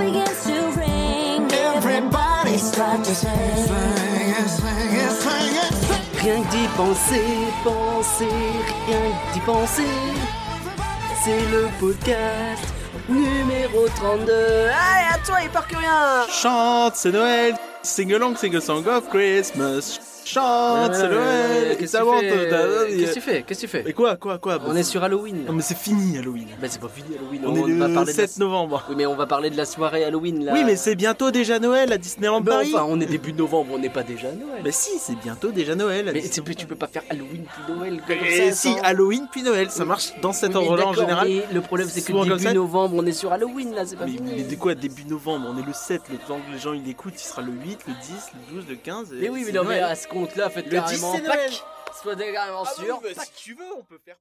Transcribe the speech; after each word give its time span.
begins 0.00 0.44
to 0.44 0.58
ring. 0.80 1.52
Everybody 1.52 2.56
start 2.56 3.04
to 3.04 3.14
sing. 3.14 3.30
Rien 6.22 6.42
que 6.42 6.50
d'y 6.50 6.66
penser, 6.76 7.48
penser, 7.64 8.28
rien 8.86 9.10
que 9.10 9.34
d'y 9.34 9.40
penser. 9.40 9.94
C'est 11.22 11.44
le 11.50 11.68
podcast 11.78 12.64
numéro 13.08 13.88
32. 13.88 14.32
Allez, 14.32 15.14
à 15.14 15.18
toi, 15.24 15.42
il 15.42 15.50
part 15.50 15.66
que 15.66 15.76
rien 15.76 16.26
Chante, 16.30 16.96
c'est 16.96 17.12
Noël. 17.12 17.54
Sing 17.82 18.12
along, 18.12 18.36
sing 18.36 18.54
a 18.56 18.60
song 18.60 18.86
of 18.86 19.08
Christmas. 19.08 20.09
Chante, 20.24 20.94
c'est 20.94 21.08
Noël. 21.08 21.76
Qu'est-ce 21.78 21.96
que 21.98 23.14
tu 23.14 23.20
fais 23.20 23.42
Qu'est-ce 23.42 23.60
que 23.60 23.66
tu 23.66 23.70
fais 23.70 23.82
Mais 23.84 23.92
quoi, 23.92 24.16
quoi, 24.16 24.38
quoi 24.38 24.58
On 24.66 24.76
est 24.76 24.82
sur 24.82 25.02
Halloween. 25.02 25.44
Non 25.46 25.52
mais 25.52 25.62
c'est 25.62 25.76
fini 25.76 26.18
Halloween. 26.18 26.46
Bah, 26.60 26.66
c'est 26.70 26.80
pas 26.80 26.88
fini 26.88 27.16
Halloween. 27.16 27.42
On, 27.46 27.54
est 27.66 27.72
le 27.72 27.78
parler 27.94 28.12
de 28.12 28.18
la- 28.18 28.26
7 28.26 28.38
novembre. 28.38 28.84
Oui, 28.88 28.94
mais 28.96 29.06
on 29.06 29.16
va 29.16 29.26
parler 29.26 29.50
de 29.50 29.56
la 29.56 29.64
soirée 29.64 30.04
Halloween 30.04 30.44
là. 30.44 30.52
Oui 30.54 30.62
mais 30.64 30.76
c'est 30.76 30.94
bientôt 30.94 31.30
déjà 31.30 31.58
Noël 31.58 31.92
à 31.92 31.98
Disneyland 31.98 32.40
Mais 32.40 32.50
Paris. 32.50 32.72
enfin, 32.74 32.86
on 32.88 33.00
est 33.00 33.06
début 33.06 33.32
novembre, 33.32 33.72
on 33.74 33.78
n'est 33.78 33.88
pas 33.90 34.02
déjà 34.02 34.28
Noël. 34.32 34.60
Mais 34.64 34.72
si, 34.72 34.98
c'est 34.98 35.16
bientôt 35.16 35.50
déjà 35.50 35.74
Noël. 35.74 36.08
à 36.08 36.12
Mais 36.12 36.22
tu 36.22 36.42
peux 36.66 36.74
pas 36.76 36.86
faire 36.86 37.02
Halloween 37.10 37.44
puis 37.44 37.74
Noël 37.74 38.00
Et 38.26 38.50
ça. 38.52 38.56
si, 38.56 38.74
Halloween 38.82 39.26
puis 39.30 39.42
Noël, 39.42 39.70
ça 39.70 39.84
marche 39.84 40.12
dans 40.20 40.32
cet 40.32 40.54
ordre-là 40.54 40.86
en 40.86 40.92
général. 40.92 41.28
mais 41.28 41.42
le 41.52 41.60
problème 41.60 41.88
c'est 41.90 42.02
que 42.02 42.12
début 42.12 42.54
novembre, 42.54 42.96
on 42.98 43.06
est 43.06 43.12
sur 43.12 43.32
Halloween 43.32 43.74
là, 43.74 43.84
c'est 43.86 43.96
pas 43.96 44.06
Mais, 44.06 44.18
mais 44.36 44.42
de 44.42 44.54
quoi 44.56 44.74
début 44.74 45.04
novembre 45.04 45.46
On 45.52 45.58
est 45.58 45.66
le 45.66 45.72
7, 45.72 46.02
le 46.10 46.16
temps 46.18 46.38
que 46.46 46.52
les 46.52 46.58
gens 46.58 46.72
ils 46.72 46.84
l'écoutent, 46.84 47.14
il 47.16 47.26
sera 47.26 47.42
le 47.42 47.52
8, 47.52 47.78
le 47.86 47.92
10, 47.94 48.12
le 48.52 48.56
12, 48.56 48.64
le 48.68 48.76
15. 48.76 49.12
et 49.12 49.16
Mais 49.22 49.28
oui, 49.28 49.42
mais 49.46 49.52
non, 49.52 49.64
mais 49.64 49.80
compte-là, 50.10 50.50
faites 50.50 50.66
Le 50.66 50.70
10, 50.72 50.76
carrément 50.76 51.14
c'est 51.14 51.22
Noël. 51.22 51.38
Pâques. 51.50 51.64
Soit 52.02 52.16
carrément 52.16 52.62
Ah 52.64 52.64
bah 52.64 52.72
oui, 52.78 52.84
sûr. 52.86 53.00
bah, 53.16 53.22
si 53.24 53.32
tu 53.44 53.54
veux, 53.54 53.64
on 53.78 53.82
peut 53.82 53.98
faire. 54.04 54.16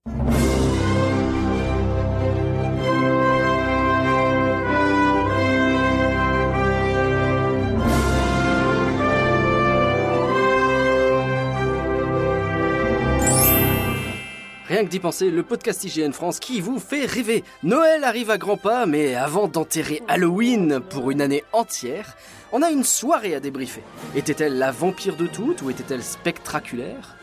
Rien 14.68 14.84
que 14.86 14.90
d'y 14.90 15.00
penser, 15.00 15.32
le 15.32 15.42
podcast 15.42 15.84
IGN 15.84 16.12
France 16.12 16.40
qui 16.40 16.62
vous 16.62 16.80
fait 16.80 17.06
rêver. 17.06 17.44
Noël 17.64 18.04
arrive 18.04 18.30
à 18.30 18.38
grands 18.38 18.56
pas, 18.58 18.86
mais 18.86 19.16
avant 19.16 19.48
d'enterrer 19.48 20.04
Halloween 20.08 20.80
pour 20.80 21.10
une 21.10 21.22
année 21.22 21.44
entière, 21.54 22.16
on 22.52 22.62
a 22.62 22.70
une 22.72 22.84
soirée 22.84 23.36
à 23.36 23.40
débriefer. 23.40 23.84
Était-elle 24.16 24.58
la 24.58 24.72
vampire 24.72 25.16
de 25.16 25.28
toutes 25.28 25.62
ou 25.62 25.70
était-elle 25.70 26.04
spectraculaire 26.04 27.16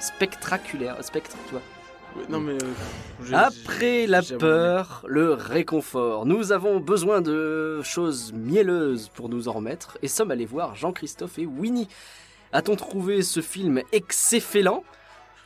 Spectraculaire, 0.00 0.96
spectre, 1.04 1.36
tu 1.46 1.52
vois. 1.52 1.62
Ouais, 2.16 2.24
Non 2.28 2.40
mais. 2.40 2.52
euh, 2.52 3.32
Après 3.36 4.06
la 4.06 4.20
peur, 4.22 5.02
le 5.06 5.32
réconfort. 5.32 6.26
Nous 6.26 6.52
avons 6.52 6.80
besoin 6.80 7.20
de 7.20 7.80
choses 7.82 8.32
mielleuses 8.32 9.08
pour 9.14 9.28
nous 9.28 9.48
en 9.48 9.52
remettre 9.52 9.96
et 10.02 10.08
sommes 10.08 10.30
allés 10.30 10.44
voir 10.46 10.74
Jean-Christophe 10.74 11.38
et 11.38 11.46
Winnie. 11.46 11.88
A-t-on 12.52 12.76
trouvé 12.76 13.22
ce 13.22 13.40
film 13.40 13.80
excellent 13.92 14.84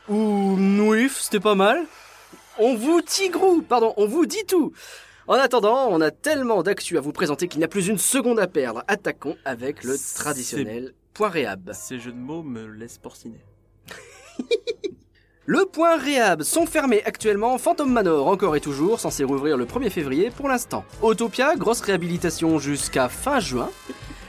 Ou 0.09 0.57
nouif, 0.57 1.19
c'était 1.21 1.39
pas 1.39 1.55
mal 1.55 1.85
On 2.57 2.75
vous 2.75 3.01
tigrou, 3.01 3.61
pardon, 3.61 3.93
on 3.95 4.07
vous 4.07 4.25
dit 4.25 4.45
tout 4.47 4.73
en 5.27 5.33
attendant, 5.33 5.87
on 5.89 5.99
a 6.01 6.11
tellement 6.11 6.63
d'actu 6.63 6.97
à 6.97 7.01
vous 7.01 7.11
présenter 7.11 7.47
qu'il 7.47 7.59
n'y 7.59 7.65
a 7.65 7.67
plus 7.67 7.87
une 7.87 7.97
seconde 7.97 8.39
à 8.39 8.47
perdre. 8.47 8.83
Attaquons 8.87 9.35
avec 9.45 9.83
le 9.83 9.95
traditionnel 10.15 10.93
point 11.13 11.29
réhab. 11.29 11.71
Ces 11.73 11.99
jeux 11.99 12.11
de 12.11 12.17
mots 12.17 12.43
me 12.43 12.65
laissent 12.65 12.97
porciner. 12.99 13.43
Le 15.45 15.65
point 15.65 15.97
réhab 15.97 16.43
sont 16.43 16.65
fermés 16.65 17.01
actuellement. 17.05 17.57
Phantom 17.57 17.89
Manor 17.89 18.27
encore 18.27 18.57
et 18.57 18.59
toujours, 18.59 18.99
censé 18.99 19.23
rouvrir 19.23 19.55
le 19.55 19.65
1er 19.65 19.89
février 19.89 20.29
pour 20.29 20.49
l'instant. 20.49 20.83
Autopia, 21.01 21.55
grosse 21.55 21.79
réhabilitation 21.79 22.59
jusqu'à 22.59 23.07
fin 23.07 23.39
juin. 23.39 23.69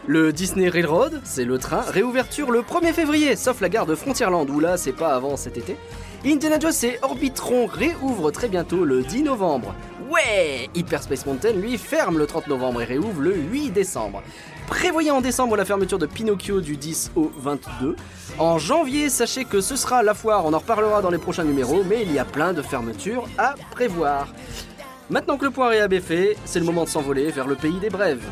Le 0.07 0.33
Disney 0.33 0.69
Railroad, 0.69 1.21
c'est 1.25 1.45
le 1.45 1.59
train, 1.59 1.81
réouverture 1.81 2.51
le 2.51 2.61
1er 2.62 2.93
février, 2.93 3.37
sauf 3.37 3.61
la 3.61 3.69
gare 3.69 3.85
de 3.85 3.97
Frontierland 3.97 4.49
où 4.49 4.61
là 4.61 4.77
c'est 4.77 4.93
pas 4.93 5.15
avant 5.15 5.37
cet 5.37 5.59
été. 5.59 5.77
Indiana 6.25 6.59
Jones 6.59 6.72
et 6.84 6.99
Orbitron 7.03 7.67
réouvrent 7.67 8.31
très 8.31 8.49
bientôt 8.49 8.84
le 8.84 9.03
10 9.03 9.25
novembre. 9.25 9.75
Ouais 10.09 10.71
Hyperspace 10.75 11.27
Mountain 11.27 11.53
lui 11.53 11.77
ferme 11.77 12.19
le 12.19 12.27
30 12.27 12.47
novembre 12.47 12.81
et 12.81 12.85
réouvre 12.85 13.21
le 13.21 13.35
8 13.35 13.71
décembre. 13.71 14.23
Prévoyez 14.67 15.11
en 15.11 15.21
décembre 15.21 15.57
la 15.57 15.65
fermeture 15.65 15.99
de 15.99 16.07
Pinocchio 16.07 16.61
du 16.61 16.77
10 16.77 17.13
au 17.15 17.31
22. 17.37 17.97
En 18.39 18.59
janvier, 18.59 19.11
sachez 19.11 19.45
que 19.45 19.61
ce 19.61 19.77
sera 19.77 20.03
la 20.03 20.15
foire, 20.15 20.47
on 20.47 20.55
en 20.55 20.59
reparlera 20.59 21.03
dans 21.03 21.11
les 21.11 21.19
prochains 21.19 21.45
numéros, 21.45 21.83
mais 21.85 22.03
il 22.03 22.13
y 22.13 22.19
a 22.19 22.25
plein 22.25 22.53
de 22.53 22.63
fermetures 22.63 23.29
à 23.37 23.55
prévoir. 23.71 24.29
Maintenant 25.11 25.37
que 25.37 25.45
le 25.45 25.51
point 25.51 25.69
réhab 25.69 25.93
est 25.93 26.01
fait, 26.01 26.37
c'est 26.45 26.61
le 26.61 26.65
moment 26.67 26.85
de 26.85 26.89
s'envoler 26.89 27.31
vers 27.31 27.47
le 27.47 27.57
pays 27.57 27.79
des 27.79 27.91
brèves. 27.91 28.25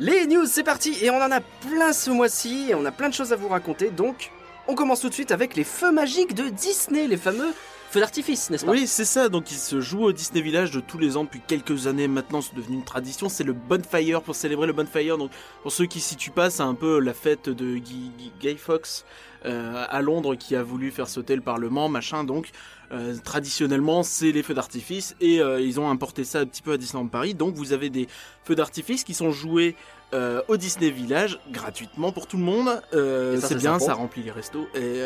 Les 0.00 0.26
news, 0.26 0.46
c'est 0.46 0.64
parti 0.64 0.96
Et 1.02 1.10
on 1.10 1.22
en 1.22 1.30
a 1.30 1.40
plein 1.40 1.92
ce 1.92 2.10
mois-ci, 2.10 2.70
et 2.70 2.74
on 2.74 2.84
a 2.84 2.90
plein 2.90 3.08
de 3.08 3.14
choses 3.14 3.32
à 3.32 3.36
vous 3.36 3.48
raconter, 3.48 3.90
donc 3.90 4.32
on 4.66 4.74
commence 4.74 5.00
tout 5.00 5.08
de 5.08 5.14
suite 5.14 5.30
avec 5.30 5.54
les 5.54 5.64
feux 5.64 5.92
magiques 5.92 6.34
de 6.34 6.48
Disney, 6.48 7.06
les 7.06 7.16
fameux 7.16 7.52
d'artifice, 8.00 8.50
n'est-ce 8.50 8.64
pas? 8.64 8.72
Oui, 8.72 8.86
c'est 8.86 9.04
ça. 9.04 9.28
Donc, 9.28 9.50
il 9.50 9.56
se 9.58 9.80
joue 9.80 10.04
au 10.04 10.12
Disney 10.12 10.40
Village 10.42 10.70
de 10.70 10.80
tous 10.80 10.98
les 10.98 11.16
ans 11.16 11.24
depuis 11.24 11.40
quelques 11.46 11.86
années. 11.86 12.08
Maintenant, 12.08 12.40
c'est 12.40 12.54
devenu 12.54 12.76
une 12.76 12.84
tradition. 12.84 13.28
C'est 13.28 13.44
le 13.44 13.52
Bonfire 13.52 14.22
pour 14.22 14.34
célébrer 14.34 14.66
le 14.66 14.72
Bonfire. 14.72 15.18
Donc, 15.18 15.30
pour 15.62 15.72
ceux 15.72 15.86
qui 15.86 16.00
s'y 16.00 16.10
situent 16.10 16.30
pas, 16.30 16.50
c'est 16.50 16.62
un 16.62 16.74
peu 16.74 16.98
la 16.98 17.14
fête 17.14 17.48
de 17.48 17.76
Guy, 17.76 18.10
Guy- 18.40 18.56
Fawkes 18.56 19.04
euh, 19.46 19.84
à 19.88 20.00
Londres 20.02 20.36
qui 20.36 20.56
a 20.56 20.62
voulu 20.62 20.90
faire 20.90 21.08
sauter 21.08 21.34
le 21.36 21.42
Parlement, 21.42 21.88
machin. 21.88 22.24
Donc, 22.24 22.50
euh, 22.92 23.14
traditionnellement, 23.22 24.02
c'est 24.02 24.32
les 24.32 24.42
feux 24.42 24.54
d'artifice 24.54 25.16
et 25.20 25.40
euh, 25.40 25.60
ils 25.60 25.80
ont 25.80 25.90
importé 25.90 26.24
ça 26.24 26.40
un 26.40 26.46
petit 26.46 26.62
peu 26.62 26.72
à 26.72 26.76
Disneyland 26.76 27.08
Paris. 27.08 27.34
Donc, 27.34 27.54
vous 27.54 27.72
avez 27.72 27.90
des 27.90 28.08
feux 28.44 28.54
d'artifice 28.54 29.04
qui 29.04 29.14
sont 29.14 29.30
joués 29.30 29.76
euh, 30.12 30.42
au 30.48 30.56
Disney 30.56 30.90
Village 30.90 31.40
gratuitement 31.50 32.12
pour 32.12 32.26
tout 32.26 32.36
le 32.36 32.44
monde. 32.44 32.68
C'est 32.92 33.56
bien, 33.56 33.78
sympa. 33.78 33.84
ça 33.86 33.94
remplit 33.94 34.22
les 34.22 34.30
restos. 34.30 34.66
Et, 34.74 35.00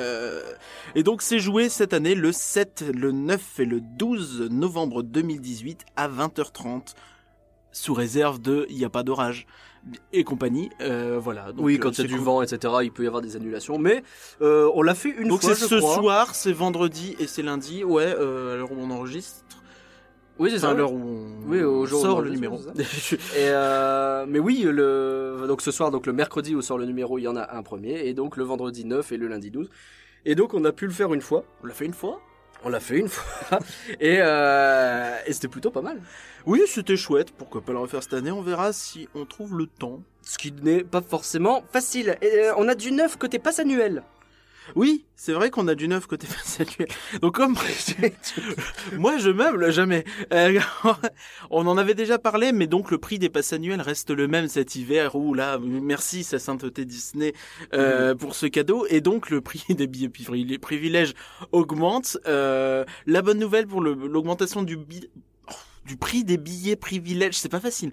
et 0.95 1.03
donc 1.03 1.23
c'est 1.23 1.39
joué 1.39 1.69
cette 1.69 1.95
année 1.95 2.15
le 2.15 2.33
7, 2.33 2.85
le 2.95 3.13
9 3.13 3.61
et 3.61 3.65
le 3.65 3.81
12 3.81 4.49
novembre 4.51 5.03
2018 5.03 5.87
à 5.97 6.09
20h30 6.09 6.95
sous 7.73 7.95
réserve 7.95 8.41
de 8.41 8.67
il 8.71 8.77
n'y 8.77 8.85
a 8.85 8.91
pas 8.91 9.03
d'orage 9.03 9.47
et 10.13 10.25
compagnie. 10.25 10.71
Euh, 10.81 11.19
voilà. 11.21 11.53
Donc, 11.53 11.65
oui, 11.65 11.77
euh, 11.77 11.79
quand 11.79 11.91
il 11.91 11.99
y 11.99 12.01
a 12.01 12.03
c'est 12.05 12.09
du 12.09 12.15
cool. 12.17 12.25
vent, 12.25 12.43
etc., 12.43 12.75
il 12.83 12.93
peut 12.93 13.05
y 13.05 13.07
avoir 13.07 13.23
des 13.23 13.37
annulations, 13.37 13.79
mais 13.79 14.03
euh, 14.43 14.71
on 14.75 14.83
l'a 14.83 14.95
fait 14.95 15.11
une 15.11 15.29
Donc 15.29 15.41
fois, 15.43 15.55
c'est 15.55 15.63
je 15.65 15.67
ce 15.69 15.75
crois. 15.81 15.95
soir, 15.97 16.35
c'est 16.35 16.53
vendredi 16.53 17.17
et 17.19 17.27
c'est 17.27 17.43
lundi. 17.43 17.85
Ouais, 17.85 18.07
euh, 18.19 18.55
à 18.55 18.57
l'heure 18.57 18.73
où 18.73 18.77
on 18.79 18.91
enregistre. 18.91 19.45
Oui, 20.39 20.51
c'est 20.51 20.59
Enfin, 20.59 20.67
ça. 20.69 20.71
à 20.71 20.75
l'heure 20.75 20.93
où 20.93 21.01
on 21.01 21.51
Oui, 21.51 21.63
au 21.63 21.85
jour 21.85 22.01
où 22.01 22.05
sort 22.05 22.19
on 22.19 22.21
le 22.21 22.31
numéro. 22.31 22.61
Et 22.79 23.49
euh, 23.49 24.25
mais 24.29 24.39
oui, 24.39 24.63
le 24.63 25.45
donc 25.49 25.63
ce 25.63 25.73
soir, 25.73 25.91
donc 25.91 26.07
le 26.07 26.13
mercredi 26.13 26.55
où 26.55 26.63
sort 26.63 26.79
le 26.79 26.85
numéro, 26.87 27.19
il 27.19 27.23
y 27.23 27.29
en 27.29 27.35
a 27.37 27.57
un 27.57 27.63
premier, 27.65 28.07
et 28.07 28.15
donc 28.15 28.37
le 28.37 28.45
vendredi 28.45 28.85
9 28.85 29.11
et 29.11 29.17
le 29.17 29.27
lundi 29.27 29.51
12. 29.51 29.69
Et 30.25 30.37
donc 30.37 30.55
on 30.55 30.65
a 30.65 30.71
pu 30.73 30.87
le 30.87 30.93
faire 30.93 31.13
une 31.13 31.23
fois. 31.23 31.45
on 31.65 31.67
l'a 31.67 31.75
fait 31.75 31.87
une 31.87 31.93
fois? 31.95 32.21
On 32.65 32.71
l'a 32.71 32.81
fait 32.81 32.99
une 32.99 33.09
fois, 33.09 33.61
et, 34.01 34.19
euh, 34.21 35.17
et 35.27 35.33
c'était 35.33 35.49
plutôt 35.49 35.71
pas 35.71 35.81
mal. 35.83 36.01
Oui, 36.45 36.63
c'était 36.67 36.97
chouette. 36.97 37.31
Pourquoi 37.31 37.61
pas 37.61 37.73
le 37.73 37.79
refaire 37.79 38.03
cette 38.03 38.15
année? 38.15 38.33
On 38.33 38.43
verra 38.43 38.73
si 38.73 39.09
on 39.15 39.27
trouve 39.27 39.57
le 39.57 39.67
temps. 39.67 40.03
Ce 40.23 40.39
qui 40.39 40.51
n'est 40.51 40.83
pas 40.83 41.01
forcément 41.01 41.63
facile. 41.73 42.17
Et, 42.21 42.27
euh, 42.27 42.55
on 42.57 42.67
a 42.69 42.75
du 42.75 42.91
neuf 42.91 43.17
côté 43.17 43.39
passe 43.39 43.61
annuel. 43.61 44.03
Oui, 44.77 45.07
c'est 45.17 45.33
vrai 45.33 45.51
qu'on 45.51 45.69
a 45.69 45.75
du 45.75 45.89
neuf 45.89 46.07
côté 46.07 46.27
pass 46.27 46.61
annuel. 46.61 46.89
Donc 47.21 47.35
comme 47.35 47.57
moi 48.99 49.19
je 49.19 49.31
meuble 49.31 49.73
jamais. 49.73 50.05
Euh, 50.33 50.61
on 51.51 51.67
en 51.67 51.77
avait 51.79 51.95
déjà 51.95 52.19
parlé, 52.19 52.53
mais 52.53 52.67
donc 52.67 52.91
le 52.91 52.99
prix 52.99 53.19
des 53.19 53.29
passes 53.29 53.53
annuels 53.53 53.81
reste 53.81 54.11
le 54.11 54.29
même 54.29 54.49
cet 54.49 54.77
hiver. 54.77 55.15
Où 55.17 55.35
là, 55.35 55.59
merci 55.61 56.25
sa 56.25 56.39
sainteté 56.39 56.85
Disney 56.85 57.33
euh, 57.75 58.15
pour 58.15 58.35
ce 58.35 58.47
cadeau. 58.47 58.87
Et 58.89 59.01
donc 59.01 59.31
le 59.31 59.41
prix 59.41 59.65
des 59.75 59.87
billets 59.87 60.09
privil- 60.09 60.59
privilèges 60.59 61.15
augmente. 61.53 62.19
Euh, 62.27 62.85
la 63.07 63.23
bonne 63.23 63.39
nouvelle 63.39 63.67
pour 63.67 63.81
l'augmentation 63.81 64.63
du 64.63 64.79
oh, 64.79 65.53
du 65.87 65.97
prix 65.97 66.25
des 66.25 66.37
billets 66.37 66.77
privilèges, 66.77 67.35
c'est 67.35 67.49
pas 67.49 67.61
facile 67.61 67.93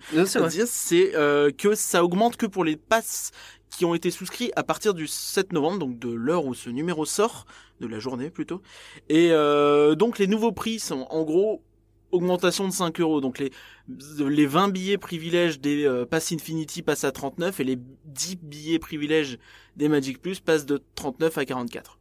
c'est 0.65 1.15
euh, 1.15 1.51
que 1.51 1.75
ça 1.75 2.03
augmente 2.03 2.37
que 2.37 2.45
pour 2.45 2.63
les 2.63 2.75
passes 2.75 3.31
qui 3.75 3.85
ont 3.85 3.95
été 3.95 4.11
souscrits 4.11 4.51
à 4.55 4.63
partir 4.63 4.93
du 4.93 5.07
7 5.07 5.53
novembre, 5.53 5.79
donc 5.79 5.99
de 5.99 6.09
l'heure 6.09 6.45
où 6.45 6.53
ce 6.53 6.69
numéro 6.69 7.05
sort, 7.05 7.45
de 7.81 7.87
la 7.87 7.99
journée 7.99 8.29
plutôt. 8.29 8.61
Et 9.09 9.29
euh, 9.31 9.95
donc 9.95 10.17
les 10.19 10.27
nouveaux 10.27 10.51
prix 10.51 10.79
sont 10.79 11.07
en 11.09 11.23
gros 11.23 11.61
augmentation 12.11 12.67
de 12.67 12.73
5 12.73 12.99
euros. 12.99 13.21
Donc 13.21 13.39
les, 13.39 13.51
les 14.19 14.45
20 14.45 14.69
billets 14.69 14.97
privilèges 14.97 15.59
des 15.59 15.85
euh, 15.85 16.05
Pass 16.05 16.31
Infinity 16.31 16.81
passent 16.81 17.03
à 17.03 17.11
39 17.11 17.59
et 17.59 17.63
les 17.63 17.77
10 18.05 18.37
billets 18.41 18.79
privilèges 18.79 19.37
des 19.75 19.89
Magic 19.89 20.21
Plus 20.21 20.39
passent 20.39 20.65
de 20.65 20.81
39 20.95 21.37
à 21.37 21.45
44. 21.45 21.99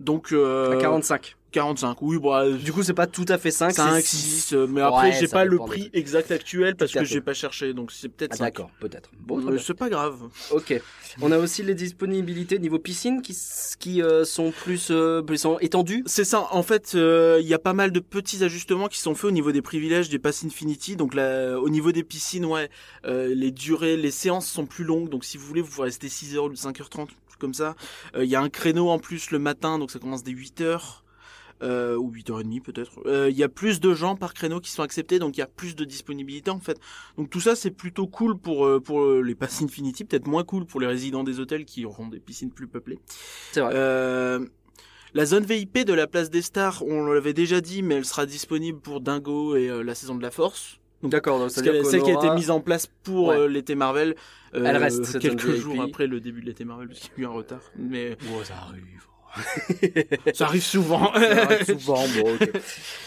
Donc 0.00 0.32
euh, 0.32 0.72
À 0.72 0.76
45. 0.76 1.36
45, 1.52 2.02
oui, 2.02 2.18
euh, 2.24 2.56
Du 2.58 2.72
coup, 2.72 2.82
c'est 2.82 2.92
pas 2.92 3.06
tout 3.06 3.24
à 3.28 3.38
fait 3.38 3.50
5, 3.50 3.70
5, 3.72 3.94
c'est 3.96 4.02
6, 4.02 4.16
6. 4.48 4.52
euh, 4.52 4.66
mais 4.68 4.80
après, 4.82 5.10
Ouais, 5.10 5.16
j'ai 5.18 5.28
pas 5.28 5.44
le 5.44 5.56
prix 5.58 5.90
exact 5.94 6.30
actuel 6.30 6.76
parce 6.76 6.92
que 6.92 7.04
j'ai 7.04 7.20
pas 7.20 7.32
cherché, 7.34 7.72
donc 7.72 7.92
c'est 7.92 8.08
peut-être 8.08 8.32
Ah, 8.34 8.36
5. 8.38 8.44
d'accord, 8.44 8.70
peut-être. 8.80 9.10
Bon, 9.20 9.38
Euh, 9.46 9.58
c'est 9.58 9.74
pas 9.74 9.88
grave. 9.88 10.20
Ok. 10.50 10.80
On 11.22 11.32
a 11.32 11.38
aussi 11.38 11.62
les 11.62 11.74
disponibilités 11.74 12.58
niveau 12.58 12.78
piscine 12.78 13.22
qui, 13.22 13.34
qui 13.78 14.02
euh, 14.02 14.24
sont 14.24 14.50
plus 14.50 14.88
euh, 14.90 15.22
plus 15.22 15.38
sont 15.38 15.58
étendues. 15.60 16.02
C'est 16.06 16.24
ça. 16.24 16.46
En 16.50 16.62
fait, 16.62 16.92
il 16.94 17.46
y 17.46 17.54
a 17.54 17.58
pas 17.58 17.72
mal 17.72 17.90
de 17.90 18.00
petits 18.00 18.44
ajustements 18.44 18.88
qui 18.88 18.98
sont 18.98 19.14
faits 19.14 19.26
au 19.26 19.30
niveau 19.30 19.52
des 19.52 19.62
privilèges 19.62 20.08
des 20.10 20.18
Pass 20.18 20.44
Infinity. 20.44 20.96
Donc 20.96 21.14
là, 21.14 21.58
au 21.58 21.68
niveau 21.70 21.90
des 21.92 22.02
piscines, 22.04 22.44
ouais, 22.44 22.68
les 23.06 23.50
durées, 23.50 23.96
les 23.96 24.10
séances 24.10 24.46
sont 24.46 24.66
plus 24.66 24.84
longues. 24.84 25.08
Donc 25.08 25.24
si 25.24 25.38
vous 25.38 25.46
voulez, 25.46 25.62
vous 25.62 25.70
pouvez 25.70 25.84
rester 25.84 26.08
6h 26.08 26.38
ou 26.38 26.52
5h30, 26.52 27.08
comme 27.38 27.54
ça. 27.54 27.76
Il 28.18 28.24
y 28.26 28.34
a 28.36 28.40
un 28.42 28.50
créneau 28.50 28.90
en 28.90 28.98
plus 28.98 29.30
le 29.30 29.38
matin, 29.38 29.78
donc 29.78 29.90
ça 29.90 29.98
commence 29.98 30.22
dès 30.22 30.32
8h. 30.32 31.02
Euh, 31.62 31.96
ou 31.96 32.10
8h30 32.12 32.60
peut-être. 32.60 33.00
Euh, 33.06 33.30
Il 33.30 33.36
y 33.36 33.42
a 33.42 33.48
plus 33.48 33.80
de 33.80 33.94
gens 33.94 34.14
par 34.14 34.34
créneau 34.34 34.60
qui 34.60 34.70
sont 34.70 34.82
acceptés, 34.82 35.18
donc 35.18 35.36
il 35.38 35.40
y 35.40 35.42
a 35.42 35.46
plus 35.46 35.74
de 35.74 35.84
disponibilité 35.86 36.50
en 36.50 36.60
fait. 36.60 36.78
Donc 37.16 37.30
tout 37.30 37.40
ça 37.40 37.56
c'est 37.56 37.70
plutôt 37.70 38.06
cool 38.06 38.36
pour 38.36 38.66
euh, 38.66 38.78
pour 38.78 39.00
euh, 39.02 39.22
les 39.22 39.34
Pass 39.34 39.62
Infinity, 39.62 40.04
peut-être 40.04 40.26
moins 40.26 40.44
cool 40.44 40.66
pour 40.66 40.80
les 40.80 40.86
résidents 40.86 41.24
des 41.24 41.40
hôtels 41.40 41.64
qui 41.64 41.86
auront 41.86 42.08
des 42.08 42.20
piscines 42.20 42.50
plus 42.50 42.66
peuplées. 42.68 42.98
C'est 43.52 43.60
vrai. 43.62 43.74
La 45.14 45.24
zone 45.24 45.44
VIP 45.44 45.78
de 45.86 45.94
la 45.94 46.06
place 46.06 46.28
des 46.28 46.42
stars, 46.42 46.82
on 46.86 47.06
l'avait 47.06 47.32
déjà 47.32 47.62
dit, 47.62 47.82
mais 47.82 47.94
elle 47.94 48.04
sera 48.04 48.26
disponible 48.26 48.78
pour 48.80 49.00
Dingo 49.00 49.56
et 49.56 49.82
la 49.82 49.94
saison 49.94 50.14
de 50.14 50.22
la 50.22 50.30
Force. 50.30 50.78
D'accord, 51.02 51.50
celle 51.50 51.62
qui 52.02 52.10
a 52.10 52.14
été 52.14 52.30
mise 52.34 52.50
en 52.50 52.60
place 52.60 52.86
pour 53.02 53.28
Ouais. 53.28 53.48
l'été 53.48 53.74
Marvel. 53.76 54.14
euh, 54.54 54.64
Elle 54.66 54.76
reste, 54.76 55.18
quelques 55.18 55.54
jours 55.54 55.80
après 55.82 56.06
le 56.06 56.20
début 56.20 56.40
de 56.42 56.46
l'été 56.46 56.64
Marvel, 56.66 56.88
parce 56.88 57.00
qu'il 57.00 57.10
y 57.16 57.20
a 57.20 57.22
eu 57.22 57.26
un 57.26 57.30
retard. 57.34 57.60
Mais 57.78 58.18
Oh, 58.34 58.42
ça 58.44 58.54
arrive. 58.68 59.05
Ça 60.34 60.46
arrive 60.46 60.62
souvent. 60.62 61.12
Ça 61.14 61.42
arrive 61.42 61.64
souvent, 61.80 62.04
bon, 62.08 62.34
ok. 62.34 62.50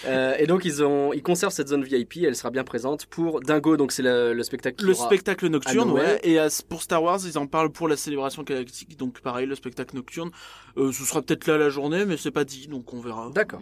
Euh, 0.05 0.35
et 0.37 0.47
donc 0.47 0.65
ils 0.65 0.83
ont, 0.83 1.13
ils 1.13 1.21
conservent 1.23 1.53
cette 1.53 1.67
zone 1.69 1.83
VIP, 1.83 2.17
elle 2.23 2.35
sera 2.35 2.49
bien 2.49 2.63
présente 2.63 3.05
pour 3.05 3.41
Dingo, 3.41 3.77
donc 3.77 3.91
c'est 3.91 4.03
le, 4.03 4.33
le 4.33 4.43
spectacle. 4.43 4.85
Le 4.85 4.93
spectacle 4.93 5.47
nocturne, 5.47 5.91
ouais. 5.91 6.19
Et 6.23 6.39
à- 6.39 6.47
pour 6.67 6.81
Star 6.81 7.01
Wars, 7.03 7.19
ils 7.25 7.37
en 7.37 7.47
parlent 7.47 7.71
pour 7.71 7.87
la 7.87 7.95
célébration 7.97 8.43
galactique. 8.43 8.97
Donc 8.97 9.19
pareil, 9.21 9.45
le 9.45 9.55
spectacle 9.55 9.95
nocturne. 9.95 10.31
Euh, 10.77 10.91
ce 10.91 11.03
sera 11.03 11.21
peut-être 11.21 11.47
là 11.47 11.57
la 11.57 11.69
journée, 11.69 12.05
mais 12.05 12.17
c'est 12.17 12.31
pas 12.31 12.45
dit, 12.45 12.67
donc 12.67 12.93
on 12.93 12.99
verra. 13.01 13.29
D'accord. 13.33 13.61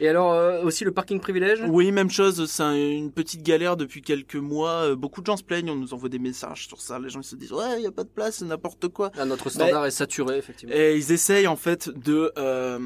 Et 0.00 0.08
alors 0.08 0.32
euh, 0.32 0.62
aussi 0.62 0.84
le 0.84 0.92
parking 0.92 1.18
privilège? 1.20 1.60
Oui, 1.68 1.90
même 1.90 2.10
chose, 2.10 2.46
c'est 2.50 2.62
un- 2.62 2.74
une 2.76 3.10
petite 3.10 3.42
galère 3.42 3.76
depuis 3.76 4.00
quelques 4.02 4.36
mois. 4.36 4.90
Euh, 4.90 4.96
Beaucoup 4.96 5.20
de 5.20 5.26
gens 5.26 5.36
se 5.36 5.42
plaignent, 5.42 5.70
on 5.70 5.76
nous 5.76 5.92
envoie 5.94 6.08
des 6.08 6.18
messages 6.20 6.68
sur 6.68 6.80
ça. 6.80 6.98
Les 6.98 7.08
gens 7.08 7.20
ils 7.20 7.24
se 7.24 7.36
disent 7.36 7.52
ouais, 7.52 7.78
il 7.78 7.82
y 7.82 7.86
a 7.86 7.90
pas 7.92 8.04
de 8.04 8.08
place, 8.08 8.36
c'est 8.36 8.44
n'importe 8.44 8.88
quoi. 8.88 9.10
Ah, 9.18 9.24
notre 9.24 9.50
standard 9.50 9.86
est 9.86 9.90
saturé 9.90 10.38
effectivement. 10.38 10.74
Et 10.74 10.96
ils 10.96 11.10
essayent 11.12 11.46
en 11.48 11.56
fait 11.56 11.88
de 11.88 12.32
euh, 12.38 12.78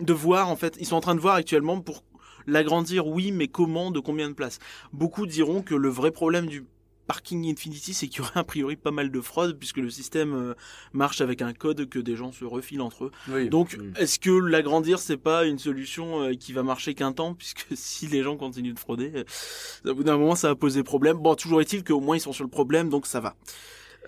de 0.00 0.12
voir 0.12 0.48
en 0.50 0.56
fait, 0.56 0.76
ils 0.78 0.86
sont 0.86 0.96
en 0.96 1.00
train 1.00 1.14
de 1.14 1.20
voir 1.20 1.34
actuellement 1.36 1.80
pour 1.80 2.04
l'agrandir. 2.46 3.06
Oui, 3.06 3.32
mais 3.32 3.48
comment, 3.48 3.90
de 3.90 4.00
combien 4.00 4.28
de 4.28 4.34
places 4.34 4.58
Beaucoup 4.92 5.26
diront 5.26 5.62
que 5.62 5.74
le 5.74 5.88
vrai 5.88 6.10
problème 6.10 6.46
du 6.46 6.64
parking 7.10 7.50
Infinity, 7.50 7.92
c'est 7.92 8.06
qu'il 8.06 8.18
y 8.18 8.20
aurait 8.20 8.38
a 8.38 8.44
priori 8.44 8.76
pas 8.76 8.92
mal 8.92 9.10
de 9.10 9.20
fraude 9.20 9.58
puisque 9.58 9.78
le 9.78 9.90
système 9.90 10.32
euh, 10.32 10.54
marche 10.92 11.20
avec 11.20 11.42
un 11.42 11.52
code 11.52 11.88
que 11.88 11.98
des 11.98 12.14
gens 12.14 12.30
se 12.30 12.44
refilent 12.44 12.82
entre 12.82 13.06
eux. 13.06 13.10
Oui. 13.28 13.48
Donc, 13.48 13.76
Mm. 13.76 13.94
est-ce 13.96 14.20
que 14.20 14.30
l'agrandir, 14.30 15.00
c'est 15.00 15.16
pas 15.16 15.44
une 15.44 15.58
solution 15.58 16.22
euh, 16.22 16.34
qui 16.34 16.52
va 16.52 16.62
marcher 16.62 16.94
qu'un 16.94 17.10
temps, 17.12 17.34
puisque 17.40 17.66
si 17.74 18.06
les 18.06 18.22
gens 18.22 18.36
continuent 18.36 18.74
de 18.74 18.78
frauder, 18.78 19.10
euh, 19.16 19.90
au 19.90 19.94
bout 19.96 20.04
d'un 20.04 20.16
moment, 20.18 20.36
ça 20.36 20.46
va 20.46 20.54
poser 20.54 20.84
problème. 20.84 21.16
Bon, 21.16 21.34
toujours 21.34 21.60
est-il 21.60 21.82
qu'au 21.82 21.98
moins 21.98 22.16
ils 22.16 22.20
sont 22.20 22.32
sur 22.32 22.44
le 22.44 22.50
problème, 22.50 22.90
donc 22.90 23.06
ça 23.06 23.18
va. 23.18 23.34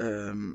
Euh, 0.01 0.55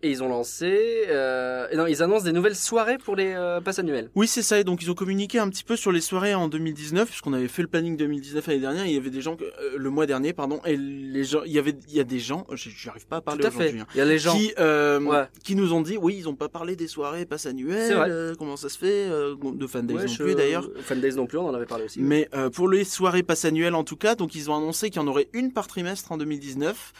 Et 0.00 0.10
ils 0.10 0.22
ont 0.22 0.28
lancé, 0.28 1.06
euh, 1.08 1.66
non, 1.74 1.86
ils 1.88 2.04
annoncent 2.04 2.24
des 2.24 2.30
nouvelles 2.30 2.54
soirées 2.54 2.98
pour 2.98 3.16
les 3.16 3.32
euh, 3.34 3.60
passes 3.60 3.80
annuelles. 3.80 4.10
Oui, 4.14 4.28
c'est 4.28 4.42
ça. 4.42 4.60
Et 4.60 4.62
donc, 4.62 4.80
ils 4.80 4.90
ont 4.92 4.94
communiqué 4.94 5.40
un 5.40 5.48
petit 5.48 5.64
peu 5.64 5.74
sur 5.74 5.90
les 5.90 6.00
soirées 6.00 6.34
en 6.36 6.46
2019, 6.46 7.08
puisqu'on 7.08 7.32
avait 7.32 7.48
fait 7.48 7.62
le 7.62 7.68
planning 7.68 7.96
2019 7.96 8.46
l'année 8.46 8.60
dernière. 8.60 8.84
et 8.84 8.90
Il 8.90 8.94
y 8.94 8.96
avait 8.96 9.10
des 9.10 9.20
gens, 9.20 9.36
euh, 9.40 9.70
le 9.76 9.90
mois 9.90 10.06
dernier, 10.06 10.32
pardon, 10.32 10.60
et 10.64 10.76
les 10.76 11.24
gens, 11.24 11.40
il 11.44 11.50
y 11.50 11.58
avait, 11.58 11.74
il 11.88 11.94
y 11.96 11.98
a 11.98 12.04
des 12.04 12.20
gens, 12.20 12.46
j'arrive 12.54 13.08
pas 13.08 13.16
à 13.16 13.20
parler 13.22 13.40
Tout 13.40 13.48
à 13.48 13.50
fait. 13.50 13.56
aujourd'hui, 13.56 13.80
hein, 13.80 13.86
Il 13.94 13.98
y 13.98 14.00
a 14.00 14.04
les 14.04 14.18
gens. 14.20 14.36
qui, 14.36 14.52
euh, 14.60 15.00
Ouais. 15.00 15.24
qui 15.42 15.56
nous 15.56 15.72
ont 15.72 15.80
dit, 15.80 15.96
oui, 15.96 16.14
ils 16.16 16.28
ont 16.28 16.36
pas 16.36 16.48
parlé 16.48 16.76
des 16.76 16.86
soirées 16.86 17.26
passes 17.26 17.42
C'est 17.42 17.48
annuelles, 17.48 17.94
vrai. 17.96 18.08
euh, 18.08 18.34
comment 18.38 18.56
ça 18.56 18.68
se 18.68 18.78
fait, 18.78 19.08
euh, 19.10 19.34
de 19.42 19.66
fan 19.66 19.84
days 19.84 19.96
Ouais, 19.96 20.02
non 20.02 20.12
je- 20.12 20.22
plus 20.22 20.34
d'ailleurs. 20.36 20.70
Fan 20.80 21.00
Days 21.00 21.16
non 21.16 21.26
plus, 21.26 21.38
on 21.38 21.48
en 21.48 21.54
avait 21.54 21.66
parlé 21.66 21.86
aussi. 21.86 22.00
Mais 22.00 22.28
euh, 22.34 22.50
pour 22.50 22.68
les 22.68 22.84
soirées 22.84 23.24
pass 23.24 23.44
annuelles 23.44 23.74
en 23.74 23.82
tout 23.82 23.96
cas, 23.96 24.14
donc 24.14 24.36
ils 24.36 24.48
ont 24.48 24.54
annoncé 24.56 24.90
qu'il 24.90 25.00
y 25.02 25.04
en 25.04 25.08
aurait 25.08 25.28
une 25.32 25.52
par 25.52 25.66
trimestre 25.66 26.12
en 26.12 26.18
2019. 26.18 26.92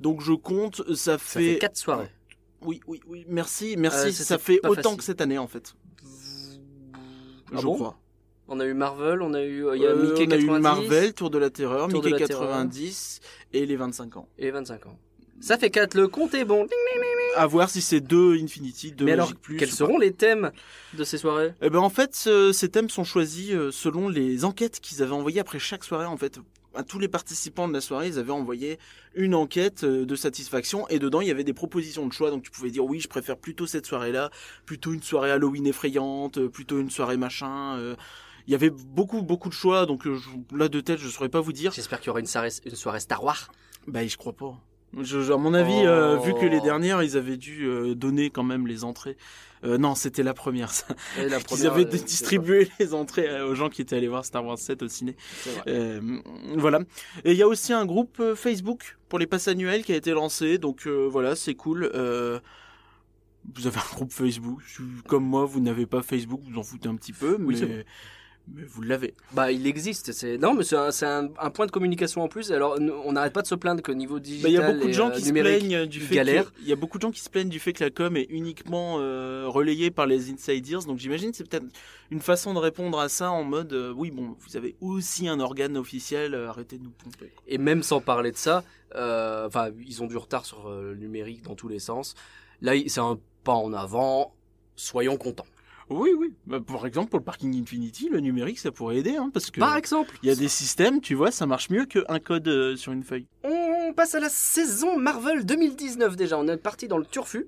Donc 0.00 0.22
je 0.22 0.32
compte, 0.32 0.76
ça 0.94 0.94
ça 1.12 1.18
fait, 1.18 1.52
fait 1.54 1.58
quatre 1.58 1.76
soirées. 1.76 2.08
Oui, 2.62 2.80
oui, 2.86 3.00
oui. 3.06 3.24
Merci, 3.28 3.76
merci. 3.78 4.08
Euh, 4.08 4.12
ça 4.12 4.38
fait 4.38 4.60
autant 4.66 4.82
facile. 4.82 4.96
que 4.98 5.04
cette 5.04 5.20
année 5.20 5.38
en 5.38 5.46
fait. 5.46 5.74
Ah 7.52 7.56
je 7.58 7.62
bon 7.62 7.74
crois. 7.74 7.98
On 8.48 8.60
a 8.60 8.64
eu 8.66 8.74
Marvel, 8.74 9.22
on 9.22 9.34
a 9.34 9.42
eu, 9.42 9.66
il 9.74 9.82
y 9.82 9.86
a 9.86 9.90
Euh, 9.90 10.02
Mickey 10.10 10.26
on 10.28 10.30
a 10.30 10.36
eu 10.36 10.46
90 10.46 10.60
Marvel, 10.62 11.14
Tour 11.14 11.30
de 11.30 11.38
la 11.38 11.50
Terreur, 11.50 11.88
Tour 11.88 12.02
Mickey 12.04 12.18
la 12.18 12.26
Terreur. 12.26 12.48
90 12.48 13.20
et 13.52 13.66
les 13.66 13.76
25 13.76 14.16
ans. 14.16 14.28
et 14.38 14.50
25 14.50 14.86
ans. 14.86 14.98
Ça 15.40 15.58
fait 15.58 15.70
4, 15.70 15.94
le 15.94 16.08
compte 16.08 16.32
est 16.34 16.44
bon. 16.44 16.62
Ding. 16.62 16.70
À 17.36 17.46
voir 17.46 17.68
si 17.68 17.82
c'est 17.82 18.00
deux 18.00 18.34
Infinity, 18.42 18.92
deux 18.92 19.04
Mais 19.04 19.12
alors, 19.12 19.34
Plus. 19.34 19.56
quels 19.58 19.70
seront 19.70 19.98
les 19.98 20.12
thèmes 20.12 20.50
de 20.94 21.04
ces 21.04 21.18
soirées? 21.18 21.52
Eh 21.60 21.68
ben 21.68 21.80
en 21.80 21.90
fait, 21.90 22.14
ce- 22.14 22.52
ces 22.52 22.70
thèmes 22.70 22.88
sont 22.88 23.04
choisis 23.04 23.50
euh, 23.52 23.70
selon 23.70 24.08
les 24.08 24.46
enquêtes 24.46 24.80
qu'ils 24.80 25.02
avaient 25.02 25.12
envoyées 25.12 25.40
après 25.40 25.58
chaque 25.58 25.84
soirée. 25.84 26.06
En 26.06 26.16
fait, 26.16 26.38
à 26.76 26.82
tous 26.82 26.98
les 26.98 27.08
participants 27.08 27.66
de 27.68 27.72
la 27.72 27.80
soirée, 27.80 28.08
ils 28.08 28.18
avaient 28.18 28.30
envoyé 28.32 28.78
une 29.14 29.34
enquête 29.34 29.84
euh, 29.84 30.04
de 30.04 30.14
satisfaction 30.14 30.86
et 30.88 30.98
dedans 30.98 31.20
il 31.20 31.28
y 31.28 31.30
avait 31.30 31.44
des 31.44 31.52
propositions 31.54 32.06
de 32.06 32.12
choix. 32.12 32.30
Donc 32.30 32.42
tu 32.42 32.50
pouvais 32.50 32.70
dire 32.70 32.84
oui, 32.84 33.00
je 33.00 33.08
préfère 33.08 33.36
plutôt 33.36 33.66
cette 33.66 33.86
soirée-là, 33.86 34.30
plutôt 34.66 34.92
une 34.92 35.02
soirée 35.02 35.30
Halloween 35.30 35.66
effrayante, 35.66 36.38
euh, 36.38 36.48
plutôt 36.48 36.78
une 36.78 36.90
soirée 36.90 37.16
machin. 37.16 37.76
euh. 37.78 37.96
Il 38.48 38.52
y 38.52 38.54
avait 38.54 38.70
beaucoup 38.70 39.22
beaucoup 39.22 39.48
de 39.48 39.54
choix. 39.54 39.86
Donc 39.86 40.04
je- 40.04 40.56
là 40.56 40.68
de 40.68 40.80
tête, 40.80 40.98
je 41.00 41.08
saurais 41.08 41.28
pas 41.28 41.40
vous 41.40 41.52
dire. 41.52 41.72
J'espère 41.72 41.98
qu'il 42.00 42.08
y 42.08 42.10
aura 42.10 42.20
une 42.20 42.26
soirée, 42.26 42.50
une 42.64 42.76
soirée 42.76 43.00
Star 43.00 43.24
Wars. 43.24 43.50
Bah 43.88 44.06
je 44.06 44.16
crois 44.16 44.34
pas. 44.34 44.54
Je, 44.98 45.20
je- 45.22 45.32
à 45.32 45.36
mon 45.36 45.52
avis, 45.52 45.84
euh, 45.84 46.16
Oh. 46.18 46.22
vu 46.22 46.32
que 46.34 46.46
les 46.46 46.60
dernières, 46.60 47.02
ils 47.02 47.16
avaient 47.16 47.36
dû 47.36 47.66
euh, 47.66 47.94
donner 47.94 48.30
quand 48.30 48.44
même 48.44 48.66
les 48.68 48.84
entrées. 48.84 49.16
Euh, 49.64 49.78
non, 49.78 49.94
c'était 49.94 50.22
la 50.22 50.34
première. 50.34 50.72
Ça. 50.72 50.86
Et 51.18 51.28
la 51.28 51.38
Ils 51.50 51.66
avaient 51.66 51.86
euh, 51.86 51.98
distribué 51.98 52.68
les 52.80 52.94
entrées 52.94 53.28
euh, 53.28 53.48
aux 53.48 53.54
gens 53.54 53.68
qui 53.68 53.82
étaient 53.82 53.96
allés 53.96 54.08
voir 54.08 54.24
Star 54.24 54.44
Wars 54.44 54.58
7 54.58 54.82
au 54.82 54.88
ciné. 54.88 55.16
Euh, 55.66 56.20
voilà. 56.56 56.80
Et 57.24 57.32
il 57.32 57.36
y 57.36 57.42
a 57.42 57.48
aussi 57.48 57.72
un 57.72 57.86
groupe 57.86 58.22
Facebook 58.34 58.96
pour 59.08 59.18
les 59.18 59.26
passes 59.26 59.48
annuelles 59.48 59.84
qui 59.84 59.92
a 59.92 59.96
été 59.96 60.12
lancé. 60.12 60.58
Donc 60.58 60.86
voilà, 60.86 61.36
c'est 61.36 61.54
cool. 61.54 61.90
Vous 63.54 63.66
avez 63.66 63.78
un 63.78 63.94
groupe 63.94 64.12
Facebook. 64.12 64.60
Comme 65.06 65.24
moi, 65.24 65.44
vous 65.44 65.60
n'avez 65.60 65.86
pas 65.86 66.02
Facebook, 66.02 66.40
vous 66.44 66.58
en 66.58 66.62
foutez 66.62 66.88
un 66.88 66.96
petit 66.96 67.12
peu, 67.12 67.36
Oui, 67.40 67.56
c'est 67.56 67.86
mais, 68.52 68.62
vous 68.64 68.82
l'avez. 68.82 69.14
Bah, 69.32 69.50
il 69.50 69.66
existe. 69.66 70.12
C'est 70.12 70.38
non, 70.38 70.54
mais 70.54 70.62
c'est 70.64 70.76
un, 70.76 70.90
c'est 70.90 71.06
un, 71.06 71.28
un 71.40 71.50
point 71.50 71.66
de 71.66 71.70
communication 71.70 72.22
en 72.22 72.28
plus. 72.28 72.52
Alors, 72.52 72.78
on 73.04 73.12
n'arrête 73.12 73.32
pas 73.32 73.42
de 73.42 73.46
se 73.46 73.54
plaindre 73.54 73.82
qu'au 73.82 73.94
niveau 73.94 74.14
Bah, 74.14 74.20
digital, 74.20 74.50
Il 74.50 74.54
y 74.54 74.58
a 74.58 74.72
beaucoup 74.72 74.86
de 74.86 74.92
gens 74.92 75.08
euh, 75.08 75.12
qui 75.12 75.22
se 75.22 75.32
plaignent 75.32 75.86
du 75.86 76.00
fait 76.00 76.14
galèrent. 76.14 76.52
que 76.52 76.60
il 76.60 76.68
y 76.68 76.72
a 76.72 76.76
beaucoup 76.76 76.98
de 76.98 77.02
gens 77.02 77.10
qui 77.10 77.20
se 77.20 77.30
plaignent 77.30 77.48
du 77.48 77.58
fait 77.58 77.72
que 77.72 77.82
la 77.84 77.90
com 77.90 78.16
est 78.16 78.26
uniquement 78.30 78.96
euh, 79.00 79.44
relayée 79.48 79.90
par 79.90 80.06
les 80.06 80.30
insiders. 80.30 80.84
Donc 80.84 80.98
j'imagine 80.98 81.30
que 81.32 81.36
c'est 81.36 81.48
peut-être 81.48 81.66
une 82.10 82.20
façon 82.20 82.54
de 82.54 82.58
répondre 82.58 82.98
à 83.00 83.08
ça 83.08 83.30
en 83.32 83.42
mode 83.42 83.72
euh, 83.72 83.92
oui 83.92 84.12
bon 84.12 84.36
vous 84.38 84.56
avez 84.56 84.76
aussi 84.80 85.26
un 85.28 85.40
organe 85.40 85.76
officiel, 85.76 86.34
euh, 86.34 86.48
arrêtez 86.48 86.78
de 86.78 86.84
nous 86.84 86.90
pomper. 86.90 87.32
Et 87.48 87.58
même 87.58 87.82
sans 87.82 88.00
parler 88.00 88.30
de 88.30 88.36
ça, 88.36 88.62
enfin, 88.94 89.70
ils 89.86 90.02
ont 90.02 90.06
du 90.06 90.16
retard 90.16 90.46
sur 90.46 90.70
le 90.70 90.94
numérique 90.94 91.42
dans 91.42 91.54
tous 91.54 91.68
les 91.68 91.80
sens. 91.80 92.14
Là, 92.62 92.72
c'est 92.86 93.00
un 93.00 93.18
pas 93.44 93.54
en 93.54 93.72
avant. 93.72 94.34
Soyons 94.76 95.16
contents. 95.16 95.46
Oui 95.88 96.10
oui. 96.18 96.32
Bah, 96.46 96.58
par 96.60 96.84
exemple 96.86 97.10
pour 97.10 97.18
le 97.20 97.24
parking 97.24 97.60
Infinity, 97.60 98.08
le 98.10 98.20
numérique 98.20 98.58
ça 98.58 98.72
pourrait 98.72 98.96
aider 98.96 99.16
hein, 99.16 99.30
parce 99.32 99.50
que 99.50 99.60
Par 99.60 99.76
exemple, 99.76 100.18
il 100.22 100.28
y 100.28 100.32
a 100.32 100.34
des 100.34 100.48
systèmes, 100.48 101.00
tu 101.00 101.14
vois, 101.14 101.30
ça 101.30 101.46
marche 101.46 101.70
mieux 101.70 101.84
qu'un 101.86 102.18
code 102.18 102.48
euh, 102.48 102.76
sur 102.76 102.92
une 102.92 103.04
feuille. 103.04 103.26
on 103.44 103.92
passe 103.94 104.14
à 104.14 104.20
la 104.20 104.28
saison 104.28 104.98
Marvel 104.98 105.46
2019 105.46 106.16
déjà. 106.16 106.38
On 106.38 106.48
est 106.48 106.56
parti 106.56 106.88
dans 106.88 106.98
le 106.98 107.06
turfu. 107.06 107.46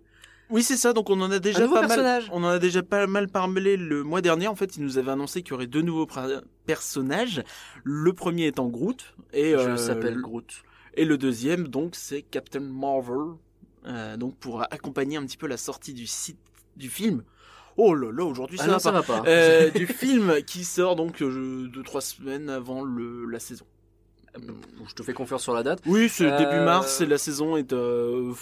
Oui, 0.50 0.62
c'est 0.62 0.76
ça. 0.76 0.92
Donc 0.92 1.11
on 1.11 1.21
en 1.21 1.30
a 1.30 1.40
déjà 1.40 1.68
pas 1.68 1.87
mal. 1.87 2.23
On 2.33 2.42
en 2.45 2.49
a 2.49 2.59
déjà 2.59 2.83
pas 2.83 3.07
mal 3.07 3.28
parlé 3.28 3.76
le 3.76 4.02
mois 4.02 4.23
dernier. 4.23 4.49
En 4.49 4.54
fait, 4.54 4.76
ils 4.76 4.83
nous 4.83 4.97
avaient 4.99 5.11
annoncé 5.11 5.42
qu'il 5.42 5.50
y 5.50 5.54
aurait 5.54 5.66
deux 5.66 5.83
nouveaux 5.83 6.07
personnages. 6.64 7.42
Le 7.85 8.12
premier 8.12 8.47
étant 8.47 8.68
Groot 8.68 9.14
et 9.33 9.50
Je 9.52 9.57
euh, 9.59 9.76
s'appelle 9.76 10.14
le- 10.14 10.23
Groot. 10.23 10.62
Et 10.95 11.04
le 11.04 11.18
deuxième, 11.18 11.68
donc, 11.68 11.95
c'est 11.95 12.23
Captain 12.23 12.61
Marvel. 12.61 13.35
Euh, 13.87 14.16
donc 14.16 14.37
pour 14.37 14.62
accompagner 14.62 15.16
un 15.16 15.25
petit 15.25 15.37
peu 15.37 15.47
la 15.47 15.57
sortie 15.57 15.92
du 15.95 16.07
site 16.07 16.38
du 16.76 16.88
film. 16.88 17.23
Oh 17.78 17.94
là 17.94 18.11
là, 18.12 18.25
aujourd'hui 18.25 18.58
Ah 18.61 18.64
ça 18.64 18.68
non, 18.68 18.73
va 18.75 18.78
ça 18.80 18.92
pas. 18.92 19.00
va 19.00 19.23
pas. 19.23 19.28
Euh, 19.28 19.70
du 19.70 19.87
film 19.87 20.42
qui 20.47 20.64
sort 20.64 20.97
donc 20.97 21.23
euh, 21.23 21.68
deux 21.73 21.82
trois 21.85 22.00
semaines 22.02 22.50
avant 22.50 22.82
le, 22.82 23.25
la 23.26 23.38
saison. 23.38 23.64
Je 24.87 24.94
te 24.94 25.02
fais 25.02 25.12
confiance 25.14 25.42
sur 25.42 25.54
la 25.54 25.62
date. 25.62 25.80
Oui, 25.87 26.08
c'est 26.08 26.26
Euh, 26.30 26.38
début 26.38 26.61
mars 26.64 27.00
et 27.00 27.06
la 27.06 27.18
saison 27.18 27.56
est 27.56 27.73
euh, 27.73 28.32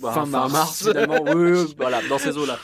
Bah, 0.00 0.12
fin 0.12 0.24
mars. 0.26 0.86
finalement. 0.88 1.22
Oui, 1.34 1.74
voilà, 1.78 2.00
dans 2.08 2.18
ces 2.18 2.36
eaux-là. 2.38 2.58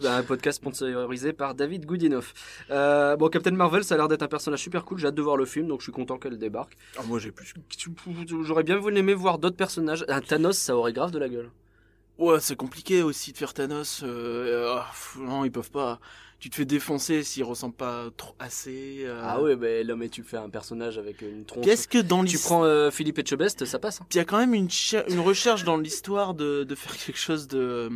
C'est 0.00 0.06
Un 0.06 0.22
podcast 0.22 0.58
sponsorisé 0.58 1.32
par 1.32 1.54
David 1.56 1.84
Goodinoff. 1.84 2.32
Euh, 2.70 3.16
bon, 3.16 3.28
Captain 3.28 3.50
Marvel, 3.50 3.82
ça 3.82 3.94
a 3.94 3.98
l'air 3.98 4.06
d'être 4.08 4.22
un 4.22 4.28
personnage 4.28 4.60
super 4.60 4.84
cool. 4.84 4.98
J'ai 4.98 5.08
hâte 5.08 5.14
de 5.16 5.22
voir 5.22 5.36
le 5.36 5.44
film, 5.44 5.66
donc 5.66 5.80
je 5.80 5.84
suis 5.84 5.92
content 5.92 6.18
qu'elle 6.18 6.38
débarque. 6.38 6.76
Ah, 6.96 7.02
moi 7.08 7.18
j'ai 7.18 7.32
plus. 7.32 7.52
J'aurais 8.44 8.62
bien 8.62 8.76
voulu 8.78 8.96
aimer 8.98 9.14
voir 9.14 9.38
d'autres 9.38 9.56
personnages. 9.56 10.04
Un 10.08 10.20
Thanos, 10.20 10.56
ça 10.56 10.76
aurait 10.76 10.92
grave 10.92 11.10
de 11.10 11.18
la 11.18 11.28
gueule. 11.28 11.50
Ouais, 12.18 12.40
c'est 12.40 12.56
compliqué 12.56 13.02
aussi 13.02 13.32
de 13.32 13.36
faire 13.38 13.54
Thanos. 13.54 14.02
euh, 14.02 14.76
euh, 14.76 14.80
pff, 14.80 15.16
non, 15.20 15.44
ils 15.44 15.52
peuvent 15.52 15.70
pas. 15.70 16.00
Tu 16.40 16.50
te 16.50 16.56
fais 16.56 16.64
défoncer 16.64 17.22
s'il 17.24 17.44
ressemble 17.44 17.74
pas 17.74 18.10
trop 18.16 18.34
assez. 18.38 19.02
euh. 19.04 19.20
Ah 19.24 19.40
ouais, 19.40 19.56
bah 19.56 19.82
là, 19.82 19.96
mais 19.96 20.08
tu 20.08 20.22
fais 20.22 20.36
un 20.36 20.48
personnage 20.50 20.98
avec 20.98 21.22
une 21.22 21.44
tronche. 21.44 21.64
Qu'est-ce 21.64 21.88
que 21.88 21.98
dans 21.98 22.24
Tu 22.24 22.32
l'histoire 22.32 22.60
prends 22.60 22.64
euh, 22.64 22.90
Philippe 22.90 23.18
Etchebest, 23.18 23.64
ça 23.64 23.78
passe. 23.78 24.00
hein. 24.00 24.06
il 24.12 24.16
y 24.16 24.20
a 24.20 24.24
quand 24.24 24.38
même 24.38 24.54
une, 24.54 24.70
cher- 24.70 25.04
une 25.08 25.20
recherche 25.20 25.64
dans 25.64 25.76
l'histoire 25.76 26.34
de, 26.34 26.64
de 26.64 26.74
faire 26.74 26.96
quelque 27.06 27.18
chose 27.18 27.46
de... 27.48 27.88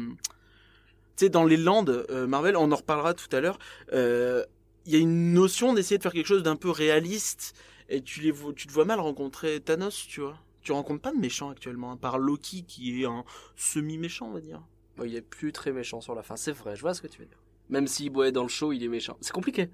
Tu 1.16 1.26
sais, 1.26 1.28
dans 1.28 1.44
les 1.44 1.56
landes 1.56 2.06
Marvel, 2.28 2.56
on 2.56 2.72
en 2.72 2.76
reparlera 2.76 3.14
tout 3.14 3.28
à 3.36 3.40
l'heure, 3.40 3.58
il 3.92 4.92
y 4.92 4.96
a 4.96 4.98
une 4.98 5.32
notion 5.34 5.72
d'essayer 5.74 5.98
de 5.98 6.02
faire 6.02 6.12
quelque 6.12 6.26
chose 6.26 6.42
d'un 6.42 6.56
peu 6.56 6.70
réaliste, 6.70 7.54
et 7.88 8.00
tu, 8.00 8.20
les 8.20 8.32
tu 8.56 8.66
te 8.66 8.72
vois 8.72 8.84
mal 8.86 8.98
rencontrer 8.98 9.60
Thanos, 9.60 10.06
tu 10.08 10.20
vois. 10.20 10.36
Tu 10.62 10.72
rencontres 10.72 11.02
pas 11.02 11.12
de 11.12 11.18
méchant 11.18 11.50
actuellement, 11.50 11.92
à 11.92 11.96
part 11.96 12.18
Loki 12.18 12.64
qui 12.64 13.02
est 13.02 13.06
un 13.06 13.24
semi-méchant, 13.56 14.28
on 14.28 14.32
va 14.32 14.40
dire. 14.40 14.60
Bon, 14.96 15.04
il 15.04 15.14
est 15.16 15.22
plus 15.22 15.52
très 15.52 15.72
méchant 15.72 16.00
sur 16.00 16.14
la 16.14 16.22
fin, 16.22 16.36
c'est 16.36 16.52
vrai, 16.52 16.76
je 16.76 16.82
vois 16.82 16.94
ce 16.94 17.00
que 17.02 17.06
tu 17.08 17.18
veux 17.20 17.26
dire. 17.26 17.38
Même 17.70 17.86
si, 17.86 18.10
ouais, 18.10 18.30
dans 18.32 18.42
le 18.42 18.48
show, 18.48 18.72
il 18.72 18.82
est 18.84 18.88
méchant. 18.88 19.16
C'est 19.20 19.32
compliqué. 19.32 19.70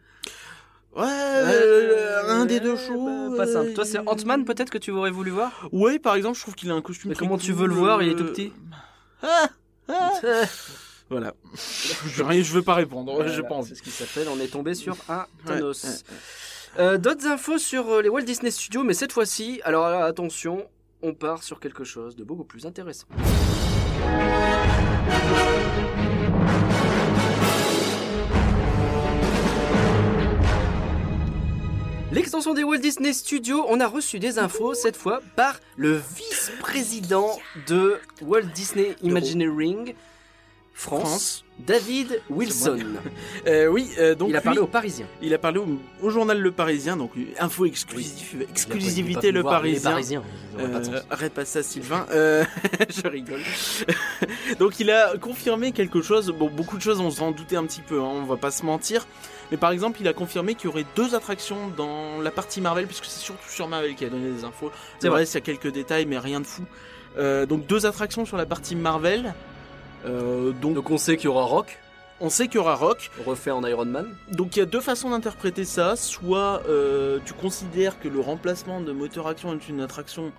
Ouais, 0.96 1.04
euh, 1.06 2.22
un 2.30 2.46
des 2.46 2.60
deux 2.60 2.72
Ouais, 2.72 2.86
shows. 2.86 3.30
bah, 3.30 3.36
pas 3.44 3.46
simple. 3.46 3.70
euh, 3.70 3.74
Toi, 3.74 3.84
c'est 3.84 3.98
Ant-Man, 4.08 4.44
peut-être 4.44 4.70
que 4.70 4.78
tu 4.78 4.90
aurais 4.90 5.10
voulu 5.10 5.30
voir? 5.30 5.68
Ouais, 5.72 5.98
par 5.98 6.14
exemple, 6.14 6.36
je 6.36 6.42
trouve 6.42 6.54
qu'il 6.54 6.70
a 6.70 6.74
un 6.74 6.80
costume 6.82 7.10
Mais 7.10 7.16
comment 7.16 7.36
tu 7.38 7.52
veux 7.52 7.66
le 7.66 7.74
voir 7.74 8.02
Il 8.02 8.08
est 8.10 8.14
euh, 8.14 8.16
tout 8.16 8.24
petit? 8.24 8.52
Ah, 9.22 9.48
ah. 9.88 10.12
Voilà. 11.10 11.32
je, 11.54 12.22
rien, 12.22 12.42
je 12.42 12.52
veux 12.52 12.62
pas 12.62 12.74
répondre, 12.74 13.26
je 13.28 13.40
pense. 13.40 13.68
C'est 13.68 13.74
ce 13.76 13.82
qui 13.82 13.90
s'appelle, 13.90 14.28
on 14.28 14.38
est 14.40 14.48
tombé 14.48 14.74
sur 14.74 14.94
un 15.08 15.26
Thanos. 15.46 15.84
ouais, 15.84 15.90
ouais. 15.90 15.96
Euh, 16.84 16.98
D'autres 16.98 17.26
infos 17.26 17.56
sur 17.56 17.88
euh, 17.88 18.02
les 18.02 18.10
Walt 18.10 18.22
Disney 18.22 18.50
Studios, 18.50 18.84
mais 18.84 18.92
cette 18.92 19.12
fois-ci, 19.12 19.60
alors 19.64 19.86
attention, 19.86 20.68
on 21.02 21.14
part 21.14 21.42
sur 21.42 21.60
quelque 21.60 21.84
chose 21.84 22.16
de 22.16 22.24
beaucoup 22.24 22.44
plus 22.44 22.66
intéressant. 22.66 23.06
L'extension 32.10 32.54
des 32.54 32.64
Walt 32.64 32.78
Disney 32.78 33.12
Studios, 33.12 33.66
on 33.68 33.80
a 33.80 33.86
reçu 33.86 34.18
des 34.18 34.38
infos 34.38 34.72
cette 34.72 34.96
fois 34.96 35.20
par 35.36 35.60
le 35.76 35.94
vice-président 35.94 37.38
de 37.66 37.98
Walt 38.22 38.46
Disney 38.54 38.96
Imagineering 39.02 39.94
France, 40.78 41.00
France. 41.00 41.44
David 41.58 42.22
Wilson. 42.30 42.78
Euh, 43.48 43.66
oui, 43.66 43.90
euh, 43.98 44.14
donc 44.14 44.28
Il 44.28 44.36
a 44.36 44.38
lui, 44.38 44.44
parlé 44.44 44.60
aux 44.60 44.66
Parisiens. 44.66 45.06
il 45.22 45.34
a 45.34 45.38
parlé 45.38 45.58
au, 45.58 45.66
au 46.02 46.10
journal 46.10 46.38
Le 46.38 46.52
Parisien, 46.52 46.96
donc 46.96 47.12
info 47.40 47.64
exclusive, 47.64 48.46
exclusivité 48.48 49.32
Le 49.32 49.42
Parisien. 49.42 50.22
Euh, 50.58 51.00
répète 51.10 51.48
ça 51.48 51.62
Sylvain, 51.64 52.06
Euh, 52.10 52.44
je 52.90 53.08
rigole. 53.08 53.40
Donc 54.60 54.78
il 54.80 54.90
a 54.90 55.16
confirmé 55.16 55.72
quelque 55.72 56.00
chose, 56.02 56.30
bon 56.30 56.48
beaucoup 56.48 56.76
de 56.76 56.82
choses 56.82 57.00
on 57.00 57.10
s'en 57.10 57.32
doutait 57.32 57.56
un 57.56 57.64
petit 57.64 57.80
peu, 57.80 58.00
hein, 58.00 58.10
on 58.22 58.24
va 58.24 58.36
pas 58.36 58.50
se 58.50 58.64
mentir, 58.64 59.06
mais 59.50 59.56
par 59.56 59.70
exemple 59.70 60.00
il 60.00 60.06
a 60.08 60.12
confirmé 60.12 60.54
qu'il 60.54 60.66
y 60.66 60.68
aurait 60.68 60.86
deux 60.94 61.14
attractions 61.14 61.68
dans 61.76 62.20
la 62.20 62.30
partie 62.30 62.60
Marvel, 62.60 62.86
puisque 62.86 63.06
c'est 63.06 63.20
surtout 63.20 63.48
sur 63.48 63.66
Marvel 63.68 63.94
qu'il 63.94 64.06
a 64.06 64.10
donné 64.10 64.30
des 64.30 64.44
infos, 64.44 64.70
C'est 65.00 65.08
vrai, 65.08 65.24
il 65.24 65.34
y 65.34 65.36
a 65.36 65.40
quelques 65.40 65.72
détails 65.72 66.06
mais 66.06 66.18
rien 66.18 66.40
de 66.40 66.46
fou. 66.46 66.62
Euh, 67.18 67.46
donc 67.46 67.66
deux 67.66 67.86
attractions 67.86 68.24
sur 68.24 68.36
la 68.36 68.46
partie 68.46 68.76
Marvel, 68.76 69.34
Euh, 70.04 70.52
donc, 70.52 70.74
Donc 70.74 70.90
on 70.90 70.98
sait 70.98 71.16
qu'il 71.16 71.26
y 71.26 71.28
aura 71.28 71.44
Rock, 71.44 71.78
on 72.20 72.30
sait 72.30 72.46
qu'il 72.46 72.56
y 72.56 72.58
aura 72.58 72.74
Rock, 72.74 73.10
refait 73.26 73.50
en 73.50 73.64
Iron 73.64 73.84
Man. 73.84 74.06
donc 74.32 74.56
il 74.56 74.60
y 74.60 74.62
a 74.62 74.66
deux 74.66 74.80
façons 74.80 75.10
d'interpréter 75.10 75.64
ça. 75.64 75.96
Soit 75.96 76.62
euh, 76.68 77.18
tu 77.24 77.34
considères 77.34 77.98
que 78.00 78.08
le 78.08 78.20
remplacement 78.20 78.80
de 78.80 78.92
moteur 78.92 79.26
action 79.26 79.52
est 79.54 79.68
une 79.68 79.80
attraction 79.80 80.32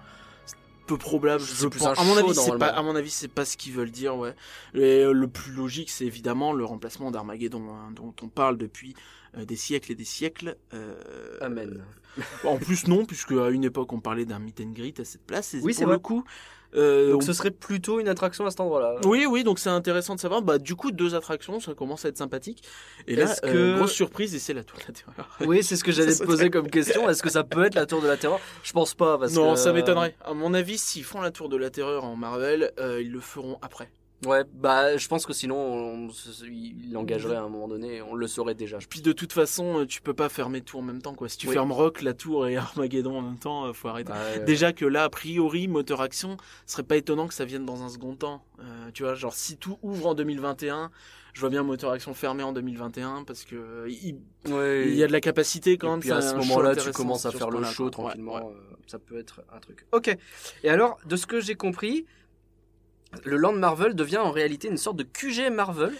peu 0.90 0.98
probable. 0.98 1.44
Je 1.44 1.68
pense. 1.68 1.86
un 1.86 1.94
À 1.94 2.04
mon 2.04 2.18
avis, 2.18 2.34
c'est 2.34 2.58
pas. 2.58 2.68
À 2.68 2.82
mon 2.82 2.96
avis, 2.96 3.12
c'est 3.12 3.28
pas 3.28 3.46
ce 3.46 3.56
qu'ils 3.58 3.74
veulent 3.74 3.92
dire. 3.92 4.18
Ouais. 4.18 4.34
Et 4.74 5.04
euh, 5.04 5.12
le 5.14 5.28
plus 5.28 5.52
logique, 5.54 5.90
c'est 5.92 6.06
évidemment 6.06 6.52
le 6.52 6.66
remplacement 6.66 7.12
d'Armageddon, 7.12 7.64
hein, 7.70 7.92
dont 7.96 8.14
on 8.24 8.28
parle 8.28 8.58
depuis 8.58 8.96
euh, 9.38 9.46
des 9.46 9.56
siècles 9.56 9.92
et 9.92 9.96
des 9.96 10.04
siècles. 10.06 10.58
Euh, 10.74 10.96
Amen. 11.42 11.84
En 12.44 12.58
plus, 12.58 12.88
non, 12.88 13.06
puisque 13.06 13.34
à 13.34 13.50
une 13.50 13.64
époque, 13.64 13.94
on 13.94 14.00
parlait 14.00 14.26
d'un 14.26 14.40
meet 14.40 14.60
and 14.62 14.72
greet 14.72 15.00
à 15.00 15.06
cette 15.06 15.26
place. 15.26 15.54
Et 15.54 15.60
Oui, 15.62 15.74
c'est 15.74 15.84
pour 15.84 15.92
le 15.92 15.98
vrai. 15.98 16.02
coup. 16.02 16.24
Euh, 16.76 17.12
Donc 17.12 17.22
on 17.24 17.26
ce 17.26 17.34
serait 17.34 17.52
plutôt 17.52 18.00
une 18.00 18.08
attraction 18.08 18.46
à 18.46 18.52
cet 18.52 18.60
endroit-là. 18.60 18.96
oui, 19.06 19.26
oui, 19.26 19.44
donc 19.44 19.60
c'est 19.60 19.70
intéressant 19.70 20.16
de 20.16 20.20
savoir. 20.20 20.42
Bah, 20.42 20.58
du 20.58 20.76
coup, 20.76 20.92
deux 20.92 21.16
attractions, 21.16 21.60
ça 21.60 21.74
commence 21.74 22.06
à 22.06 22.10
être 22.10 22.18
sympathique. 22.18 22.64
Et 23.08 23.16
là, 23.16 23.34
euh, 23.44 23.78
grosse 23.78 23.92
surprise, 23.94 24.36
et 24.36 24.40
c'est 24.40 24.54
la 24.54 24.64
tour 24.64 24.78
de 24.80 24.84
la 24.88 24.94
terreur. 24.94 25.38
Oui, 25.42 25.64
c'est 25.64 25.76
ce 25.76 25.84
que 25.84 25.92
j'allais 25.94 26.16
te 26.16 26.24
poser 26.24 26.50
comme 26.50 26.70
question. 26.70 27.10
Est-ce 27.10 27.24
que 27.24 27.30
ça 27.30 27.44
peut 27.44 27.64
être 27.66 27.76
la 27.76 27.86
tour 27.86 28.02
de 28.02 28.08
la 28.08 28.18
terreur? 28.18 28.40
Je 28.64 28.72
pense 28.74 28.94
pas 28.94 29.18
parce 29.18 29.34
non, 29.34 29.54
que- 29.54 29.60
ça 29.60 29.74
m'étonnerait. 29.74 30.16
À 30.24 30.34
mon 30.34 30.54
avis, 30.54 30.78
s'ils 30.78 31.04
font 31.04 31.22
la 31.22 31.32
tour 31.32 31.50
de 31.50 31.58
la 31.58 31.70
terreur 31.70 32.04
en 32.06 32.16
Marvel, 32.16 32.72
euh, 32.80 33.02
ils 33.02 33.12
le 33.12 33.20
feront 33.20 33.58
après. 33.62 33.90
Ouais, 34.26 34.44
bah 34.54 34.98
je 34.98 35.08
pense 35.08 35.26
que 35.26 35.32
sinon 35.32 35.56
on, 35.56 36.10
il 36.44 36.92
l'engagerait 36.92 37.38
à 37.38 37.42
un 37.42 37.48
moment 37.48 37.70
donné, 37.70 38.02
on 38.02 38.16
le 38.16 38.28
saurait 38.28 38.54
déjà. 38.54 38.78
je 38.80 38.88
Puis 38.88 39.00
de 39.02 39.14
toute 39.14 39.32
façon, 39.32 39.80
euh, 39.80 39.86
tu 39.86 40.02
peux 40.02 40.14
pas 40.14 40.28
fermer 40.28 40.60
tout 40.60 40.78
en 40.78 40.82
même 40.82 41.02
temps, 41.02 41.14
quoi. 41.16 41.30
Si 41.30 41.38
tu 41.38 41.48
Oui. 41.48 41.54
fermes 41.54 41.72
Rock, 41.72 42.02
la 42.02 42.14
tour 42.14 42.46
et 42.48 42.58
Armageddon 42.58 43.18
en 43.18 43.22
même 43.22 43.38
temps, 43.40 43.66
euh, 43.66 43.74
faut 43.74 43.88
arrêter. 43.88 44.12
Ouais, 44.12 44.44
Déjà 44.44 44.74
que 44.74 44.84
là, 44.84 45.06
a 45.06 45.10
priori, 45.10 45.70
moteur 45.70 46.02
action, 46.02 46.36
ce 46.66 46.74
serait 46.74 46.84
pas 46.84 46.98
étonnant 46.98 47.28
que 47.28 47.34
ça 47.34 47.46
vienne 47.46 47.66
dans 47.66 47.82
un 47.84 47.88
second 47.88 48.16
temps. 48.16 48.44
Euh, 48.60 48.92
tu 48.94 49.04
vois, 49.04 49.14
genre 49.16 49.34
si 49.34 49.56
tout 49.56 49.78
ouvre 49.84 50.08
en 50.08 50.16
2021, 50.16 50.92
je 51.34 51.40
vois 51.40 51.50
bien 51.50 51.64
moteur 51.64 51.92
action 51.92 52.14
fermé 52.14 52.44
en 52.44 52.52
2021 52.52 53.24
parce 53.24 53.46
que 53.46 53.88
il, 53.88 54.18
ouais. 54.52 54.86
il 54.90 54.96
y 54.96 55.04
a 55.04 55.08
de 55.08 55.14
la 55.14 55.22
capacité 55.22 55.78
quand 55.78 55.88
Et 55.88 55.92
même. 55.92 56.00
puis 56.02 56.12
à 56.12 56.22
ce 56.22 56.36
moment-là, 56.36 56.76
tu 56.76 56.92
commences 56.92 57.26
à 57.26 57.32
faire 57.32 57.50
le 57.50 57.64
show 57.64 57.90
tranquillement. 57.90 58.36
euh, 58.50 58.76
Ça 58.88 59.00
peut 59.00 59.18
être 59.18 59.44
un 59.56 59.60
truc. 59.60 59.86
Ok. 59.94 60.14
Et 60.64 60.70
alors, 60.70 60.98
de 61.06 61.16
ce 61.16 61.26
que 61.26 61.40
j'ai 61.40 61.56
compris, 61.56 62.06
le 63.24 63.38
Land 63.38 63.54
Marvel 63.54 63.96
devient 63.96 64.18
en 64.18 64.32
réalité 64.32 64.68
une 64.68 64.78
sorte 64.78 64.98
de 64.98 65.04
QG 65.04 65.52
Marvel. 65.52 65.94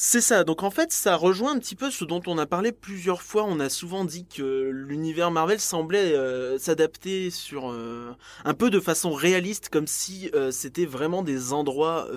C'est 0.00 0.20
ça. 0.20 0.44
Donc 0.44 0.62
en 0.62 0.70
fait, 0.70 0.92
ça 0.92 1.16
rejoint 1.16 1.56
un 1.56 1.58
petit 1.58 1.74
peu 1.74 1.90
ce 1.90 2.04
dont 2.04 2.22
on 2.28 2.38
a 2.38 2.46
parlé 2.46 2.70
plusieurs 2.70 3.20
fois. 3.20 3.42
On 3.42 3.58
a 3.58 3.68
souvent 3.68 4.04
dit 4.04 4.26
que 4.26 4.70
l'univers 4.72 5.32
Marvel 5.32 5.58
semblait 5.58 6.14
euh, 6.14 6.56
s'adapter 6.56 7.30
sur 7.30 7.72
euh, 7.72 8.14
un 8.44 8.54
peu 8.54 8.70
de 8.70 8.78
façon 8.78 9.12
réaliste, 9.12 9.70
comme 9.70 9.88
si 9.88 10.30
euh, 10.34 10.52
c'était 10.52 10.86
vraiment 10.86 11.22
des 11.22 11.52
endroits, 11.52 12.08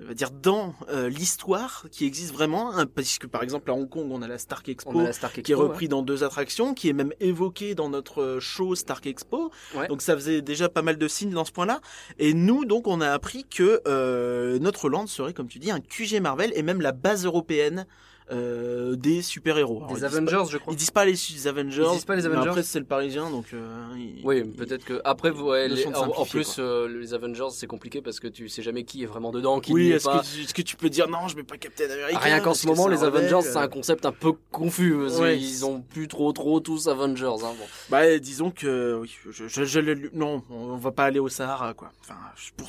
on 0.00 0.06
va 0.06 0.14
dire 0.14 0.30
dans 0.30 0.74
euh, 0.88 1.08
l'histoire 1.08 1.86
qui 1.90 2.06
existent 2.06 2.34
vraiment. 2.34 2.72
hein, 2.72 2.86
parce 2.86 3.18
que 3.18 3.26
par 3.26 3.42
exemple 3.42 3.70
à 3.70 3.74
Hong 3.74 3.88
Kong, 3.88 4.08
on 4.10 4.22
a 4.22 4.28
la 4.28 4.38
Stark 4.38 4.68
Expo. 4.68 5.00
La 5.00 5.12
Stark 5.12 5.42
qui 5.42 5.52
est 5.52 5.54
repris 5.54 5.88
dans 5.88 6.02
deux 6.02 6.24
attractions, 6.24 6.74
qui 6.74 6.88
est 6.88 6.92
même 6.92 7.12
évoqué 7.20 7.74
dans 7.74 7.88
notre 7.88 8.22
euh, 8.22 8.40
show 8.40 8.74
Stark 8.74 9.06
Expo. 9.06 9.50
Ouais. 9.74 9.88
Donc 9.88 10.02
ça 10.02 10.14
faisait 10.14 10.42
déjà 10.42 10.68
pas 10.68 10.82
mal 10.82 10.98
de 10.98 11.08
signes 11.08 11.30
dans 11.30 11.44
ce 11.44 11.52
point-là. 11.52 11.80
Et 12.18 12.34
nous, 12.34 12.64
donc, 12.64 12.86
on 12.86 13.00
a 13.00 13.10
appris 13.10 13.44
que 13.44 13.80
euh, 13.86 14.58
notre 14.58 14.88
land 14.88 15.06
serait, 15.06 15.32
comme 15.32 15.48
tu 15.48 15.58
dis, 15.58 15.70
un 15.70 15.80
QG 15.80 16.20
Marvel 16.20 16.52
et 16.54 16.62
même 16.62 16.80
la 16.80 16.92
base 16.92 17.24
européenne 17.24 17.86
euh, 18.32 18.94
des 18.96 19.22
super-héros. 19.22 19.84
Des 19.88 19.98
ils 20.00 20.04
Avengers, 20.04 20.44
je 20.50 20.58
crois. 20.58 20.72
Ils 20.72 20.76
disent 20.76 20.90
pas 20.90 21.04
les, 21.04 21.12
les 21.12 21.46
Avengers. 21.46 21.84
Ils 21.86 21.92
disent 21.94 22.04
pas 22.04 22.16
les 22.16 22.22
mais 22.22 22.28
Avengers 22.28 22.48
après, 22.50 22.62
c'est 22.62 22.78
le 22.78 22.84
Parisien, 22.84 23.30
donc. 23.30 23.46
euh, 23.54 23.66
ils- 23.96 24.20
Oui, 24.24 24.42
ils- 24.44 24.50
peut-être 24.50 24.84
que 24.84 25.00
après, 25.04 25.30
vous- 25.30 25.46
ouais, 25.48 25.66
Ils 25.66 25.70
le 25.70 25.76
les- 25.76 25.86
en, 25.86 26.24
plus, 26.24 26.56
euh, 26.58 26.88
les 26.88 27.14
Avengers, 27.14 27.48
c'est 27.52 27.66
compliqué 27.66 28.02
parce 28.02 28.20
que 28.20 28.28
tu 28.28 28.48
sais 28.48 28.62
jamais 28.62 28.84
qui 28.84 29.02
est 29.02 29.06
vraiment 29.06 29.30
dedans, 29.30 29.60
qui 29.60 29.72
Oui, 29.72 29.90
est-ce 29.92 30.04
pas. 30.04 30.20
que, 30.20 30.26
tu- 30.26 30.42
est-ce 30.42 30.54
que 30.54 30.62
tu 30.62 30.76
peux 30.76 30.90
dire 30.90 31.08
non, 31.08 31.28
je 31.28 31.36
mets 31.36 31.42
pas 31.42 31.56
Captain 31.56 31.84
America 31.90 32.18
Rien 32.18 32.40
qu'en 32.40 32.54
ce 32.54 32.66
moment, 32.66 32.88
les 32.88 33.04
Avengers, 33.04 33.40
c'est 33.42 33.56
euh, 33.56 33.60
un 33.62 33.68
concept 33.68 34.04
un 34.06 34.12
peu 34.12 34.32
confus. 34.50 34.94
Ouais. 34.94 35.36
qu'ils 35.38 35.64
ont 35.64 35.80
plus 35.80 36.08
trop, 36.08 36.32
trop 36.32 36.60
tous 36.60 36.88
Avengers. 36.88 37.24
Hein, 37.26 37.52
bon. 37.58 37.64
Bah, 37.90 38.18
disons 38.18 38.50
que 38.50 38.98
oui, 39.00 39.14
je, 39.30 39.46
je, 39.48 39.64
je 39.64 40.08
non, 40.14 40.42
on 40.50 40.76
va 40.76 40.90
pas 40.92 41.04
aller 41.04 41.18
au 41.18 41.28
Sahara, 41.28 41.74
quoi. 41.74 41.90
Enfin, 42.02 42.14
je- 42.36 42.50
pour 42.56 42.68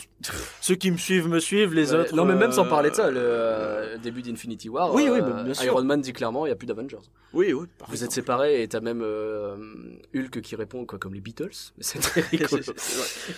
ceux 0.62 0.76
qui 0.76 0.92
me 0.92 0.98
suivent 0.98 1.28
me 1.28 1.40
suivent, 1.40 1.74
les 1.74 1.92
Ouais. 1.94 2.00
autres. 2.02 2.16
Non, 2.16 2.26
mais 2.26 2.36
même 2.36 2.52
sans 2.52 2.66
euh, 2.66 2.70
parler 2.70 2.90
de 2.92 2.96
ça, 2.96 3.10
le 3.10 3.20
euh, 3.22 3.98
début 3.98 4.22
d'Infinity 4.22 4.70
War, 4.70 4.94
Oui, 4.94 5.08
oui, 5.12 5.22
bah. 5.22 5.44
Iron 5.64 5.84
Man 5.84 6.02
dit 6.02 6.14
clairement, 6.14 6.46
il 6.46 6.50
n'y 6.50 6.54
a 6.54 6.56
plus 6.56 6.66
d'Avengers. 6.68 6.98
Oui, 7.34 7.54
oui. 7.54 7.68
par 7.78 7.90
Vous 7.90 8.04
êtes 8.04 8.12
séparés 8.12 8.62
et 8.64 8.68
t'as 8.68 8.80
même 8.80 9.02
euh, 9.04 9.56
Hulk 10.16 10.42
qui 10.42 10.56
répond 10.56 10.86
quoi 10.86 11.00
comme 11.00 11.14
les 11.14 11.22
Beatles. 11.22 11.50
C'est 11.80 12.00
très 12.00 12.22
rigolo. 12.32 12.64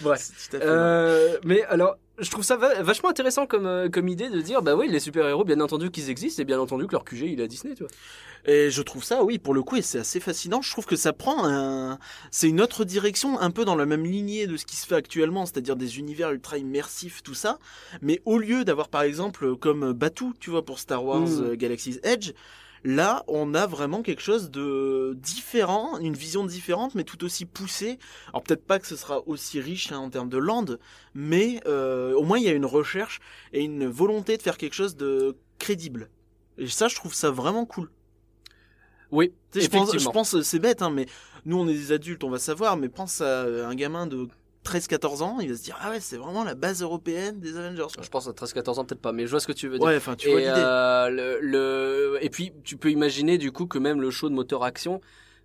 Bref. 0.01 0.31
fait. 0.49 0.63
Euh, 0.63 1.37
mais 1.43 1.63
alors, 1.63 1.97
je 2.21 2.29
trouve 2.31 2.43
ça 2.43 2.55
va- 2.55 2.81
vachement 2.83 3.09
intéressant 3.09 3.45
comme, 3.47 3.65
euh, 3.65 3.89
comme 3.89 4.07
idée 4.07 4.29
de 4.29 4.39
dire, 4.41 4.61
bah 4.61 4.75
oui, 4.75 4.87
les 4.87 4.99
super-héros, 4.99 5.43
bien 5.43 5.59
entendu 5.59 5.91
qu'ils 5.91 6.09
existent, 6.09 6.41
et 6.41 6.45
bien 6.45 6.59
entendu 6.59 6.87
que 6.87 6.93
leur 6.93 7.03
QG, 7.03 7.23
il 7.33 7.39
est 7.39 7.43
à 7.43 7.47
Disney, 7.47 7.73
tu 7.75 7.83
vois. 7.83 7.91
Et 8.45 8.71
je 8.71 8.81
trouve 8.81 9.03
ça, 9.03 9.23
oui, 9.23 9.37
pour 9.37 9.53
le 9.53 9.61
coup, 9.61 9.75
et 9.75 9.81
c'est 9.83 9.99
assez 9.99 10.19
fascinant. 10.19 10.61
Je 10.63 10.71
trouve 10.71 10.85
que 10.85 10.95
ça 10.95 11.13
prend 11.13 11.45
un, 11.45 11.99
c'est 12.31 12.47
une 12.49 12.59
autre 12.61 12.85
direction, 12.85 13.39
un 13.39 13.51
peu 13.51 13.65
dans 13.65 13.75
la 13.75 13.85
même 13.85 14.03
lignée 14.05 14.47
de 14.47 14.57
ce 14.57 14.65
qui 14.65 14.75
se 14.75 14.87
fait 14.87 14.95
actuellement, 14.95 15.45
c'est-à-dire 15.45 15.75
des 15.75 15.99
univers 15.99 16.31
ultra 16.31 16.57
immersifs, 16.57 17.21
tout 17.23 17.35
ça. 17.35 17.59
Mais 18.01 18.21
au 18.25 18.37
lieu 18.39 18.63
d'avoir, 18.65 18.89
par 18.89 19.03
exemple, 19.03 19.55
comme 19.57 19.93
Batuu, 19.93 20.33
tu 20.39 20.49
vois, 20.49 20.65
pour 20.65 20.79
Star 20.79 21.03
Wars 21.05 21.21
Mm. 21.27 21.43
euh, 21.43 21.55
Galaxy's 21.55 21.99
Edge, 22.03 22.31
là, 22.83 23.23
on 23.27 23.53
a 23.53 23.67
vraiment 23.67 24.01
quelque 24.01 24.21
chose 24.21 24.51
de 24.51 25.13
différent, 25.19 25.97
une 25.99 26.13
vision 26.13 26.45
différente, 26.45 26.95
mais 26.95 27.03
tout 27.03 27.23
aussi 27.23 27.45
poussée. 27.45 27.99
Alors 28.29 28.43
peut-être 28.43 28.65
pas 28.65 28.79
que 28.79 28.87
ce 28.87 28.95
sera 28.95 29.27
aussi 29.27 29.59
riche 29.59 29.91
hein, 29.91 29.99
en 29.99 30.09
termes 30.09 30.29
de 30.29 30.37
land, 30.37 30.65
mais 31.13 31.61
euh, 31.67 32.13
au 32.13 32.23
moins 32.23 32.37
il 32.37 32.43
y 32.43 32.49
a 32.49 32.53
une 32.53 32.65
recherche 32.65 33.19
et 33.53 33.63
une 33.63 33.87
volonté 33.87 34.37
de 34.37 34.41
faire 34.41 34.57
quelque 34.57 34.73
chose 34.73 34.95
de 34.95 35.37
crédible. 35.59 36.09
Et 36.57 36.67
ça, 36.67 36.87
je 36.87 36.95
trouve 36.95 37.13
ça 37.13 37.31
vraiment 37.31 37.65
cool. 37.65 37.89
Oui, 39.11 39.33
je 39.53 39.67
pense, 39.67 39.97
je 39.97 40.09
pense, 40.09 40.41
c'est 40.41 40.59
bête, 40.59 40.81
hein, 40.81 40.89
mais 40.89 41.05
nous 41.45 41.57
on 41.57 41.67
est 41.67 41.73
des 41.73 41.91
adultes, 41.91 42.23
on 42.23 42.29
va 42.29 42.39
savoir, 42.39 42.77
mais 42.77 42.87
pense 42.87 43.19
à 43.19 43.41
un 43.43 43.75
gamin 43.75 44.07
de 44.07 44.29
13-14 44.65 45.21
ans, 45.23 45.37
il 45.41 45.49
va 45.49 45.55
se 45.57 45.63
dire 45.63 45.77
ah 45.81 45.89
ouais 45.89 45.99
c'est 45.99 46.17
vraiment 46.17 46.43
la 46.43 46.53
base 46.55 46.81
européenne 46.83 47.39
des 47.39 47.57
Avengers. 47.57 47.87
Je 48.01 48.09
pense 48.09 48.27
à 48.27 48.31
13-14 48.31 48.79
ans 48.79 48.85
peut-être 48.85 49.01
pas, 49.01 49.11
mais 49.11 49.25
je 49.25 49.31
vois 49.31 49.39
ce 49.39 49.47
que 49.47 49.51
tu 49.53 49.67
veux 49.67 49.79
dire. 49.79 49.87
Ouais, 49.87 49.97
enfin 49.97 50.15
tu 50.15 50.29
vois 50.29 50.39
et, 50.41 50.45
l'idée. 50.45 50.53
euh, 50.57 51.09
le, 51.09 51.39
le- 51.41 52.17
et 52.21 52.29
puis 52.29 52.51
tu 52.63 52.77
peux 52.77 52.91
imaginer 52.91 53.37
du 53.37 53.51
coup 53.51 53.65
que 53.65 53.79
même 53.79 54.01
le 54.01 54.11
show 54.11 54.29
de 54.29 54.35
moteur 54.35 54.63
action, 54.63 55.01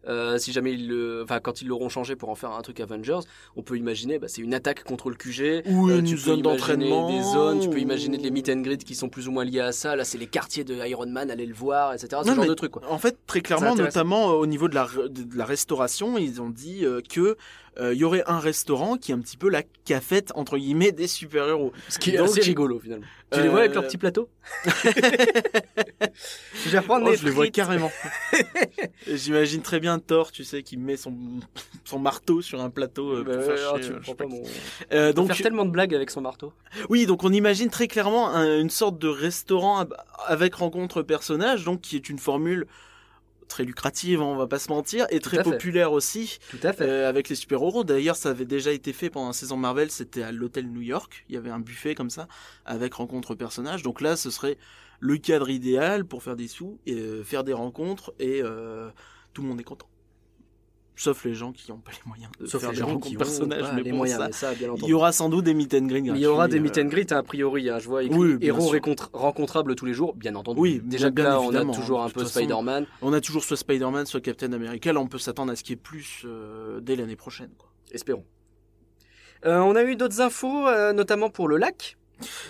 euh, 0.08 0.38
si 0.38 0.52
jamais 0.52 0.72
ils 0.74 0.86
le, 0.86 1.22
enfin 1.24 1.40
quand 1.40 1.62
ils 1.62 1.66
l'auront 1.66 1.88
changé 1.88 2.14
pour 2.14 2.28
en 2.28 2.34
faire 2.36 2.52
un 2.52 2.62
truc 2.62 2.78
Avengers, 2.78 3.18
on 3.56 3.62
peut 3.62 3.76
imaginer, 3.76 4.18
bah, 4.20 4.28
c'est 4.28 4.40
une 4.42 4.54
attaque 4.54 4.84
contre 4.84 5.10
le 5.10 5.16
QG. 5.16 5.62
Ou 5.66 5.90
Euh, 5.90 5.98
une 5.98 6.04
tu 6.04 6.14
peux 6.14 6.20
zone 6.20 6.42
d'entraînement, 6.42 7.10
des 7.10 7.22
zones, 7.22 7.58
tu 7.60 7.68
peux 7.70 7.80
imaginer 7.80 8.16
des 8.18 8.30
meet 8.30 8.48
and 8.50 8.60
greet 8.60 8.84
qui 8.84 8.94
sont 8.94 9.08
plus 9.08 9.26
ou 9.26 9.32
moins 9.32 9.44
liés 9.44 9.58
à 9.60 9.72
ça. 9.72 9.96
Là, 9.96 10.04
c'est 10.04 10.18
les 10.18 10.28
quartiers 10.28 10.62
de 10.62 10.74
Iron 10.86 11.06
Man, 11.08 11.28
aller 11.30 11.46
le 11.46 11.54
voir, 11.54 11.92
etc. 11.92 12.22
Ce 12.22 12.28
Non, 12.28 12.36
genre 12.36 12.46
de 12.46 12.54
trucs 12.54 12.70
quoi. 12.70 12.82
En 12.88 12.98
fait, 12.98 13.16
très 13.26 13.40
clairement, 13.40 13.74
notamment 13.74 14.30
euh, 14.30 14.34
au 14.34 14.46
niveau 14.46 14.68
de 14.68 14.76
la, 14.76 14.86
de 15.08 15.42
restauration, 15.42 16.18
ils 16.18 16.40
ont 16.40 16.50
dit 16.50 16.84
euh, 16.84 17.00
que 17.76 17.82
euh, 17.82 17.94
il 17.94 17.98
y 17.98 18.04
aurait 18.04 18.22
un 18.26 18.38
restaurant 18.38 18.96
qui 18.96 19.12
est 19.12 19.14
un 19.14 19.20
petit 19.20 19.36
peu 19.36 19.48
la 19.48 19.62
cafette 19.84 20.32
entre 20.34 20.58
guillemets 20.58 20.92
des 20.92 21.06
super-héros. 21.06 21.72
Ce 21.88 21.98
qui 21.98 22.10
est 22.10 22.18
Donc, 22.18 22.28
assez 22.28 22.40
rigolo 22.40 22.78
finalement. 22.80 23.06
Tu 23.32 23.40
les 23.40 23.46
euh, 23.46 23.50
vois 23.50 23.60
avec 23.60 23.74
leur 23.74 23.86
petit 23.86 23.98
plateau 23.98 24.28
Je 26.64 26.70
vais 26.70 26.80
Oh, 26.88 27.14
je 27.14 27.24
les 27.24 27.30
vois 27.30 27.48
carrément. 27.48 27.90
J'imagine 29.06 29.62
très 29.62 29.80
bien 29.80 29.98
Thor, 29.98 30.30
tu 30.32 30.44
sais, 30.44 30.62
qui 30.62 30.76
met 30.76 30.96
son, 30.96 31.14
son 31.84 31.98
marteau 31.98 32.40
sur 32.42 32.60
un 32.60 32.70
plateau 32.70 33.10
euh, 33.16 33.24
Bah 33.24 33.34
pour 33.34 33.44
faire 33.44 33.72
ah, 33.74 33.80
chier, 33.80 33.92
tu 34.02 34.10
euh, 34.10 34.14
pas 34.14 34.26
mon... 34.26 34.42
Euh, 34.92 35.12
Donc, 35.12 35.28
faire 35.28 35.36
tellement 35.42 35.64
de 35.64 35.70
blagues 35.70 35.94
avec 35.94 36.10
son 36.10 36.20
marteau. 36.20 36.52
oui, 36.88 37.06
donc 37.06 37.24
on 37.24 37.32
imagine 37.32 37.68
très 37.70 37.88
clairement 37.88 38.28
un- 38.30 38.60
une 38.60 38.70
sorte 38.70 38.98
de 38.98 39.08
restaurant 39.08 39.84
avec 40.26 40.54
rencontre 40.54 41.02
personnage, 41.02 41.64
donc 41.64 41.80
qui 41.80 41.96
est 41.96 42.08
une 42.08 42.18
formule 42.18 42.66
très 43.48 43.64
lucrative, 43.64 44.20
hein, 44.20 44.24
on 44.24 44.36
va 44.36 44.46
pas 44.46 44.58
se 44.58 44.68
mentir, 44.70 45.06
et 45.10 45.20
très 45.20 45.38
fait. 45.38 45.50
populaire 45.50 45.92
aussi. 45.92 46.38
Tout 46.50 46.58
à 46.62 46.72
Euh, 46.84 47.08
avec 47.08 47.28
les 47.28 47.34
super-héros. 47.34 47.84
D'ailleurs, 47.84 48.16
ça 48.16 48.30
avait 48.30 48.44
déjà 48.44 48.72
été 48.72 48.92
fait 48.92 49.10
pendant 49.10 49.28
la 49.28 49.32
saison 49.32 49.56
Marvel, 49.56 49.90
c'était 49.90 50.22
à 50.22 50.32
l'hôtel 50.32 50.68
New 50.68 50.82
York. 50.82 51.24
Il 51.28 51.34
y 51.34 51.38
avait 51.38 51.50
un 51.50 51.60
buffet 51.60 51.94
comme 51.94 52.10
ça, 52.10 52.28
avec 52.64 52.94
rencontre 52.94 53.34
personnages. 53.34 53.82
Donc 53.82 54.00
là, 54.00 54.16
ce 54.16 54.30
serait 54.30 54.58
le 55.00 55.16
cadre 55.18 55.50
idéal 55.50 56.04
pour 56.04 56.22
faire 56.22 56.36
des 56.36 56.48
sous, 56.48 56.78
et 56.86 56.94
euh, 56.94 57.22
faire 57.22 57.44
des 57.44 57.52
rencontres, 57.52 58.14
et 58.18 58.40
euh, 58.42 58.90
tout 59.32 59.42
le 59.42 59.48
monde 59.48 59.60
est 59.60 59.64
content. 59.64 59.88
Sauf 60.98 61.24
les 61.26 61.34
gens 61.34 61.52
qui 61.52 61.70
n'ont 61.70 61.76
pas 61.76 61.90
les 61.92 61.98
moyens 62.08 62.30
de 62.40 62.46
Sauf 62.46 62.62
faire 62.62 62.70
les 62.70 62.76
des 62.76 62.80
gens 62.80 62.86
rencontres 62.86 63.08
qui 63.08 63.16
ont 63.16 63.18
personnages. 63.18 63.60
pas 63.62 63.72
mais 63.74 63.82
les 63.82 63.90
bon, 63.90 63.98
moyens, 63.98 64.18
ça, 64.18 64.26
mais 64.26 64.32
ça, 64.32 64.54
bien 64.54 64.74
il 64.82 64.88
y 64.88 64.94
aura 64.94 65.12
sans 65.12 65.28
doute 65.28 65.44
des 65.44 65.52
meet 65.52 65.74
and 65.74 65.86
greet 65.86 66.00
Mais 66.02 66.18
il 66.18 66.22
y 66.22 66.26
aura 66.26 66.48
des 66.48 66.58
meet 66.58 66.78
and 66.78 66.86
greet 66.86 67.12
a 67.12 67.22
priori. 67.22 67.68
hein, 67.68 67.78
je 67.78 67.86
vois 67.86 68.02
écrit 68.02 68.16
Oui, 68.18 68.38
héros 68.40 68.72
rencontrables 69.12 69.74
tous 69.74 69.84
les 69.84 69.92
jours, 69.92 70.14
bien 70.14 70.34
entendu. 70.34 70.58
Oui, 70.58 70.80
déjà 70.82 71.10
bien 71.10 71.24
que 71.24 71.28
là 71.28 71.38
on 71.40 71.42
a 71.42 71.46
évidemment, 71.48 71.72
toujours 71.74 72.02
hein, 72.02 72.06
un 72.06 72.10
peu. 72.10 72.24
Spider-Man. 72.24 72.84
euh, 72.84 72.86
On 73.02 73.12
a 73.12 73.20
toujours 73.20 73.44
soit 73.44 73.58
Spider-Man, 73.58 74.06
soit 74.06 74.20
Captain 74.22 74.52
America. 74.54 74.90
Là, 74.92 75.00
on 75.00 75.06
peut 75.06 75.18
s'attendre 75.18 75.52
à 75.52 75.56
ce 75.56 75.62
qu'il 75.62 75.72
y 75.72 75.78
ait 75.78 75.82
plus 75.82 76.22
euh, 76.24 76.80
dès 76.80 76.96
l'année 76.96 77.16
prochaine. 77.16 77.50
quoi. 77.58 77.70
Espérons. 77.92 78.24
Euh, 79.44 79.58
on 79.58 79.76
a 79.76 79.84
eu 79.84 79.96
d'autres 79.96 80.22
infos, 80.22 80.66
euh, 80.66 80.92
notamment 80.94 81.28
pour 81.28 81.46
le 81.46 81.58
lac. 81.58 81.98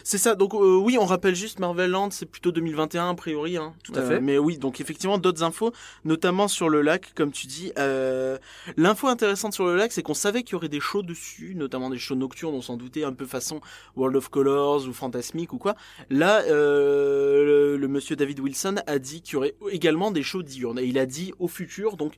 C'est 0.04 0.18
ça, 0.18 0.34
donc 0.34 0.54
euh, 0.54 0.76
oui, 0.76 0.96
on 0.98 1.06
rappelle 1.06 1.34
juste 1.34 1.58
Marvel 1.58 1.90
Land, 1.90 2.10
c'est 2.12 2.26
plutôt 2.26 2.52
2021 2.52 3.10
a 3.10 3.14
priori. 3.14 3.56
Hein. 3.56 3.74
Tout 3.82 3.92
à 3.96 4.02
fait. 4.02 4.20
Mais 4.20 4.38
oui, 4.38 4.58
donc 4.58 4.80
effectivement 4.80 5.18
d'autres 5.18 5.42
infos, 5.42 5.72
notamment 6.04 6.48
sur 6.48 6.68
le 6.68 6.82
lac, 6.82 7.12
comme 7.14 7.32
tu 7.32 7.46
dis. 7.46 7.72
Euh, 7.78 8.38
L'info 8.76 9.08
intéressante 9.08 9.54
sur 9.54 9.66
le 9.66 9.76
lac, 9.76 9.92
c'est 9.92 10.02
qu'on 10.02 10.14
savait 10.14 10.42
qu'il 10.42 10.52
y 10.52 10.54
aurait 10.56 10.68
des 10.68 10.80
shows 10.80 11.02
dessus, 11.02 11.54
notamment 11.56 11.90
des 11.90 11.98
shows 11.98 12.14
nocturnes, 12.14 12.54
on 12.54 12.62
s'en 12.62 12.76
doutait 12.76 13.04
un 13.04 13.12
peu 13.12 13.26
façon 13.26 13.60
World 13.96 14.16
of 14.16 14.28
Colors 14.28 14.86
ou 14.86 14.92
Fantasmic 14.92 15.52
ou 15.52 15.58
quoi. 15.58 15.74
Là, 16.10 16.42
euh, 16.42 17.44
le, 17.44 17.76
le 17.76 17.88
monsieur 17.88 18.16
David 18.16 18.40
Wilson 18.40 18.76
a 18.86 18.98
dit 18.98 19.22
qu'il 19.22 19.34
y 19.34 19.36
aurait 19.36 19.54
également 19.70 20.10
des 20.10 20.22
shows 20.22 20.42
diurnes. 20.42 20.78
Et 20.78 20.84
il 20.84 20.98
a 20.98 21.06
dit 21.06 21.32
au 21.38 21.48
futur, 21.48 21.96
donc 21.96 22.14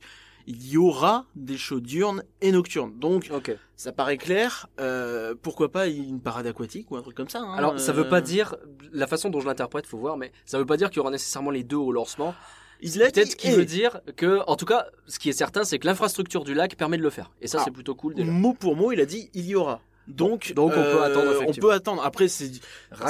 il 0.47 0.67
y 0.67 0.77
aura 0.77 1.25
des 1.35 1.57
shows 1.57 1.79
diurnes 1.79 2.23
et 2.41 2.51
nocturnes. 2.51 2.93
Donc 2.99 3.31
ça 3.75 3.91
paraît 3.91 4.17
clair. 4.17 4.67
Euh, 4.79 5.35
pourquoi 5.41 5.71
pas 5.71 5.87
une 5.87 6.19
parade 6.21 6.47
aquatique 6.47 6.89
ou 6.91 6.97
un 6.97 7.01
truc 7.01 7.15
comme 7.15 7.29
ça. 7.29 7.39
hein, 7.41 7.53
Alors 7.55 7.79
ça 7.79 7.91
euh, 7.91 7.95
veut 7.95 8.09
pas 8.09 8.21
dire 8.21 8.55
la 8.91 9.07
façon 9.07 9.29
dont 9.29 9.39
je 9.39 9.45
l'interprète, 9.47 9.85
faut 9.85 9.97
voir, 9.97 10.17
mais 10.17 10.31
ça 10.45 10.57
veut 10.57 10.65
pas 10.65 10.77
dire 10.77 10.89
qu'il 10.89 10.97
y 10.97 10.99
aura 11.01 11.11
nécessairement 11.11 11.51
les 11.51 11.63
deux 11.63 11.77
au 11.77 11.91
lancement. 11.91 12.33
Peut-être 12.81 13.45
et 13.45 13.51
veut 13.51 13.65
dire 13.65 13.99
que, 14.15 14.39
en 14.47 14.55
tout 14.55 14.65
cas, 14.65 14.87
ce 15.05 15.19
qui 15.19 15.27
est 15.27 15.33
certain, 15.33 15.65
c'est 15.65 15.79
que 15.79 15.85
l'infrastructure 15.85 16.45
du 16.45 16.53
lac 16.53 16.75
permet 16.77 16.97
de 16.97 17.03
le 17.03 17.09
faire. 17.09 17.29
Et 17.41 17.47
ça, 17.47 17.57
Ah. 17.59 17.63
c'est 17.65 17.71
plutôt 17.71 17.93
cool 17.93 18.15
déjà. 18.15 18.31
Mot 18.31 18.53
pour 18.53 18.77
mot, 18.77 18.93
il 18.93 19.01
a 19.01 19.05
dit 19.05 19.29
il 19.33 19.45
y 19.45 19.53
aura. 19.55 19.81
Donc, 20.07 20.53
Donc, 20.55 20.71
on 20.71 20.75
peut 20.75 20.79
euh, 20.79 21.03
attendre, 21.03 21.27
On 21.27 21.31
effectivement. 21.41 21.67
peut 21.69 21.73
attendre. 21.73 22.01
Après, 22.05 22.27
c'est 22.29 22.49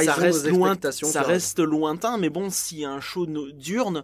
ça 0.03 0.13
reste 0.13 0.47
loin, 0.47 0.75
ça 0.91 1.63
lointain. 1.63 2.17
Mais 2.17 2.29
bon, 2.29 2.49
s'il 2.49 2.79
y 2.79 2.85
a 2.85 2.89
un 2.91 2.99
show 2.99 3.25
no- 3.27 3.51
diurne, 3.51 4.03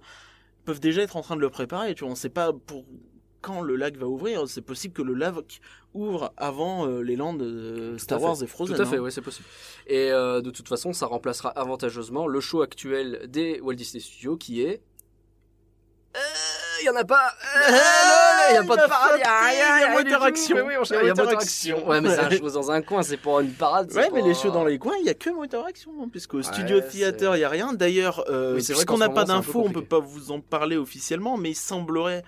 peuvent 0.65 0.79
déjà 0.79 1.01
être 1.01 1.17
en 1.17 1.21
train 1.21 1.35
de 1.35 1.41
le 1.41 1.49
préparer. 1.49 1.93
Tu 1.95 2.03
vois, 2.03 2.11
on 2.11 2.15
sait 2.15 2.29
pas 2.29 2.53
pour 2.53 2.85
quand 3.45 3.61
le 3.61 3.75
lac 3.75 3.95
va 3.97 4.07
ouvrir. 4.07 4.47
C'est 4.47 4.61
possible 4.61 4.93
que 4.93 5.03
le 5.03 5.13
lac 5.13 5.61
ouvre 5.93 6.33
avant 6.35 6.87
euh, 6.87 7.01
les 7.01 7.15
landes 7.15 7.39
de 7.39 7.95
Star. 7.97 8.19
Wars 8.21 8.41
et 8.41 8.47
Frozen. 8.47 8.75
Tout 8.75 8.81
à 8.81 8.85
fait, 8.85 8.97
hein. 8.97 9.01
oui, 9.01 9.11
c'est 9.11 9.21
possible. 9.21 9.47
Et 9.87 10.11
euh, 10.11 10.41
de 10.41 10.49
toute 10.49 10.67
façon, 10.67 10.93
ça 10.93 11.05
remplacera 11.05 11.49
avantageusement 11.49 12.27
le 12.27 12.39
show 12.39 12.61
actuel 12.61 13.21
des 13.27 13.59
Walt 13.61 13.75
Disney 13.75 14.01
Studios 14.01 14.37
qui 14.37 14.61
est. 14.61 14.81
Il 16.81 16.85
y 16.85 16.89
en 16.89 16.95
a 16.95 17.03
pas. 17.05 17.33
Il 18.49 18.55
y 18.55 18.57
a 18.57 18.61
il 18.61 18.67
pas 18.67 18.75
de 18.75 18.87
parade, 18.87 19.13
rien, 19.15 19.23
y 19.23 19.23
a 19.23 19.57
y 19.57 19.61
a 19.61 19.75
rien 19.75 19.89
Motor 19.89 20.03
du 20.03 20.11
tout. 20.11 20.23
Action. 20.23 20.55
Mais 20.55 20.61
oui, 20.61 20.73
on 20.79 20.83
Y 20.83 20.93
a 20.93 21.03
y 21.03 21.05
a 21.05 21.09
Motor 21.09 21.25
Motor 21.25 21.39
Action. 21.41 21.75
Action. 21.75 21.89
Ouais, 21.89 22.01
mais 22.01 22.09
c'est 22.09 22.19
un 22.19 22.29
show 22.29 22.49
dans 22.51 22.71
un 22.71 22.81
coin, 22.81 23.01
c'est 23.03 23.17
pour 23.17 23.39
une 23.39 23.51
parade. 23.53 23.91
Ouais, 23.93 24.09
mais 24.13 24.21
pas- 24.21 24.27
les 24.27 24.33
shows 24.33 24.51
dans 24.51 24.65
les 24.65 24.77
coins, 24.77 24.95
il 24.99 25.05
y 25.05 25.09
a 25.09 25.13
que 25.13 25.29
Motor 25.29 25.65
Action, 25.65 25.91
hein, 26.01 26.07
puisqu'au 26.11 26.37
Ouais, 26.37 26.43
Studio 26.43 26.81
Theater, 26.81 27.35
il 27.35 27.39
y 27.39 27.43
a 27.43 27.49
rien. 27.49 27.73
D'ailleurs, 27.73 28.23
euh, 28.29 28.55
Oui, 28.55 28.63
c'est 28.63 28.73
vrai 28.73 28.85
puisqu'on 28.85 28.97
n'a 28.99 29.09
pas 29.09 29.25
d'infos, 29.25 29.63
on 29.65 29.71
peut 29.71 29.83
pas 29.83 29.99
vous 29.99 30.31
en 30.31 30.41
parler 30.41 30.77
officiellement, 30.77 31.37
mais 31.37 31.51
il 31.51 31.55
semblerait, 31.55 32.19
euh, 32.19 32.21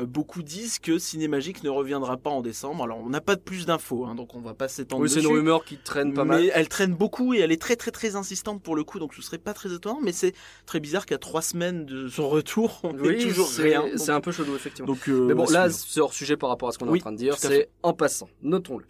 beaucoup 0.00 0.42
disent 0.42 0.78
que 0.78 0.98
Cinémagique 0.98 1.62
ne 1.62 1.68
reviendra 1.68 2.16
pas 2.16 2.30
en 2.30 2.40
décembre. 2.40 2.84
Alors, 2.84 2.98
on 2.98 3.08
n'a 3.10 3.20
pas 3.20 3.36
de 3.36 3.40
plus 3.40 3.66
d'infos, 3.66 4.06
hein, 4.06 4.14
donc 4.14 4.34
on 4.34 4.40
va 4.40 4.54
pas 4.54 4.68
s'étendre 4.68 5.02
Oui, 5.02 5.10
c'est 5.10 5.20
une 5.20 5.26
rumeur 5.26 5.64
qui 5.64 5.76
traîne 5.76 6.14
pas 6.14 6.24
mais 6.24 6.30
mal. 6.36 6.50
elle 6.54 6.68
traîne 6.68 6.94
beaucoup 6.94 7.34
et 7.34 7.40
elle 7.40 7.52
est 7.52 7.60
très 7.60 7.76
très 7.76 7.90
très 7.90 8.16
insistante 8.16 8.62
pour 8.62 8.74
le 8.74 8.84
coup, 8.84 8.98
donc 8.98 9.12
ce 9.14 9.20
serait 9.22 9.38
pas 9.38 9.52
très 9.52 9.72
étonnant. 9.72 9.98
Mais 10.02 10.12
c'est 10.12 10.32
très 10.66 10.80
bizarre 10.80 11.04
qu'à 11.04 11.18
trois 11.18 11.42
semaines 11.42 11.84
de 11.84 12.08
son 12.08 12.28
retour, 12.28 12.80
on 12.84 12.94
Oui, 12.98 13.14
ait 13.16 13.18
toujours 13.28 13.50
rien. 13.58 13.84
C'est 13.96 14.12
un 14.12 14.20
peu 14.20 14.32
chelou, 14.32 14.54
effectivement. 14.56 14.86
Donc, 14.92 15.08
euh, 15.08 15.26
Mais 15.26 15.34
bon, 15.34 15.44
là, 15.50 15.68
c'est 15.70 16.00
hors 16.00 16.14
sujet 16.14 16.36
par 16.36 16.48
rapport 16.48 16.68
à 16.68 16.72
ce 16.72 16.78
qu'on 16.78 16.86
est 16.86 16.90
Oui, 16.90 16.98
en 17.00 17.02
train 17.02 17.12
de 17.12 17.18
dire. 17.18 17.36
C'est 17.38 17.68
en 17.82 17.92
passant. 17.92 18.28
Notons-le. 18.42 18.84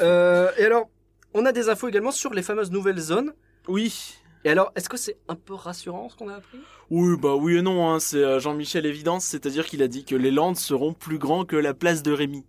Euh, 0.00 0.50
et 0.58 0.64
alors, 0.64 0.88
on 1.34 1.44
a 1.44 1.52
des 1.52 1.68
infos 1.68 1.88
également 1.88 2.12
sur 2.12 2.32
les 2.32 2.42
fameuses 2.42 2.70
nouvelles 2.70 2.98
zones. 3.00 3.32
oui. 3.68 4.14
Et 4.44 4.48
alors, 4.50 4.70
est-ce 4.76 4.88
que 4.88 4.96
c'est 4.96 5.16
un 5.26 5.34
peu 5.34 5.54
rassurant 5.54 6.08
ce 6.08 6.14
qu'on 6.14 6.28
a 6.28 6.34
appris? 6.36 6.58
Oui, 6.90 7.16
bah 7.18 7.34
oui 7.34 7.56
et 7.56 7.62
non, 7.62 7.88
hein, 7.88 7.98
c'est 7.98 8.22
euh, 8.22 8.38
Jean-Michel 8.38 8.86
Évidence, 8.86 9.24
c'est-à-dire 9.24 9.66
qu'il 9.66 9.82
a 9.82 9.88
dit 9.88 10.04
que 10.04 10.14
les 10.14 10.30
Landes 10.30 10.56
seront 10.56 10.92
plus 10.94 11.18
grands 11.18 11.44
que 11.44 11.56
la 11.56 11.74
place 11.74 12.02
de 12.02 12.12
Rémy. 12.12 12.44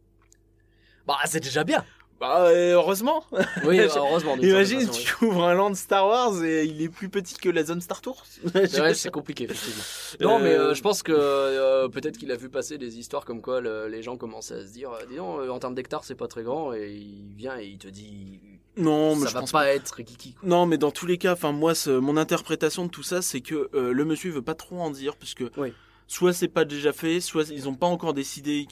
Bah, 1.07 1.17
c'est 1.25 1.39
déjà 1.39 1.63
bien. 1.63 1.83
Bah 2.19 2.49
heureusement. 2.51 3.23
Oui, 3.63 3.79
heureusement. 3.95 4.35
d'une 4.37 4.49
Imagine, 4.49 4.89
tu 4.89 5.13
ouvres 5.25 5.43
un 5.43 5.53
land 5.53 5.73
Star 5.75 6.07
Wars 6.07 6.43
et 6.43 6.65
il 6.65 6.81
est 6.81 6.89
plus 6.89 7.09
petit 7.09 7.35
que 7.37 7.49
la 7.49 7.63
zone 7.63 7.79
Star 7.81 8.01
Tour. 8.01 8.23
oui. 8.55 8.61
C'est 8.95 9.11
compliqué, 9.11 9.43
effectivement. 9.43 9.83
Non, 10.21 10.37
Euh, 10.39 10.43
mais 10.43 10.49
euh, 10.55 10.73
je 10.73 10.81
pense 10.81 11.03
que 11.03 11.11
euh, 11.11 11.87
peut-être 11.89 12.17
qu'il 12.17 12.31
a 12.31 12.35
vu 12.35 12.49
passer 12.49 12.77
des 12.79 12.97
histoires 12.97 13.23
comme 13.23 13.41
quoi 13.41 13.61
le- 13.61 13.87
les 13.87 14.01
gens 14.01 14.17
commençaient 14.17 14.55
à 14.55 14.65
se 14.65 14.71
dire, 14.73 14.91
euh, 14.91 15.05
dis 15.09 15.17
donc, 15.17 15.41
en 15.49 15.59
termes 15.59 15.75
d'hectares, 15.75 16.03
c'est 16.03 16.15
pas 16.15 16.27
très 16.27 16.43
grand, 16.43 16.73
et 16.73 16.91
il 16.95 17.35
vient 17.35 17.57
et 17.59 17.65
il 17.65 17.77
te 17.77 17.87
dit, 17.87 18.39
non, 18.77 19.15
mais 19.15 19.23
ça 19.23 19.29
je 19.29 19.33
va 19.35 19.39
pense 19.41 19.51
pas 19.51 19.67
être 19.67 20.01
kiki. 20.03 20.33
quoi. 20.33 20.49
Non, 20.49 20.65
mais 20.65 20.77
dans 20.79 20.91
tous 20.91 21.05
les 21.05 21.17
cas, 21.19 21.33
enfin 21.33 21.51
moi, 21.51 21.73
mon 21.87 22.17
interprétation 22.17 22.85
de 22.85 22.89
tout 22.91 23.03
ça, 23.03 23.21
c'est 23.21 23.41
que 23.41 23.69
euh, 23.75 23.91
le 23.91 24.05
monsieur 24.05 24.31
veut 24.31 24.41
pas 24.41 24.55
trop 24.55 24.79
en 24.81 24.89
dire 24.91 25.15
parce 25.17 25.33
que 25.35 25.51
Oui. 25.57 25.71
soit 26.07 26.33
c'est 26.33 26.47
pas 26.47 26.65
déjà 26.65 26.93
fait, 26.93 27.19
soit 27.19 27.49
ils 27.51 27.67
ont 27.69 27.75
pas 27.75 27.87
encore 27.87 28.13
décidé 28.13 28.65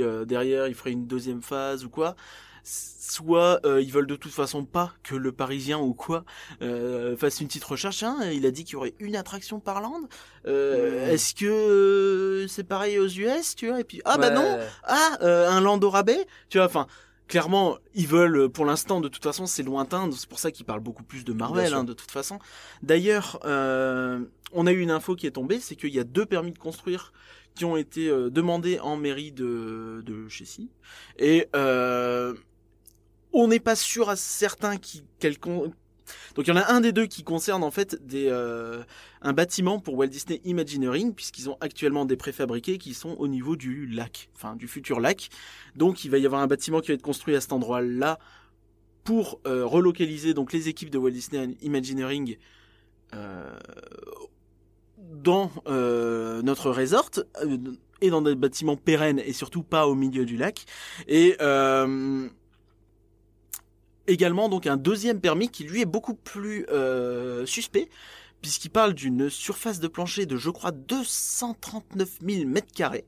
euh, 0.00 0.24
derrière 0.24 0.66
il 0.68 0.74
ferait 0.74 0.90
une 0.92 1.06
deuxième 1.06 1.42
phase 1.42 1.84
ou 1.84 1.88
quoi. 1.88 2.14
Soit 2.66 3.60
euh, 3.66 3.82
ils 3.82 3.92
veulent 3.92 4.06
de 4.06 4.16
toute 4.16 4.32
façon 4.32 4.64
pas 4.64 4.94
que 5.02 5.14
le 5.14 5.32
Parisien 5.32 5.78
ou 5.78 5.92
quoi 5.92 6.24
euh, 6.62 7.14
fasse 7.16 7.40
une 7.40 7.46
petite 7.46 7.64
recherche. 7.64 8.02
Hein, 8.02 8.16
il 8.32 8.46
a 8.46 8.50
dit 8.50 8.64
qu'il 8.64 8.72
y 8.72 8.76
aurait 8.76 8.94
une 8.98 9.16
attraction 9.16 9.60
par 9.60 9.82
land. 9.82 10.00
Euh. 10.46 11.10
Est-ce 11.12 11.34
que 11.34 11.44
euh, 11.44 12.48
c'est 12.48 12.64
pareil 12.64 12.98
aux 12.98 13.06
US, 13.06 13.54
tu 13.54 13.68
vois? 13.68 13.80
Et 13.80 13.84
puis 13.84 14.00
ah 14.06 14.16
bah 14.16 14.28
Ouais. 14.30 14.34
non, 14.34 14.58
ah 14.84 15.18
euh, 15.20 15.50
un 15.50 15.60
land 15.60 15.78
au 15.82 15.90
rabais, 15.90 16.26
tu 16.48 16.56
vois 16.56 16.66
Enfin, 16.66 16.86
clairement, 17.28 17.76
ils 17.94 18.08
veulent, 18.08 18.48
pour 18.48 18.64
l'instant, 18.64 19.02
de 19.02 19.08
toute 19.08 19.22
façon, 19.22 19.44
c'est 19.44 19.62
lointain, 19.62 20.10
c'est 20.12 20.28
pour 20.28 20.38
ça 20.38 20.50
qu'ils 20.50 20.64
parlent 20.64 20.80
beaucoup 20.80 21.02
plus 21.04 21.24
de 21.24 21.34
Marvel, 21.34 21.74
hein, 21.74 21.84
de 21.84 21.92
toute 21.92 22.10
façon. 22.10 22.38
D'ailleurs, 22.82 23.38
euh, 23.44 24.20
on 24.52 24.66
a 24.66 24.72
eu 24.72 24.80
une 24.80 24.90
info 24.90 25.14
qui 25.16 25.26
est 25.26 25.32
tombée, 25.32 25.60
c'est 25.60 25.76
qu'il 25.76 25.94
y 25.94 26.00
a 26.00 26.04
deux 26.04 26.24
permis 26.24 26.52
de 26.52 26.58
construire 26.58 27.12
qui 27.54 27.64
ont 27.66 27.76
été 27.76 28.08
demandés 28.30 28.80
en 28.80 28.96
mairie 28.96 29.30
de, 29.30 30.02
de 30.04 30.28
Chessy. 30.28 30.70
Et 31.18 31.46
euh, 31.54 32.34
on 33.34 33.48
n'est 33.48 33.60
pas 33.60 33.76
sûr 33.76 34.08
à 34.08 34.16
certains 34.16 34.76
qui... 34.76 35.02
Donc 36.34 36.46
il 36.46 36.48
y 36.48 36.52
en 36.52 36.56
a 36.56 36.72
un 36.72 36.80
des 36.80 36.92
deux 36.92 37.06
qui 37.06 37.22
concerne 37.24 37.62
en 37.62 37.70
fait 37.70 37.98
euh, 38.14 38.82
un 39.22 39.32
bâtiment 39.32 39.78
pour 39.78 39.94
Walt 39.94 40.08
Disney 40.08 40.40
Imagineering, 40.44 41.14
puisqu'ils 41.14 41.48
ont 41.48 41.56
actuellement 41.60 42.04
des 42.04 42.16
préfabriqués 42.16 42.78
qui 42.78 42.94
sont 42.94 43.16
au 43.18 43.28
niveau 43.28 43.56
du 43.56 43.86
lac, 43.86 44.30
enfin 44.34 44.56
du 44.56 44.68
futur 44.68 45.00
lac. 45.00 45.28
Donc 45.76 46.04
il 46.04 46.10
va 46.10 46.18
y 46.18 46.26
avoir 46.26 46.42
un 46.42 46.46
bâtiment 46.46 46.80
qui 46.80 46.88
va 46.88 46.94
être 46.94 47.02
construit 47.02 47.34
à 47.34 47.40
cet 47.40 47.52
endroit-là 47.52 48.18
pour 49.02 49.40
euh, 49.46 49.66
relocaliser 49.66 50.34
donc 50.34 50.52
les 50.52 50.68
équipes 50.68 50.90
de 50.90 50.98
Walt 50.98 51.10
Disney 51.10 51.56
Imagineering 51.62 52.36
euh, 53.14 53.58
dans 54.96 55.50
notre 55.66 56.70
resort 56.70 57.10
et 58.00 58.10
dans 58.10 58.22
des 58.22 58.34
bâtiments 58.34 58.76
pérennes 58.76 59.18
et 59.18 59.32
surtout 59.32 59.62
pas 59.62 59.86
au 59.86 59.94
milieu 59.94 60.24
du 60.24 60.36
lac. 60.36 60.64
Et 61.08 61.36
également 64.06 64.48
donc 64.48 64.66
un 64.66 64.76
deuxième 64.76 65.20
permis 65.20 65.48
qui 65.48 65.64
lui 65.64 65.80
est 65.80 65.86
beaucoup 65.86 66.14
plus 66.14 66.66
euh, 66.70 67.46
suspect 67.46 67.88
puisqu'il 68.40 68.70
parle 68.70 68.92
d'une 68.94 69.30
surface 69.30 69.80
de 69.80 69.88
plancher 69.88 70.26
de 70.26 70.36
je 70.36 70.50
crois 70.50 70.70
239 70.70 72.18
000 72.26 72.46
mètres 72.46 72.72
carrés. 72.74 73.06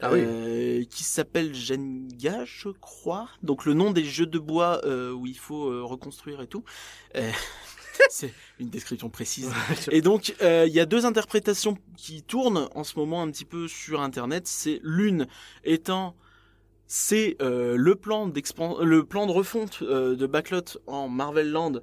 Ah 0.00 0.12
oui. 0.12 0.20
euh, 0.22 0.84
qui 0.84 1.02
s'appelle 1.02 1.54
Jenga, 1.54 2.44
je 2.44 2.68
crois. 2.68 3.28
Donc 3.42 3.64
le 3.64 3.74
nom 3.74 3.90
des 3.90 4.04
jeux 4.04 4.26
de 4.26 4.38
bois 4.38 4.80
euh, 4.84 5.12
où 5.12 5.26
il 5.26 5.36
faut 5.36 5.68
euh, 5.70 5.82
reconstruire 5.82 6.40
et 6.40 6.46
tout. 6.46 6.62
Euh, 7.16 7.30
c'est 8.10 8.32
une 8.60 8.68
description 8.70 9.10
précise. 9.10 9.50
Et 9.90 10.00
donc, 10.00 10.34
euh, 10.40 10.66
il 10.68 10.72
y 10.72 10.80
a 10.80 10.86
deux 10.86 11.04
interprétations 11.04 11.76
qui 11.96 12.22
tournent 12.22 12.68
en 12.74 12.84
ce 12.84 12.96
moment 12.98 13.22
un 13.22 13.30
petit 13.30 13.44
peu 13.44 13.66
sur 13.66 14.00
Internet. 14.00 14.46
C'est 14.46 14.80
l'une 14.84 15.26
étant, 15.64 16.14
c'est 16.88 17.36
euh, 17.42 17.76
le 17.76 17.94
plan 17.96 18.26
le 18.26 19.04
plan 19.04 19.26
de 19.26 19.32
refonte 19.32 19.80
euh, 19.82 20.16
de 20.16 20.26
Backlot 20.26 20.78
en 20.86 21.08
Marvel 21.08 21.50
Land. 21.52 21.74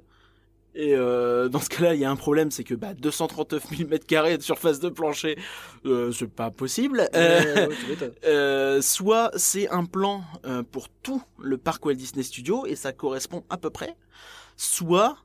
Et 0.78 0.94
euh, 0.94 1.48
dans 1.48 1.60
ce 1.60 1.70
cas-là, 1.70 1.94
il 1.94 2.00
y 2.00 2.04
a 2.04 2.10
un 2.10 2.16
problème, 2.16 2.50
c'est 2.50 2.64
que 2.64 2.74
bah, 2.74 2.92
239 2.92 3.66
000 3.76 3.88
mètres 3.88 4.06
carrés 4.06 4.36
de 4.36 4.42
surface 4.42 4.78
de 4.78 4.90
plancher, 4.90 5.38
euh, 5.86 6.12
c'est 6.12 6.28
pas 6.30 6.50
possible. 6.50 7.08
Euh, 7.14 7.68
Ouais, 7.68 8.12
euh, 8.26 8.82
soit 8.82 9.30
c'est 9.36 9.68
un 9.70 9.86
plan 9.86 10.22
euh, 10.44 10.62
pour 10.62 10.90
tout 10.90 11.22
le 11.40 11.56
parc 11.56 11.86
Walt 11.86 11.94
Disney 11.94 12.22
Studios 12.22 12.66
et 12.66 12.76
ça 12.76 12.92
correspond 12.92 13.44
à 13.48 13.56
peu 13.56 13.70
près, 13.70 13.96
soit 14.56 15.16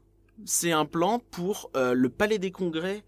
c'est 0.45 0.71
un 0.71 0.85
plan 0.85 1.19
pour 1.31 1.69
euh, 1.75 1.93
le 1.93 2.09
palais 2.09 2.39
des 2.39 2.51
congrès 2.51 3.03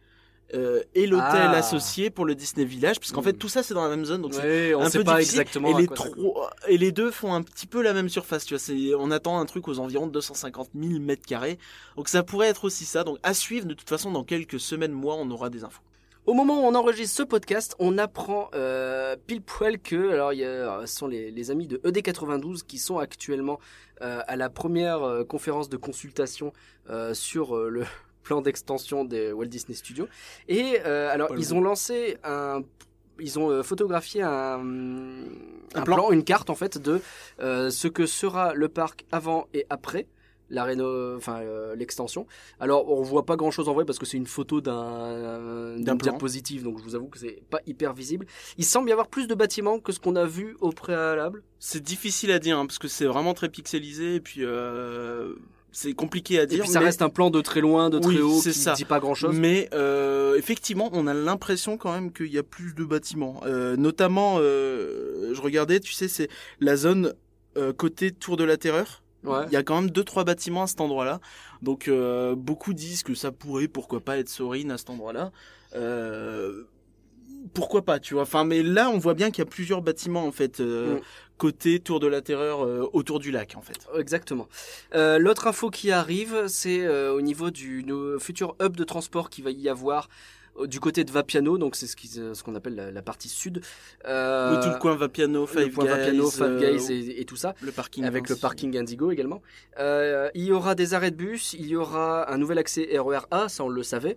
euh, 0.53 0.81
et 0.93 1.07
l'hôtel 1.07 1.25
Ah. 1.31 1.51
associé 1.57 2.09
pour 2.09 2.25
le 2.25 2.35
Disney 2.35 2.65
Village, 2.65 2.99
puisqu'en 2.99 3.21
fait 3.21 3.33
Mm. 3.33 3.37
tout 3.37 3.49
ça 3.49 3.63
c'est 3.63 3.73
dans 3.73 3.83
la 3.83 3.89
même 3.89 4.05
zone, 4.05 4.21
donc 4.21 4.33
c'est 4.33 4.73
Ouais, 4.75 4.83
un 4.83 4.89
sait 4.89 4.99
peu 4.99 5.03
pas 5.03 5.15
difficile. 5.19 5.39
exactement. 5.41 5.69
et 5.77 5.81
les 5.81 5.87
quoi 5.87 5.97
ça 5.97 6.09
trois 6.09 6.49
et 6.67 6.77
les 6.77 6.91
deux 6.91 7.11
font 7.11 7.33
un 7.33 7.41
petit 7.41 7.65
peu 7.67 7.81
la 7.81 7.93
même 7.93 8.09
surface, 8.09 8.45
tu 8.45 8.55
vois. 8.55 8.97
On 8.99 9.09
attend 9.11 9.39
un 9.39 9.45
truc 9.45 9.67
aux 9.67 9.79
environs 9.79 10.07
de 10.07 10.11
250 10.11 10.69
000 10.79 10.99
mètres 10.99 11.25
carrés, 11.25 11.57
donc 11.97 12.07
ça 12.09 12.23
pourrait 12.23 12.47
être 12.49 12.65
aussi 12.65 12.85
ça. 12.85 13.03
Donc 13.03 13.17
à 13.23 13.33
suivre. 13.33 13.65
De 13.65 13.73
toute 13.73 13.89
façon, 13.89 14.11
dans 14.11 14.23
quelques 14.23 14.59
semaines, 14.59 14.91
mois, 14.91 15.15
on 15.15 15.29
aura 15.31 15.49
des 15.49 15.63
infos. 15.63 15.81
Au 16.25 16.33
moment 16.33 16.61
où 16.61 16.65
on 16.65 16.73
enregistre 16.75 17.17
ce 17.17 17.23
podcast, 17.23 17.75
on 17.79 17.97
apprend 17.97 18.49
euh, 18.55 19.17
pile 19.27 19.41
poil 19.41 19.77
que, 19.77 20.09
alors 20.11 20.31
il 20.31 20.39
y 20.39 20.45
a, 20.45 20.81
ce 20.85 20.95
sont 20.95 21.07
les, 21.07 21.31
les 21.31 21.51
amis 21.51 21.67
de 21.67 21.77
ED92 21.79 22.63
qui 22.63 22.77
sont 22.77 22.97
actuellement 22.97 23.59
euh, 24.01 24.21
à 24.25 24.37
la 24.37 24.49
première 24.49 25.03
euh, 25.03 25.23
conférence 25.25 25.67
de 25.67 25.75
consultation 25.75 26.53
euh, 26.89 27.13
sur 27.13 27.57
euh, 27.57 27.67
le 27.69 27.83
plan 28.23 28.41
d'extension 28.41 29.05
des 29.05 29.31
Walt 29.31 29.45
Disney 29.45 29.75
Studios. 29.75 30.07
Et 30.47 30.79
euh, 30.85 31.11
alors 31.11 31.37
ils 31.37 31.53
ont 31.53 31.61
lancé 31.61 32.17
un, 32.23 32.61
ils 33.19 33.39
ont 33.39 33.49
euh, 33.49 33.63
photographié 33.63 34.21
un, 34.21 34.59
un, 35.75 35.81
plan. 35.83 35.95
plan. 35.95 36.11
une 36.11 36.23
carte 36.23 36.49
en 36.49 36.55
fait 36.55 36.77
de 36.77 37.01
euh, 37.39 37.69
ce 37.69 37.87
que 37.87 38.05
sera 38.05 38.53
le 38.53 38.69
parc 38.69 39.05
avant 39.11 39.47
et 39.53 39.65
après 39.69 40.07
la 40.49 40.63
réno, 40.63 41.15
enfin 41.17 41.39
euh, 41.41 41.75
l'extension. 41.75 42.27
Alors 42.59 42.89
on 42.89 43.01
voit 43.01 43.25
pas 43.25 43.35
grand 43.35 43.51
chose 43.51 43.67
en 43.69 43.73
vrai 43.73 43.85
parce 43.85 43.97
que 43.97 44.05
c'est 44.05 44.17
une 44.17 44.27
photo 44.27 44.61
d'un 44.61 45.77
D'un 45.77 45.95
diapositive, 45.95 46.63
donc 46.63 46.77
je 46.79 46.83
vous 46.83 46.95
avoue 46.95 47.07
que 47.07 47.17
c'est 47.17 47.41
pas 47.49 47.59
hyper 47.65 47.93
visible. 47.93 48.25
Il 48.57 48.65
semble 48.65 48.89
y 48.89 48.91
avoir 48.91 49.07
plus 49.07 49.27
de 49.27 49.35
bâtiments 49.35 49.79
que 49.79 49.91
ce 49.91 49.99
qu'on 49.99 50.15
a 50.15 50.25
vu 50.25 50.55
au 50.61 50.69
préalable. 50.69 51.43
C'est 51.59 51.81
difficile 51.81 52.31
à 52.31 52.39
dire 52.39 52.57
hein, 52.57 52.65
parce 52.65 52.79
que 52.79 52.87
c'est 52.87 53.05
vraiment 53.05 53.33
très 53.33 53.49
pixelisé 53.49 54.15
et 54.15 54.19
puis 54.19 54.41
euh, 54.43 55.33
c'est 55.73 55.93
compliqué 55.93 56.39
à 56.39 56.43
Et 56.43 56.47
dire. 56.47 56.61
puis 56.61 56.69
ça 56.69 56.79
mais- 56.79 56.85
reste 56.85 57.01
un 57.01 57.09
plan 57.09 57.29
de 57.29 57.41
très 57.41 57.59
loin, 57.59 57.89
de 57.89 57.99
très 57.99 58.13
Oui, 58.15 58.21
haut, 58.21 58.39
c'est 58.41 58.51
qui 58.51 58.59
ça. 58.59 58.73
dit 58.73 58.85
pas 58.85 58.99
grand 59.01 59.15
chose. 59.15 59.35
Mais 59.35 59.67
euh, 59.73 60.35
effectivement, 60.37 60.89
on 60.93 61.07
a 61.07 61.13
l'impression 61.13 61.77
quand 61.77 61.91
même 61.91 62.13
qu'il 62.13 62.31
y 62.31 62.37
a 62.37 62.43
plus 62.43 62.73
de 62.73 62.85
bâtiments. 62.85 63.41
Euh, 63.45 63.75
notamment, 63.75 64.37
euh, 64.39 65.33
je 65.33 65.41
regardais, 65.41 65.79
tu 65.81 65.91
sais, 65.91 66.07
c'est 66.07 66.29
la 66.61 66.77
zone 66.77 67.13
euh, 67.57 67.73
côté 67.73 68.11
Tour 68.11 68.37
de 68.37 68.43
la 68.45 68.55
Terreur. 68.57 69.03
Ouais. 69.23 69.43
Il 69.47 69.53
y 69.53 69.55
a 69.57 69.63
quand 69.63 69.79
même 69.81 69.89
deux 69.89 70.03
trois 70.03 70.23
bâtiments 70.25 70.63
à 70.63 70.67
cet 70.67 70.81
endroit-là. 70.81 71.19
Donc 71.61 71.87
euh, 71.87 72.35
beaucoup 72.35 72.73
disent 72.73 73.03
que 73.03 73.15
ça 73.15 73.31
pourrait, 73.31 73.67
pourquoi 73.67 73.99
pas, 74.01 74.17
être 74.17 74.29
Sorin 74.29 74.69
à 74.69 74.77
cet 74.77 74.89
endroit-là. 74.89 75.31
Euh, 75.75 76.63
pourquoi 77.53 77.83
pas, 77.83 77.99
tu 77.99 78.13
vois. 78.13 78.23
Enfin, 78.23 78.43
mais 78.43 78.63
là, 78.63 78.89
on 78.89 78.97
voit 78.97 79.13
bien 79.13 79.31
qu'il 79.31 79.39
y 79.43 79.47
a 79.47 79.49
plusieurs 79.49 79.81
bâtiments 79.81 80.25
en 80.25 80.31
fait 80.31 80.59
euh, 80.59 80.95
Mm. 80.95 81.01
côté 81.37 81.79
Tour 81.79 81.99
de 81.99 82.07
la 82.07 82.21
Terreur 82.21 82.65
euh, 82.65 82.89
autour 82.93 83.19
du 83.19 83.31
lac 83.31 83.55
en 83.55 83.61
fait. 83.61 83.77
Exactement. 83.97 84.47
Euh, 84.95 85.19
L'autre 85.19 85.47
info 85.47 85.69
qui 85.69 85.91
arrive, 85.91 86.47
c'est 86.47 86.87
au 87.09 87.21
niveau 87.21 87.51
du 87.51 87.85
futur 88.19 88.55
hub 88.61 88.75
de 88.75 88.83
transport 88.83 89.29
qui 89.29 89.41
va 89.41 89.51
y 89.51 89.69
avoir 89.69 90.09
du 90.67 90.79
côté 90.79 91.03
de 91.03 91.11
Vapiano, 91.11 91.57
donc 91.57 91.75
c'est 91.75 91.87
ce 91.87 92.33
ce 92.33 92.43
qu'on 92.43 92.55
appelle 92.55 92.75
la, 92.75 92.91
la 92.91 93.01
partie 93.01 93.29
sud. 93.29 93.61
Euh, 94.05 94.55
Oui, 94.55 94.63
tout 94.63 94.69
le 94.71 94.77
coin 94.79 94.95
va 94.95 95.09
piano, 95.09 95.41
le 95.41 95.47
Five 95.47 95.69
Guys, 95.77 95.87
Vapiano, 95.87 96.29
Five 96.29 96.43
euh, 96.61 96.79
et, 96.89 97.21
et 97.21 97.25
tout 97.25 97.35
ça. 97.35 97.55
le 97.61 97.71
parking 97.71 98.03
avec 98.05 98.29
le 98.29 98.35
parking 98.35 98.77
Indigo 98.77 99.11
également. 99.11 99.41
Euh, 99.79 100.29
il 100.35 100.43
y 100.43 100.51
aura 100.51 100.75
des 100.75 100.93
arrêts 100.93 101.11
de 101.11 101.15
bus, 101.15 101.53
il 101.53 101.65
y 101.67 101.75
aura 101.75 102.31
un 102.31 102.37
nouvel 102.37 102.57
accès 102.59 102.87
RER 102.97 103.21
A, 103.31 103.49
ça 103.49 103.63
on 103.63 103.69
le 103.69 103.83
savait. 103.83 104.15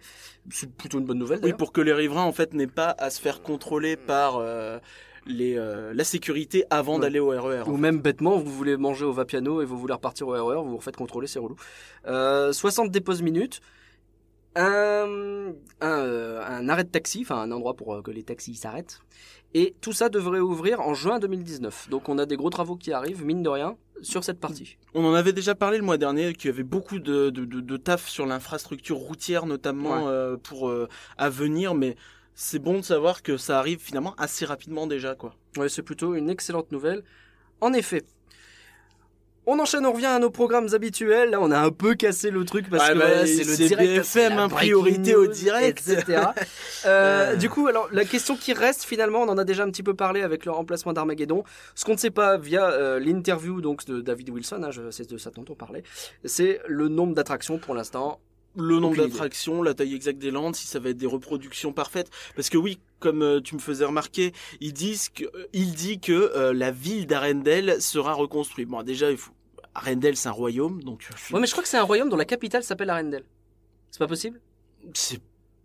C'est 0.50 0.70
plutôt 0.70 0.98
une 0.98 1.06
bonne 1.06 1.18
nouvelle 1.18 1.40
Oui, 1.42 1.52
pour 1.52 1.72
que 1.72 1.80
les 1.80 1.92
riverains 1.92 2.24
en 2.24 2.32
fait 2.32 2.52
n'aient 2.54 2.66
pas 2.66 2.94
à 2.98 3.10
se 3.10 3.20
faire 3.20 3.42
contrôler 3.42 3.96
par 3.96 4.36
euh, 4.36 4.78
les 5.26 5.56
euh, 5.58 5.92
la 5.94 6.04
sécurité 6.04 6.64
avant 6.70 6.94
Ouais. 6.96 7.00
d'aller 7.00 7.18
au 7.18 7.28
RER. 7.30 7.62
en 7.62 7.68
Ou 7.70 7.74
fait. 7.76 7.80
même 7.80 8.00
bêtement, 8.00 8.36
vous 8.38 8.52
voulez 8.52 8.76
manger 8.76 9.04
au 9.04 9.12
Vapiano 9.12 9.62
et 9.62 9.64
vous 9.64 9.78
voulez 9.78 9.94
repartir 9.94 10.28
au 10.28 10.32
RER, 10.32 10.56
vous 10.62 10.70
vous 10.70 10.76
refaites 10.76 10.96
contrôler, 10.96 11.26
c'est 11.26 11.38
relou. 11.40 11.56
Euh, 12.06 12.52
60 12.52 12.90
déposes 12.90 13.22
minutes, 13.22 13.60
un, 14.56 15.52
un, 15.80 15.98
euh, 16.00 16.42
un 16.46 16.68
arrêt 16.68 16.84
de 16.84 16.88
taxi, 16.90 17.20
enfin 17.22 17.36
un 17.40 17.50
endroit 17.52 17.74
pour 17.74 17.94
euh, 17.94 18.02
que 18.02 18.10
les 18.10 18.22
taxis 18.24 18.54
s'arrêtent. 18.54 19.00
Et 19.54 19.74
tout 19.80 19.92
ça 19.92 20.08
devrait 20.08 20.40
ouvrir 20.40 20.80
en 20.80 20.92
juin 20.94 21.18
2019. 21.18 21.88
Donc 21.88 22.08
on 22.08 22.18
a 22.18 22.26
des 22.26 22.36
gros 22.36 22.50
travaux 22.50 22.76
qui 22.76 22.92
arrivent, 22.92 23.24
mine 23.24 23.42
de 23.42 23.48
rien, 23.48 23.76
sur 24.02 24.24
cette 24.24 24.40
partie. 24.40 24.76
On 24.94 25.04
en 25.04 25.14
avait 25.14 25.32
déjà 25.32 25.54
parlé 25.54 25.78
le 25.78 25.84
mois 25.84 25.96
dernier 25.98 26.34
qu'il 26.34 26.50
y 26.50 26.52
avait 26.52 26.62
beaucoup 26.62 26.98
de, 26.98 27.30
de, 27.30 27.44
de, 27.44 27.60
de 27.60 27.76
taf 27.76 28.08
sur 28.08 28.26
l'infrastructure 28.26 28.96
routière 28.96 29.46
notamment 29.46 30.04
Ouais. 30.04 30.10
euh, 30.10 30.36
pour 30.36 30.68
euh, 30.68 30.88
à 31.16 31.30
venir, 31.30 31.74
mais 31.74 31.96
c'est 32.34 32.58
bon 32.58 32.78
de 32.78 32.82
savoir 32.82 33.22
que 33.22 33.36
ça 33.38 33.58
arrive 33.58 33.78
finalement 33.78 34.14
assez 34.18 34.44
rapidement 34.44 34.86
déjà 34.86 35.14
quoi. 35.14 35.34
Ouais, 35.56 35.68
c'est 35.70 35.82
plutôt 35.82 36.14
une 36.14 36.28
excellente 36.28 36.70
nouvelle. 36.72 37.02
En 37.62 37.72
effet. 37.72 38.04
On 39.48 39.58
enchaîne, 39.60 39.86
on 39.86 39.92
revient 39.92 40.06
à 40.06 40.18
nos 40.18 40.30
programmes 40.30 40.68
habituels. 40.74 41.30
Là, 41.30 41.40
on 41.40 41.50
a 41.52 41.58
un 41.60 41.70
peu 41.70 41.94
cassé 41.94 42.30
le 42.30 42.44
truc 42.44 42.68
parce 42.68 42.88
que 42.88 42.94
bah, 42.98 43.06
voilà, 43.06 43.26
c'est 43.26 43.44
le 43.44 43.56
direct, 43.68 43.92
BFM, 43.98 44.32
hein, 44.38 44.48
priorité 44.48 45.14
au 45.14 45.26
direct. 45.26 45.86
etc. 45.88 46.22
Euh, 46.84 47.30
Ouais. 47.32 47.36
Du 47.36 47.48
coup, 47.48 47.66
alors 47.66 47.88
la 47.92 48.04
question 48.04 48.36
qui 48.36 48.52
reste 48.52 48.84
finalement, 48.84 49.22
on 49.22 49.28
en 49.28 49.38
a 49.38 49.44
déjà 49.44 49.64
un 49.64 49.70
petit 49.70 49.82
peu 49.82 49.94
parlé 49.94 50.22
avec 50.22 50.44
le 50.44 50.52
remplacement 50.52 50.92
d'Armageddon. 50.92 51.42
Ce 51.74 51.84
qu'on 51.84 51.92
ne 51.92 51.98
sait 51.98 52.10
pas 52.10 52.36
via 52.38 52.70
euh, 52.70 52.98
l'interview 53.00 53.60
donc 53.60 53.84
de 53.86 54.00
David 54.00 54.30
Wilson, 54.30 54.60
hein, 54.62 54.70
je- 54.70 54.90
c'est 54.90 55.08
de 55.10 55.16
ça 55.18 55.30
dont 55.30 55.44
on 55.48 55.54
parlait, 55.54 55.82
c'est 56.24 56.60
le 56.68 56.88
nombre 56.88 57.14
d'attractions 57.14 57.58
pour 57.58 57.74
l'instant. 57.74 58.20
le 58.58 58.78
nombre 58.78 58.96
d'attractions, 58.96 59.62
la 59.62 59.74
taille 59.74 59.94
exacte 59.94 60.18
des 60.18 60.30
landes, 60.30 60.56
si 60.56 60.66
ça 60.66 60.78
va 60.78 60.88
être 60.90 60.96
des 60.96 61.06
reproductions 61.06 61.72
parfaites. 61.74 62.08
Parce 62.36 62.48
que 62.48 62.56
oui, 62.56 62.78
comme 63.00 63.22
euh, 63.22 63.40
tu 63.40 63.54
me 63.54 63.60
faisais 63.60 63.84
remarquer, 63.84 64.32
ils 64.60 64.72
disent 64.72 65.10
que, 65.10 65.24
euh, 65.24 65.46
il 65.52 65.72
dit 65.74 66.00
que 66.00 66.12
euh, 66.12 66.54
la 66.54 66.70
ville 66.70 67.06
d'Arendelle 67.06 67.82
sera 67.82 68.14
reconstruite. 68.14 68.68
Bon, 68.68 68.82
déjà, 68.82 69.10
il 69.10 69.18
faut. 69.18 69.32
Arendelle, 69.76 70.16
c'est 70.16 70.28
un 70.28 70.32
royaume, 70.32 70.82
donc 70.82 71.06
euh, 71.10 71.16
je 71.16 71.34
Ouais, 71.34 71.40
mais 71.40 71.46
je 71.46 71.52
crois 71.52 71.62
que 71.62 71.68
c'est 71.68 71.76
un 71.76 71.82
royaume 71.82 72.08
dont 72.08 72.16
la 72.16 72.24
capitale 72.24 72.62
s'appelle 72.64 72.90
Arendelle. 72.90 73.24
C'est 73.90 73.98
pas 73.98 74.06
possible? 74.08 74.40
C'est 74.94 75.20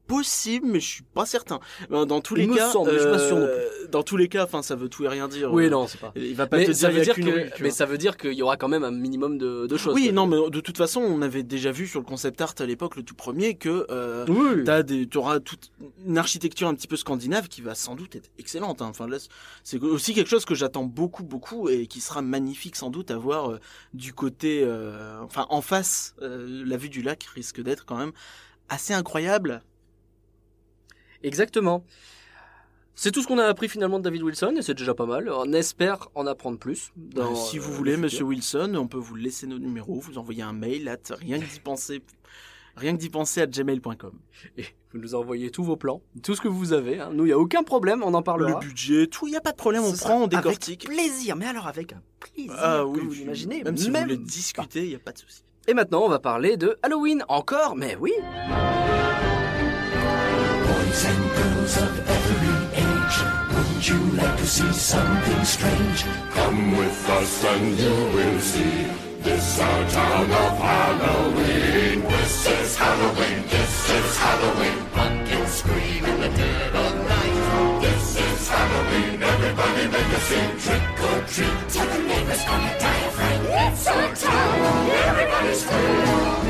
possible, 0.08 0.68
mais 0.68 0.80
je 0.80 0.88
suis 0.88 1.04
pas 1.04 1.26
certain. 1.26 1.60
Euh, 1.92 2.06
Dans 2.06 2.22
tous 2.22 2.36
Il 2.36 2.42
les 2.42 2.48
me 2.48 2.56
cas, 2.58 2.70
semble, 2.70 2.90
mais 2.92 2.98
je 2.98 3.02
suis 3.04 3.12
pas 3.12 3.20
sûr 3.20 3.38
non 3.38 3.44
euh, 3.46 3.70
dans 3.92 4.04
tous 4.04 4.18
les 4.18 4.28
cas, 4.28 4.44
enfin, 4.46 4.62
ça 4.62 4.76
veut 4.76 4.90
tout 4.90 5.04
et 5.04 5.08
rien 5.08 5.28
dire. 5.28 5.54
Oui, 5.54 5.66
Euh, 5.66 5.70
non, 5.70 5.88
c'est 5.88 6.00
pas. 6.00 6.12
Il 6.16 6.36
va 6.36 6.48
pas 6.48 6.58
Mais 6.58 6.66
te 6.66 6.74
ça 6.74 6.90
dire, 6.90 7.14
veut 7.16 7.22
que, 7.24 7.30
rue, 7.30 7.50
mais 7.60 7.70
vois. 7.70 7.70
ça 7.72 7.86
veut 7.86 7.98
dire 7.98 8.18
qu'il 8.18 8.34
y 8.34 8.42
aura 8.42 8.58
quand 8.58 8.68
même 8.68 8.84
un 8.84 8.92
minimum 8.92 9.38
de, 9.38 9.68
de 9.68 9.78
choses. 9.78 9.94
Oui, 9.94 10.06
quoi. 10.06 10.12
non, 10.14 10.26
mais 10.28 10.38
de 10.50 10.60
toute 10.60 10.78
façon, 10.78 11.02
on 11.02 11.22
avait 11.22 11.44
déjà 11.44 11.72
vu 11.72 11.86
sur 11.88 12.00
le 12.00 12.06
concept 12.06 12.42
art 12.42 12.56
à 12.60 12.66
l'époque, 12.66 12.96
le 12.96 13.04
tout 13.04 13.16
premier, 13.16 13.56
que 13.56 13.86
euh, 13.92 14.26
Oui. 14.28 14.64
T'as 14.64 14.82
des, 14.84 15.06
t'auras 15.08 15.40
toute 15.40 15.72
une 16.06 16.18
architecture 16.18 16.68
un 16.68 16.74
petit 16.74 16.88
peu 16.88 16.96
scandinave 16.96 17.48
qui 17.48 17.62
va 17.62 17.76
sans 17.76 17.96
doute 17.96 18.16
être 18.16 18.30
excellente. 18.40 18.82
hein. 18.82 18.88
Enfin 18.90 19.08
c'est 19.64 19.80
aussi 19.82 20.14
quelque 20.14 20.30
chose 20.30 20.46
que 20.46 20.56
j'attends 20.56 20.86
beaucoup, 20.86 21.24
beaucoup 21.24 21.70
et 21.70 21.88
qui 21.88 22.02
sera 22.02 22.22
magnifique 22.22 22.76
sans 22.76 22.90
doute 22.90 23.12
à 23.12 23.18
voir 23.18 23.52
euh, 23.52 23.60
du 23.94 24.14
côté, 24.14 24.62
euh, 24.64 25.20
enfin 25.22 25.46
en 25.50 25.62
face, 25.62 26.16
la 26.22 26.78
vue 26.78 26.90
du 26.90 27.02
lac 27.02 27.24
risque 27.36 27.62
d'être 27.62 27.86
quand 27.86 27.98
même 27.98 28.12
assez 28.70 28.94
incroyable. 28.94 29.62
Exactement. 31.24 31.84
C'est 32.96 33.12
tout 33.12 33.22
ce 33.22 33.28
qu'on 33.28 33.38
a 33.40 33.46
appris 33.46 33.68
finalement 33.70 33.98
de 34.00 34.04
David 34.04 34.22
Wilson 34.22 34.54
et 34.58 34.62
c'est 34.62 34.74
déjà 34.76 34.94
pas 34.94 35.06
mal. 35.06 35.30
On 35.34 35.52
espère 35.54 36.10
en 36.14 36.28
apprendre 36.28 36.60
plus. 36.60 36.92
Dans, 36.96 37.32
Euh, 37.32 37.36
si 37.36 37.58
euh, 37.58 37.62
vous 37.62 37.72
le 37.72 37.78
voulez. 37.78 37.98
Monsieur 37.98 38.24
Wilson, 38.26 38.74
on 38.76 38.88
peut 38.88 38.98
vous 39.00 39.16
laisser 39.16 39.48
nos 39.48 39.58
numéros, 39.60 40.00
vous 40.00 40.18
envoyer 40.18 40.44
un 40.44 40.54
mail 40.54 40.88
à 40.90 40.98
rien 41.16 41.40
que 41.40 41.46
d'y 41.52 41.60
penser, 41.62 42.02
rien 42.76 42.94
que 42.94 43.00
d'y 43.00 43.10
penser 43.10 43.42
à 43.42 43.48
gmail.com. 43.48 44.12
Et 44.58 44.66
vous 44.94 45.00
nous 45.00 45.16
envoyez 45.16 45.50
tous 45.52 45.64
vos 45.64 45.78
plans, 45.78 46.02
tout 46.22 46.36
ce 46.36 46.42
que 46.42 46.48
vous 46.50 46.74
avez. 46.74 47.00
hein. 47.00 47.10
Nous, 47.14 47.26
il 47.26 47.30
y 47.30 47.34
a 47.34 47.40
aucun 47.40 47.64
problème, 47.64 48.04
on 48.04 48.14
en 48.14 48.20
Le 48.20 48.24
parlera. 48.24 48.60
budget, 48.60 49.08
tout, 49.08 49.26
il 49.26 49.34
y 49.34 49.38
a 49.38 49.42
pas 49.42 49.52
de 49.54 49.58
problème, 49.58 49.84
on 49.84 49.96
Ce 49.96 50.02
prend, 50.04 50.24
on 50.24 50.28
décortique. 50.28 50.86
Avec 50.86 50.98
plaisir, 50.98 51.36
mais 51.38 51.46
alors 51.48 51.68
avec 51.68 51.94
un 51.94 52.02
plaisir. 52.20 52.54
Ah 52.58 52.86
oui, 52.86 53.00
vous 53.02 53.10
puis 53.12 53.22
imaginez. 53.22 53.64
Même 53.64 53.78
si 53.78 53.90
vous 53.90 53.98
voulez 53.98 54.18
discuter, 54.18 54.84
il 54.84 54.92
y 54.92 54.96
a 54.96 55.00
pas 55.00 55.14
de 55.14 55.18
souci. 55.18 55.44
Et 55.68 55.74
maintenant, 55.74 56.02
on 56.04 56.10
va 56.10 56.20
parler 56.20 56.58
de 56.58 56.78
Halloween 56.84 57.24
encore, 57.30 57.76
mais 57.76 57.96
oui. 58.00 58.12
Boys 60.68 61.06
and 61.08 61.24
girls 61.38 61.78
of 61.78 62.00
every 62.10 62.48
age, 62.50 62.51
wouldn't 63.82 64.14
you 64.14 64.18
like 64.18 64.38
to 64.38 64.46
see 64.46 64.72
something 64.74 65.44
strange? 65.44 66.04
Come 66.32 66.78
with 66.78 67.10
us 67.10 67.44
and 67.46 67.80
you 67.80 67.90
will 67.90 68.40
see 68.40 68.86
this 69.22 69.60
our 69.60 69.90
town 69.90 70.26
of 70.26 70.58
Halloween. 70.58 72.02
This 72.02 72.48
is 72.48 72.76
Halloween, 72.76 73.44
this 73.48 73.90
is 73.90 74.18
Halloween. 74.18 74.86
Pumpkins 74.94 75.52
scream 75.52 76.06
in 76.06 76.22
the 76.22 76.30
dead 76.30 76.76
of 76.76 76.96
night. 77.08 77.82
This 77.82 78.18
is 78.18 78.50
Halloween, 78.50 79.24
everybody 79.24 79.88
make 79.88 80.14
a 80.14 80.20
scene. 80.20 80.60
Trick 80.60 81.02
or 81.10 81.22
treat, 81.28 81.70
tell 81.70 81.88
the 81.88 82.04
neighbors 82.04 82.44
die 82.46 83.06
of 83.08 83.14
fright. 83.14 83.42
It's 83.46 83.88
our 83.88 84.16
town, 84.16 84.90
everybody 85.10 85.54
scream. 85.56 86.41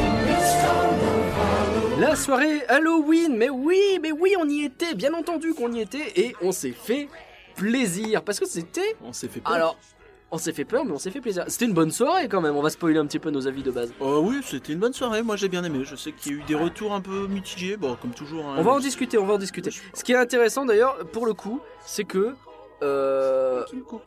La 2.11 2.17
soirée 2.17 2.65
Halloween, 2.67 3.37
mais 3.37 3.49
oui, 3.49 3.97
mais 4.01 4.11
oui, 4.11 4.35
on 4.37 4.45
y 4.49 4.65
était, 4.65 4.95
bien 4.95 5.13
entendu 5.13 5.53
qu'on 5.53 5.71
y 5.71 5.79
était, 5.79 6.11
et 6.17 6.35
on 6.41 6.51
s'est 6.51 6.73
fait 6.73 7.07
plaisir, 7.55 8.21
parce 8.21 8.37
que 8.37 8.45
c'était... 8.45 8.97
On 9.01 9.13
s'est 9.13 9.29
fait 9.29 9.39
peur. 9.39 9.53
Alors, 9.53 9.77
on 10.29 10.37
s'est 10.37 10.51
fait 10.51 10.65
peur, 10.65 10.83
mais 10.83 10.91
on 10.91 10.97
s'est 10.97 11.09
fait 11.09 11.21
plaisir. 11.21 11.45
C'était 11.47 11.63
une 11.63 11.73
bonne 11.73 11.89
soirée 11.89 12.27
quand 12.27 12.41
même, 12.41 12.57
on 12.57 12.61
va 12.61 12.69
spoiler 12.69 12.99
un 12.99 13.05
petit 13.05 13.17
peu 13.17 13.29
nos 13.29 13.47
avis 13.47 13.63
de 13.63 13.71
base. 13.71 13.93
Oh 14.01 14.21
oui, 14.25 14.41
c'était 14.43 14.73
une 14.73 14.79
bonne 14.79 14.91
soirée, 14.91 15.21
moi 15.21 15.37
j'ai 15.37 15.47
bien 15.47 15.63
aimé. 15.63 15.85
Je 15.85 15.95
sais 15.95 16.11
qu'il 16.11 16.33
y 16.33 16.35
a 16.35 16.39
eu 16.39 16.43
des 16.43 16.55
retours 16.55 16.91
un 16.93 16.99
peu 16.99 17.27
mitigés, 17.27 17.77
bon, 17.77 17.95
comme 17.95 18.11
toujours. 18.11 18.45
hein. 18.45 18.55
On 18.57 18.61
va 18.61 18.71
en 18.73 18.79
discuter, 18.81 19.17
on 19.17 19.25
va 19.25 19.35
en 19.35 19.39
discuter. 19.39 19.71
Ce 19.93 20.03
qui 20.03 20.11
est 20.11 20.17
intéressant 20.17 20.65
d'ailleurs, 20.65 20.97
pour 21.13 21.25
le 21.25 21.33
coup, 21.33 21.61
c'est 21.85 22.03
que... 22.03 22.35
Euh... 22.83 23.63
Qui 23.69 23.77
me 23.77 23.83
coupe 23.83 24.03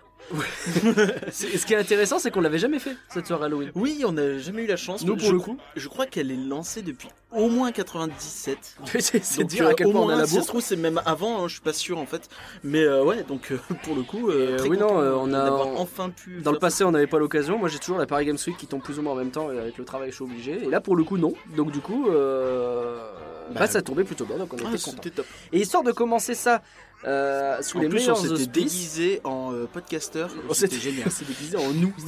ce 1.31 1.67
qui 1.67 1.75
est 1.75 1.77
intéressant, 1.77 2.19
c'est 2.19 2.31
qu'on 2.31 2.41
l'avait 2.41 2.59
jamais 2.59 2.79
fait, 2.79 2.97
cette 3.09 3.27
soirée 3.27 3.47
Halloween. 3.47 3.71
Oui, 3.75 4.03
on 4.07 4.13
n'a 4.13 4.39
jamais 4.39 4.63
eu 4.65 4.67
la 4.67 4.77
chance. 4.77 5.05
Nous, 5.05 5.17
pour 5.17 5.27
je, 5.27 5.33
le 5.33 5.39
coup. 5.39 5.59
je 5.77 5.89
crois 5.89 6.07
qu'elle 6.07 6.31
est 6.31 6.37
lancée 6.37 6.83
depuis 6.83 7.09
au 7.33 7.49
moins 7.49 7.73
97. 7.73 8.77
c'est 9.01 9.45
dire 9.45 9.67
euh, 9.67 9.71
à 9.71 9.75
quel 9.75 9.91
point 9.91 10.01
on 10.01 10.09
a 10.09 10.17
la 10.17 10.25
si 10.27 10.31
ça 10.31 10.35
se 10.35 10.39
bourre. 10.41 10.47
trouve, 10.47 10.61
c'est 10.63 10.77
même 10.77 11.01
avant, 11.05 11.43
hein, 11.45 11.49
je 11.49 11.55
suis 11.55 11.63
pas 11.63 11.73
sûr 11.73 11.99
en 11.99 12.07
fait. 12.07 12.29
Mais 12.63 12.83
euh, 12.83 13.05
ouais, 13.05 13.23
donc 13.25 13.51
euh, 13.53 13.59
pour 13.83 13.97
le 13.97 14.03
coup, 14.03 14.31
euh, 14.31 14.57
très 14.59 14.69
oui, 14.69 14.79
non, 14.79 14.89
on 14.97 15.33
a- 15.35 15.51
enfin 15.51 16.11
pu. 16.11 16.41
Dans 16.43 16.53
le 16.53 16.59
passé, 16.59 16.85
on 16.85 16.91
n'avait 16.93 17.07
pas 17.07 17.19
l'occasion. 17.19 17.59
Moi, 17.59 17.69
j'ai 17.69 17.79
toujours 17.79 17.99
la 17.99 18.07
Paris 18.07 18.27
Games 18.27 18.39
Week 18.47 18.57
qui 18.57 18.67
tombe 18.67 18.83
plus 18.83 18.99
ou 18.99 19.03
moins 19.03 19.13
en 19.13 19.17
même 19.17 19.31
temps 19.31 19.51
et 19.53 19.59
avec 19.59 19.79
le 19.79 19.85
travail, 19.85 20.11
je 20.11 20.15
suis 20.17 20.25
obligé. 20.25 20.65
Et 20.65 20.69
là, 20.71 20.81
pour 20.81 20.97
le 20.97 21.05
coup, 21.05 21.19
non. 21.19 21.35
Donc, 21.57 21.71
du 21.73 21.81
coup, 21.81 22.07
bah, 22.09 23.61
Bah, 23.61 23.67
ça 23.67 23.83
tombait 23.83 24.05
plutôt 24.05 24.25
bien. 24.25 24.39
Donc, 24.39 24.53
on 24.55 24.59
ça. 24.59 24.65
était 24.69 24.79
Ah, 24.87 24.91
content. 24.91 25.11
top. 25.17 25.27
Et 25.53 25.61
histoire 25.61 25.83
de 25.83 25.93
commencer 25.93 26.35
ça 26.35 26.63
euh, 27.07 27.61
sous 27.63 27.79
En 27.79 27.81
les 27.83 27.89
plus, 27.89 27.99
on 27.99 28.01
meilleurs 28.01 28.17
s'était 28.19 28.33
auspices, 28.33 28.49
déguisé 28.49 29.21
en 29.25 29.53
euh, 29.53 29.67
podcasteur. 29.71 30.31
on 30.49 30.55
C'était 30.55 30.77
génial. 30.77 31.05
on 31.07 31.11
s'est 31.11 31.25
déguisé 31.25 31.57
en 31.57 31.73
nous. 31.73 31.95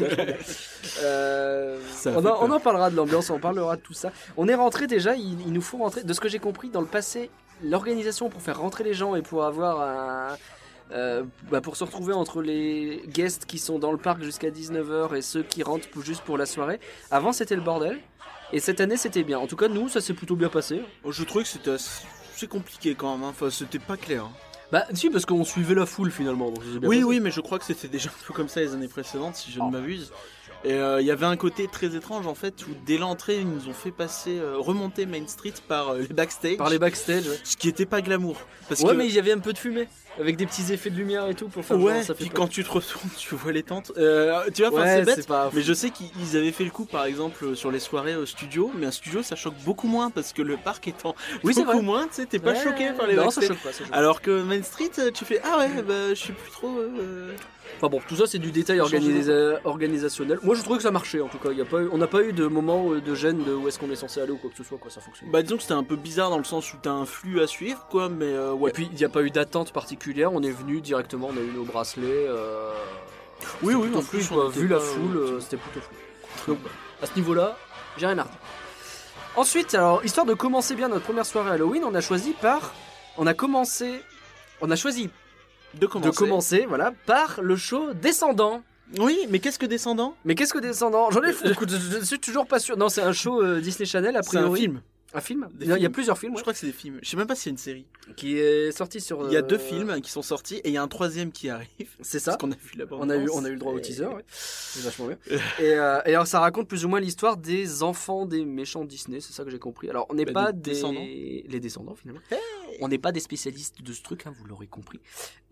Euh, 1.02 1.78
on, 2.06 2.22
fait 2.22 2.28
en, 2.28 2.50
on 2.50 2.60
parlera 2.60 2.90
de 2.90 2.96
l'ambiance, 2.96 3.28
on 3.30 3.38
parlera 3.38 3.76
de 3.76 3.82
tout 3.82 3.92
ça. 3.92 4.10
On 4.36 4.48
est 4.48 4.54
rentré 4.54 4.86
déjà, 4.86 5.14
il, 5.14 5.40
il 5.42 5.52
nous 5.52 5.60
faut 5.60 5.78
rentrer. 5.78 6.04
De 6.04 6.12
ce 6.12 6.20
que 6.20 6.28
j'ai 6.28 6.38
compris, 6.38 6.70
dans 6.70 6.80
le 6.80 6.86
passé, 6.86 7.30
l'organisation 7.62 8.28
pour 8.30 8.40
faire 8.40 8.58
rentrer 8.60 8.84
les 8.84 8.94
gens 8.94 9.14
et 9.14 9.22
pour 9.22 9.44
avoir 9.44 9.80
un. 9.82 10.36
euh, 10.92 11.24
bah, 11.50 11.60
pour 11.60 11.76
se 11.76 11.84
retrouver 11.84 12.14
entre 12.14 12.40
les 12.40 13.02
guests 13.08 13.44
qui 13.44 13.58
sont 13.58 13.78
dans 13.78 13.92
le 13.92 13.98
parc 13.98 14.22
jusqu'à 14.22 14.50
19h 14.50 15.14
et 15.16 15.22
ceux 15.22 15.42
qui 15.42 15.62
rentrent 15.62 15.88
juste 16.02 16.22
pour 16.22 16.38
la 16.38 16.46
soirée. 16.46 16.80
Avant, 17.10 17.32
c'était 17.32 17.56
le 17.56 17.62
bordel. 17.62 17.98
Et 18.52 18.60
cette 18.60 18.80
année, 18.80 18.96
c'était 18.96 19.24
bien. 19.24 19.38
En 19.40 19.48
tout 19.48 19.56
cas, 19.56 19.68
nous, 19.68 19.88
ça 19.88 20.00
s'est 20.00 20.14
plutôt 20.14 20.36
bien 20.36 20.48
passé. 20.48 20.80
Oh, 21.04 21.10
Je 21.12 21.24
trouvais 21.24 21.42
que 21.42 21.50
c'était 21.50 21.72
assez 21.72 22.46
compliqué 22.46 22.94
quand 22.94 23.12
même. 23.16 23.24
hein. 23.26 23.30
Enfin, 23.30 23.50
c'était 23.50 23.80
pas 23.80 23.96
clair. 23.96 24.30
Bah, 24.72 24.84
si, 24.94 25.10
parce 25.10 25.24
qu'on 25.26 25.44
suivait 25.44 25.74
la 25.74 25.86
foule 25.86 26.10
finalement. 26.10 26.50
Donc 26.50 26.62
Oui, 26.64 26.80
passé. 26.98 27.02
oui, 27.04 27.20
mais 27.20 27.30
je 27.30 27.40
crois 27.40 27.58
que 27.58 27.64
c'était 27.64 27.88
déjà 27.88 28.10
un 28.10 28.26
peu 28.26 28.34
comme 28.34 28.48
ça 28.48 28.60
les 28.60 28.72
années 28.74 28.88
précédentes, 28.88 29.36
si 29.36 29.50
je 29.52 29.60
ne 29.60 29.70
m'abuse. 29.70 30.12
Et 30.64 30.72
euh, 30.72 31.00
il 31.00 31.06
y 31.06 31.10
avait 31.12 31.26
un 31.26 31.36
côté 31.36 31.68
très 31.70 31.94
étrange 31.94 32.26
en 32.26 32.34
fait 32.34 32.66
où 32.66 32.70
dès 32.86 32.98
l'entrée 32.98 33.36
ils 33.40 33.48
nous 33.48 33.68
ont 33.68 33.72
fait 33.74 33.92
passer 33.92 34.38
euh, 34.38 34.56
remonter 34.58 35.06
Main 35.06 35.28
Street 35.28 35.52
par 35.68 35.90
euh, 35.90 36.00
les 36.00 36.08
backstage, 36.08 36.56
Par 36.56 36.70
les 36.70 36.78
backstage, 36.78 37.28
ouais. 37.28 37.38
ce 37.44 37.56
qui 37.56 37.68
était 37.68 37.86
pas 37.86 38.00
glamour. 38.02 38.36
Parce 38.68 38.80
Ouais, 38.80 38.88
que 38.90 38.94
mais 38.94 39.06
il 39.06 39.12
y 39.14 39.18
avait 39.18 39.32
un 39.32 39.38
peu 39.38 39.52
de 39.52 39.58
fumée. 39.58 39.86
Avec 40.18 40.36
des 40.36 40.46
petits 40.46 40.72
effets 40.72 40.88
de 40.90 40.96
lumière 40.96 41.28
et 41.28 41.34
tout 41.34 41.48
pour 41.48 41.64
faire 41.64 41.78
ouais, 41.78 41.94
genre, 41.96 42.02
ça 42.02 42.14
fait 42.14 42.20
puis 42.24 42.30
peur. 42.30 42.40
quand 42.44 42.48
tu 42.48 42.64
te 42.64 42.70
retournes, 42.70 43.10
tu 43.18 43.34
vois 43.34 43.52
les 43.52 43.62
tentes. 43.62 43.92
Euh, 43.98 44.44
tu 44.54 44.62
vois, 44.62 44.72
enfin, 44.72 44.82
Ouais, 44.84 45.04
c'est 45.04 45.16
bête. 45.16 45.26
pas. 45.26 45.50
Mais 45.52 45.62
je 45.62 45.72
sais 45.74 45.90
qu'ils 45.90 46.36
avaient 46.36 46.52
fait 46.52 46.64
le 46.64 46.70
coup 46.70 46.84
par 46.86 47.04
exemple 47.04 47.54
sur 47.54 47.70
les 47.70 47.80
soirées 47.80 48.16
au 48.16 48.24
studio, 48.26 48.70
mais 48.74 48.86
un 48.86 48.90
studio 48.90 49.22
ça 49.22 49.36
choque 49.36 49.54
beaucoup 49.64 49.88
moins 49.88 50.10
parce 50.10 50.32
que 50.32 50.42
le 50.42 50.56
parc 50.56 50.88
étant 50.88 51.14
Oui, 51.44 51.52
beaucoup 51.54 51.66
vrai. 51.72 51.82
moins, 51.82 52.06
tu 52.06 52.14
sais, 52.14 52.26
t'es 52.26 52.38
pas 52.38 52.52
Ouais, 52.52 52.62
choqué 52.64 52.90
par 52.96 53.06
les 53.06 53.14
Non, 53.14 53.30
ça 53.30 53.40
choque 53.42 53.58
pas. 53.58 53.72
Ça 53.72 53.84
choque. 53.84 53.92
Alors 53.92 54.22
que 54.22 54.42
Main 54.42 54.62
Street, 54.62 54.90
euh, 54.98 55.10
tu 55.10 55.24
fais 55.24 55.40
ah 55.44 55.58
ouais, 55.58 55.82
bah 55.82 56.08
je 56.10 56.14
suis 56.14 56.32
plus 56.32 56.50
trop. 56.50 56.78
euh, 56.78 57.32
Enfin 57.76 57.88
bon, 57.88 58.00
tout 58.08 58.16
ça 58.16 58.24
c'est 58.26 58.38
du 58.38 58.52
détail 58.52 58.78
organisa- 58.78 59.58
organisationnel. 59.64 60.38
Moi 60.42 60.54
je 60.54 60.62
trouvais 60.62 60.78
que 60.78 60.82
ça 60.82 60.90
marchait 60.90 61.20
en 61.20 61.28
tout 61.28 61.38
cas. 61.38 61.50
Il 61.52 61.58
y 61.58 61.60
a 61.60 61.64
pas 61.64 61.80
eu- 61.82 61.88
on 61.92 61.98
n'a 61.98 62.06
pas 62.06 62.22
eu 62.22 62.32
de 62.32 62.46
moment 62.46 62.92
euh, 62.92 63.00
de 63.00 63.14
gêne 63.14 63.42
de 63.44 63.52
où 63.54 63.68
est-ce 63.68 63.78
qu'on 63.78 63.90
est 63.90 63.96
censé 63.96 64.20
aller 64.20 64.30
ou 64.32 64.36
quoi 64.38 64.50
que 64.50 64.56
ce 64.56 64.64
soit. 64.64 64.78
Quoi, 64.78 64.90
ça 64.90 65.00
fonctionne. 65.00 65.30
Bah 65.30 65.42
disons 65.42 65.56
que 65.56 65.62
c'était 65.62 65.74
un 65.74 65.82
peu 65.84 65.96
bizarre 65.96 66.30
dans 66.30 66.38
le 66.38 66.44
sens 66.44 66.72
où 66.72 66.76
t'as 66.80 66.90
un 66.92 67.04
flux 67.04 67.40
à 67.42 67.46
suivre 67.46 67.86
quoi, 67.90 68.08
mais 68.08 68.24
euh, 68.32 68.52
ouais. 68.52 68.70
Et 68.70 68.72
puis 68.72 68.88
il 68.90 68.96
n'y 68.96 69.04
a 69.04 69.08
pas 69.08 69.22
eu 69.22 69.30
d'attente 69.30 69.72
particulière. 69.72 70.32
On 70.32 70.42
est 70.42 70.50
venu 70.50 70.80
directement, 70.80 71.28
on 71.32 71.36
a 71.36 71.40
eu 71.40 71.52
nos 71.54 71.64
bracelets. 71.64 72.06
euh, 72.06 72.72
Oui, 73.62 73.74
oui, 73.74 73.88
en 73.94 74.00
plus, 74.02 74.26
quoi. 74.28 74.48
vu 74.48 74.66
la 74.68 74.80
foule, 74.80 75.16
euh, 75.16 75.40
c'était 75.40 75.58
plutôt 75.58 75.80
fluide. 75.80 76.00
Donc 76.48 76.58
à 77.02 77.06
ce 77.06 77.14
niveau-là, 77.16 77.56
j'ai 77.98 78.06
rien 78.06 78.16
à 78.18 78.22
redire. 78.22 78.38
Ensuite, 79.36 79.74
alors 79.74 80.02
histoire 80.04 80.24
de 80.24 80.32
commencer 80.34 80.74
bien 80.74 80.88
notre 80.88 81.04
première 81.04 81.26
soirée 81.26 81.50
Halloween, 81.50 81.84
on 81.84 81.94
a 81.94 82.00
choisi 82.00 82.32
par, 82.32 82.72
on 83.18 83.26
a 83.26 83.34
commencé, 83.34 84.00
on 84.62 84.70
a 84.70 84.76
choisi 84.76 85.10
de 85.78 85.86
commencer. 85.86 86.10
de 86.10 86.16
commencer, 86.16 86.64
voilà, 86.68 86.92
par 87.06 87.40
le 87.42 87.56
show 87.56 87.92
Descendant. 87.94 88.62
Oui, 88.98 89.18
mais 89.30 89.40
qu'est-ce 89.40 89.58
que 89.58 89.66
Descendant? 89.66 90.14
Mais 90.24 90.34
qu'est-ce 90.34 90.52
que 90.52 90.58
Descendant? 90.58 91.10
J'en 91.10 91.22
ai 91.22 91.30
écoute, 91.50 91.70
je, 91.70 91.98
je 92.00 92.04
suis 92.04 92.20
toujours 92.20 92.46
pas 92.46 92.58
sûr. 92.60 92.76
Non, 92.76 92.88
c'est 92.88 93.02
un 93.02 93.12
show 93.12 93.42
euh, 93.42 93.60
Disney 93.60 93.84
Channel 93.86 94.16
a 94.16 94.22
C'est 94.22 94.36
un 94.38 94.42
priori. 94.42 94.60
film. 94.60 94.80
Un 95.16 95.20
film? 95.20 95.48
Des 95.54 95.64
Il 95.64 95.68
y 95.70 95.72
a 95.72 95.76
films. 95.78 95.92
plusieurs 95.92 96.18
films 96.18 96.34
Je 96.36 96.42
crois 96.42 96.52
que 96.52 96.58
c'est 96.58 96.66
des 96.66 96.72
films. 96.72 96.98
Je 97.02 97.08
sais 97.08 97.16
même 97.16 97.26
pas 97.26 97.34
s'il 97.34 97.46
y 97.46 97.50
a 97.50 97.54
une 97.54 97.58
série. 97.58 97.86
qui 98.16 98.36
est 98.38 98.70
sorti 98.70 99.00
sur. 99.00 99.26
Il 99.26 99.32
y 99.32 99.36
a 99.36 99.40
euh, 99.40 99.42
deux 99.42 99.56
films 99.58 100.00
qui 100.02 100.10
sont 100.10 100.20
sortis 100.22 100.56
et 100.56 100.68
il 100.68 100.72
y 100.72 100.76
a 100.76 100.82
un 100.82 100.88
troisième 100.88 101.32
qui 101.32 101.48
arrive. 101.48 101.68
C'est 102.02 102.18
ça. 102.18 102.32
Parce 102.32 102.42
qu'on 102.42 102.52
a 102.52 102.56
vu 102.56 102.76
la 102.76 102.84
bande 102.86 103.00
On 103.02 103.08
a 103.10 103.16
eu, 103.16 103.28
on 103.32 103.44
a 103.44 103.48
eu 103.48 103.52
le 103.52 103.58
droit 103.58 103.72
au 103.72 103.80
teaser, 103.80 104.04
ouais. 104.06 104.24
c'est 104.28 104.82
vachement 104.82 105.06
bien. 105.06 105.18
et, 105.58 105.72
euh, 105.72 106.00
et 106.04 106.10
alors 106.14 106.26
ça 106.26 106.40
raconte 106.40 106.68
plus 106.68 106.84
ou 106.84 106.88
moins 106.88 107.00
l'histoire 107.00 107.36
des 107.38 107.82
enfants 107.82 108.26
des 108.26 108.44
méchants 108.44 108.84
Disney, 108.84 109.20
c'est 109.20 109.32
ça 109.32 109.42
que 109.44 109.50
j'ai 109.50 109.58
compris. 109.58 109.88
Alors 109.88 110.06
on 110.10 110.14
n'est 110.14 110.26
Bah, 110.26 110.32
pas 110.32 110.52
des 110.52 110.60
des 110.60 110.70
descendants. 110.72 111.00
les 111.00 111.60
descendants 111.60 111.94
finalement. 111.94 112.20
On 112.80 112.88
n'est 112.88 112.98
pas 112.98 113.12
des 113.12 113.20
spécialistes 113.20 113.80
de 113.82 113.92
ce 113.94 114.02
truc, 114.02 114.26
hein, 114.26 114.34
vous 114.38 114.44
l'aurez 114.44 114.66
compris. 114.66 115.00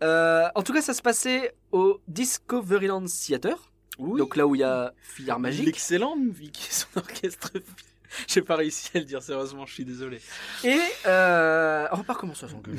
Euh, 0.03 0.46
en 0.55 0.62
tout 0.62 0.74
cas, 0.74 0.83
ça 0.83 0.92
se 0.92 1.00
passait 1.00 1.55
au 1.72 2.00
Discoveryland 2.09 3.05
Theater, 3.07 3.70
Oui. 3.98 4.18
donc 4.18 4.37
là 4.37 4.46
où 4.46 4.55
il 4.55 4.59
y 4.59 4.64
a 4.64 4.92
Filière 5.00 5.38
Magique. 5.38 5.64
L'excellent 5.64 6.16
Vicky, 6.31 6.68
son 6.70 6.98
orchestre. 6.98 7.50
J'ai 8.29 8.42
pas 8.42 8.57
réussi 8.57 8.90
à 8.94 8.98
le 8.98 9.05
dire 9.05 9.22
sérieusement, 9.22 9.66
je 9.66 9.74
suis 9.74 9.85
désolé. 9.85 10.20
Et 10.64 10.79
euh, 11.07 11.87
on 11.92 12.03
pas 12.03 12.14
recommencer 12.14 12.46
à 12.46 12.48
s'engueuler. 12.48 12.79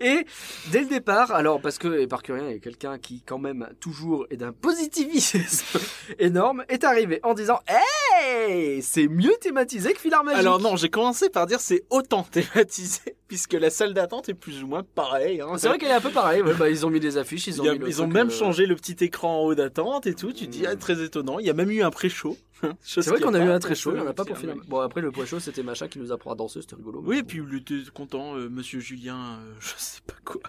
et 0.00 0.26
dès 0.72 0.80
le 0.80 0.86
départ, 0.86 1.30
alors 1.32 1.60
parce 1.60 1.78
que 1.78 2.00
Éparcurien 2.00 2.48
est 2.48 2.58
quelqu'un 2.60 2.98
qui 2.98 3.22
quand 3.24 3.38
même 3.38 3.68
toujours 3.80 4.26
est 4.30 4.36
d'un 4.36 4.52
positivisme 4.52 5.78
énorme, 6.18 6.64
est 6.68 6.84
arrivé 6.84 7.20
en 7.22 7.34
disant 7.34 7.60
Hey, 7.68 8.82
c'est 8.82 9.08
mieux 9.08 9.34
thématisé 9.40 9.92
que 9.92 10.00
Filar 10.00 10.24
Magique. 10.24 10.40
Alors 10.40 10.60
non, 10.60 10.76
j'ai 10.76 10.88
commencé 10.88 11.30
par 11.30 11.46
dire 11.46 11.60
c'est 11.60 11.84
autant 11.90 12.22
thématisé 12.24 13.00
puisque 13.28 13.52
la 13.54 13.70
salle 13.70 13.94
d'attente 13.94 14.28
est 14.28 14.34
plus 14.34 14.62
ou 14.62 14.66
moins 14.66 14.82
pareille. 14.82 15.40
hein. 15.40 15.56
c'est 15.56 15.68
vrai 15.68 15.78
qu'elle 15.78 15.90
est 15.90 15.94
un 15.94 16.00
peu 16.00 16.10
pareille. 16.10 16.42
Ouais, 16.42 16.54
bah, 16.54 16.68
ils 16.68 16.84
ont 16.84 16.90
mis 16.90 17.00
des 17.00 17.16
affiches, 17.16 17.46
ils 17.46 17.60
ont, 17.62 17.68
a- 17.68 17.74
mis 17.74 17.86
ils 17.86 18.02
ont 18.02 18.06
même 18.08 18.28
euh, 18.28 18.30
changé 18.30 18.66
le 18.66 18.74
petit 18.76 18.96
écran 19.04 19.40
en 19.40 19.44
haut 19.44 19.54
d'attente 19.54 20.06
et 20.06 20.14
tout. 20.14 20.32
Tu 20.32 20.46
dis 20.48 20.66
ah, 20.66 20.74
très 20.76 21.00
étonnant. 21.02 21.38
Il 21.38 21.46
y 21.46 21.50
a 21.50 21.54
même 21.54 21.70
eu 21.70 21.82
un 21.82 21.90
pré-show. 21.90 22.36
C'est 22.82 23.06
vrai 23.06 23.20
qu'on 23.20 23.34
a 23.34 23.38
eu 23.44 23.48
un 23.48 23.58
très 23.58 23.74
chaud, 23.74 23.92
il 23.94 23.98
y 23.98 24.00
en 24.00 24.04
a 24.04 24.08
le 24.08 24.12
pas 24.14 24.24
pour 24.24 24.36
Filar 24.38 24.56
Bon 24.68 24.80
après 24.80 25.00
le 25.00 25.10
poids 25.10 25.26
chaud 25.26 25.40
c'était 25.40 25.62
machin 25.62 25.88
qui 25.88 25.98
nous 25.98 26.12
apprend 26.12 26.32
à 26.32 26.34
danser, 26.34 26.60
c'était 26.60 26.76
rigolo. 26.76 27.02
Oui, 27.04 27.18
et 27.18 27.22
puis 27.22 27.40
il 27.50 27.56
était 27.58 27.90
content, 27.94 28.36
euh, 28.36 28.48
Monsieur 28.48 28.80
Julien, 28.80 29.38
euh, 29.40 29.52
je 29.60 29.72
sais 29.76 30.00
pas 30.06 30.14
quoi. 30.24 30.40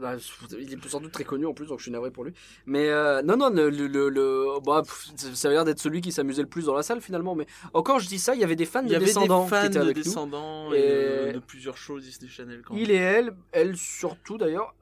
Bah, 0.00 0.14
il 0.56 0.72
est 0.74 0.88
sans 0.88 1.00
doute 1.00 1.10
très 1.10 1.24
connu 1.24 1.44
en 1.44 1.52
plus, 1.54 1.66
donc 1.66 1.80
je 1.80 1.82
suis 1.82 1.90
navré 1.90 2.12
pour 2.12 2.22
lui. 2.22 2.32
Mais 2.66 2.88
euh, 2.88 3.20
non, 3.22 3.36
non, 3.36 3.50
le, 3.50 3.68
le, 3.68 3.88
le- 3.88 4.08
le- 4.08 4.60
bah, 4.64 4.82
pff, 4.84 5.08
ça 5.34 5.48
a 5.48 5.50
l'air 5.50 5.64
d'être 5.64 5.80
celui 5.80 6.00
qui 6.00 6.12
s'amusait 6.12 6.42
le 6.42 6.48
plus 6.48 6.66
dans 6.66 6.74
la 6.74 6.84
salle 6.84 7.00
finalement. 7.00 7.34
Mais 7.34 7.46
encore, 7.74 7.98
je 7.98 8.06
dis 8.06 8.20
ça, 8.20 8.36
il 8.36 8.40
y 8.40 8.44
avait 8.44 8.54
des 8.54 8.64
fans 8.64 8.82
Il 8.84 8.86
y 8.86 8.90
de 8.90 8.94
avait 8.94 9.06
descendants 9.06 9.42
des 9.42 9.50
fans 9.50 9.60
qui 9.62 9.66
étaient 9.66 9.78
de 9.80 9.84
nous. 9.86 9.92
descendants 9.92 10.72
Et- 10.72 10.76
et, 10.76 10.80
euh, 10.84 11.32
de 11.32 11.38
plusieurs 11.40 11.76
shows 11.76 11.98
Disney 11.98 12.30
Channel. 12.30 12.62
Quand 12.64 12.76
Il 12.76 12.92
et 12.92 12.94
elle, 12.94 13.32
elle 13.50 13.76
surtout 13.76 14.38
d'ailleurs, 14.38 14.72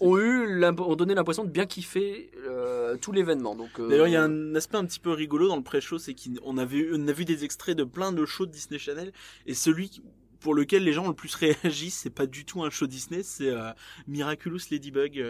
ont 0.00 0.18
eu, 0.18 0.64
ont 0.64 0.96
donné 0.96 1.14
l'impression 1.14 1.44
de 1.44 1.50
bien 1.50 1.66
kiffer 1.66 2.30
euh, 2.46 2.96
tout 2.96 3.12
l'événement. 3.12 3.54
Donc 3.54 3.78
euh, 3.78 3.88
D'ailleurs, 3.88 4.08
il 4.08 4.12
y 4.12 4.16
a 4.16 4.22
un 4.22 4.54
aspect 4.54 4.76
un 4.76 4.84
petit 4.84 5.00
peu 5.00 5.10
rigolo 5.10 5.48
dans 5.48 5.56
le 5.56 5.62
pré-show, 5.62 5.98
c'est 5.98 6.14
qu'on 6.14 6.58
avait, 6.58 6.88
on 6.92 7.06
a 7.08 7.12
vu 7.12 7.24
des 7.24 7.44
extraits 7.44 7.76
de 7.76 7.84
plein 7.84 8.12
de 8.12 8.24
shows 8.26 8.46
de 8.46 8.52
Disney 8.52 8.78
Channel, 8.78 9.12
et 9.46 9.54
celui 9.54 10.02
pour 10.40 10.54
lequel 10.54 10.84
les 10.84 10.92
gens 10.92 11.04
ont 11.04 11.08
le 11.08 11.14
plus 11.14 11.34
réagi, 11.34 11.90
c'est 11.90 12.10
pas 12.10 12.26
du 12.26 12.44
tout 12.44 12.62
un 12.62 12.70
show 12.70 12.86
Disney, 12.86 13.22
c'est 13.22 13.48
euh, 13.48 13.70
Miraculous 14.06 14.58
Ladybug, 14.70 15.24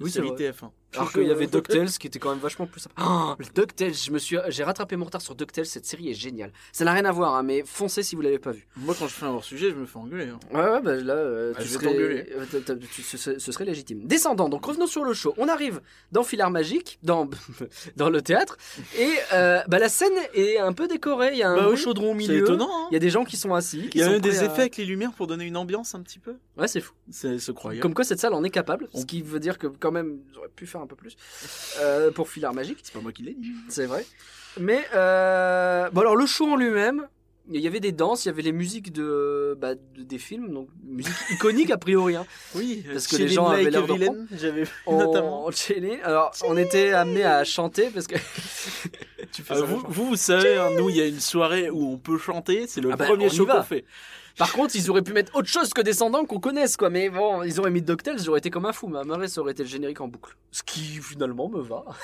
Oui, 0.00 0.10
série 0.10 0.28
vrai. 0.28 0.50
TF1. 0.50 0.70
Alors 0.94 1.12
qu'il 1.12 1.22
y 1.26 1.30
avait 1.30 1.46
DuckTales 1.46 1.88
qui 1.90 2.06
était 2.06 2.18
quand 2.18 2.30
même 2.30 2.38
vachement 2.38 2.66
plus 2.66 2.80
sympa. 2.80 2.94
Oh, 3.02 3.34
le 3.38 3.44
DuckTales, 3.54 3.94
je 3.94 4.10
me 4.10 4.18
suis, 4.18 4.36
j'ai 4.48 4.64
rattrapé 4.64 4.96
mon 4.96 5.04
retard 5.06 5.20
sur 5.22 5.34
DuckTales. 5.34 5.66
Cette 5.66 5.86
série 5.86 6.10
est 6.10 6.14
géniale. 6.14 6.52
Ça 6.72 6.84
n'a 6.84 6.92
rien 6.92 7.04
à 7.04 7.12
voir, 7.12 7.34
hein, 7.34 7.42
mais 7.42 7.62
foncez 7.66 8.02
si 8.02 8.14
vous 8.16 8.22
l'avez 8.22 8.38
pas 8.38 8.52
vu. 8.52 8.66
Moi, 8.76 8.94
quand 8.98 9.06
je 9.08 9.14
fais 9.14 9.26
un 9.26 9.30
hors-sujet, 9.30 9.70
je 9.70 9.74
me 9.76 9.86
fais 9.86 9.98
engueuler. 9.98 10.28
hein. 10.28 10.38
Ouais, 10.52 10.70
ouais, 10.70 10.82
bah 10.82 10.94
là, 10.96 11.14
euh, 11.14 11.52
Ah, 11.56 11.62
tu 11.62 11.68
je 11.68 11.72
serais, 11.74 11.94
euh, 11.96 12.44
tu- 12.94 13.02
ce, 13.02 13.16
serait- 13.16 13.38
ce 13.38 13.52
serait 13.52 13.64
légitime. 13.64 14.06
Descendant, 14.06 14.48
donc 14.48 14.64
revenons 14.64 14.86
sur 14.86 15.04
le 15.04 15.14
show. 15.14 15.34
On 15.38 15.48
arrive 15.48 15.80
dans 16.12 16.22
Filard 16.24 16.50
Magique, 16.50 16.98
dans, 17.02 17.28
dans 17.96 18.10
le 18.10 18.20
théâtre, 18.22 18.56
et 18.98 19.08
euh, 19.32 19.60
bah, 19.68 19.78
la 19.78 19.88
scène 19.88 20.12
est 20.34 20.58
un 20.58 20.72
peu 20.72 20.88
décorée. 20.88 21.30
Il 21.32 21.38
y 21.38 21.42
a 21.42 21.50
un 21.50 21.56
Bah 21.56 21.64
beau 21.64 21.70
oui, 21.72 21.76
chaudron 21.76 22.08
au 22.14 22.20
C'est 22.20 22.28
milieu. 22.28 22.38
étonnant, 22.42 22.68
hein. 22.70 22.88
Il 22.90 22.94
y 22.94 22.96
a 22.96 23.00
des 23.00 23.10
gens 23.10 23.24
qui 23.24 23.36
sont 23.36 23.54
assis. 23.54 23.88
Il 23.94 24.00
y 24.00 24.02
a 24.02 24.08
même 24.10 24.20
des 24.20 24.40
à- 24.40 24.44
effets 24.44 24.60
avec 24.62 24.76
les 24.76 24.84
lumières 24.84 25.12
pour 25.12 25.26
donner 25.26 25.44
une 25.44 25.56
ambiance 25.56 25.94
un 25.94 26.02
petit 26.02 26.18
peu. 26.18 26.34
Ouais, 26.58 26.68
c'est 26.68 26.80
fou. 26.80 26.92
C'est 27.10 27.38
c'est 27.38 27.54
croyable. 27.54 27.82
Comme 27.82 27.94
quoi 27.94 28.04
cette 28.04 28.18
salle 28.20 28.34
en 28.34 28.44
est 28.44 28.50
capable, 28.50 28.88
ce 28.94 29.04
qui 29.06 29.22
veut 29.22 29.40
dire 29.40 29.58
que 29.58 29.66
quand 29.66 29.90
même, 29.92 30.18
auraient 30.36 30.48
pu 30.54 30.66
faire 30.66 30.81
un 30.82 30.86
peu 30.86 30.96
plus 30.96 31.16
euh, 31.80 32.10
pour 32.10 32.28
Filard 32.28 32.54
Magique. 32.54 32.78
C'est 32.82 32.92
pas 32.92 33.00
moi 33.00 33.12
qui 33.12 33.22
l'ai 33.22 33.34
dit. 33.34 33.52
C'est 33.68 33.86
vrai. 33.86 34.04
Mais 34.60 34.84
euh, 34.94 35.88
bon 35.90 36.00
alors 36.02 36.16
le 36.16 36.26
show 36.26 36.46
en 36.46 36.56
lui-même, 36.56 37.08
il 37.50 37.60
y 37.60 37.66
avait 37.66 37.80
des 37.80 37.90
danses, 37.92 38.24
il 38.24 38.28
y 38.28 38.30
avait 38.30 38.42
les 38.42 38.52
musiques 38.52 38.92
de, 38.92 39.56
bah, 39.60 39.74
de- 39.74 40.02
des 40.02 40.18
films, 40.18 40.52
donc 40.52 40.68
musique 40.84 41.12
iconique 41.30 41.70
a 41.70 41.78
priori. 41.78 42.14
Hein. 42.16 42.26
Oui, 42.54 42.84
Parce 42.92 43.06
que 43.06 43.16
les 43.16 43.28
gens 43.28 43.46
avaient 43.48 43.70
l'air 43.70 43.84
j'avais 44.32 44.64
notamment. 44.86 45.50
Chili. 45.52 45.92
Alors 46.04 46.32
on 46.44 46.56
était 46.56 46.92
amené 46.92 47.24
à 47.24 47.42
chanter 47.44 47.90
parce 47.90 48.06
que 48.06 48.14
tu 49.32 49.42
fais 49.42 49.54
ça 49.54 49.62
vous, 49.62 49.82
vous, 49.88 50.06
vous 50.10 50.16
savez, 50.16 50.56
hein, 50.56 50.70
nous, 50.76 50.90
il 50.90 50.96
y 50.96 51.00
a 51.00 51.06
une 51.06 51.20
soirée 51.20 51.70
où 51.70 51.92
on 51.92 51.98
peut 51.98 52.18
chanter, 52.18 52.66
c'est 52.68 52.80
le 52.80 52.90
Ah 52.92 52.96
bah, 52.96 53.06
premier 53.06 53.28
show 53.30 53.46
qu'on 53.46 53.62
fait. 53.62 53.84
Par 54.38 54.52
contre, 54.52 54.74
ils 54.76 54.90
auraient 54.90 55.02
pu 55.02 55.12
mettre 55.12 55.34
autre 55.36 55.48
chose 55.48 55.72
que 55.74 55.80
Descendants 55.82 56.24
qu'on 56.24 56.40
connaisse, 56.40 56.76
quoi. 56.76 56.90
Mais 56.90 57.10
bon, 57.10 57.42
ils 57.42 57.60
auraient 57.60 57.70
mis 57.70 57.82
DuckTales, 57.82 58.18
j'aurais 58.22 58.38
été 58.38 58.50
comme 58.50 58.64
un 58.66 58.72
fou. 58.72 58.88
Mais 58.88 58.98
à 58.98 59.04
Marais, 59.04 59.28
ça 59.28 59.40
aurait 59.40 59.52
été 59.52 59.62
le 59.62 59.68
générique 59.68 60.00
en 60.00 60.08
boucle. 60.08 60.36
Ce 60.50 60.62
qui, 60.62 60.82
finalement, 60.98 61.48
me 61.48 61.60
va. 61.60 61.84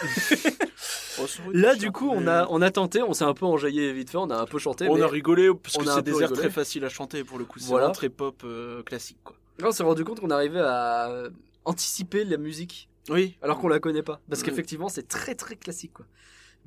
Oh, 1.20 1.26
Là, 1.52 1.74
du 1.74 1.90
coup, 1.90 2.08
on 2.14 2.28
a, 2.28 2.46
on 2.48 2.62
a 2.62 2.70
tenté, 2.70 3.02
on 3.02 3.12
s'est 3.12 3.24
un 3.24 3.34
peu 3.34 3.44
enjaillé 3.44 3.92
vite 3.92 4.10
fait, 4.10 4.18
on 4.18 4.30
a 4.30 4.36
un 4.36 4.46
peu 4.46 4.58
chanté. 4.60 4.86
On 4.88 4.94
mais 4.94 5.02
a 5.02 5.08
rigolé 5.08 5.50
parce 5.60 5.76
que 5.76 5.84
c'est 5.84 6.02
des 6.02 6.22
airs 6.22 6.32
très 6.32 6.48
faciles 6.50 6.84
à 6.84 6.88
chanter 6.88 7.24
pour 7.24 7.38
le 7.38 7.44
coup. 7.44 7.58
C'est 7.58 7.66
Voilà. 7.66 7.90
très 7.90 8.08
pop 8.08 8.40
euh, 8.44 8.84
classique 8.84 9.18
quoi. 9.24 9.34
là, 9.58 9.66
on 9.68 9.72
s'est 9.72 9.82
rendu 9.82 10.04
compte 10.04 10.20
qu'on 10.20 10.30
arrivait 10.30 10.60
à 10.60 11.08
euh, 11.10 11.30
anticiper 11.64 12.22
la 12.24 12.36
musique, 12.36 12.88
Oui. 13.10 13.36
alors 13.42 13.58
qu'on 13.58 13.66
la 13.66 13.80
connaît 13.80 14.04
pas. 14.04 14.20
Parce 14.28 14.44
qu'effectivement, 14.44 14.88
c'est 14.88 15.08
très 15.08 15.34
très 15.34 15.56
classique, 15.56 15.92
quoi. 15.94 16.06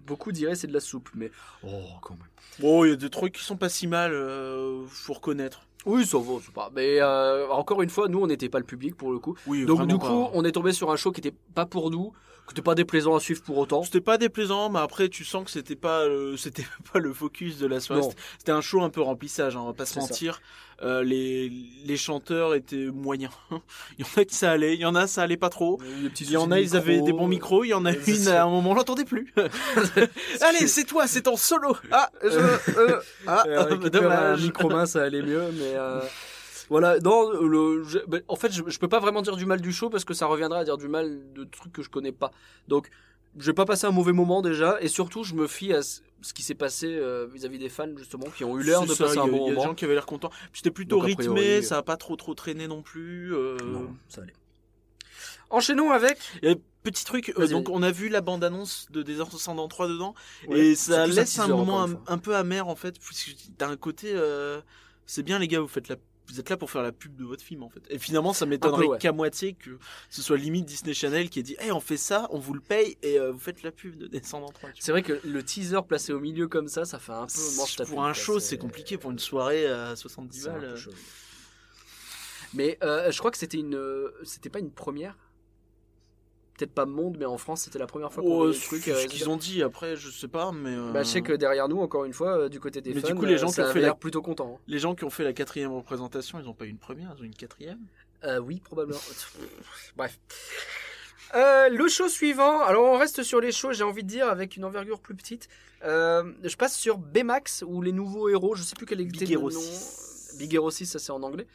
Beaucoup 0.06 0.32
diraient 0.32 0.56
c'est 0.56 0.68
de 0.68 0.74
la 0.74 0.80
soupe, 0.80 1.10
mais. 1.16 1.32
Oh, 1.64 1.70
quand 2.02 2.16
même. 2.16 2.28
Bon, 2.60 2.84
il 2.86 2.90
y 2.90 2.94
a 2.94 2.96
des 2.96 3.10
trucs 3.10 3.34
qui 3.34 3.44
sont 3.44 3.58
pas 3.58 3.70
si 3.70 3.88
mal, 3.88 4.14
euh, 4.14 4.84
faut 4.88 5.14
reconnaître. 5.14 5.62
Oui, 5.86 6.06
ça 6.06 6.18
va, 6.20 6.34
c'est 6.44 6.54
pas. 6.54 6.72
Mais 6.76 7.00
euh, 7.02 7.48
encore 7.50 7.82
une 7.82 7.90
fois, 7.90 8.08
nous, 8.08 8.20
on 8.22 8.28
n'était 8.28 8.50
pas 8.50 8.60
le 8.60 8.66
public 8.66 8.96
pour 8.96 9.12
le 9.12 9.20
coup. 9.20 9.36
Oui, 9.48 9.66
Donc, 9.66 9.88
du 9.88 9.98
pas. 9.98 10.08
coup, 10.08 10.30
on 10.34 10.44
est 10.46 10.52
tombé 10.52 10.74
sur 10.74 10.92
un 10.92 10.96
show 10.96 11.12
qui 11.12 11.22
était 11.22 11.36
pas 11.56 11.66
pour 11.66 11.90
nous, 11.90 12.14
qui 12.52 12.60
était 12.60 12.62
pas 12.62 12.76
déplaisant 12.76 13.16
à 13.16 13.20
suivre 13.20 13.42
pour 13.42 13.58
autant. 13.58 13.84
C'était 13.84 14.02
pas 14.02 14.18
déplaisant, 14.18 14.70
mais 14.70 14.80
après 14.80 15.10
tu 15.10 15.24
sens 15.26 15.46
que 15.46 15.52
c'était 15.52 15.76
pas 15.76 16.02
euh, 16.02 16.36
c'était 16.38 16.66
pas 16.94 17.00
le 17.00 17.14
focus 17.14 17.58
de 17.58 17.68
la 17.68 17.80
soirée. 17.80 18.02
C'était- 18.04 18.16
C'était 18.40 18.52
un 18.52 18.62
show 18.62 18.82
un 18.82 18.90
peu 18.90 19.02
remplissage, 19.02 19.56
hein, 19.56 19.62
on 19.62 19.68
va 19.68 19.74
pas 19.74 19.86
se 19.86 20.00
mentir. 20.00 20.42
Euh, 20.84 21.04
les 21.04 21.50
les 21.86 21.96
chanteurs 21.98 22.56
étaient 22.56 22.88
moyens. 22.88 23.32
il 24.00 24.04
y 24.04 24.04
en 24.04 24.20
a 24.22 24.26
qui 24.26 24.34
ça 24.36 24.50
allait, 24.52 24.74
il 24.74 24.80
y 24.80 24.86
en 24.86 24.96
a 24.96 25.06
ça 25.06 25.22
allait 25.22 25.38
pas 25.38 25.50
trop. 25.50 25.80
Il 26.20 26.32
y 26.32 26.38
en 26.38 26.50
a 26.50 26.60
ils 26.60 26.76
avaient 26.76 27.02
des 27.02 27.14
bons 27.14 27.28
micros, 27.28 27.64
il 27.64 27.70
y 27.70 27.74
en 27.76 27.86
a 27.86 27.94
c'est 27.94 28.16
une 28.18 28.28
à 28.30 28.44
un 28.46 28.50
moment 28.50 28.72
on 28.72 28.74
l'entendait 28.74 29.06
plus. 29.06 29.32
Allez, 30.42 30.68
c'est 30.68 30.86
toi, 30.86 31.06
c'est 31.08 31.28
en 31.28 31.36
solo. 31.38 31.78
Ah, 31.92 32.10
je, 32.24 32.28
euh, 32.30 33.00
ah, 33.28 33.44
Euh, 33.48 33.64
récupérer 33.64 34.06
un 34.06 34.10
dommage. 34.10 34.42
micro 34.42 34.70
main, 34.70 34.86
ça 34.88 35.04
allait 35.04 35.22
mieux, 35.22 35.52
mais 35.54 35.74
euh, 35.76 36.00
voilà. 36.70 37.00
Non, 37.00 37.32
le, 37.32 37.84
je- 37.84 38.00
ben, 38.08 38.22
en 38.28 38.36
fait, 38.36 38.52
je, 38.52 38.64
je 38.68 38.80
peux 38.80 38.88
pas 38.88 39.00
vraiment 39.00 39.22
dire 39.22 39.36
du 39.36 39.46
mal 39.46 39.62
du 39.62 39.72
show 39.74 39.90
parce 39.90 40.06
que 40.06 40.14
ça 40.14 40.26
reviendra 40.26 40.60
à 40.60 40.64
dire 40.64 40.78
du 40.78 40.88
mal 40.88 41.22
de 41.34 41.44
trucs 41.44 41.72
que 41.74 41.82
je 41.82 41.90
connais 41.90 42.12
pas. 42.12 42.32
Donc, 42.68 42.90
je 43.38 43.46
vais 43.46 43.54
pas 43.54 43.66
passer 43.66 43.88
un 43.88 43.92
mauvais 43.92 44.12
moment 44.12 44.42
déjà, 44.42 44.78
et 44.82 44.88
surtout, 44.90 45.24
je 45.24 45.36
me 45.36 45.48
fie 45.48 45.72
à 45.74 45.82
ce, 45.82 46.02
ce 46.22 46.34
qui 46.34 46.42
s'est 46.44 46.54
passé 46.56 46.88
euh, 46.94 47.28
vis-à-vis 47.34 47.60
des 47.60 47.70
fans 47.70 47.88
justement, 47.96 48.26
qui 48.36 48.44
ont 48.44 48.60
eu 48.60 48.64
l'air 48.64 48.82
de 48.82 48.94
ça, 48.94 49.06
passer 49.06 49.20
un 49.20 49.28
bon 49.28 49.28
Il 49.28 49.32
y 49.32 49.44
a 49.44 49.46
des 49.50 49.52
moment. 49.56 49.64
gens 49.68 49.74
qui 49.76 49.86
avaient 49.86 49.94
l'air 49.94 50.06
contents. 50.06 50.32
C'était 50.54 50.70
plutôt 50.72 50.98
Donc, 50.98 51.06
rythmé, 51.06 51.26
priori, 51.26 51.64
ça 51.64 51.78
a 51.78 51.82
pas 51.84 51.96
trop 51.98 52.16
trop 52.18 52.34
traîné 52.34 52.68
non 52.68 52.82
plus. 52.82 53.34
euh, 53.34 53.58
Non, 53.64 53.96
ça 54.10 54.22
allait. 54.24 54.34
Enchaînons 55.50 55.92
avec. 55.92 56.18
Et 56.44 56.56
petit 56.84 57.06
truc, 57.06 57.34
euh, 57.38 57.48
donc 57.48 57.70
on 57.70 57.84
a 57.84 57.92
vu 57.92 58.10
la 58.10 58.22
bande-annonce 58.22 58.88
de 58.90 59.02
Descendants 59.04 59.68
3 59.68 59.88
dedans, 59.88 60.16
Ouais, 60.48 60.60
et 60.60 60.76
ça 60.76 61.06
laisse 61.08 61.38
un 61.40 61.48
moment 61.48 61.86
un, 62.08 62.18
peu 62.18 62.36
amer 62.36 62.68
en 62.68 62.76
fait, 62.76 62.98
parce 63.00 63.24
que 63.24 63.32
t'as 63.58 63.68
un 63.68 63.78
côté, 63.78 64.12
euh, 64.14 64.62
c'est 65.06 65.24
bien 65.24 65.40
les 65.40 65.48
gars, 65.48 65.60
vous 65.60 65.68
faites 65.68 65.90
la, 65.90 65.96
vous 66.32 66.40
êtes 66.40 66.50
là 66.50 66.58
pour 66.58 66.70
faire 66.72 66.82
la 66.82 66.92
pub 66.92 67.16
de 67.16 67.24
votre 67.24 67.44
film 67.44 67.64
en 67.64 67.70
fait. 67.70 67.82
Et 67.90 67.98
finalement, 68.00 68.34
ça 68.34 68.46
m'étonnerait 68.46 68.86
ouais. 68.86 68.98
qu'à 68.98 69.12
moitié 69.12 69.54
que 69.54 69.78
ce 70.10 70.22
soit 70.22 70.38
limite 70.38 70.66
Disney 70.66 70.94
Channel 70.94 71.30
qui 71.30 71.40
ait 71.40 71.44
dit, 71.44 71.56
hey, 71.60 71.72
on 71.72 71.80
fait 71.80 71.98
ça, 71.98 72.28
on 72.32 72.40
vous 72.40 72.54
le 72.54 72.62
paye 72.62 72.98
et 73.02 73.20
euh, 73.20 73.32
vous 73.32 73.40
faites 73.40 73.64
la 73.64 73.72
pub 73.72 73.98
de 73.98 74.08
Descendants 74.08 74.52
3. 74.52 74.70
tu 74.70 74.76
vois. 74.76 74.82
C'est 74.82 74.92
vrai 74.92 75.02
que 75.04 75.20
le 75.26 75.44
teaser 75.44 75.82
placé 75.88 76.14
au 76.14 76.20
milieu 76.20 76.48
comme 76.48 76.68
ça, 76.68 76.86
ça 76.86 77.00
fait 77.00 77.12
un 77.12 77.28
peu 77.28 77.56
manche 77.58 77.78
Pour 77.88 78.04
un 78.04 78.14
show, 78.14 78.40
c'est 78.40 78.58
compliqué. 78.58 78.98
Pour 78.98 79.12
une 79.12 79.20
soirée 79.20 79.68
à 79.68 79.96
70 79.96 80.42
c'est 80.42 80.50
un 80.50 80.54
balles. 80.54 80.64
euh. 80.66 80.92
Mais 82.54 82.78
euh, 82.84 83.12
je 83.12 83.18
crois 83.20 83.32
que 83.32 83.38
c'était 83.38 83.58
une, 83.60 83.80
c'était 84.24 84.50
pas 84.50 84.60
une 84.60 84.72
première. 84.72 85.16
Peut-être 86.62 86.76
pas 86.76 86.86
monde, 86.86 87.18
mais 87.18 87.26
en 87.26 87.40
France, 87.40 87.62
c'était 87.64 87.80
la 87.80 87.88
première 87.88 88.14
fois 88.14 88.22
qu'on 88.22 88.30
Oh, 88.30 88.36
voyait 88.38 88.54
le 88.54 88.60
ce 88.60 88.66
truc. 88.68 88.84
ce 88.84 88.92
euh, 88.92 89.06
qu'ils 89.08 89.30
ont 89.32 89.36
dit 89.36 89.64
après, 89.64 89.96
je 89.96 90.12
sais 90.12 90.28
pas, 90.28 90.52
mais. 90.52 90.70
euh, 90.70 90.92
Bah, 90.92 91.02
je 91.02 91.10
sais 91.10 91.22
que 91.24 91.34
derrière 91.34 91.68
nous, 91.68 91.80
encore 91.80 92.06
une 92.06 92.14
fois, 92.14 92.38
euh, 92.38 92.50
du 92.50 92.60
côté 92.60 92.82
des 92.82 92.94
Mais 92.94 93.02
fans, 93.02 93.08
du 93.08 93.16
coup, 93.16 93.26
les 93.26 93.40
gens 93.40 93.48
qui 93.48 93.54
ça 93.54 93.68
ont 93.68 93.74
fait 93.74 93.80
l'air 93.82 93.98
plutôt 93.98 94.22
contents. 94.22 94.60
Les 94.68 94.78
gens 94.78 94.94
qui 94.94 95.04
ont 95.04 95.10
fait 95.10 95.24
la 95.24 95.34
quatrième 95.34 95.74
représentation, 95.74 96.40
ils 96.40 96.48
ont 96.48 96.54
pas 96.54 96.66
eu 96.66 96.70
une 96.70 96.78
première, 96.78 97.16
ils 97.18 97.22
ont 97.22 97.24
eu 97.24 97.28
une 97.28 97.36
quatrième? 97.36 97.80
Euh, 98.24 98.38
oui, 98.38 98.60
probablement. 98.64 99.00
Bref. 99.98 100.20
Euh, 101.34 101.70
le 101.70 101.88
show 101.88 102.10
suivant, 102.10 102.60
alors 102.62 102.84
on 102.84 102.98
reste 103.00 103.24
sur 103.24 103.40
les 103.42 103.52
shows, 103.52 103.74
j'ai 103.74 103.84
envie 103.84 104.04
de 104.04 104.08
dire, 104.10 104.28
avec 104.28 104.56
une 104.58 104.66
envergure 104.66 105.00
plus 105.00 105.16
petite. 105.16 105.48
Euh, 105.84 106.32
je 106.44 106.56
passe 106.58 106.76
sur 106.78 107.00
Baymax, 107.00 107.64
ou 107.66 107.82
les 107.82 107.92
nouveaux 107.92 108.30
héros, 108.30 108.54
je 108.54 108.62
sais 108.62 108.76
plus 108.76 108.86
quel 108.86 109.02
était 109.02 109.12
Big 109.12 109.30
le 109.30 109.34
Hero 109.34 109.50
nom. 109.50 109.60
6. 109.60 110.36
Big 110.38 110.54
Hero 110.54 110.70
6, 110.70 110.86
ça 110.86 111.00
c'est 111.00 111.12
en 111.12 111.24
anglais. 111.24 111.48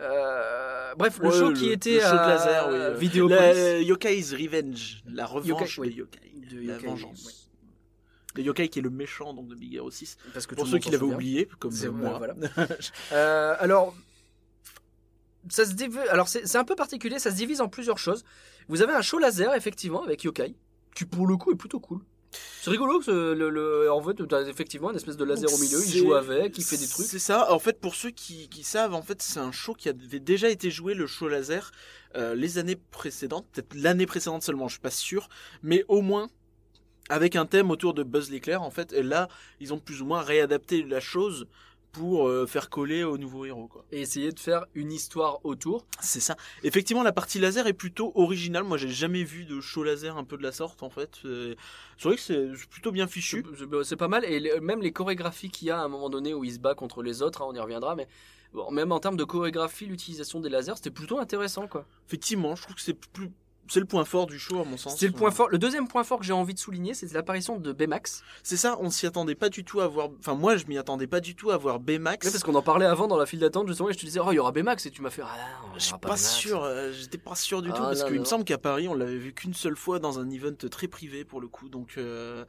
Euh, 0.00 0.94
bref, 0.96 1.18
le 1.18 1.28
Ouais, 1.28 1.38
show 1.38 1.48
le- 1.48 1.54
qui 1.54 1.66
le 1.66 1.72
était 1.72 2.00
show 2.00 2.10
de 2.12 2.16
laser, 2.16 2.68
oui, 2.68 2.74
euh, 2.76 2.94
Vidéopolis. 2.94 3.38
La 3.38 3.78
Yokai's 3.80 4.32
Revenge, 4.32 5.02
la 5.06 5.26
revanche 5.26 5.76
Yokai, 5.78 5.90
de 5.90 5.94
Yokai, 5.94 6.20
De 6.52 6.56
la 6.66 6.74
Yokai, 6.74 6.86
vengeance. 6.86 7.26
ouais. 7.26 7.32
Le 8.36 8.42
Yokai 8.44 8.68
qui 8.68 8.78
est 8.78 8.82
le 8.82 8.90
méchant 8.90 9.34
donc 9.34 9.48
de 9.48 9.54
Big 9.56 9.74
Hero 9.74 9.90
6. 9.90 10.16
Parce 10.32 10.46
que 10.46 10.54
Pour 10.54 10.64
le 10.64 10.70
ceux 10.70 10.78
qui 10.78 10.90
l'avaient 10.90 11.02
oublié, 11.04 11.48
comme 11.58 11.74
moi. 11.92 12.18
voilà. 12.18 12.34
Euh, 13.12 13.56
alors, 13.58 13.94
ça 15.48 15.64
se 15.64 15.72
div- 15.72 15.98
alors 16.10 16.28
c'est 16.28 16.46
c'est 16.46 16.58
un 16.58 16.64
peu 16.64 16.76
particulier, 16.76 17.18
ça 17.18 17.30
se 17.30 17.36
divise 17.36 17.60
en 17.60 17.68
plusieurs 17.68 17.98
choses. 17.98 18.24
Vous 18.68 18.82
avez 18.82 18.92
un 18.92 19.02
show 19.02 19.18
laser, 19.18 19.54
effectivement, 19.54 20.04
avec 20.04 20.22
Yokai, 20.24 20.54
qui 20.94 21.04
pour 21.06 21.26
le 21.26 21.36
coup 21.36 21.50
est 21.52 21.56
plutôt 21.56 21.80
cool. 21.80 22.00
C'est 22.60 22.70
rigolo 22.70 23.00
ce- 23.00 23.32
le, 23.32 23.48
le- 23.50 23.90
en 23.90 24.02
fait, 24.02 24.14
t'as 24.28 24.42
effectivement 24.46 24.90
une 24.90 24.96
espèce 24.96 25.16
de 25.16 25.24
laser 25.24 25.52
au 25.52 25.58
milieu, 25.58 25.78
il 25.84 25.98
joue 25.98 26.14
avec, 26.14 26.58
il 26.58 26.64
fait 26.64 26.76
des 26.76 26.86
trucs. 26.86 27.06
C'est 27.06 27.18
ça. 27.18 27.52
En 27.52 27.58
fait, 27.58 27.80
pour 27.80 27.94
ceux 27.94 28.10
qui, 28.10 28.48
qui 28.48 28.62
savent, 28.62 28.94
en 28.94 29.02
fait, 29.02 29.22
c'est 29.22 29.40
un 29.40 29.52
show 29.52 29.74
qui 29.74 29.88
avait 29.88 30.20
déjà 30.20 30.48
été 30.50 30.70
joué, 30.70 30.94
le 30.94 31.06
show 31.06 31.28
laser, 31.28 31.70
euh, 32.16 32.34
les 32.34 32.58
années 32.58 32.76
précédentes, 32.90 33.46
peut-être 33.52 33.74
l'année 33.74 34.06
précédente 34.06 34.42
seulement, 34.42 34.68
je 34.68 34.74
suis 34.74 34.80
pas 34.82 34.90
sûr, 34.90 35.28
mais 35.62 35.84
au 35.88 36.02
moins 36.02 36.28
avec 37.10 37.36
un 37.36 37.46
thème 37.46 37.70
autour 37.70 37.94
de 37.94 38.02
Buzz 38.02 38.30
l'éclair, 38.30 38.62
en 38.62 38.70
fait. 38.70 38.92
Et 38.92 39.02
là, 39.02 39.28
ils 39.60 39.72
ont 39.72 39.78
plus 39.78 40.02
ou 40.02 40.04
moins 40.04 40.20
réadapté 40.20 40.82
la 40.82 41.00
chose 41.00 41.46
pour 41.98 42.28
euh, 42.28 42.46
faire 42.46 42.70
coller 42.70 43.02
au 43.04 43.18
nouveau 43.18 43.44
héros, 43.44 43.66
quoi. 43.66 43.84
Et 43.92 44.00
essayer 44.00 44.30
de 44.32 44.38
faire 44.38 44.66
une 44.74 44.92
histoire 44.92 45.44
autour. 45.44 45.84
C'est 46.00 46.20
ça. 46.20 46.36
Effectivement, 46.62 47.02
la 47.02 47.12
partie 47.12 47.38
laser 47.38 47.66
est 47.66 47.72
plutôt 47.72 48.12
originale. 48.14 48.62
Moi, 48.64 48.76
j'ai 48.78 48.88
jamais 48.88 49.24
vu 49.24 49.44
de 49.44 49.60
show 49.60 49.82
laser 49.82 50.16
un 50.16 50.24
peu 50.24 50.36
de 50.36 50.42
la 50.42 50.52
sorte, 50.52 50.82
en 50.82 50.90
fait. 50.90 51.18
C'est 51.22 52.04
vrai 52.08 52.16
que 52.16 52.22
c'est 52.22 52.50
plutôt 52.70 52.92
bien 52.92 53.06
fichu. 53.06 53.44
C'est- 53.56 53.64
C'est 53.84 53.96
pas 53.96 54.08
mal, 54.08 54.24
et 54.24 54.38
les- 54.40 54.60
même 54.60 54.80
les 54.82 54.92
chorégraphies 54.92 55.50
qu'il 55.50 55.68
y 55.68 55.70
a 55.70 55.78
à 55.80 55.82
un 55.84 55.88
moment 55.88 56.10
donné 56.10 56.34
où 56.34 56.44
il 56.44 56.52
se 56.52 56.58
bat 56.58 56.74
contre 56.74 57.02
les 57.02 57.22
autres, 57.22 57.42
hein, 57.42 57.46
on 57.48 57.54
y 57.54 57.60
reviendra, 57.60 57.94
mais 57.96 58.06
bon, 58.52 58.70
même 58.70 58.92
en 58.92 59.00
termes 59.00 59.16
de 59.16 59.24
chorégraphie, 59.24 59.86
l'utilisation 59.86 60.40
des 60.40 60.48
lasers, 60.48 60.74
c'était 60.76 60.90
plutôt 60.90 61.18
intéressant, 61.18 61.66
quoi. 61.66 61.86
Effectivement, 62.06 62.54
je 62.56 62.62
trouve 62.62 62.76
que 62.76 62.82
c'est 62.82 62.94
plus, 62.94 63.30
c'est 63.68 63.80
le 63.80 63.86
point 63.86 64.04
fort 64.04 64.26
du 64.26 64.38
show, 64.38 64.60
à 64.60 64.64
mon 64.64 64.76
sens. 64.76 64.96
C'est 64.98 65.06
le 65.06 65.12
point 65.12 65.30
fort. 65.30 65.48
Le 65.48 65.58
deuxième 65.58 65.88
point 65.88 66.04
fort 66.04 66.18
que 66.18 66.24
j'ai 66.24 66.32
envie 66.32 66.54
de 66.54 66.58
souligner, 66.58 66.94
c'est 66.94 67.12
l'apparition 67.12 67.58
de 67.58 67.72
Baymax. 67.72 68.22
C'est 68.42 68.56
ça, 68.56 68.76
on 68.80 68.90
s'y 68.90 69.06
attendait 69.06 69.34
pas 69.34 69.48
du 69.48 69.64
tout 69.64 69.80
à 69.80 69.86
voir. 69.86 70.08
Enfin, 70.18 70.34
moi, 70.34 70.56
je 70.56 70.66
m'y 70.66 70.78
attendais 70.78 71.06
pas 71.06 71.20
du 71.20 71.34
tout 71.34 71.50
à 71.50 71.56
voir 71.56 71.80
Baymax. 71.80 72.26
Ouais, 72.26 72.32
parce 72.32 72.42
qu'on 72.42 72.54
en 72.54 72.62
parlait 72.62 72.86
avant 72.86 73.06
dans 73.06 73.16
la 73.16 73.26
file 73.26 73.40
d'attente 73.40 73.68
justement 73.68 73.90
et 73.90 73.92
je 73.92 73.98
te 73.98 74.04
disais 74.06 74.20
oh 74.20 74.32
il 74.32 74.36
y 74.36 74.38
aura 74.38 74.52
Baymax 74.52 74.86
et 74.86 74.90
tu 74.90 75.02
m'as 75.02 75.10
fait 75.10 75.22
ah 75.24 75.36
non, 75.62 75.74
Je 75.74 75.80
suis 75.84 75.98
pas, 75.98 76.16
sûr, 76.16 76.62
euh, 76.62 76.92
j'étais 76.92 77.18
pas 77.18 77.34
sûr 77.34 77.62
du 77.62 77.70
Ah, 77.72 77.76
tout 77.76 77.82
parce 77.82 78.04
qu'il 78.04 78.20
me 78.20 78.24
semble 78.24 78.44
qu'à 78.44 78.58
Paris 78.58 78.88
on 78.88 78.94
l'avait 78.94 79.18
vu 79.18 79.32
qu'une 79.32 79.54
seule 79.54 79.76
fois 79.76 79.98
dans 79.98 80.18
un 80.18 80.28
event 80.30 80.54
très 80.70 80.88
privé 80.88 81.24
pour 81.24 81.40
le 81.40 81.48
coup, 81.48 81.68
donc 81.68 81.94
euh, 81.98 82.44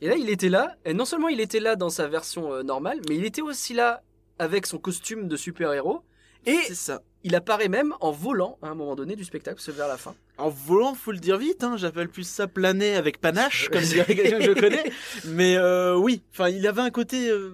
Et 0.00 0.08
là 0.08 0.16
il 0.16 0.30
était 0.30 0.48
là 0.48 0.76
et 0.84 0.94
non 0.94 1.04
seulement 1.04 1.28
il 1.28 1.40
était 1.40 1.60
là 1.60 1.76
dans 1.76 1.90
sa 1.90 2.08
version 2.08 2.52
euh, 2.52 2.62
normale 2.62 3.00
mais 3.08 3.16
il 3.16 3.24
était 3.24 3.42
aussi 3.42 3.74
là 3.74 4.02
avec 4.38 4.66
son 4.66 4.78
costume 4.78 5.28
de 5.28 5.36
super 5.36 5.72
héros 5.72 6.02
et 6.46 6.74
ça. 6.74 7.02
il 7.24 7.34
apparaît 7.34 7.68
même 7.68 7.94
en 8.00 8.12
volant 8.12 8.58
à 8.62 8.68
un 8.68 8.74
moment 8.74 8.94
donné 8.96 9.16
du 9.16 9.24
spectacle 9.24 9.60
c'est 9.62 9.74
vers 9.74 9.88
la 9.88 9.96
fin. 9.96 10.14
En 10.38 10.48
volant, 10.48 10.94
faut 10.94 11.12
le 11.12 11.18
dire 11.18 11.36
vite, 11.36 11.62
hein, 11.64 11.76
j'appelle 11.76 12.08
plus 12.08 12.24
ça 12.24 12.46
planer 12.46 12.94
avec 12.96 13.20
panache, 13.20 13.68
comme 13.70 13.82
dirait 13.82 14.14
quelqu'un 14.16 14.38
que 14.38 14.44
je 14.44 14.52
connais. 14.60 14.90
Mais 15.26 15.56
euh, 15.56 15.94
oui, 15.96 16.22
enfin, 16.32 16.48
il 16.48 16.66
avait 16.66 16.80
un 16.80 16.88
côté 16.90 17.28
euh, 17.28 17.50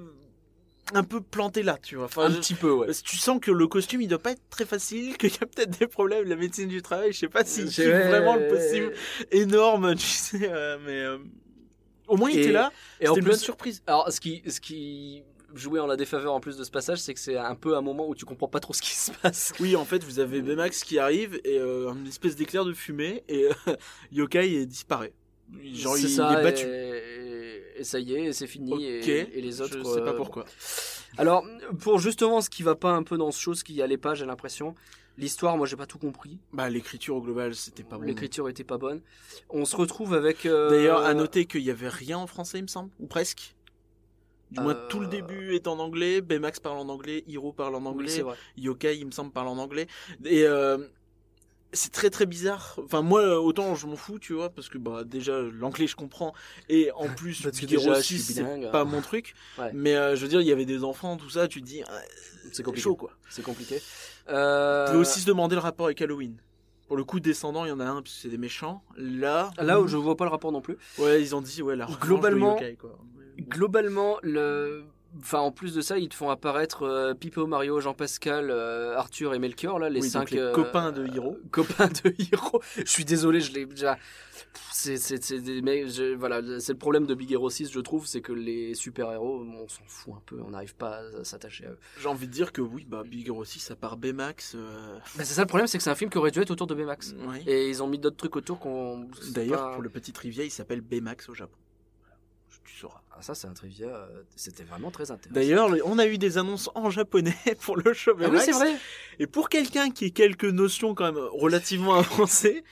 un 0.95 1.03
peu 1.03 1.21
planté 1.21 1.65
là, 1.65 1.79
tu 1.83 1.97
vois. 1.97 2.05
Enfin, 2.05 2.27
un 2.27 2.31
je- 2.31 2.39
petit 2.39 2.55
peu 2.55 2.71
ouais. 2.71 2.87
Tu 3.05 3.17
sens 3.17 3.41
que 3.43 3.51
le 3.51 3.67
costume 3.67 4.03
il 4.03 4.07
doit 4.09 4.21
pas 4.21 4.31
être 4.33 4.43
très 4.51 4.65
facile, 4.67 5.17
qu'il 5.19 5.31
y 5.31 5.35
a 5.43 5.47
peut-être 5.47 5.77
des 5.79 5.89
problèmes 5.89 6.29
la 6.29 6.37
médecine 6.37 6.69
du 6.69 6.81
travail, 6.81 7.13
je 7.13 7.19
sais 7.19 7.29
pas 7.29 7.45
si 7.45 7.69
c'est 7.73 7.89
vraiment 7.91 8.37
le 8.37 8.47
possible 8.47 8.93
énorme, 9.33 9.97
tu 9.97 10.07
sais, 10.07 10.49
euh, 10.49 10.79
mais 10.87 11.01
euh, 11.01 11.19
au 12.07 12.17
moins 12.17 12.31
il 12.31 12.39
Et- 12.39 12.43
était 12.43 12.53
là, 12.53 12.71
Et 13.01 13.09
en 13.09 13.15
c'était 13.15 13.21
une 13.23 13.27
bonne 13.27 13.35
plus 13.37 13.43
surprise. 13.45 13.83
alors 13.89 14.13
ce 14.13 14.21
qui 14.21 14.45
ce 14.49 14.61
qui 14.61 15.25
jouait 15.57 15.81
en 15.81 15.87
la 15.87 15.97
défaveur 15.97 16.33
en 16.35 16.41
plus 16.41 16.57
de 16.57 16.65
ce 16.65 16.71
passage 16.71 16.99
c'est 16.99 17.15
que 17.15 17.21
c'est 17.21 17.37
un 17.37 17.55
peu 17.55 17.77
un 17.77 17.81
moment 17.81 18.09
où 18.09 18.15
tu 18.15 18.25
comprends 18.25 18.49
pas 18.49 18.61
trop 18.61 18.73
ce 18.73 18.83
qui 18.83 18.95
se 18.95 19.11
passe. 19.11 19.53
Oui, 19.61 19.77
en 19.77 19.85
fait, 19.85 20.05
vous 20.05 20.19
avez 20.19 20.43
Baymax 20.43 20.85
qui 20.85 20.99
arrive 20.99 21.41
et 21.45 21.59
euh, 21.59 21.93
une 21.93 22.07
espèce 22.07 22.37
d'éclair 22.37 22.65
de 22.65 22.73
fumée 22.73 23.25
et 23.29 23.47
euh, 23.67 23.77
Yokai 24.13 24.51
il 24.53 24.67
disparaît. 24.67 25.13
Genre 25.73 25.97
C'est 25.97 26.03
il, 26.03 26.09
ça, 26.11 26.41
est 26.41 26.43
battu. 26.43 26.67
Et, 26.67 27.63
et 27.81 27.85
ça 27.85 28.01
y 28.01 28.15
est, 28.15 28.33
c'est 28.33 28.47
fini. 28.49 28.85
Et, 28.85 29.39
et 29.39 29.41
les 29.41 29.61
autres. 29.61 29.79
je 29.79 29.85
sais 29.85 30.01
pas 30.01 30.11
euh, 30.11 30.17
pourquoi. 30.17 30.45
Alors, 31.19 31.45
pour 31.81 31.99
justement 31.99 32.41
ce 32.41 32.51
qui 32.51 32.63
va 32.63 32.75
pas 32.75 32.91
un 32.93 33.03
peu 33.03 33.17
dans 33.17 33.31
ce 33.31 33.41
show, 33.41 33.55
ce 33.55 33.63
qui 33.65 33.81
allait 33.81 33.97
pas, 33.97 34.15
j'ai 34.15 34.27
l'impression. 34.27 34.75
L'histoire, 35.19 35.57
moi, 35.57 35.67
j'ai 35.67 35.77
pas 35.77 35.87
tout 35.87 35.99
compris. 35.99 36.39
Bah, 36.53 36.69
l'écriture 36.69 37.17
au 37.17 37.23
global, 37.23 37.55
c'était 37.55 37.85
pas 37.85 37.97
bon. 37.97 38.05
L'écriture 38.05 38.51
était 38.51 38.65
pas 38.65 38.77
bonne. 38.77 39.01
On 39.49 39.65
se 39.65 39.75
retrouve 39.75 40.13
avec. 40.13 40.45
euh, 40.45 40.69
D'ailleurs, 40.69 41.01
à 41.07 41.15
noter 41.15 41.47
qu'il 41.47 41.63
y 41.63 41.71
avait 41.71 41.89
rien 41.89 42.19
en 42.19 42.27
français, 42.27 42.59
il 42.59 42.63
me 42.63 42.67
semble, 42.69 42.91
ou 43.01 43.07
presque. 43.07 43.56
Du 44.51 44.61
moins, 44.61 44.75
Euh, 44.75 44.89
tout 44.89 45.01
le 45.01 45.07
début 45.09 45.55
est 45.55 45.67
en 45.67 45.79
anglais. 45.79 46.21
Baymax 46.21 46.61
parle 46.61 46.79
en 46.79 46.89
anglais, 46.89 47.25
Hiro 47.27 47.53
parle 47.53 47.75
en 47.75 47.81
Oui, 47.81 47.87
anglais, 47.89 48.21
vrai. 48.23 48.37
Yokai, 48.57 48.97
il 48.99 49.07
me 49.07 49.11
semble, 49.11 49.33
parle 49.33 49.49
en 49.49 49.59
anglais. 49.59 49.87
Et 50.25 50.45
euh, 50.45 50.79
c'est 51.73 51.91
très 51.93 52.11
très 52.11 52.27
bizarre. 52.27 52.79
Enfin, 52.85 53.03
moi, 53.03 53.41
autant 53.41 53.75
je 53.75 53.87
m'en 53.87 53.97
fous, 53.97 54.19
tu 54.19 54.33
vois, 54.35 54.51
parce 54.51 54.69
que 54.69 54.79
bah 54.79 55.03
déjà 55.05 55.41
l'anglais 55.41 55.87
je 55.89 55.97
comprends, 55.97 56.33
et 56.69 56.91
en 56.93 57.09
plus, 57.15 57.43
Parce 57.43 57.59
que 57.61 57.67
déjà, 57.67 57.95
je 57.95 58.01
suis 58.03 58.19
6, 58.19 58.35
bilingue. 58.37 58.63
c'est 58.65 58.71
pas 58.71 58.85
mon 58.85 59.01
truc. 59.03 59.35
Ouais. 59.59 59.71
Mais 59.75 59.97
euh, 59.97 60.15
je 60.17 60.23
veux 60.23 60.29
dire, 60.29 60.41
il 60.41 60.47
y 60.47 60.53
avait 60.53 60.65
des 60.65 60.85
enfants, 60.85 61.17
tout 61.17 61.31
ça, 61.31 61.49
tu 61.49 61.61
te 61.61 61.67
dis, 61.67 61.83
ah, 61.89 62.01
C'est 62.53 62.65
chaud 62.79 62.95
quoi. 62.97 63.11
C'est 63.29 63.43
compliqué. 63.43 63.81
Euh, 64.29 64.91
peut 64.93 64.99
aussi 64.99 65.21
se 65.21 65.27
demander 65.27 65.55
le 65.57 65.61
rapport 65.61 65.87
avec 65.87 66.01
Halloween. 66.01 66.37
Pour 66.89 66.97
le 66.97 67.03
coup, 67.05 67.19
descendant, 67.19 67.65
il 67.65 67.69
y 67.69 67.73
en 67.73 67.81
a 67.81 67.85
un, 67.85 68.01
puisque 68.01 68.19
c'est 68.23 68.29
des 68.29 68.39
méchants. 68.39 68.85
Là, 68.97 69.51
Là 69.59 69.81
où 69.81 69.89
je 69.89 69.97
vois 69.97 70.17
pas 70.17 70.25
le 70.25 70.31
rapport 70.31 70.53
non 70.53 70.61
plus. 70.61 70.77
ouais, 70.99 71.21
ils 71.21 71.35
ont 71.35 71.41
dit, 71.41 71.61
ouais, 71.63 71.75
la 71.75 71.87
Globalement, 72.01 72.55
Yokai, 72.55 72.77
quoi. 72.77 72.97
Globalement, 73.39 74.19
le. 74.23 74.85
Enfin, 75.19 75.39
en 75.39 75.51
plus 75.51 75.75
de 75.75 75.81
ça, 75.81 75.97
ils 75.99 76.11
te 76.11 76.15
font 76.15 76.29
apparaître 76.29 76.83
euh, 76.83 77.15
Pipo, 77.15 77.47
Mario, 77.47 77.81
Jean-Pascal, 77.81 78.51
euh, 78.51 78.99
Arthur 78.99 79.33
et 79.33 79.39
Melchior, 79.39 79.79
là, 79.79 79.89
les 79.89 80.03
Oui, 80.03 80.11
cinq 80.11 80.31
les 80.31 80.39
euh, 80.41 80.53
copains 80.53 80.93
de 80.93 81.07
Hiro. 81.07 81.39
copains 81.51 81.89
de 81.89 82.15
Hiro. 82.19 82.61
je 82.77 82.85
suis 82.91 83.07
désolé, 83.07 83.41
je 83.41 83.53
l'ai 83.55 83.65
déjà. 83.65 83.97
C'est, 84.73 84.99
c'est, 84.99 85.23
c'est 85.25 85.41
des 85.41 85.63
je- 85.89 86.15
voilà, 86.15 86.43
c'est 86.61 86.73
le 86.73 86.79
problème 86.79 87.07
de 87.07 87.15
Big 87.15 87.33
Hero 87.33 87.49
6, 87.49 87.71
je 87.73 87.81
trouve, 87.81 88.07
c'est 88.07 88.21
que 88.21 88.33
les 88.35 88.75
super-héros, 88.75 89.43
on 89.43 89.67
s'en 89.69 89.85
fout 89.87 90.13
un 90.15 90.23
peu, 90.27 90.39
on 90.45 90.51
n'arrive 90.51 90.75
pas 90.77 90.99
à 91.21 91.25
s'attacher 91.25 91.65
à 91.65 91.71
eux. 91.71 91.79
J'ai 91.99 92.09
envie 92.09 92.27
de 92.27 92.33
dire 92.33 92.53
que 92.53 92.61
oui, 92.61 92.85
bah, 92.87 93.03
Big 93.03 93.27
Hero 93.29 93.43
6, 93.43 93.71
à 93.71 93.77
part 93.77 93.97
Baymax. 93.97 94.55
euh, 94.55 94.99
Bah, 95.17 95.25
c'est 95.25 95.33
ça 95.33 95.41
le 95.41 95.47
problème, 95.47 95.67
c'est 95.67 95.79
que 95.79 95.85
c'est 95.85 95.89
un 95.91 95.95
film 95.95 96.11
qui 96.11 96.19
aurait 96.19 96.31
dû 96.31 96.41
être 96.41 96.51
autour 96.51 96.67
de 96.67 96.75
Baymax. 96.75 97.15
Et 97.47 97.71
ils 97.71 97.83
ont 97.83 97.87
mis 97.87 97.99
d'autres 97.99 98.19
trucs 98.19 98.37
autour 98.37 98.59
qu'on. 98.59 99.09
D'ailleurs, 99.31 99.69
pas- 99.69 99.73
pour 99.73 99.83
le 99.83 99.89
petit 99.89 100.13
trivia, 100.13 100.45
il 100.45 100.51
s'appelle 100.51 100.83
Baymax 100.83 101.31
au 101.31 101.35
Japon. 101.35 101.57
Tu 102.67 102.77
sauras. 102.77 103.01
Ah, 103.13 103.23
ça, 103.23 103.35
c'est 103.35 103.47
un 103.47 103.53
trivia. 103.55 103.87
euh, 103.87 104.23
C'était 104.35 104.65
vraiment 104.65 104.91
très 104.91 105.11
intéressant. 105.11 105.35
D'ailleurs, 105.35 105.71
on 105.85 105.99
a 105.99 106.07
eu 106.07 106.19
des 106.19 106.37
annonces 106.39 106.69
en 106.75 106.91
japonais 106.91 107.35
pour 107.63 107.77
le 107.77 107.93
show 107.95 108.11
Ah 108.15 108.17
oui, 108.19 108.25
Baymax. 108.27 108.45
c'est 108.45 108.53
vrai. 108.53 108.75
Et 109.19 109.27
pour 109.27 109.49
quelqu'un 109.49 109.91
qui 109.91 110.07
ait 110.07 110.11
quelques 110.11 110.45
notions 110.45 110.95
quand 110.95 111.05
même 111.13 111.23
relativement 111.33 111.95
avancées, 111.99 112.65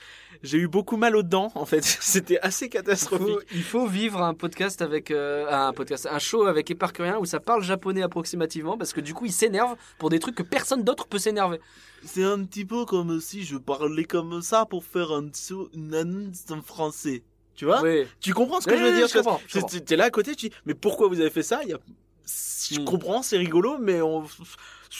j'ai 0.43 0.57
eu 0.59 0.67
beaucoup 0.67 0.97
mal 0.97 1.15
aux 1.15 1.23
dents, 1.23 1.51
en 1.55 1.65
fait. 1.65 1.83
C'était 2.01 2.39
assez 2.39 2.65
Il 2.65 2.69
catastrophique. 2.69 3.25
faut, 3.27 3.39
il 3.53 3.63
faut 3.63 3.87
vivre 3.87 4.21
un 4.21 4.33
podcast 4.33 4.81
avec 4.81 5.09
euh, 5.11 5.47
un 5.49 5.71
podcast, 5.73 6.07
un 6.11 6.19
show 6.19 6.43
avec 6.45 6.69
Éparcurien 6.69 7.17
où 7.17 7.25
ça 7.25 7.39
parle 7.39 7.63
japonais 7.63 8.03
approximativement 8.03 8.77
parce 8.77 8.93
que 8.93 9.01
du 9.01 9.13
coup 9.13 9.25
il 9.25 9.31
s'énerve 9.31 9.75
pour 9.97 10.09
des 10.09 10.19
trucs 10.19 10.35
que 10.35 10.43
personne 10.43 10.83
d'autre 10.83 11.07
peut 11.07 11.17
s'énerver. 11.17 11.59
C'est 12.03 12.23
un 12.23 12.43
petit 12.43 12.65
peu 12.65 12.85
comme 12.85 13.19
si 13.21 13.43
je 13.43 13.57
parlais 13.57 14.03
comme 14.03 14.41
ça 14.41 14.65
pour 14.65 14.83
faire 14.83 15.11
un 15.11 15.29
une 15.73 15.95
annonce 15.95 16.43
en 16.51 16.61
français. 16.61 17.23
Tu 17.55 17.65
vois 17.65 17.81
oui. 17.81 18.05
Tu 18.19 18.33
comprends 18.33 18.59
ce 18.59 18.65
que 18.67 18.71
Oui, 18.71 18.77
je 18.79 18.83
veux 18.83 18.89
oui, 18.91 18.95
dire 18.97 19.07
je 19.07 19.13
comprends, 19.13 19.39
je 19.47 19.53
C'est- 19.53 19.61
comprends. 19.61 19.79
T'es 19.85 19.95
là 19.95 20.03
à 20.05 20.09
côté, 20.09 20.35
tu 20.35 20.49
dis, 20.49 20.55
mais 20.65 20.73
pourquoi 20.73 21.07
vous 21.07 21.19
avez 21.21 21.29
fait 21.29 21.43
ça? 21.43 21.61
Il 21.63 21.69
y 21.69 21.73
a... 21.73 21.77
Je 22.71 22.79
Hmm. 22.79 22.85
comprends, 22.85 23.21
c'est 23.21 23.37
rigolo, 23.37 23.77
mais 23.79 24.01
on... 24.01 24.23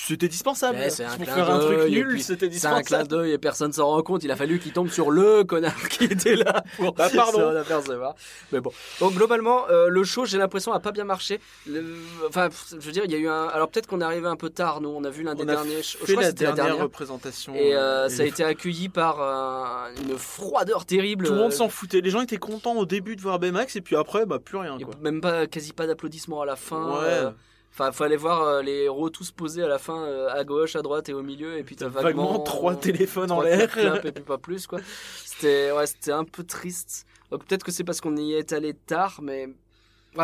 c'était 0.08 0.28
dispensable. 0.28 0.78
Ouais, 0.78 0.90
c'est 0.90 1.06
un 1.06 1.16
pour 1.16 1.24
clin 1.26 1.34
faire 1.36 1.50
un 1.50 1.60
truc 1.60 1.90
nul, 1.90 2.22
c'était 2.22 2.50
C'est 2.52 2.68
un 2.68 2.70
clin 2.72 2.80
dispensable. 2.82 3.08
d'œil 3.10 3.32
et 3.32 3.38
personne 3.38 3.72
s'en 3.74 3.88
rend 3.88 4.02
compte. 4.04 4.24
Il 4.24 4.32
a 4.32 4.36
fallu 4.36 4.60
qu'il 4.60 4.72
tombe 4.74 4.90
sur 4.90 5.10
le 5.12 5.44
connard 5.46 5.90
qui 5.90 6.04
était 6.06 6.36
là 6.36 6.64
pour 6.78 6.94
Bah, 6.94 7.08
pardon. 7.16 7.40
s'en. 7.40 8.16
Mais 8.52 8.60
bon. 8.60 8.72
Donc 9.00 9.14
globalement, 9.14 9.68
euh, 9.70 9.88
le 9.90 10.04
show, 10.04 10.26
j'ai 10.26 10.38
l'impression, 10.38 10.74
a 10.74 10.80
pas 10.80 10.92
bien 10.92 11.06
marché. 11.06 11.40
Le- 11.68 11.84
Enfin, 12.28 12.50
je 12.72 12.78
veux 12.78 12.92
dire, 12.92 13.04
il 13.06 13.12
y 13.12 13.16
a 13.16 13.18
eu 13.20 13.28
un. 13.28 13.46
Alors 13.48 13.70
peut-être 13.70 13.88
qu'on 13.88 14.02
est 14.02 14.04
arrivé 14.06 14.28
un 14.28 14.36
peu 14.36 14.50
tard. 14.50 14.82
Nous, 14.82 14.90
on 14.90 15.04
a 15.04 15.10
vu 15.10 15.24
l'un 15.24 15.36
des 15.36 15.44
a 15.44 15.46
derniers. 15.46 15.82
Je 15.84 15.98
crois 15.98 16.08
que 16.08 16.20
la 16.22 16.28
c'était 16.28 16.44
la 16.46 16.52
dernière, 16.52 16.66
dernière. 16.66 16.84
représentation. 16.84 17.56
Et 17.56 17.74
euh, 17.76 17.80
euh, 17.80 18.06
et 18.08 18.10
ça 18.10 18.24
a 18.24 18.26
été 18.26 18.44
accueilli 18.44 18.90
par 18.90 19.22
euh, 19.22 19.90
une 20.02 20.18
froideur 20.18 20.86
terrible. 20.86 21.26
Tout 21.26 21.34
le 21.34 21.40
monde 21.40 21.52
s'en 21.54 21.70
foutait. 21.70 22.02
Les 22.02 22.10
gens 22.10 22.22
étaient 22.22 22.38
contents 22.38 22.76
au 22.76 22.86
début 22.86 23.16
de 23.16 23.22
voir 23.22 23.40
Baymax, 23.40 23.76
et 23.76 23.82
puis 23.82 23.96
après, 23.96 24.26
bah 24.26 24.40
plus 24.44 24.58
rien. 24.58 24.78
Quoi. 24.78 24.94
même 25.02 25.22
pas, 25.22 25.48
quasi 25.48 25.72
pas 25.74 25.88
d'applaudissements 25.88 26.42
à 26.42 26.46
la 26.46 26.56
fin. 26.56 27.00
Ouais. 27.02 27.32
Euh, 27.80 27.84
Enfin, 27.84 27.92
fallait 27.92 28.16
voir 28.16 28.42
euh, 28.44 28.62
les 28.62 28.84
héros 28.84 29.10
tous 29.10 29.32
posés 29.32 29.64
à 29.64 29.68
la 29.68 29.78
fin, 29.80 30.04
euh, 30.06 30.30
à 30.30 30.44
gauche, 30.44 30.76
à 30.76 30.82
droite 30.82 31.10
et 31.10 31.14
au 31.14 31.22
milieu, 31.24 31.58
et 31.58 31.64
puis 31.64 31.76
t'as 31.76 31.88
Vaguement, 31.90 32.24
vaguement, 32.32 32.40
trois 32.40 32.76
téléphones 32.76 33.32
en 33.32 33.42
l'air. 33.42 33.78
et 34.06 34.12
puis 34.12 34.24
pas 34.24 34.38
plus 34.38 34.66
quoi. 34.68 34.80
C'était, 35.24 35.72
ouais, 35.72 35.86
c'était 35.88 36.12
un 36.14 36.24
peu 36.24 36.44
triste. 36.44 37.06
Donc, 37.32 37.46
peut-être 37.46 37.64
que 37.66 37.72
c'est 37.72 37.84
parce 37.84 38.00
qu'on 38.02 38.16
y 38.16 38.34
est 38.34 38.54
allé 38.54 38.74
tard, 38.74 39.20
mais 39.22 39.50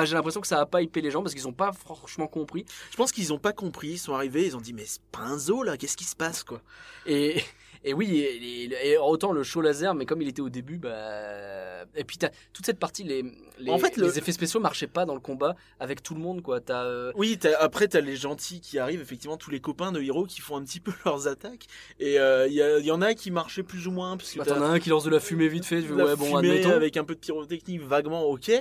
j'ai 0.05 0.13
l'impression 0.15 0.39
que 0.39 0.47
ça 0.47 0.61
a 0.61 0.65
pas 0.65 0.81
hypé 0.81 1.01
les 1.01 1.11
gens 1.11 1.21
parce 1.21 1.33
qu'ils 1.33 1.47
ont 1.47 1.51
pas 1.53 1.73
franchement 1.73 2.27
compris. 2.27 2.65
Je 2.91 2.95
pense 2.95 3.11
qu'ils 3.11 3.33
ont 3.33 3.39
pas 3.39 3.51
compris. 3.51 3.89
Ils 3.89 3.97
sont 3.97 4.13
arrivés, 4.13 4.45
ils 4.45 4.55
ont 4.55 4.61
dit, 4.61 4.71
mais 4.73 4.85
c'est 4.85 5.01
pas 5.11 5.19
un 5.23 5.37
zoo 5.37 5.63
là, 5.63 5.75
qu'est-ce 5.75 5.97
qui 5.97 6.05
se 6.05 6.15
passe 6.15 6.43
quoi? 6.45 6.61
Et, 7.05 7.43
et 7.83 7.93
oui, 7.93 8.19
et, 8.19 8.63
et- 8.71 8.91
et 8.91 8.97
autant 8.97 9.33
le 9.33 9.43
show 9.43 9.59
laser, 9.59 9.93
mais 9.93 10.05
comme 10.05 10.21
il 10.21 10.29
était 10.29 10.41
au 10.41 10.49
début, 10.49 10.77
bah. 10.77 11.83
Et 11.95 12.05
puis 12.05 12.17
t'as 12.17 12.29
toute 12.53 12.65
cette 12.65 12.79
partie, 12.79 13.03
les, 13.03 13.23
les, 13.61 13.71
En 13.71 13.77
fait, 13.77 13.95
le- 13.97 14.07
les 14.07 14.17
effets 14.17 14.31
spéciaux 14.31 14.59
marchaient 14.59 14.87
pas 14.87 15.05
dans 15.05 15.13
le 15.13 15.19
combat 15.21 15.55
avec 15.79 16.03
tout 16.03 16.13
le 16.13 16.19
monde 16.21 16.41
quoi. 16.41 16.59
T'as. 16.59 16.83
euh, 16.83 17.11
Oui, 17.15 17.37
t'as- 17.39 17.57
après 17.59 17.87
t'as 17.87 18.01
les 18.01 18.15
gentils 18.15 18.59
qui 18.61 18.79
arrivent, 18.79 19.01
effectivement 19.01 19.37
tous 19.37 19.51
les 19.51 19.59
copains 19.59 19.91
de 19.91 20.01
Hiro 20.01 20.25
qui 20.25 20.41
font 20.41 20.57
un 20.57 20.63
petit 20.63 20.79
peu 20.79 20.91
leurs 21.05 21.27
attaques. 21.27 21.67
Et 21.99 22.19
euh, 22.19 22.47
il 22.47 22.53
y, 22.53 22.61
a- 22.61 22.79
il 22.79 22.85
y 22.85 22.91
en 22.91 23.01
a 23.01 23.13
qui 23.13 23.31
marchaient 23.31 23.63
plus 23.63 23.87
ou 23.87 23.91
moins 23.91 24.17
parce 24.17 24.31
que 24.31 24.39
bah, 24.39 24.45
t'en 24.45 24.61
as 24.61 24.65
un 24.67 24.79
qui 24.79 24.89
lance 24.89 25.03
de 25.03 25.09
la 25.09 25.19
fumée 25.19 25.47
vite 25.47 25.65
fait, 25.65 25.81
tu 25.81 25.87
fais, 25.87 25.95
la 25.95 26.05
ouais 26.05 26.15
bon 26.15 26.25
fumée 26.37 26.49
admettons. 26.51 26.71
avec 26.71 26.97
un 26.97 27.03
peu 27.03 27.15
de 27.15 27.19
pyrotechnique 27.19 27.81
vaguement 27.81 28.23
ok. 28.25 28.51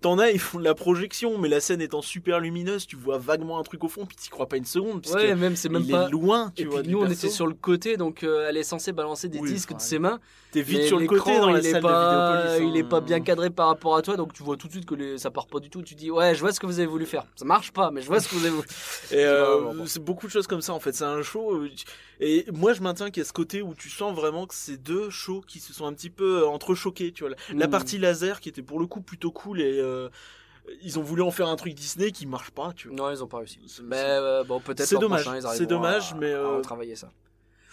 T'en 0.00 0.18
as 0.18 0.30
ils 0.32 0.38
font 0.38 0.58
de 0.58 0.64
la 0.64 0.74
projection, 0.74 1.38
mais 1.38 1.48
la 1.48 1.60
scène 1.60 1.80
étant 1.80 2.02
super 2.02 2.38
lumineuse, 2.38 2.86
tu 2.86 2.94
vois 2.96 3.16
vaguement 3.16 3.58
un 3.58 3.62
truc 3.62 3.82
au 3.84 3.88
fond, 3.88 4.04
puis 4.04 4.16
t'y 4.16 4.28
crois 4.28 4.46
pas 4.46 4.56
une 4.58 4.66
seconde. 4.66 5.00
Parce 5.02 5.14
Ouais, 5.14 5.28
que 5.28 5.32
même 5.34 5.56
c'est 5.56 5.70
même 5.70 5.82
il 5.86 5.90
pas. 5.90 6.08
est 6.08 6.10
loin, 6.10 6.52
tu 6.54 6.62
Et 6.62 6.66
vois. 6.66 6.82
puis 6.82 6.90
nous 6.90 6.98
on 6.98 7.06
perso. 7.06 7.14
était 7.14 7.30
sur 7.30 7.46
le 7.46 7.54
côté, 7.54 7.96
donc 7.96 8.22
euh, 8.22 8.46
elle 8.48 8.58
est 8.58 8.62
censée 8.64 8.92
balancer 8.92 9.28
des 9.28 9.38
Oui, 9.38 9.50
disques 9.50 9.70
enfin, 9.70 9.78
de 9.78 9.82
ses 9.82 9.98
mains. 9.98 10.20
T'es 10.52 10.60
vite 10.62 10.80
mais 10.80 10.86
sur 10.86 10.98
le 11.00 11.06
côté 11.06 11.38
dans 11.38 11.48
la 11.50 11.62
salle 11.62 11.80
pas, 11.82 12.36
de 12.36 12.42
Vidéopolis. 12.48 12.70
Il 12.74 12.78
est 12.80 12.84
hein. 12.84 12.88
pas 12.88 13.00
bien 13.00 13.20
cadré 13.20 13.48
par 13.50 13.68
rapport 13.68 13.96
à 13.96 14.02
toi, 14.02 14.16
donc 14.16 14.32
tu 14.34 14.42
vois 14.44 14.56
tout 14.56 14.66
de 14.68 14.72
suite 14.72 14.86
que 14.86 14.94
les- 14.94 15.18
ça 15.18 15.30
part 15.30 15.46
pas 15.46 15.58
du 15.60 15.70
tout. 15.70 15.82
Tu 15.82 15.94
dis 15.94 16.10
ouais, 16.10 16.34
je 16.34 16.40
vois 16.40 16.52
ce 16.52 16.60
que 16.60 16.66
vous 16.66 16.78
avez 16.78 16.86
voulu 16.86 17.06
faire. 17.06 17.26
Ça 17.36 17.44
marche 17.44 17.72
pas, 17.72 17.90
mais 17.90 18.00
je 18.02 18.06
vois 18.06 18.20
ce 18.20 18.28
que 18.28 18.34
vous 18.36 18.44
avez 18.44 18.54
voulu. 18.54 18.68
Et 19.10 19.24
euh, 19.24 19.84
c'est 19.86 20.02
beaucoup 20.04 20.26
de 20.26 20.32
choses 20.32 20.46
comme 20.46 20.60
ça 20.62 20.72
en 20.72 20.80
fait. 20.80 20.92
C'est 20.92 21.04
un 21.04 21.22
show. 21.22 21.52
euh, 21.56 21.70
Et 22.20 22.44
moi 22.52 22.72
je 22.74 22.82
maintiens 22.82 23.10
qu'il 23.10 23.22
y 23.22 23.26
a 23.26 23.28
ce 23.28 23.32
côté 23.32 23.60
où 23.62 23.74
tu 23.74 23.90
sens 23.90 24.14
vraiment 24.14 24.46
que 24.46 24.54
c'est 24.54 24.76
deux 24.76 25.10
shows 25.10 25.40
qui 25.46 25.58
se 25.58 25.72
sont 25.72 25.86
un 25.86 25.92
petit 25.92 26.10
peu 26.10 26.42
euh, 26.42 26.46
entrechoqués. 26.48 27.12
Tu 27.12 27.24
vois, 27.26 27.34
la, 27.52 27.66
Mm. 27.66 27.70
partie 27.70 27.98
laser 27.98 28.40
qui 28.40 28.48
était 28.48 28.62
pour 28.62 28.78
le 28.78 28.86
coup 28.86 29.00
plutôt 29.00 29.32
cool 29.32 29.60
et 29.60 29.78
euh, 29.80 30.08
ils 30.82 30.98
ont 30.98 31.02
voulu 31.02 31.22
en 31.22 31.30
faire 31.30 31.48
un 31.48 31.56
truc 31.56 31.74
Disney 31.74 32.10
qui 32.12 32.26
marche 32.26 32.50
pas. 32.50 32.72
Tu 32.74 32.88
vois. 32.88 32.96
Non, 32.96 33.10
ils 33.10 33.22
ont 33.22 33.26
pas 33.28 33.38
réussi. 33.38 33.58
C'est- 33.66 33.82
Mais 33.82 33.96
euh, 33.98 34.44
bon, 34.44 34.60
peut-être. 34.60 34.86
c'est 34.86 34.98
dommage. 34.98 35.28
C'est 35.56 35.66
dommage, 35.66 36.12
à- 36.12 36.16
mais, 36.16 36.32
à 36.32 36.36
euh, 36.38 36.56
retravailler 36.58 36.96
ça. 36.96 37.10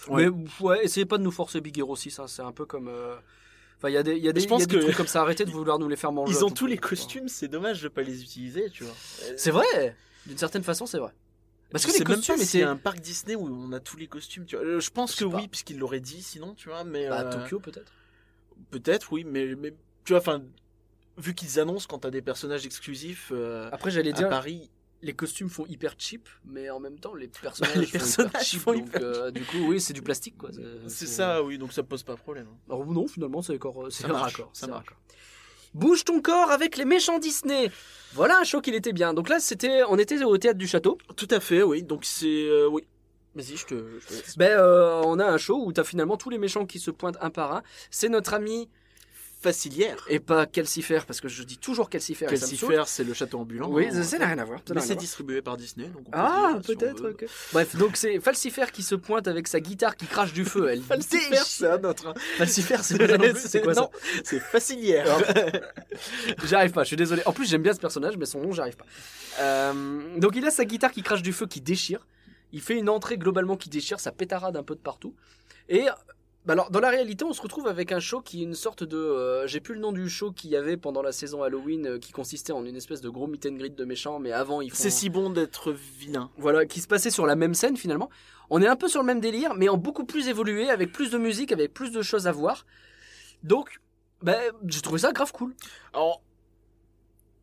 Ouais. 0.08 0.30
Mais 0.30 0.38
ouais, 0.62 0.84
essayez 0.84 1.06
pas 1.06 1.18
de 1.20 1.24
nous 1.24 1.32
forcer 1.32 1.62
Big 1.62 1.78
Hero 1.78 1.96
6. 1.96 2.18
hein, 2.20 2.26
c'est 2.28 2.42
un 2.42 2.52
peu 2.52 2.66
comme. 2.66 2.88
euh, 2.88 3.16
Enfin, 3.82 3.90
il 3.90 3.94
y 3.94 3.98
a 3.98 4.04
des, 4.04 4.16
y 4.18 4.30
a 4.30 4.32
des, 4.32 4.42
Je 4.42 4.48
pense 4.48 4.60
y 4.60 4.64
a 4.64 4.66
des 4.68 4.76
que- 4.78 4.82
trucs 4.84 4.96
comme 4.96 5.08
ça. 5.08 5.22
Arrêtez 5.22 5.44
de 5.44 5.50
vouloir 5.50 5.80
nous 5.80 5.90
les 5.90 5.96
faire 5.96 6.12
manger. 6.12 6.32
Ils 6.34 6.40
à 6.40 6.46
ont 6.46 6.52
tous 6.52 6.68
les 6.68 6.78
costumes. 6.78 7.28
C'est 7.28 7.48
dommage 7.48 7.82
de 7.82 7.88
pas 7.88 8.04
les 8.04 8.22
utiliser. 8.22 8.70
Tu 8.70 8.84
vois. 8.84 8.94
C'est 9.38 9.50
vrai. 9.52 9.96
D'une 10.28 10.38
certaine 10.38 10.64
façon, 10.64 10.86
c'est 10.86 11.00
vrai. 11.00 11.12
Parce 11.72 11.86
que 11.88 11.92
les 11.98 12.04
costumes 12.04 12.36
a 12.64 12.70
un 12.70 12.76
parc 12.78 13.00
Disney 13.00 13.34
où 13.36 13.48
on 13.48 13.72
a 13.72 13.80
tous 13.80 13.98
les 13.98 14.06
costumes. 14.08 14.46
Tu 14.46 14.56
vois. 14.56 14.64
Euh, 14.66 14.80
Je 14.80 14.90
pense 14.92 15.16
Je 15.18 15.26
que 15.26 15.30
pas. 15.32 15.38
oui, 15.38 15.48
puisqu'ils 15.48 15.80
l'auraient 15.80 16.00
dit. 16.00 16.22
Sinon, 16.22 16.54
tu 16.54 16.70
vois. 16.70 16.84
Mais 16.84 17.10
Bah, 17.10 17.22
euh, 17.22 17.32
Tokyo 17.32 17.60
peut-être. 17.60 17.92
peut-être 18.70 19.12
oui, 19.14 19.24
mais 19.24 19.56
mais 19.56 19.74
tu 20.06 20.14
vois, 20.14 20.20
enfin. 20.20 20.44
Vu 21.18 21.34
qu'ils 21.36 21.60
annoncent 21.60 21.88
quand 21.90 22.00
t'as 22.00 22.10
des 22.10 22.22
personnages 22.22 22.66
exclusifs 22.66 23.32
euh, 23.34 23.70
Après, 23.74 23.92
j'allais 23.92 24.12
à 24.12 24.14
dire, 24.14 24.30
Paris, 24.30 24.70
les 25.02 25.14
costumes 25.14 25.50
font 25.50 25.66
hyper 25.68 25.96
cheap, 25.98 26.28
mais 26.46 26.70
en 26.70 26.80
même 26.80 27.00
temps, 27.00 27.16
les 27.16 27.28
personnages, 27.42 27.92
Les 27.94 28.00
font 28.00 28.24
hyper 28.24 28.42
cheap. 28.44 28.60
font 28.60 28.74
donc, 28.74 28.88
hyper 28.88 29.02
euh, 29.04 29.32
du 29.32 29.44
coup, 29.44 29.58
oui, 29.68 29.80
c'est 29.82 29.94
du 29.94 30.02
plastique, 30.02 30.38
quoi. 30.38 30.50
C'est 30.88 31.08
ça, 31.08 31.42
oui, 31.44 31.58
donc 31.58 31.74
ça 31.74 31.84
pose 31.84 32.04
pas 32.04 32.14
de 32.16 32.20
problème. 32.20 32.48
hein. 32.52 32.58
Alors, 32.70 32.86
non, 32.86 33.08
finalement, 33.08 33.42
c'est 33.42 33.58
Ça 33.90 34.08
un 34.08 34.08
marche, 34.12 34.36
raccord. 34.36 34.50
ça 34.54 34.68
marche. 34.68 34.88
Bouge 35.74 36.04
ton 36.04 36.22
corps 36.22 36.52
avec 36.52 36.76
les 36.76 36.84
méchants 36.86 37.18
Disney. 37.18 37.72
Voilà 38.14 38.38
un 38.40 38.44
show 38.44 38.60
qu'il 38.60 38.76
était 38.76 38.92
bien. 38.92 39.14
Donc 39.14 39.30
là, 39.30 39.40
c'était, 39.40 39.84
on 39.88 39.98
était 39.98 40.22
au 40.24 40.38
théâtre 40.38 40.58
du 40.58 40.68
château. 40.68 40.98
Tout 41.16 41.30
à 41.32 41.40
fait, 41.40 41.64
oui. 41.64 41.82
Donc 41.84 42.04
c'est, 42.04 42.28
euh, 42.50 42.68
oui. 42.68 42.84
Vas-y, 43.36 43.56
je 43.56 43.66
te. 43.66 44.00
je 44.02 44.06
te 44.08 44.14
laisse. 44.14 44.38
Ben, 44.38 44.52
euh, 44.52 45.02
on 45.06 45.18
a 45.18 45.26
un 45.26 45.38
show 45.38 45.64
où 45.66 45.72
t'as 45.72 45.86
finalement 45.86 46.18
tous 46.18 46.30
les 46.30 46.38
méchants 46.38 46.66
qui 46.66 46.78
se 46.80 46.92
pointent 46.92 47.16
un 47.22 47.30
par 47.30 47.54
un. 47.56 47.64
C'est 47.90 48.10
notre 48.10 48.34
ami 48.34 48.68
Facilière. 49.42 50.06
et 50.08 50.20
pas 50.20 50.46
Calcifer 50.46 51.00
parce 51.08 51.20
que 51.20 51.28
je 51.28 51.42
dis 51.44 51.58
toujours 51.58 51.86
saoule. 51.86 51.90
Calcifer, 51.92 52.84
c'est 52.86 53.04
le 53.04 53.14
château 53.14 53.40
ambulant. 53.40 53.70
Oui, 53.70 53.88
ça 54.04 54.18
n'a 54.20 54.28
rien 54.28 54.38
à 54.40 54.46
voir. 54.46 54.60
Mais 54.74 54.82
c'est 54.82 54.96
distribué 54.96 55.42
par 55.42 55.58
Disney, 55.58 55.88
donc 55.88 56.02
on 56.08 56.12
peut 56.12 56.18
Ah, 56.18 56.60
si 56.64 56.76
peut-être. 56.76 57.02
veut. 57.04 57.10
ok. 57.12 57.26
Bref, 57.54 57.76
donc 57.76 57.98
c'est 57.98 58.20
Falcifer 58.20 58.66
qui 58.72 58.84
se 58.84 58.96
pointe 58.96 59.28
avec 59.28 59.48
sa 59.48 59.60
guitare 59.60 59.96
qui 59.98 60.06
crache 60.06 60.34
du 60.34 60.46
feu. 60.46 60.70
Elle 60.70 60.82
déchire. 60.82 61.44
c'est 61.44 61.68
un 61.68 61.84
autre. 61.84 62.14
Falcifer, 62.38 62.78
c'est 62.82 62.98
pas 63.00 63.08
ça 63.08 63.18
non 63.18 63.24
quoi 63.64 63.74
ça 63.74 63.90
c'est 64.24 64.40
Facilière. 64.40 65.06
J'arrive 66.46 66.72
pas, 66.72 66.84
je 66.84 66.88
suis 66.88 66.96
désolé. 66.96 67.22
En 67.26 67.34
plus, 67.34 67.50
j'aime 67.50 67.64
bien 67.64 67.74
ce 67.74 67.80
personnage, 67.80 68.18
mais 68.18 68.26
son 68.26 68.42
nom, 68.42 68.52
j'arrive 68.52 68.76
pas. 68.78 68.86
Euh, 69.40 70.18
donc, 70.18 70.36
il 70.36 70.46
a 70.46 70.52
sa 70.52 70.66
guitare 70.66 70.92
qui 70.92 71.02
crache 71.04 71.22
du 71.22 71.34
feu, 71.34 71.48
qui 71.48 71.62
déchire. 71.62 72.08
Il 72.52 72.62
fait 72.62 72.76
une 72.78 72.90
entrée 72.90 73.18
globalement 73.18 73.56
qui 73.58 73.70
déchire, 73.70 74.00
ça 74.00 74.12
pétarade 74.12 74.58
un 74.58 74.64
peu 74.64 74.76
de 74.76 74.82
partout. 74.82 75.16
Et 75.70 75.86
Bah 76.46 76.54
alors, 76.54 76.72
dans 76.72 76.80
la 76.80 76.90
réalité, 76.90 77.24
on 77.24 77.34
se 77.34 77.42
retrouve 77.42 77.68
avec 77.68 77.92
un 77.92 78.00
show 78.00 78.20
qui 78.22 78.42
est 78.42 78.44
une 78.46 78.56
sorte 78.56 78.84
de. 78.84 78.98
euh, 78.98 79.46
J'ai 79.46 79.60
plus 79.60 79.76
le 79.76 79.80
nom 79.80 79.92
du 79.92 80.10
show 80.10 80.32
qu'il 80.32 80.50
y 80.50 80.56
avait 80.56 80.76
pendant 80.76 81.04
la 81.04 81.12
saison 81.12 81.44
Halloween, 81.44 81.86
euh, 81.86 82.00
qui 82.00 82.12
consistait 82.12 82.52
en 82.52 82.66
une 82.66 82.76
espèce 82.76 83.00
de 83.02 83.10
gros 83.10 83.28
meet 83.28 83.46
and 83.46 83.54
greet 83.58 83.76
de 83.76 83.86
méchants, 83.86 84.18
mais 84.18 84.32
avant 84.32 84.60
ils 84.62 84.72
font. 84.72 84.78
C'est 84.78 84.90
si 84.90 85.10
bon 85.10 85.30
d'être 85.30 85.72
vilain. 85.72 86.32
Voilà, 86.38 86.66
qui 86.66 86.82
se 86.82 86.88
passait 86.88 87.12
sur 87.12 87.28
la 87.28 87.36
même 87.36 87.54
scène 87.54 87.78
finalement. 87.78 88.10
On 88.50 88.60
est 88.62 88.68
un 88.68 88.76
peu 88.76 88.88
sur 88.88 89.02
le 89.02 89.06
même 89.06 89.20
délire, 89.20 89.54
mais 89.54 89.70
en 89.70 89.78
beaucoup 89.78 90.04
plus 90.04 90.28
évolué, 90.30 90.70
avec 90.70 90.92
plus 90.92 91.12
de 91.12 91.20
musique, 91.20 91.52
avec 91.52 91.74
plus 91.74 91.92
de 91.92 92.02
choses 92.02 92.26
à 92.28 92.32
voir. 92.32 92.66
Donc, 93.44 93.80
bah, 94.24 94.38
j'ai 94.66 94.82
trouvé 94.82 95.00
ça 95.00 95.12
grave 95.12 95.32
cool. 95.32 95.54
Alors, 95.94 96.22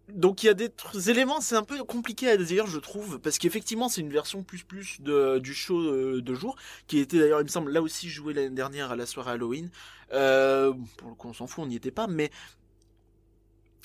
donc 0.09 0.43
il 0.43 0.47
y 0.47 0.49
a 0.49 0.55
des 0.55 0.71
éléments, 1.11 1.41
c'est 1.41 1.57
un 1.57 1.63
peu 1.63 1.85
compliqué 1.85 2.31
à 2.31 2.37
dire, 2.37 2.67
je 2.67 2.79
trouve, 2.79 3.19
parce 3.21 3.39
qu'effectivement 3.39 3.89
c'est 3.89 4.01
une 4.01 4.11
version 4.11 4.43
plus 4.43 4.65
plus 4.65 5.01
de, 5.01 5.39
du 5.39 5.55
show 5.55 5.79
euh, 5.79 6.23
de 6.23 6.35
jour, 6.35 6.57
qui 6.87 6.99
était 6.99 7.19
d'ailleurs, 7.19 7.41
il 7.41 7.45
me 7.45 7.49
semble, 7.49 7.71
là 7.71 7.83
aussi 7.83 8.09
joué 8.09 8.33
l'année 8.33 8.55
dernière 8.55 8.91
à 8.91 8.97
la 8.97 9.07
soirée 9.07 9.33
Halloween. 9.33 9.71
Euh, 10.13 10.73
pour 10.97 11.11
le 11.11 11.15
coup, 11.15 11.29
on 11.29 11.33
s'en 11.35 11.47
fout, 11.47 11.65
on 11.65 11.67
n'y 11.67 11.77
était 11.77 11.91
pas, 11.91 12.07
mais 12.07 12.31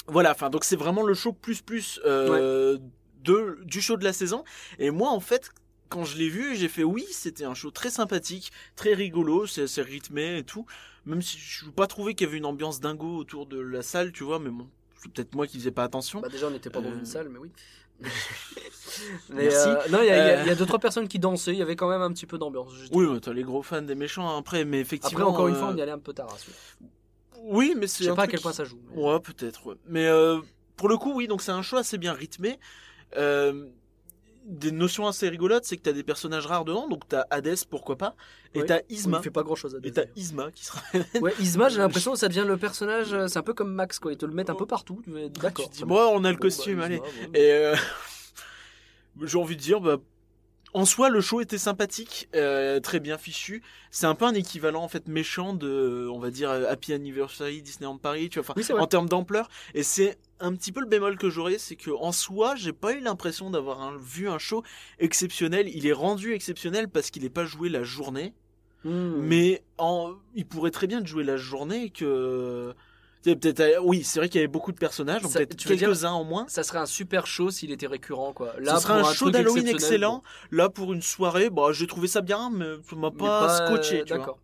voilà. 0.08 0.32
Enfin, 0.32 0.50
donc 0.50 0.64
c'est 0.64 0.78
vraiment 0.78 1.04
le 1.04 1.14
show 1.14 1.34
plus 1.34 1.62
plus 1.62 2.00
euh, 2.06 2.78
de 3.24 3.60
du 3.66 3.82
show 3.82 3.98
de 3.98 4.04
la 4.04 4.14
saison. 4.14 4.44
Et 4.80 4.92
moi, 4.92 5.10
en 5.10 5.20
fait. 5.20 5.52
Quand 5.90 6.06
je 6.06 6.18
l'ai 6.18 6.30
vu, 6.30 6.56
j'ai 6.56 6.70
fait 6.70 6.84
oui, 6.84 7.06
c'était 7.12 7.44
un 7.46 7.54
show 7.54 7.70
très 7.70 7.92
sympathique, 7.92 8.52
très 8.76 8.96
rigolo, 8.96 9.46
c'est 9.46 9.80
rythmé 9.80 10.40
et 10.40 10.44
tout. 10.44 10.66
Même 11.06 11.22
si 11.22 11.38
je 11.38 11.66
n'ai 11.66 11.72
pas 11.72 11.86
trouvé 11.86 12.16
qu'il 12.16 12.26
y 12.26 12.30
avait 12.30 12.40
une 12.40 12.48
ambiance 12.48 12.80
dingo 12.80 13.16
autour 13.16 13.46
de 13.46 13.60
la 13.60 13.84
salle, 13.84 14.12
tu 14.12 14.24
vois, 14.24 14.40
mais 14.40 14.50
bon, 14.50 14.68
peut-être 15.10 15.34
moi 15.36 15.48
qui 15.48 15.58
faisais 15.58 15.72
pas 15.72 15.84
attention. 15.84 16.20
Bah, 16.22 16.30
déjà, 16.30 16.48
on 16.48 16.52
n'était 16.52 16.70
pas 16.70 16.82
dans 16.82 16.90
Euh. 16.92 16.98
une 17.00 17.06
salle, 17.06 17.30
mais 17.30 17.40
oui. 17.40 17.52
mais 19.30 19.44
Merci. 19.44 19.70
euh, 19.70 19.76
non, 19.92 20.00
il 20.02 20.08
y, 20.08 20.10
a- 20.10 20.46
y 20.46 20.52
y 20.52 20.56
deux 20.56 20.66
trois 20.66 20.80
personnes 20.80 21.08
qui 21.08 21.20
dansaient. 21.20 21.52
Il 21.54 21.58
y 21.58 21.62
avait 21.62 21.76
quand 21.76 21.90
même 21.90 22.02
un 22.02 22.12
petit 22.12 22.26
peu 22.26 22.38
d'ambiance. 22.38 22.74
je 22.76 22.88
Oui, 22.92 23.08
mais 23.12 23.20
t'as 23.20 23.34
les 23.34 23.44
gros 23.44 23.62
fans 23.64 23.82
des 23.82 23.96
méchants 23.96 24.36
après, 24.38 24.66
mais 24.66 24.80
effectivement. 24.80 25.20
Après, 25.22 25.32
encore 25.32 25.48
une 25.48 25.56
fois, 25.56 25.70
euh, 25.70 25.74
on 25.74 25.78
y 25.78 25.82
allait 25.82 25.92
un 25.92 26.00
peu 26.00 26.14
tard. 26.14 26.28
hein. 26.32 26.86
Oui, 27.46 27.74
mais 27.76 27.88
Je 27.88 27.92
c'est. 27.92 28.04
sais 28.06 28.10
un 28.10 28.16
pas 28.16 28.24
à 28.24 28.28
quel 28.28 28.40
point 28.42 28.52
qui- 28.52 28.58
ça 28.58 28.64
joue. 28.64 28.80
mais- 28.96 29.02
Ouais, 29.02 29.20
peut-être. 29.20 29.66
ouais. 29.68 29.76
Mais 29.88 30.08
euh, 30.08 30.40
pour 30.78 30.90
le 30.90 30.98
coup, 30.98 31.14
oui, 31.14 31.28
donc 31.28 31.42
c'est 31.42 31.52
un 31.52 31.62
choix 31.62 31.80
assez 31.80 31.98
bien 31.98 32.14
rythmé. 32.14 32.60
Des 34.46 34.72
notions 34.72 35.08
assez 35.08 35.30
rigolotes, 35.30 35.64
c'est 35.66 35.78
que 35.78 35.84
t'as 35.84 35.94
des 35.94 36.04
personnages 36.04 36.46
rares 36.48 36.66
dedans, 36.66 36.88
donc 36.90 37.08
t'as 37.08 37.24
Hades, 37.30 37.56
pourquoi 37.70 37.98
pas, 37.98 38.14
et 38.54 38.60
Ouais. 38.60 38.66
t'as 38.66 38.80
Il 38.90 38.98
Isma. 38.98 39.22
fait 39.22 39.30
pas 39.32 39.44
grand 39.44 39.56
chose 39.56 39.74
à 39.76 39.78
Et 39.78 39.82
dire. 39.90 39.94
t'as 39.94 40.06
Isma 40.18 40.52
qui 40.52 40.66
sera. 40.66 40.82
Ouais, 41.22 41.34
Isma, 41.40 41.70
j'ai 41.70 41.78
l'impression 41.78 42.12
que 42.14 42.20
ça 42.20 42.28
devient 42.28 42.44
le 42.46 42.58
personnage. 42.58 43.14
euh, 43.14 43.28
C'est 43.28 43.40
un 43.40 43.44
peu 43.44 43.54
comme 43.54 43.74
Max, 43.74 44.00
quoi. 44.00 44.12
Ils 44.12 44.18
te 44.18 44.26
le 44.26 44.34
mettent 44.34 44.50
un 44.50 44.56
peu 44.56 44.66
partout. 44.66 45.02
tu 45.06 45.12
D'accord. 45.40 45.70
tu 45.70 45.78
dis, 45.78 45.84
bon, 45.86 45.96
on 46.14 46.24
a 46.26 46.30
le 46.30 46.36
Bon, 46.36 46.42
costume, 46.42 46.80
bah, 46.80 46.86
allez. 46.86 47.02
Et 47.34 47.52
euh, 47.52 47.76
j'ai 49.24 49.38
envie 49.38 49.56
de 49.56 49.62
dire, 49.62 49.80
bah, 49.80 49.98
en 50.74 50.86
soi, 50.86 51.10
le 51.10 51.22
show 51.22 51.40
était 51.42 51.58
sympathique, 51.58 52.30
euh, 52.36 52.80
très 52.80 53.00
bien 53.00 53.18
fichu. 53.18 53.62
C'est 53.92 54.06
un 54.08 54.16
peu 54.16 54.26
un 54.26 54.34
équivalent 54.34 54.84
en 54.84 54.88
fait 54.88 55.08
méchant 55.08 55.54
de, 55.54 56.10
on 56.12 56.20
va 56.20 56.32
dire, 56.32 56.50
Happy 56.50 56.94
Anniversary 56.94 57.62
Disneyland 57.62 57.98
Paris, 57.98 58.30
tu 58.30 58.40
vois, 58.40 58.56
Oui, 58.58 58.66
en 58.72 58.88
termes 58.88 59.08
d'ampleur. 59.08 59.50
Et 59.76 59.84
c'est 59.84 60.18
un 60.40 60.54
petit 60.56 60.72
peu 60.72 60.82
le 60.82 60.88
bémol 60.88 61.18
que 61.18 61.30
j'aurais, 61.30 61.58
c'est 61.60 61.76
que 61.76 61.92
en 61.92 62.12
soi, 62.12 62.56
j'ai 62.56 62.74
pas 62.74 62.94
eu 62.94 63.00
l'impression 63.00 63.50
d'avoir 63.52 63.82
un- 63.82 63.98
vu 63.98 64.28
un 64.28 64.40
show 64.40 64.64
exceptionnel. 65.00 65.70
Il 65.74 65.86
est 65.86 65.94
rendu 65.94 66.34
exceptionnel 66.34 66.90
parce 66.90 67.12
qu'il 67.12 67.24
est 67.24 67.30
pas 67.30 67.46
joué 67.46 67.70
la 67.70 67.84
journée, 67.84 68.34
Hmm. 68.84 69.14
mais 69.22 69.64
en, 69.78 70.14
il 70.36 70.46
pourrait 70.46 70.72
très 70.72 70.88
bien 70.88 71.06
jouer 71.06 71.24
la 71.24 71.38
journée 71.38 71.90
que. 71.90 72.74
Peut-être, 73.24 73.62
euh, 73.62 73.80
oui, 73.82 74.04
c'est 74.04 74.20
vrai 74.20 74.28
qu'il 74.28 74.40
y 74.40 74.44
avait 74.44 74.52
beaucoup 74.52 74.74
de 74.74 74.78
personnages, 74.78 75.22
donc 75.22 75.32
peut-être 75.32 75.56
quelques-uns 75.56 76.12
en 76.12 76.26
moins. 76.26 76.46
Ça 76.50 76.64
serait 76.64 76.80
un 76.80 76.86
super 76.86 77.26
show 77.26 77.52
s'il 77.52 77.72
était 77.72 77.88
récurrent, 77.88 78.34
quoi. 78.34 78.54
Ce 78.64 78.80
serait 78.80 78.94
un 78.94 79.14
show 79.14 79.32
d'Halloween 79.32 79.68
excellent. 79.68 80.18
bon, 80.52 80.58
Là, 80.58 80.70
pour 80.70 80.92
une 80.94 81.02
soirée, 81.02 81.50
bah, 81.50 81.68
j'ai 81.72 81.88
trouvé 81.88 82.08
ça 82.08 82.22
bien, 82.22 82.50
mais 82.54 82.66
ça 82.90 82.96
m'a 82.96 83.12
mais 83.12 83.18
pas, 83.18 83.66
scotché, 83.66 84.04
tu 84.04 84.10
vois. 84.10 84.18
D'accord. 84.18 84.40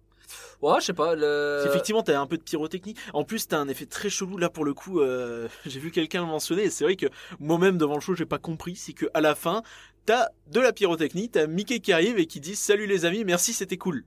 Ouais, 0.62 0.76
je 0.80 0.86
sais 0.88 0.94
pas. 0.94 1.16
Le... 1.16 1.64
Effectivement, 1.68 2.04
t'as 2.04 2.20
un 2.20 2.28
peu 2.28 2.38
de 2.38 2.44
pyrotechnie. 2.44 2.94
En 3.14 3.24
plus, 3.24 3.48
t'as 3.48 3.58
un 3.58 3.68
effet 3.68 3.86
très 3.86 4.10
chelou. 4.10 4.38
Là, 4.38 4.50
pour 4.50 4.66
le 4.66 4.74
coup, 4.74 5.00
euh, 5.00 5.48
j'ai 5.66 5.80
vu 5.80 5.92
quelqu'un 5.92 6.22
le 6.22 6.28
mentionner, 6.28 6.64
et 6.64 6.70
c'est 6.70 6.84
vrai 6.84 6.96
que 6.96 7.08
moi-même, 7.40 7.78
devant 7.78 7.96
le 7.96 8.02
show, 8.02 8.16
j'ai 8.16 8.26
pas 8.26 8.40
compris. 8.40 8.76
C'est 8.76 8.94
que 8.94 9.06
à 9.14 9.22
la 9.22 9.36
fin, 9.36 9.64
t'as 10.06 10.28
de 10.48 10.60
la 10.60 10.74
pyrotechnie, 10.74 11.30
t'as 11.30 11.48
Mickey 11.48 11.80
qui 11.80 11.94
arrive 11.94 12.18
et 12.20 12.26
qui 12.26 12.40
dit 12.40 12.56
Salut 12.56 12.88
les 12.88 13.06
amis, 13.06 13.24
merci, 13.24 13.54
c'était 13.54 13.78
cool. 13.78 14.04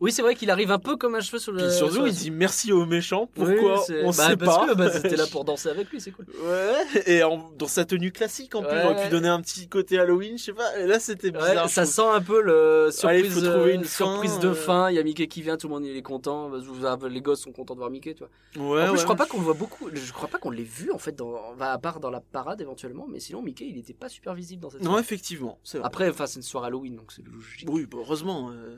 Oui, 0.00 0.12
c'est 0.12 0.22
vrai 0.22 0.34
qu'il 0.34 0.50
arrive 0.50 0.70
un 0.70 0.78
peu 0.78 0.96
comme 0.96 1.14
un 1.14 1.20
cheveu 1.20 1.38
sur 1.38 1.52
le. 1.52 1.62
Puis 1.66 1.72
surtout, 1.76 1.94
sur 1.94 2.08
il 2.08 2.14
dit 2.14 2.30
merci 2.30 2.72
aux 2.72 2.84
méchants. 2.86 3.28
Pourquoi 3.34 3.84
On 4.02 4.06
bah, 4.06 4.12
sait 4.12 4.36
parce 4.36 4.58
pas. 4.58 4.66
que 4.68 4.74
bah, 4.74 4.90
c'était 4.92 5.16
là 5.16 5.26
pour 5.30 5.44
danser 5.44 5.68
avec 5.68 5.90
lui, 5.90 6.00
c'est 6.00 6.10
cool. 6.10 6.26
Ouais, 6.44 7.02
et 7.06 7.22
en- 7.22 7.50
dans 7.56 7.66
sa 7.68 7.84
tenue 7.84 8.10
classique 8.12 8.54
en 8.54 8.62
plus, 8.62 8.70
Ouais. 8.70 8.80
il 8.82 8.86
aurait 8.92 9.04
pu 9.04 9.08
donner 9.10 9.28
un 9.28 9.40
petit 9.40 9.68
côté 9.68 9.98
Halloween, 9.98 10.36
je 10.38 10.44
sais 10.44 10.52
pas. 10.52 10.78
Et 10.78 10.86
là, 10.86 10.98
c'était 10.98 11.30
Ouais, 11.30 11.38
bizarre. 11.48 11.68
ça 11.68 11.86
sent 11.86 12.02
un 12.12 12.20
peu 12.20 12.42
le 12.42 12.84
Allez, 12.84 12.92
surprise, 13.22 13.34
faut 13.34 13.40
trouver 13.40 13.72
euh, 13.72 13.74
une 13.74 13.84
surprise 13.84 14.32
fin, 14.32 14.38
de 14.40 14.48
euh. 14.48 14.54
fin. 14.54 14.90
Il 14.90 14.96
y 14.96 14.98
a 14.98 15.02
Mickey 15.02 15.26
qui 15.28 15.42
vient, 15.42 15.56
tout 15.56 15.68
le 15.68 15.74
monde 15.74 15.84
il 15.84 15.96
est 15.96 16.02
content. 16.02 16.48
Vous- 16.48 17.08
Les 17.08 17.20
gosses 17.20 17.40
sont 17.42 17.52
contents 17.52 17.74
de 17.74 17.78
voir 17.80 17.90
Mickey, 17.90 18.14
tu 18.14 18.24
vois. 18.24 18.30
Ouais, 18.74 18.82
en 18.82 18.84
plus, 18.86 18.92
ouais. 18.92 18.98
je 18.98 19.04
crois 19.04 19.16
pas 19.16 19.26
qu'on 19.26 19.38
le 19.38 19.44
voit 19.44 19.54
beaucoup. 19.54 19.88
Je 19.92 20.12
crois 20.12 20.28
pas 20.28 20.38
qu'on 20.38 20.50
l'ait 20.50 20.62
vu 20.62 20.90
en 20.92 20.98
fait, 20.98 21.14
dans... 21.16 21.54
bah, 21.58 21.72
à 21.72 21.78
part 21.78 22.00
dans 22.00 22.10
la 22.10 22.20
parade 22.20 22.60
éventuellement. 22.60 23.06
Mais 23.08 23.20
sinon, 23.20 23.42
Mickey, 23.42 23.66
il 23.68 23.78
était 23.78 23.94
pas 23.94 24.08
super 24.08 24.34
visible 24.34 24.62
dans 24.62 24.70
cette. 24.70 24.80
Non, 24.80 24.90
soirée. 24.90 25.02
effectivement, 25.02 25.58
vrai. 25.72 25.80
Après, 25.84 26.08
enfin, 26.10 26.26
c'est 26.26 26.36
une 26.36 26.42
soirée 26.42 26.66
Halloween, 26.66 26.96
donc 26.96 27.12
c'est 27.12 27.24
logique. 27.24 27.68
Oui, 27.70 27.86
bah, 27.86 27.98
heureusement. 28.00 28.50
euh, 28.50 28.76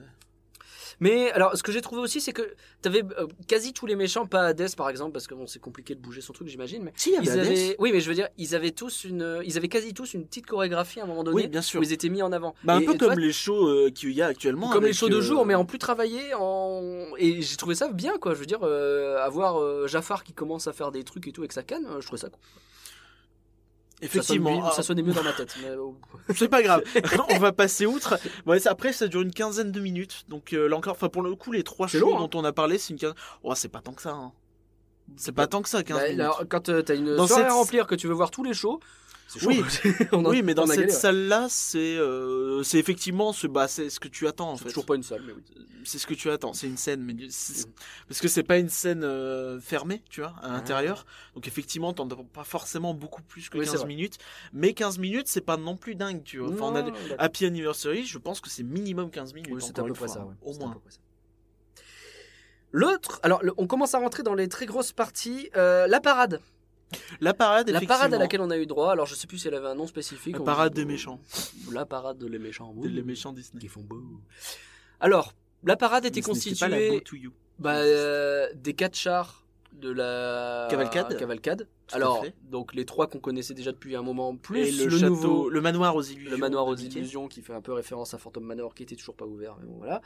Mais 1.01 1.31
alors, 1.33 1.57
ce 1.57 1.63
que 1.63 1.73
j'ai 1.73 1.83
trouvé 1.83 2.01
aussi, 2.01 2.21
c'est 2.21 2.33
que 2.33 2.55
t'avais 2.81 3.03
euh, 3.19 3.27
quasi 3.47 3.73
tous 3.75 3.85
les 3.87 3.97
méchants, 3.97 4.27
pas 4.27 4.47
Hades 4.47 4.75
par 4.77 4.89
exemple, 4.89 5.13
parce 5.13 5.27
que 5.27 5.35
bon, 5.35 5.47
c'est 5.47 5.59
compliqué 5.59 5.95
de 5.95 6.01
bouger 6.01 6.21
son 6.23 6.33
truc, 6.33 6.49
j'imagine. 6.49 6.83
Mais 6.85 6.93
Si, 6.97 7.11
il 7.11 7.13
y 7.13 7.17
avait 7.17 7.27
ils 7.27 7.31
Hades. 7.33 7.39
avaient, 7.47 7.77
oui, 7.79 7.91
mais 7.93 8.01
je 8.01 8.09
veux 8.09 8.15
dire, 8.15 8.29
ils 8.39 8.55
avaient 8.55 8.71
tous 8.71 9.05
une, 9.05 9.41
ils 9.45 9.57
avaient 9.59 9.69
quasi 9.69 9.93
tous 9.93 10.15
une 10.15 10.25
petite 10.27 10.47
chorégraphie 10.47 11.01
à 11.01 11.05
un 11.05 11.07
moment 11.07 11.23
donné. 11.25 11.37
Oui, 11.43 11.49
bien 11.49 11.61
sûr. 11.63 11.81
Où 11.81 11.83
ils 11.83 11.93
étaient 11.93 12.09
mis 12.09 12.23
en 12.23 12.33
avant. 12.33 12.55
Bah, 12.65 12.75
un 12.77 12.81
Et- 12.81 12.85
peu 12.87 12.95
et 12.95 12.99
comme 12.99 13.09
toi, 13.09 13.17
les 13.17 13.33
shows 13.33 13.67
euh, 13.69 13.91
qu'il 13.91 14.13
y 14.13 14.23
a 14.23 14.27
actuellement. 14.27 14.71
comme 14.71 14.85
les 14.85 14.93
shows 14.95 15.09
de 15.11 15.17
euh, 15.17 15.21
jour, 15.21 15.45
mais 15.45 15.55
en 15.55 15.65
plus 15.67 15.79
travaillé, 15.79 16.33
en 16.35 16.83
et 17.19 17.43
j'ai 17.43 17.57
trouvé 17.57 17.75
ça 17.75 17.89
bien, 17.89 18.17
quoi. 18.19 18.33
Je 18.35 18.39
veux 18.41 18.47
dire, 18.47 18.61
euh, 18.63 19.19
avoir 19.19 19.61
euh, 19.61 19.87
Jafar 19.87 20.25
qui 20.25 20.33
commence 20.33 20.67
à 20.67 20.73
faire 20.73 20.93
des 20.93 21.05
trucs 21.05 21.27
et 21.29 21.33
tout 21.33 21.43
avec 21.43 21.53
sa 21.53 21.63
canne, 21.63 21.87
euh, 21.87 22.01
je 22.01 22.07
trouvais 22.07 22.21
ça 22.23 22.29
cool. 22.31 22.41
Effectivement. 24.03 24.51
ça, 24.51 24.57
sonne, 24.61 24.71
ah, 24.71 24.75
ça 24.77 24.83
sonnait 24.83 25.03
mieux 25.03 25.13
dans 25.15 25.23
ma 25.23 25.33
tête. 25.33 25.57
mais, 25.63 25.71
euh, 25.71 25.91
c'est 26.35 26.49
pas 26.49 26.63
grave. 26.63 26.83
On 27.31 27.39
va 27.39 27.53
passer 27.53 27.87
outre. 27.87 28.19
Après, 28.67 28.93
ça 28.93 29.09
dure 29.09 29.23
une 29.23 29.33
quinzaine 29.33 29.73
de 29.73 29.81
minutes. 29.81 30.25
Donc 30.29 30.53
euh, 30.53 30.69
là 30.69 30.77
encore, 30.77 30.93
enfin 30.93 31.09
pour 31.09 31.23
le 31.23 31.35
coup, 31.35 31.53
les 31.53 31.63
trois 31.63 31.87
shows 31.87 32.01
long, 32.01 32.19
hein. 32.19 32.29
dont 32.31 32.41
on 32.41 32.45
a 32.45 32.53
parlé, 32.53 32.79
c'est 32.79 32.93
une 32.93 32.99
quinzaine. 32.99 33.17
Oh, 33.43 33.55
c'est 33.55 33.69
pas 33.69 33.81
tant 33.81 33.93
que 33.93 34.03
ça. 34.03 34.11
Hein. 34.13 34.33
C'est 35.17 35.33
pas 35.33 35.47
tant 35.47 35.63
que 35.63 35.69
ça, 35.69 35.83
15 35.83 35.97
bah, 35.97 36.05
minutes. 36.05 36.21
alors, 36.21 36.45
quand 36.49 36.69
euh, 36.69 36.83
t'as 36.83 36.97
une 36.97 37.15
Dans 37.17 37.27
soirée 37.27 37.45
cette- 37.45 37.53
à 37.53 37.55
remplir, 37.55 37.87
que 37.87 37.95
tu 37.95 38.09
veux 38.09 38.13
voir 38.15 38.31
tous 38.31 38.43
les 38.43 38.55
shows, 38.55 38.81
chaud. 39.29 39.49
Oui. 39.49 39.63
On 40.13 40.25
a- 40.25 40.29
oui, 40.31 40.43
mais 40.43 40.55
dans 40.55 40.65
on 40.67 40.71
a 40.71 40.75
cette 40.75 40.93
salle-là, 40.93 41.47
c'est 41.51 41.97
euh, 41.99 42.63
c'est 42.63 42.79
effectivement 42.79 43.33
ce 43.33 43.47
bah 43.47 43.69
c'est 43.69 43.91
ce 43.91 43.99
que 44.01 44.09
tu 44.09 44.27
attends 44.27 44.53
en 44.53 44.57
C'est 44.57 44.65
fait. 44.65 44.69
toujours 44.71 44.87
pas 44.87 44.95
une 44.97 45.03
salle, 45.03 45.23
mais 45.27 45.33
oui. 45.33 45.43
C'est 45.85 45.99
ce 45.99 46.07
que 46.09 46.15
tu 46.15 46.31
attends. 46.31 46.53
C'est 46.53 46.67
une 46.67 46.77
scène, 46.77 47.03
mais 47.03 47.15
c'est- 47.31 47.69
Mm. 47.69 47.73
parce 48.09 48.21
que 48.21 48.27
c'est 48.29 48.43
pas 48.43 48.59
une 48.59 48.69
scène 48.69 49.05
euh, 49.05 49.61
fermée, 49.61 50.03
tu 50.11 50.21
vois, 50.21 50.35
Ah. 50.43 50.47
à 50.49 50.53
l'intérieur. 50.53 51.07
Donc 51.35 51.47
effectivement, 51.47 51.93
t'en 51.93 52.09
as 52.09 52.17
pas 52.33 52.43
forcément 52.45 52.93
beaucoup 52.95 53.23
plus 53.23 53.49
que 53.49 53.59
Oui, 53.59 53.65
c'est 53.67 53.73
15 53.73 53.81
vrai. 53.83 53.89
minutes. 53.89 54.19
Mais 54.53 54.73
15 54.75 54.99
minutes, 54.99 55.29
c'est 55.29 55.41
pas 55.41 55.57
non 55.57 55.77
plus 55.77 55.95
dingue, 55.95 56.23
tu 56.25 56.39
vois. 56.39 56.49
Enfin, 56.53 56.73
on 56.73 56.77
a. 56.77 56.93
Happy 57.19 57.45
Anniversary, 57.47 58.05
je 58.05 58.19
pense 58.19 58.41
que 58.41 58.49
c'est 58.51 58.63
minimum 58.65 59.11
15 59.11 59.33
minutes. 59.35 59.51
Oui, 59.53 59.63
c'est 59.65 59.79
à 59.79 59.83
peu 59.85 59.93
près 59.93 60.09
ça. 60.09 60.25
ouais. 60.25 60.35
Au 60.43 60.53
C'est 60.53 60.59
moins. 60.59 60.75
L'autre, 62.73 63.21
alors 63.23 63.43
le- 63.43 63.55
on 63.57 63.67
commence 63.67 63.95
à 63.95 63.99
rentrer 63.99 64.23
dans 64.23 64.35
les 64.35 64.49
très 64.49 64.67
grosses 64.67 64.93
parties. 64.93 65.51
euh, 65.57 65.87
la 65.87 66.01
parade. 66.01 66.41
La 67.21 67.35
parade, 67.35 67.69
La 67.71 67.81
parade 67.81 68.15
à 68.15 68.19
laquelle 68.19 68.41
on 68.41 68.51
a 68.51 68.57
eu 68.59 68.67
droit. 68.67 68.93
Alors 68.93 69.07
je 69.07 69.15
sais 69.15 69.27
plus 69.27 69.39
si 69.39 69.49
elle 69.49 69.55
avait 69.55 69.67
un 69.69 69.75
nom 69.75 69.87
spécifique. 69.87 70.37
La 70.39 70.45
parade 70.45 70.73
des 70.75 70.85
méchants. 70.85 71.21
La 71.73 71.85
parade 71.85 72.19
de 72.19 72.27
les 72.27 72.39
méchants. 72.39 72.73
Des- 72.77 72.89
Les 72.89 73.03
méchants 73.03 73.33
Disney. 73.33 73.61
Qui 73.61 73.69
font 73.69 73.83
beau. 73.83 74.03
Alors, 75.01 75.33
la 75.65 75.77
parade 75.77 76.05
était 76.05 76.21
pas 76.21 76.27
la 76.29 76.33
constituée 76.33 77.03
bah, 77.59 77.77
euh, 77.77 78.49
des 78.55 78.75
quatre 78.75 78.95
chars 78.97 79.45
de 79.73 79.91
la 79.91 80.69
Cavalcade. 80.71 81.17
cavalcade. 81.19 81.69
Tout 81.89 81.97
Alors, 81.97 82.25
donc 82.51 82.75
les 82.75 82.85
trois 82.85 83.07
qu'on 83.09 83.19
connaissait 83.21 83.55
déjà 83.55 83.73
depuis 83.73 83.95
un 83.97 84.03
moment, 84.03 84.37
plus 84.37 84.61
Et 84.61 84.73
le, 84.73 84.85
le, 84.87 84.91
château, 84.99 85.07
nouveau, 85.11 85.49
le 85.51 85.61
manoir 85.61 85.95
aux 85.97 86.03
illusions. 86.03 86.31
le 86.31 86.37
manoir 86.39 86.67
aux 86.67 86.75
illusions 86.77 87.29
qui 87.29 87.43
fait 87.43 87.53
un 87.53 87.61
peu 87.61 87.73
référence 87.73 88.15
à 88.15 88.19
Phantom 88.19 88.43
Manor 88.45 88.75
qui 88.75 88.83
était 88.85 88.97
toujours 88.97 89.17
pas 89.17 89.27
ouvert. 89.27 89.57
Mais 89.61 89.67
bon, 89.67 89.77
voilà. 89.79 90.01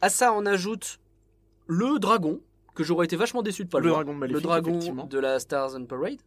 À 0.00 0.08
ça, 0.10 0.32
on 0.32 0.46
ajoute 0.46 0.98
le 1.66 1.98
dragon 1.98 2.40
que 2.78 2.84
j'aurais 2.84 3.04
été 3.06 3.16
vachement 3.16 3.42
déçu 3.42 3.64
de 3.64 3.68
pas 3.68 3.78
le, 3.80 3.84
Le 3.86 3.90
voir. 3.90 4.04
dragon 4.04 4.12
le 4.12 4.18
maléfique, 4.20 4.42
dragon 4.44 5.04
de 5.04 5.18
la 5.18 5.38
Stars 5.40 5.74
and 5.74 5.84
Parade 5.86 6.18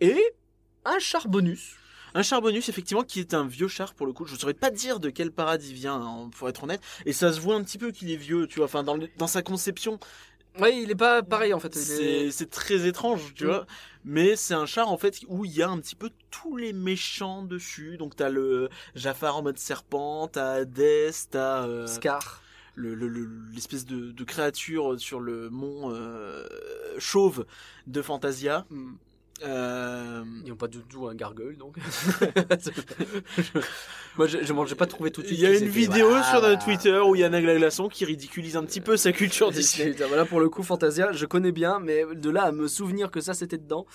et 0.00 0.16
un 0.84 0.98
char 0.98 1.28
bonus. 1.28 1.76
Un 2.14 2.22
char 2.22 2.40
bonus, 2.40 2.68
effectivement, 2.70 3.02
qui 3.02 3.20
est 3.20 3.34
un 3.34 3.46
vieux 3.46 3.68
char 3.68 3.92
pour 3.94 4.06
le 4.06 4.12
coup. 4.14 4.24
Je 4.24 4.34
ne 4.34 4.38
saurais 4.38 4.54
pas 4.54 4.70
dire 4.70 4.98
de 4.98 5.10
quel 5.10 5.30
parade 5.30 5.62
il 5.62 5.74
vient, 5.74 5.96
hein, 6.00 6.30
pour 6.36 6.48
être 6.48 6.64
honnête. 6.64 6.80
Et 7.04 7.12
ça 7.12 7.32
se 7.32 7.40
voit 7.40 7.54
un 7.56 7.62
petit 7.62 7.76
peu 7.78 7.90
qu'il 7.90 8.10
est 8.10 8.16
vieux, 8.16 8.46
tu 8.46 8.56
vois. 8.56 8.64
Enfin, 8.64 8.82
dans, 8.82 8.96
le- 8.96 9.08
dans 9.18 9.26
sa 9.26 9.42
conception, 9.42 9.98
Oui, 10.60 10.80
il 10.82 10.90
est 10.90 10.94
pas 10.96 11.22
pareil 11.22 11.52
en 11.52 11.60
fait. 11.60 11.76
Est- 11.76 12.30
c'est 12.32 12.50
très 12.50 12.88
étrange, 12.88 13.32
tu 13.34 13.44
Mm. 13.44 13.48
vois. 13.48 13.66
Mais 14.04 14.34
c'est 14.34 14.54
un 14.54 14.66
char, 14.66 14.90
en 14.90 14.96
fait, 14.96 15.20
où 15.28 15.44
il 15.44 15.52
y 15.54 15.62
a 15.62 15.68
un 15.68 15.78
petit 15.78 15.94
peu 15.94 16.10
tous 16.30 16.56
les 16.56 16.72
méchants 16.72 17.42
dessus. 17.42 17.96
Donc, 17.98 18.16
t'as 18.16 18.30
le 18.30 18.68
Jafar 18.96 19.36
en 19.36 19.42
mode 19.42 19.58
serpent, 19.58 20.26
t'as 20.26 20.62
Hades, 20.62 21.12
t'as 21.30 21.66
euh, 21.66 21.86
Scar. 21.86 22.42
Le- 22.78 22.94
le- 22.94 23.08
le- 23.08 23.28
l'espèce 23.52 23.84
de, 23.84 24.12
de 24.12 24.24
créature 24.24 24.98
sur 25.00 25.20
le 25.20 25.50
mont 25.50 25.90
euh, 25.92 26.46
chauve 26.98 27.44
de 27.86 28.00
Fantasia. 28.02 28.64
Hmm. 28.70 28.94
Euh, 29.44 30.24
Ils 30.44 30.50
n'ont 30.50 30.56
pas 30.56 30.66
du 30.66 30.78
tout 30.80 31.06
un 31.06 31.14
gargoyle 31.14 31.56
donc. 31.56 31.76
Moi 34.16 34.26
je, 34.26 34.38
je, 34.42 34.52
j'ai 34.66 34.74
pas 34.74 34.86
trouvé 34.86 35.12
tout 35.12 35.22
de 35.22 35.26
suite. 35.28 35.38
Il 35.38 35.42
y 35.42 35.46
a 35.46 35.56
une 35.56 35.68
vidéo 35.68 36.08
Voilà, 36.08 36.24
sur 36.24 36.40
voilà. 36.40 36.56
Twitter 36.56 36.98
où 36.98 37.14
il 37.14 37.20
y 37.20 37.24
a 37.24 37.28
Nagla 37.28 37.56
Glaçon 37.56 37.88
qui 37.88 38.04
ridiculise 38.04 38.56
un 38.56 38.64
petit 38.64 38.80
peu 38.80 38.96
sa 38.96 39.12
culture 39.12 39.52
Disney. 39.52 39.92
Voilà 40.08 40.24
pour 40.24 40.40
le 40.40 40.48
coup 40.48 40.64
Fantasia, 40.64 41.12
je 41.12 41.24
connais 41.24 41.52
bien, 41.52 41.78
mais 41.78 42.04
de 42.16 42.30
là 42.30 42.42
à 42.44 42.52
me 42.52 42.66
souvenir 42.66 43.12
que 43.12 43.20
ça 43.20 43.32
c'était 43.32 43.58
dedans, 43.58 43.86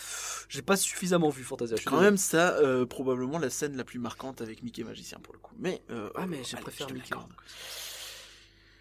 j'ai 0.48 0.62
pas 0.62 0.78
suffisamment 0.78 1.28
vu 1.30 1.44
Fantasia. 1.44 1.76
je 1.76 1.82
suis 1.82 1.90
Quand 1.90 2.00
même, 2.00 2.16
ça, 2.18 2.54
euh, 2.60 2.86
probablement 2.86 3.38
la 3.38 3.50
scène 3.50 3.76
la 3.76 3.84
plus 3.84 4.00
marquante 4.00 4.42
avec 4.42 4.64
Mickey 4.64 4.84
Magicien 4.86 5.20
pour 5.22 5.34
le 5.34 5.40
coup. 5.40 5.54
Mais, 5.60 5.82
euh, 5.90 6.10
Ah, 6.16 6.26
mais 6.26 6.42
je 6.46 6.56
allez, 6.56 6.64
préfère 6.64 6.90
Mickey. 6.94 7.16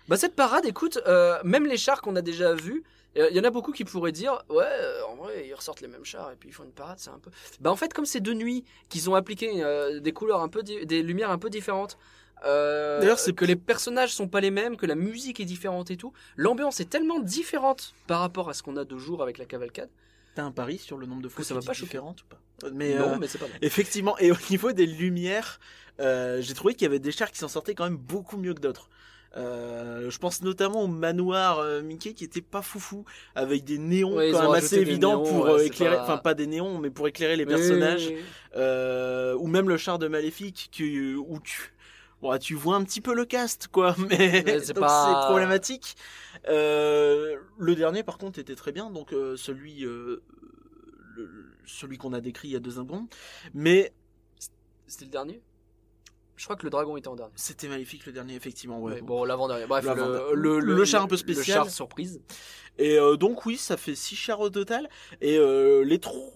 Bah 0.09 0.17
cette 0.17 0.35
parade, 0.35 0.65
écoute, 0.67 0.99
euh, 1.07 1.39
même 1.45 1.67
les 1.67 1.77
chars 1.77 2.01
qu'on 2.03 2.17
a 2.17 2.23
déjà 2.23 2.55
vus, 2.55 2.83
il 3.15 3.37
y 3.37 3.41
en 3.41 3.45
a 3.45 3.51
beaucoup 3.51 3.73
qui 3.73 3.85
pourraient 3.85 4.11
dire, 4.13 4.43
ouais, 4.49 4.65
euh, 4.65 5.03
en 5.07 5.17
vrai, 5.17 5.47
ils 5.47 5.55
ressortent 5.55 5.81
les 5.83 5.89
mêmes 5.89 6.05
chars 6.05 6.31
et 6.33 6.37
puis 6.37 6.49
ils 6.49 6.53
font 6.53 6.65
une 6.65 6.73
parade, 6.73 6.99
c'est 6.99 7.11
un 7.11 7.19
peu. 7.19 7.31
Bah 7.61 7.71
en 7.71 7.77
fait, 7.77 7.93
comme 7.93 8.07
c'est 8.07 8.21
de 8.21 8.33
nuit, 8.33 8.65
qu'ils 8.89 9.11
ont 9.11 9.15
appliqué 9.15 9.63
euh, 9.63 10.01
des 10.01 10.13
couleurs 10.13 10.41
un 10.41 10.49
peu, 10.49 10.63
di- 10.63 10.87
des 10.87 11.03
lumières 11.03 11.31
un 11.31 11.39
peu 11.39 11.51
différentes. 11.51 11.99
euh, 12.45 13.01
D'ailleurs, 13.01 13.19
c'est 13.19 13.35
que 13.35 13.45
les 13.45 13.55
personnages 13.57 14.13
sont 14.15 14.29
pas 14.29 14.41
les 14.41 14.51
mêmes, 14.51 14.77
que 14.77 14.87
la 14.87 14.95
musique 14.95 15.41
est 15.41 15.45
différente 15.45 15.91
et 15.91 15.97
tout. 15.97 16.13
L'ambiance 16.37 16.81
est 16.81 16.89
tellement 16.89 17.21
différente 17.21 17.95
par 18.07 18.21
rapport 18.21 18.49
à 18.49 18.55
ce 18.55 18.63
qu'on 18.63 18.77
a 18.79 18.85
de 18.85 18.97
jour 18.97 19.23
avec 19.23 19.39
la 19.39 19.45
cavalcade. 19.45 19.91
T'as 20.35 20.45
un 20.45 20.51
pari 20.51 20.79
sur 20.79 20.97
le 20.97 21.07
nombre 21.07 21.21
de 21.23 21.29
fois 21.29 21.45
ça 21.45 21.51
ça 21.51 21.55
va 21.55 21.61
pas 21.61 21.75
choquer. 21.75 21.85
différentes 21.85 22.23
ou 22.23 22.27
pas? 22.27 22.39
Mais, 22.73 22.95
non, 22.95 23.11
euh, 23.11 23.19
mais 23.19 23.29
c'est 23.29 23.39
pas 23.39 23.47
mal. 23.47 23.59
effectivement, 23.61 24.17
et 24.19 24.33
au 24.33 24.37
niveau 24.49 24.73
des 24.73 24.87
lumières, 24.87 25.61
euh, 26.01 26.41
j'ai 26.41 26.55
trouvé 26.55 26.73
qu'il 26.75 26.83
y 26.83 26.87
avait 26.87 26.99
des 26.99 27.13
chars 27.13 27.31
qui 27.31 27.39
s'en 27.39 27.49
sortaient 27.49 27.75
quand 27.75 27.85
même 27.85 27.99
beaucoup 27.99 28.39
mieux 28.39 28.55
que 28.55 28.61
d'autres. 28.61 28.89
Euh, 29.37 30.11
je 30.11 30.19
pense 30.19 30.43
notamment 30.43 30.83
au 30.83 30.87
manoir 30.89 31.59
euh, 31.59 31.81
Mickey 31.83 32.13
qui 32.13 32.25
était 32.25 32.43
pas 32.43 32.61
foufou 32.61 33.05
avec 33.35 33.65
des 33.65 33.79
néons 33.79 34.17
Ouais, 34.17 34.31
quand 34.31 34.43
même 34.43 34.55
assez 34.55 34.77
évidents 34.77 35.17
néons, 35.17 35.23
pour 35.23 35.45
ouais, 35.45 35.53
euh, 35.53 35.65
éclairer, 35.65 35.97
enfin 36.03 36.19
pas 36.19 36.35
des 36.35 36.47
néons 36.47 36.79
mais 36.79 36.91
pour 36.91 37.09
éclairer 37.09 37.37
les 37.37 37.47
Oui, 37.47 37.53
personnages. 37.53 38.09
oui, 38.09 38.17
oui. 38.17 38.25
Euh, 38.57 39.35
ou 39.39 39.47
même 39.47 39.69
le 39.69 39.77
char 39.79 39.99
de 39.99 40.07
Maléfique 40.09 40.69
qui, 40.71 41.15
où 41.15 41.41
tu, 41.41 41.73
bon, 42.21 42.37
tu 42.39 42.55
vois 42.55 42.77
un 42.77 42.85
petit 42.85 43.01
peu 43.01 43.15
le 43.15 43.25
cast, 43.25 43.69
quoi, 43.69 43.95
mais 44.11 44.61
c'est 44.61 44.75
pas- 44.75 45.17
problématique. 45.27 45.97
Euh, 46.49 47.37
le 47.59 47.75
dernier, 47.75 48.03
par 48.03 48.19
contre, 48.19 48.39
était 48.39 48.55
très 48.55 48.73
bien, 48.73 48.91
donc 48.91 49.13
euh, 49.13 49.37
celui, 49.37 49.85
euh, 49.87 50.23
le- 51.17 51.53
celui 51.67 51.99
qu'on 51.99 52.13
a 52.13 52.21
décrit 52.21 52.49
il 52.49 52.53
y 52.53 52.57
a 52.57 52.61
deux 52.61 52.73
secondes, 52.73 53.07
mais 53.55 53.93
C'était 54.87 55.07
le 55.07 55.11
dernier? 55.11 55.43
Je 56.43 56.47
crois 56.49 56.57
que 56.57 56.65
le 56.65 56.71
dragon 56.71 56.97
était 56.97 57.07
en 57.07 57.15
dernier. 57.15 57.33
c'était 57.37 57.69
Maléfique 57.69 58.05
le 58.05 58.11
dernier, 58.11 58.35
effectivement, 58.35 58.81
ouais. 58.81 58.95
Ouais, 58.95 59.01
bon, 59.01 59.23
l'avant-dernier. 59.23 59.67
Bref, 59.67 59.85
le, 60.35 60.59
le 60.59 60.85
char 60.85 61.05
un 61.05 61.07
peu 61.07 61.17
spécial. 61.17 61.59
Le 61.59 61.65
char 61.65 61.71
surprise. 61.71 62.21
Et 62.79 62.99
euh, 62.99 63.17
donc 63.17 63.47
oui, 63.47 63.57
ça 63.57 63.77
fait 63.77 63.95
six 63.95 64.17
chars 64.17 64.41
au 64.41 64.51
total, 64.51 64.91
et 65.21 65.39
euh, 65.39 65.85
les 65.85 66.01
trop 66.01 66.33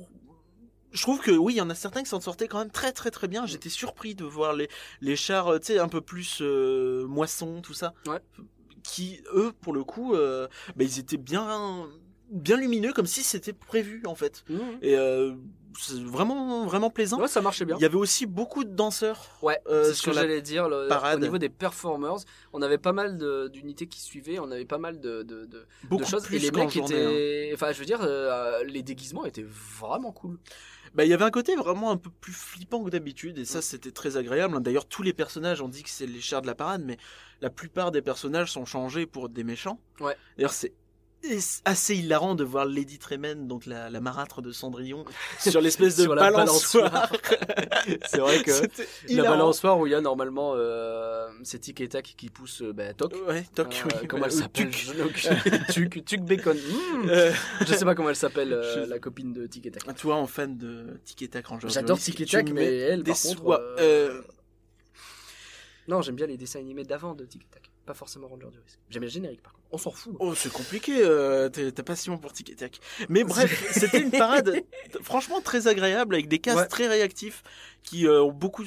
je 0.92 1.02
trouve 1.02 1.20
que 1.20 1.32
oui, 1.32 1.54
il 1.54 1.56
y 1.56 1.60
en 1.60 1.70
a 1.70 1.74
certains 1.74 2.04
qui 2.04 2.08
s'en 2.08 2.20
sortaient 2.20 2.46
quand 2.46 2.60
même 2.60 2.70
très 2.70 2.92
très 2.92 3.10
très 3.10 3.26
bien. 3.26 3.46
J'étais 3.46 3.68
surpris 3.68 4.14
de 4.14 4.24
voir 4.24 4.54
les, 4.54 4.68
les 5.00 5.16
chars, 5.16 5.48
euh, 5.48 5.58
tu 5.58 5.66
sais, 5.72 5.78
un 5.80 5.88
peu 5.88 6.00
plus 6.00 6.38
euh, 6.40 7.04
moisson, 7.08 7.60
tout 7.60 7.74
ça. 7.74 7.92
Ouais. 8.06 8.20
Qui, 8.84 9.20
eux, 9.34 9.52
pour 9.60 9.72
le 9.72 9.82
coup, 9.82 10.14
euh, 10.14 10.46
bah, 10.76 10.84
ils 10.84 11.00
étaient 11.00 11.16
bien 11.16 11.88
bien 12.30 12.56
lumineux, 12.56 12.92
comme 12.92 13.06
si 13.06 13.24
c'était 13.24 13.52
prévu 13.52 14.02
en 14.06 14.14
fait. 14.14 14.44
Et 14.82 14.96
euh, 14.96 15.34
c'est 15.34 15.65
vraiment 16.04 16.66
vraiment 16.66 16.90
plaisant. 16.90 17.20
Ouais, 17.20 17.28
ça 17.28 17.40
marchait 17.40 17.64
bien. 17.64 17.76
Il 17.78 17.82
y 17.82 17.84
avait 17.84 17.96
aussi 17.96 18.26
beaucoup 18.26 18.64
de 18.64 18.70
danseurs. 18.70 19.26
Ouais, 19.42 19.60
Euh, 19.68 19.84
c'est 19.84 19.94
ce 19.94 20.02
que 20.02 20.10
la 20.10 20.22
j'allais 20.22 20.42
dire. 20.42 20.68
le- 20.68 20.88
parade. 20.88 21.18
Au 21.18 21.22
niveau 21.22 21.38
des 21.38 21.48
performers, 21.48 22.16
on 22.52 22.62
avait 22.62 22.78
pas 22.78 22.92
mal 22.92 23.18
de- 23.18 23.48
d'unités 23.48 23.86
qui 23.86 24.00
suivaient, 24.00 24.38
on 24.38 24.50
avait 24.50 24.64
pas 24.64 24.78
mal 24.78 25.00
de, 25.00 25.22
de, 25.22 25.40
de- 25.40 25.46
de 25.46 25.66
Beaucoup 25.84 26.04
choses. 26.04 26.24
plus 26.26 26.36
et 26.36 26.38
les 26.38 26.50
mecs 26.50 26.70
journée, 26.70 26.94
hein. 26.96 27.08
étaient. 27.10 27.50
Enfin, 27.54 27.72
je 27.72 27.78
veux 27.78 27.84
dire, 27.86 28.00
euh, 28.02 28.62
les 28.64 28.82
déguisements 28.82 29.24
étaient 29.24 29.46
vraiment 29.46 30.12
cool. 30.12 30.38
Bah, 30.94 31.04
il 31.04 31.10
y 31.10 31.12
avait 31.14 31.24
un 31.24 31.30
côté 31.30 31.54
vraiment 31.56 31.90
un 31.90 31.98
peu 31.98 32.08
plus 32.20 32.32
flippant 32.32 32.82
que 32.82 32.88
d'habitude, 32.88 33.36
et 33.38 33.44
ça, 33.44 33.58
Mm. 33.58 33.62
c'était 33.62 33.90
très 33.90 34.16
agréable. 34.16 34.58
D'ailleurs, 34.62 34.86
tous 34.86 35.02
les 35.02 35.12
personnages, 35.12 35.60
on 35.60 35.68
dit 35.68 35.82
que 35.82 35.90
c'est 35.90 36.06
les 36.06 36.20
chars 36.22 36.40
de 36.40 36.46
la 36.46 36.54
parade, 36.54 36.82
mais 36.86 36.96
la 37.42 37.50
plupart 37.50 37.90
des 37.90 38.00
personnages 38.00 38.50
sont 38.50 38.64
changés 38.64 39.04
pour 39.04 39.28
des 39.28 39.44
méchants. 39.44 39.78
Ouais. 40.00 40.16
D'ailleurs, 40.38 40.52
c'est 40.54 40.68
es- 40.68 40.74
assez 41.64 41.96
hilarant 41.96 42.34
de 42.36 42.44
voir 42.44 42.66
Lady 42.66 42.98
Tremaine, 42.98 43.48
donc 43.48 43.66
la, 43.66 43.90
la 43.90 44.00
marâtre 44.00 44.42
de 44.42 44.52
Cendrillon, 44.52 45.04
sur 45.40 45.60
l'espèce 45.60 45.96
de 45.96 46.02
Sur 46.04 46.14
la 46.14 46.30
balançoire. 46.30 47.10
C'est 48.08 48.18
vrai 48.18 48.42
que 48.42 48.52
la 49.12 49.22
balançoire 49.24 49.78
où 49.78 49.86
il 49.86 49.90
y 49.90 49.94
a 49.94 50.00
normalement 50.00 50.52
euh, 50.54 51.28
c'est 51.42 51.58
Tic 51.58 51.80
et 51.80 51.88
Tac 51.88 52.14
qui 52.16 52.28
pousse 52.30 52.62
euh, 52.62 52.72
bah, 52.72 52.94
Toc. 52.94 53.12
Ouais, 53.26 53.44
toc, 53.54 53.82
Euh, 53.84 53.98
oui. 54.02 54.08
comment 54.08 54.26
elle 54.26 54.32
s'appelle 54.32 54.70
Tuc. 54.70 55.28
Tuc, 55.72 56.04
Tuc 56.04 56.20
Bacon. 56.22 56.56
Mmh. 56.56 57.08
Euh, 57.08 57.32
Je 57.66 57.74
sais 57.74 57.84
pas 57.84 57.94
comment 57.94 58.10
elle 58.10 58.16
s'appelle, 58.16 58.52
euh, 58.52 58.84
Je- 58.84 58.88
la 58.90 58.98
copine 58.98 59.32
de 59.32 59.46
Tic 59.46 59.66
et 59.66 59.70
Tac. 59.72 59.96
toi, 59.96 60.16
en 60.16 60.26
fan 60.26 60.56
de 60.56 61.00
Tic 61.04 61.22
et 61.22 61.28
Tac 61.28 61.46
Ranger 61.46 61.68
J'adore 61.68 61.98
Tic 61.98 62.20
et 62.20 62.26
Tac, 62.26 62.50
mais 62.50 62.76
elle, 62.76 63.02
par 63.02 63.16
contre. 63.20 63.76
Euh, 63.80 64.22
Non, 65.88 66.02
j'aime 66.02 66.16
bien 66.16 66.26
les 66.26 66.36
dessins 66.36 66.58
animés 66.60 66.84
d'avant 66.84 67.14
de 67.14 67.24
Tic 67.24 67.42
et 67.42 67.48
Tac. 67.54 67.70
Pas 67.84 67.94
forcément 67.94 68.26
Ranger 68.28 68.48
du 68.50 68.58
risque. 68.58 68.78
J'aime 68.90 69.00
bien 69.00 69.08
le 69.08 69.12
générique 69.12 69.42
par 69.42 69.52
contre. 69.52 69.55
On 69.72 69.78
s'en 69.78 69.90
fout. 69.90 70.14
Oh, 70.20 70.34
c'est 70.34 70.52
compliqué, 70.52 70.98
euh, 71.00 71.48
t'es- 71.48 71.72
ta 71.72 71.82
passion 71.82 72.16
pour 72.18 72.32
Tic 72.32 72.50
et 72.50 72.54
Tac. 72.54 72.78
Mais 73.08 73.24
bref, 73.24 73.68
c'était 73.72 74.00
une 74.00 74.10
parade 74.12 74.62
franchement 75.02 75.40
très 75.40 75.66
agréable 75.66 76.14
avec 76.14 76.28
des 76.28 76.40
Ouais. 76.52 76.66
très 76.68 76.86
réactifs 76.86 77.42
qui 77.82 78.06
euh, 78.06 78.22
ont 78.22 78.32
beaucoup, 78.32 78.64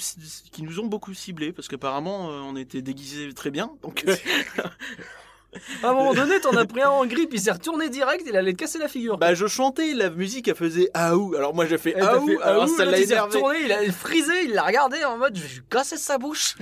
qui 0.51 0.61
nous 0.63 0.79
ont 0.81 0.87
beaucoup 0.87 1.13
ciblés 1.13 1.53
parce 1.53 1.67
qu'apparemment 1.69 2.29
euh, 2.29 2.39
on 2.41 2.55
était 2.57 2.81
déguisés 2.81 3.33
très 3.33 3.51
bien. 3.51 3.71
Donc 3.81 4.03
À 5.81 5.89
un 5.89 5.93
moment 5.93 6.13
donné, 6.13 6.39
t'en 6.39 6.55
as 6.57 6.65
pris 6.65 6.81
un 6.83 6.89
en 6.91 7.07
grippe, 7.07 7.31
il 7.33 7.39
s'est 7.41 7.51
retourné 7.51 7.89
direct, 7.89 8.23
il 8.27 8.37
allait 8.37 8.51
te 8.53 8.57
casser 8.57 8.77
la 8.77 8.87
figure. 8.87 9.17
bah 9.17 9.33
je 9.33 9.47
chantais, 9.47 9.93
la 9.95 10.11
musique 10.11 10.47
elle 10.47 10.53
faisait 10.55 10.91
aou. 10.93 11.33
Alors 11.35 11.55
moi 11.55 11.65
j'ai 11.65 11.79
fait 11.79 11.93
t'as 11.93 12.17
aou, 12.17 12.29
alors 12.43 12.63
ah, 12.63 12.67
ça 12.67 12.85
l'autre, 12.85 12.91
l'a 12.91 12.99
il 12.99 13.07
s'est 13.07 13.13
énervé. 13.13 13.35
retourné, 13.37 13.59
il 13.65 13.71
a 13.71 13.91
frisé, 13.91 14.43
il 14.43 14.51
l'a 14.53 14.63
regardé 14.63 15.03
en 15.05 15.17
mode 15.17 15.35
je 15.35 15.41
vais 15.41 15.61
casser 15.69 15.97
sa 15.97 16.17
bouche. 16.19 16.55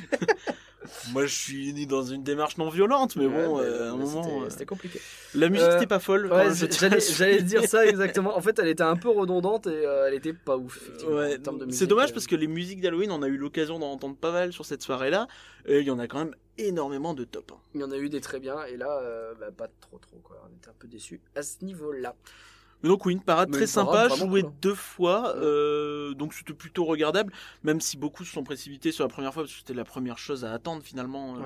Moi 1.14 1.26
je 1.26 1.34
suis 1.36 1.74
né 1.74 1.86
dans 1.86 2.04
une 2.04 2.24
démarche 2.24 2.58
non 2.58 2.70
violente, 2.70 3.16
mais 3.16 3.28
bon, 3.28 3.60
euh, 3.60 3.90
à 3.90 3.94
un 3.94 3.96
moment, 3.98 4.24
c'était- 4.24 4.36
euh, 4.36 4.50
C'était 4.50 4.66
compliqué. 4.66 5.02
la 5.36 5.50
musique 5.50 5.68
Euh, 5.68 5.74
n'était 5.76 5.88
pas 5.88 6.00
folle. 6.00 6.28
Ouais, 6.28 6.48
à 6.48 6.54
j'allais 7.18 7.42
dire 7.42 7.64
ça 7.66 7.86
exactement. 7.86 8.38
En 8.38 8.42
fait, 8.42 8.58
elle 8.60 8.68
était 8.68 8.84
un 8.84 8.96
peu 8.96 9.10
redondante 9.10 9.68
et 9.68 9.84
elle 9.84 10.14
était 10.14 10.34
pas 10.34 10.58
ouf. 10.58 10.80
Ouais, 11.08 11.38
c'est 11.72 11.88
dommage 11.88 12.14
parce 12.14 12.28
que 12.28 12.36
les 12.36 12.48
musiques 12.48 12.82
d'Halloween, 12.82 13.12
on 13.12 13.22
a 13.24 13.28
eu 13.28 13.38
l'occasion 13.38 13.80
d'en 13.80 13.92
entendre 13.92 14.16
pas 14.16 14.32
mal 14.32 14.54
sur 14.54 14.66
cette 14.66 14.82
soirée-là. 14.84 15.28
Et 15.66 15.80
il 15.80 15.86
y 15.86 15.92
en 15.92 16.00
a 16.00 16.08
quand 16.08 16.20
même 16.20 16.36
énormément 16.58 17.14
de 17.14 17.24
top. 17.26 17.52
hein. 17.54 17.60
Il 17.76 17.82
y 17.82 17.84
en 17.84 17.92
a 17.92 17.98
eu 17.98 18.10
des 18.10 18.22
très 18.22 18.40
bien 18.40 18.64
et 18.66 18.78
là, 18.78 19.00
euh, 19.02 19.34
bah, 19.40 19.48
pas 19.56 19.68
trop 19.82 19.98
trop 20.00 20.18
quoi. 20.24 20.38
On 20.50 20.56
était 20.56 20.70
un 20.70 20.76
peu 20.80 20.88
déçus 20.88 21.20
à 21.36 21.44
ce 21.44 21.64
niveau-là. 21.64 22.16
Mais 22.84 22.89
donc 22.89 23.05
oui, 23.07 23.13
une 23.13 23.21
parade 23.23 23.49
Mais 23.49 23.57
très 23.65 23.65
une 23.80 23.86
parade 23.86 24.09
sympa, 24.11 24.15
jouée 24.28 24.41
cool, 24.43 24.49
hein. 24.51 24.55
deux 24.61 24.75
fois, 24.75 25.36
euh, 25.38 26.13
donc 26.13 26.34
c'était 26.34 26.53
plutôt 26.53 26.86
regardable, 26.86 27.34
même 27.63 27.82
si 27.82 27.97
beaucoup 27.97 28.23
se 28.23 28.32
sont 28.32 28.43
précipités 28.43 28.91
sur 28.91 29.03
la 29.03 29.09
première 29.09 29.34
fois 29.34 29.43
parce 29.43 29.53
que 29.53 29.59
c'était 29.59 29.73
la 29.73 29.84
première 29.84 30.17
chose 30.19 30.45
à 30.45 30.51
attendre 30.53 30.84
finalement. 30.84 31.36
euh, 31.36 31.39
Ouais. 31.39 31.45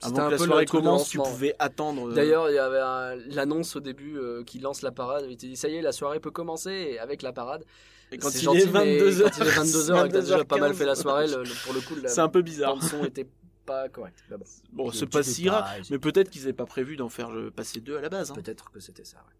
C'était 0.00 0.06
avant 0.20 0.26
un 0.26 0.26
que 0.26 0.32
la 0.32 0.36
peu 0.36 0.42
le 0.44 0.48
soirée 0.50 0.64
commence, 0.66 1.08
tu 1.08 1.18
pouvais 1.18 1.54
attendre. 1.58 2.10
euh, 2.10 2.14
D'ailleurs, 2.14 2.50
il 2.50 2.54
y 2.54 2.58
avait 2.58 3.16
l'annonce 3.28 3.76
au 3.76 3.80
début 3.80 4.18
euh, 4.18 4.44
qui 4.44 4.58
lance 4.58 4.82
la 4.82 4.92
parade. 4.92 5.24
Il 5.26 5.32
était 5.32 5.46
dit 5.46 5.56
ça 5.56 5.68
y 5.68 5.76
est, 5.76 5.82
la 5.82 5.92
soirée 5.92 6.20
peut 6.20 6.30
commencer 6.30 6.70
et 6.70 6.98
avec 6.98 7.22
la 7.22 7.32
parade. 7.32 7.64
et 8.12 8.18
quand 8.18 8.28
il 8.34 8.40
gentil, 8.42 8.58
est 8.58 8.66
mais 8.70 9.00
22h, 9.00 9.22
quand 9.22 9.38
il 9.38 9.46
est 9.48 9.50
22h 9.50 10.04
et 10.04 10.08
que 10.08 10.12
t'as 10.12 10.20
déjà 10.20 10.44
pas 10.44 10.58
mal 10.58 10.72
22h15, 10.72 10.74
fait 10.76 10.84
la 10.86 10.94
soirée, 11.02 11.26
le- 11.28 11.42
le- 11.44 11.64
pour 11.64 11.72
le 11.72 11.80
coup, 11.80 11.94
la 12.02 12.08
c'est 12.10 12.20
un 12.20 12.28
peu 12.28 12.42
bizarre. 12.42 12.74
bande 12.74 12.82
son 12.82 13.04
était 13.04 13.26
pas 13.64 13.88
correct. 13.88 14.18
Mais 14.30 14.36
bon, 14.36 14.44
Bon, 14.72 14.92
c'est 14.92 15.06
pas 15.06 15.22
si 15.22 15.44
grave, 15.44 15.64
mais 15.90 15.98
peut-être 15.98 16.28
qu'ils 16.28 16.42
avaient 16.42 16.52
pas 16.52 16.66
prévu 16.66 16.96
d'en 16.96 17.08
faire 17.08 17.30
passer 17.56 17.80
deux 17.80 17.96
à 17.96 18.02
la 18.02 18.10
base. 18.10 18.30
hein. 18.30 18.34
Peut-être 18.34 18.70
que 18.70 18.80
c'était 18.80 19.04
ça. 19.04 19.16
ouais. 19.18 19.32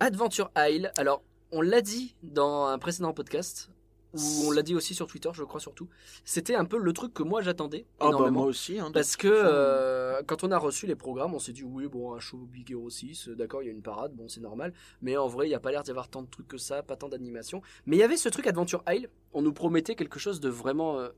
Adventure 0.00 0.50
Isle. 0.56 0.92
Alors, 0.96 1.22
on 1.52 1.60
l'a 1.62 1.80
dit 1.80 2.14
dans 2.22 2.66
un 2.66 2.78
précédent 2.78 3.12
podcast, 3.12 3.70
ou 4.14 4.46
on 4.46 4.50
l'a 4.52 4.62
dit 4.62 4.74
aussi 4.76 4.94
sur 4.94 5.06
Twitter, 5.08 5.28
je 5.32 5.42
crois 5.42 5.60
surtout. 5.60 5.88
C'était 6.24 6.54
un 6.54 6.64
peu 6.64 6.78
le 6.78 6.92
truc 6.92 7.12
que 7.14 7.22
moi 7.24 7.42
j'attendais 7.42 7.84
Ah 7.98 8.10
bah 8.10 8.30
moi 8.30 8.46
aussi. 8.46 8.78
Hein, 8.78 8.90
Parce 8.94 9.16
que 9.16 9.26
euh, 9.28 10.22
quand 10.26 10.44
on 10.44 10.52
a 10.52 10.58
reçu 10.58 10.86
les 10.86 10.94
programmes, 10.94 11.34
on 11.34 11.38
s'est 11.40 11.52
dit 11.52 11.64
oui, 11.64 11.88
bon, 11.88 12.12
un 12.14 12.20
show 12.20 12.36
Big 12.38 12.70
Hero 12.70 12.88
6, 12.90 13.28
euh, 13.28 13.34
d'accord, 13.34 13.62
il 13.62 13.66
y 13.66 13.68
a 13.68 13.72
une 13.72 13.82
parade, 13.82 14.12
bon, 14.14 14.28
c'est 14.28 14.40
normal. 14.40 14.72
Mais 15.02 15.16
en 15.16 15.26
vrai, 15.26 15.46
il 15.46 15.48
n'y 15.48 15.54
a 15.56 15.60
pas 15.60 15.72
l'air 15.72 15.82
d'y 15.82 15.90
avoir 15.90 16.08
tant 16.08 16.22
de 16.22 16.28
trucs 16.28 16.46
que 16.48 16.58
ça, 16.58 16.82
pas 16.84 16.94
tant 16.96 17.08
d'animation. 17.08 17.60
Mais 17.86 17.96
il 17.96 18.00
y 18.00 18.04
avait 18.04 18.16
ce 18.16 18.28
truc 18.28 18.46
Adventure 18.46 18.84
Isle, 18.88 19.08
on 19.32 19.42
nous 19.42 19.52
promettait 19.52 19.96
quelque 19.96 20.20
chose 20.20 20.38
de 20.40 20.48
vraiment 20.48 20.98
euh, 21.00 21.08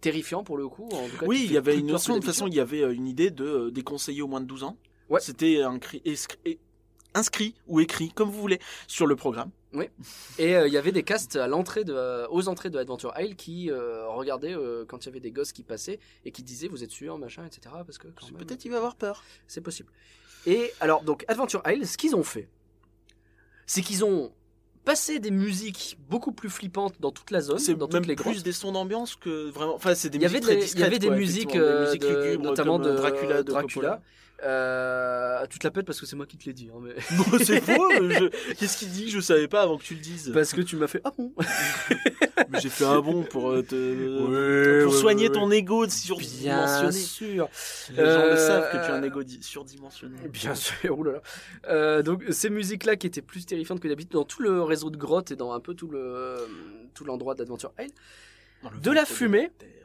terrifiant 0.00 0.42
pour 0.42 0.56
le 0.56 0.68
coup. 0.68 0.88
En 0.92 1.08
tout 1.08 1.18
cas, 1.18 1.26
Oui, 1.26 1.42
il 1.44 1.52
y 1.52 1.56
avait 1.56 1.78
une 1.78 1.86
notion, 1.86 2.14
de 2.14 2.18
toute 2.18 2.26
façon, 2.26 2.48
il 2.48 2.54
y 2.54 2.60
avait 2.60 2.92
une 2.94 3.06
idée 3.06 3.30
de 3.30 3.70
déconseiller 3.70 4.22
aux 4.22 4.28
moins 4.28 4.40
de 4.40 4.46
12 4.46 4.64
ans. 4.64 4.76
Ouais. 5.08 5.20
C'était 5.20 5.62
un 5.62 5.78
cri- 5.78 6.02
inscrit 7.14 7.54
ou 7.66 7.80
écrit, 7.80 8.10
comme 8.12 8.30
vous 8.30 8.40
voulez, 8.40 8.58
sur 8.86 9.06
le 9.06 9.16
programme. 9.16 9.50
Et 10.38 10.54
euh, 10.54 10.68
il 10.68 10.72
y 10.72 10.76
avait 10.76 10.92
des 10.92 11.02
castes 11.02 11.34
à 11.34 11.48
l'entrée 11.48 11.82
de, 11.82 11.92
euh, 11.92 12.28
aux 12.30 12.46
entrées 12.48 12.70
de 12.70 12.78
Adventure 12.78 13.12
Isle 13.18 13.34
qui 13.34 13.72
euh, 13.72 14.06
regardaient 14.08 14.54
euh, 14.54 14.84
quand 14.86 15.02
il 15.04 15.06
y 15.06 15.08
avait 15.08 15.18
des 15.20 15.32
gosses 15.32 15.52
qui 15.52 15.64
passaient 15.64 15.98
et 16.24 16.30
qui 16.30 16.44
disaient 16.44 16.68
vous 16.68 16.84
êtes 16.84 16.92
sûr, 16.92 17.18
machin, 17.18 17.44
etc. 17.44 17.74
Parce 17.84 17.98
que 17.98 18.06
quand 18.08 18.26
même, 18.26 18.36
Peut-être 18.36 18.64
il 18.64 18.70
va 18.70 18.76
avoir 18.76 18.94
peur. 18.94 19.24
c'est 19.48 19.60
possible. 19.60 19.90
Et 20.46 20.72
alors, 20.78 21.02
donc, 21.02 21.24
Adventure 21.26 21.60
Isle, 21.66 21.86
ce 21.88 21.96
qu'ils 21.96 22.14
ont 22.14 22.22
fait, 22.22 22.48
c'est 23.66 23.80
qu'ils 23.82 24.04
ont 24.04 24.32
passer 24.84 25.18
des 25.18 25.30
musiques 25.30 25.96
beaucoup 26.10 26.30
plus 26.32 26.50
flippantes 26.50 27.00
dans 27.00 27.10
toute 27.10 27.30
la 27.30 27.40
zone, 27.40 27.58
C'est 27.58 27.74
dans 27.74 27.88
même 27.88 28.02
les 28.02 28.16
plus 28.16 28.42
des 28.42 28.52
sons 28.52 28.70
d'ambiance 28.72 29.16
que 29.16 29.48
vraiment. 29.48 29.74
Enfin, 29.74 29.94
c'est 29.94 30.10
des 30.10 30.18
Il 30.18 30.22
y 30.22 30.26
avait 30.26 30.40
musiques 30.40 30.44
très 30.44 30.56
des, 30.66 30.72
il 30.74 30.78
y 30.78 30.82
avait 30.84 30.98
des 30.98 31.06
quoi, 31.06 31.16
musiques, 31.16 31.54
effectivement, 31.54 31.74
des 31.78 31.84
musiques 31.86 32.02
de- 32.02 32.22
lugubres 32.24 32.44
notamment 32.44 32.78
comme, 32.78 32.90
de 32.92 32.96
Dracula. 32.96 33.42
De 33.42 33.50
Dracula. 33.50 33.88
Coppola. 33.88 34.02
Euh, 34.44 35.46
tu 35.48 35.58
te 35.58 35.66
la 35.66 35.70
pètes 35.70 35.86
parce 35.86 36.00
que 36.00 36.06
c'est 36.06 36.16
moi 36.16 36.26
qui 36.26 36.36
te 36.36 36.44
l'ai 36.44 36.52
dit. 36.52 36.68
hein, 36.74 36.78
mais... 36.82 36.92
Bon, 37.16 37.38
c'est 37.42 37.60
faux. 37.60 37.90
je- 37.92 38.52
Qu'est-ce 38.54 38.76
qu'il 38.78 38.90
dit 38.90 39.10
Je 39.10 39.20
savais 39.20 39.48
pas 39.48 39.62
avant 39.62 39.78
que 39.78 39.82
tu 39.84 39.94
le 39.94 40.00
dises? 40.00 40.30
Parce 40.34 40.52
que 40.52 40.60
tu 40.60 40.76
m'as 40.76 40.86
fait 40.86 41.00
ah 41.04 41.12
bon? 41.16 41.32
Mais 42.50 42.60
j'ai 42.60 42.68
fait 42.68 42.84
un 42.84 43.00
bon 43.00 43.22
pour 43.22 43.50
euh, 43.50 43.62
te 43.62 43.74
Ouais, 43.74 44.84
pour 44.84 44.92
ouais, 44.92 44.98
soigner 45.00 45.28
ouais, 45.28 45.34
ton 45.34 45.50
ego 45.50 45.82
Bien 45.82 45.88
surdimensionné. 45.90 46.92
sûr. 46.92 47.48
Les 47.90 47.96
gens 47.96 48.02
le 48.02 48.08
Euh, 48.32 48.36
savent 48.36 48.70
que 48.72 48.84
tu 48.84 48.90
as 48.92 48.94
un 48.94 49.02
ego 49.02 49.22
di- 49.22 49.42
surdimensionné. 49.42 50.16
Bien 50.28 50.54
sûr, 50.54 50.98
oulala. 50.98 51.22
Euh, 51.68 52.02
donc 52.02 52.24
ces 52.30 52.50
musiques-là 52.50 52.96
qui 52.96 53.06
étaient 53.06 53.22
plus 53.22 53.46
terrifiantes 53.46 53.80
que 53.80 53.88
d'habitude 53.88 54.12
dans 54.12 54.24
tout 54.24 54.42
le 54.42 54.62
réseau 54.62 54.90
de 54.90 54.96
grottes 54.96 55.30
et 55.30 55.36
dans 55.36 55.52
un 55.52 55.60
peu 55.60 55.74
tout 55.74 55.88
le 55.88 56.36
tout 56.94 57.04
l'endroit 57.04 57.34
d'Adventure 57.34 57.72
Isle. 57.80 57.90
De 58.82 58.90
la 58.90 59.04
fumée. 59.04 59.50
terre. 59.58 59.83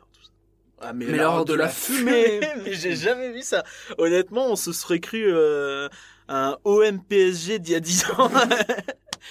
Ah 0.81 0.93
mais, 0.93 1.05
Mais 1.05 1.19
alors, 1.19 1.45
de, 1.45 1.53
la 1.53 1.67
fumée, 1.69 2.39
mais 2.63 2.73
j'ai 2.73 2.95
jamais 2.95 3.31
vu 3.31 3.41
ça. 3.41 3.63
Honnêtement, 3.97 4.47
on 4.51 4.55
se 4.55 4.71
serait 4.73 4.99
cru 4.99 5.23
euh, 5.25 5.89
un 6.27 6.57
OM-PSG 6.63 7.59
d'il 7.59 7.73
y 7.73 7.75
a 7.75 7.79
10 7.79 8.05
ans. 8.17 8.31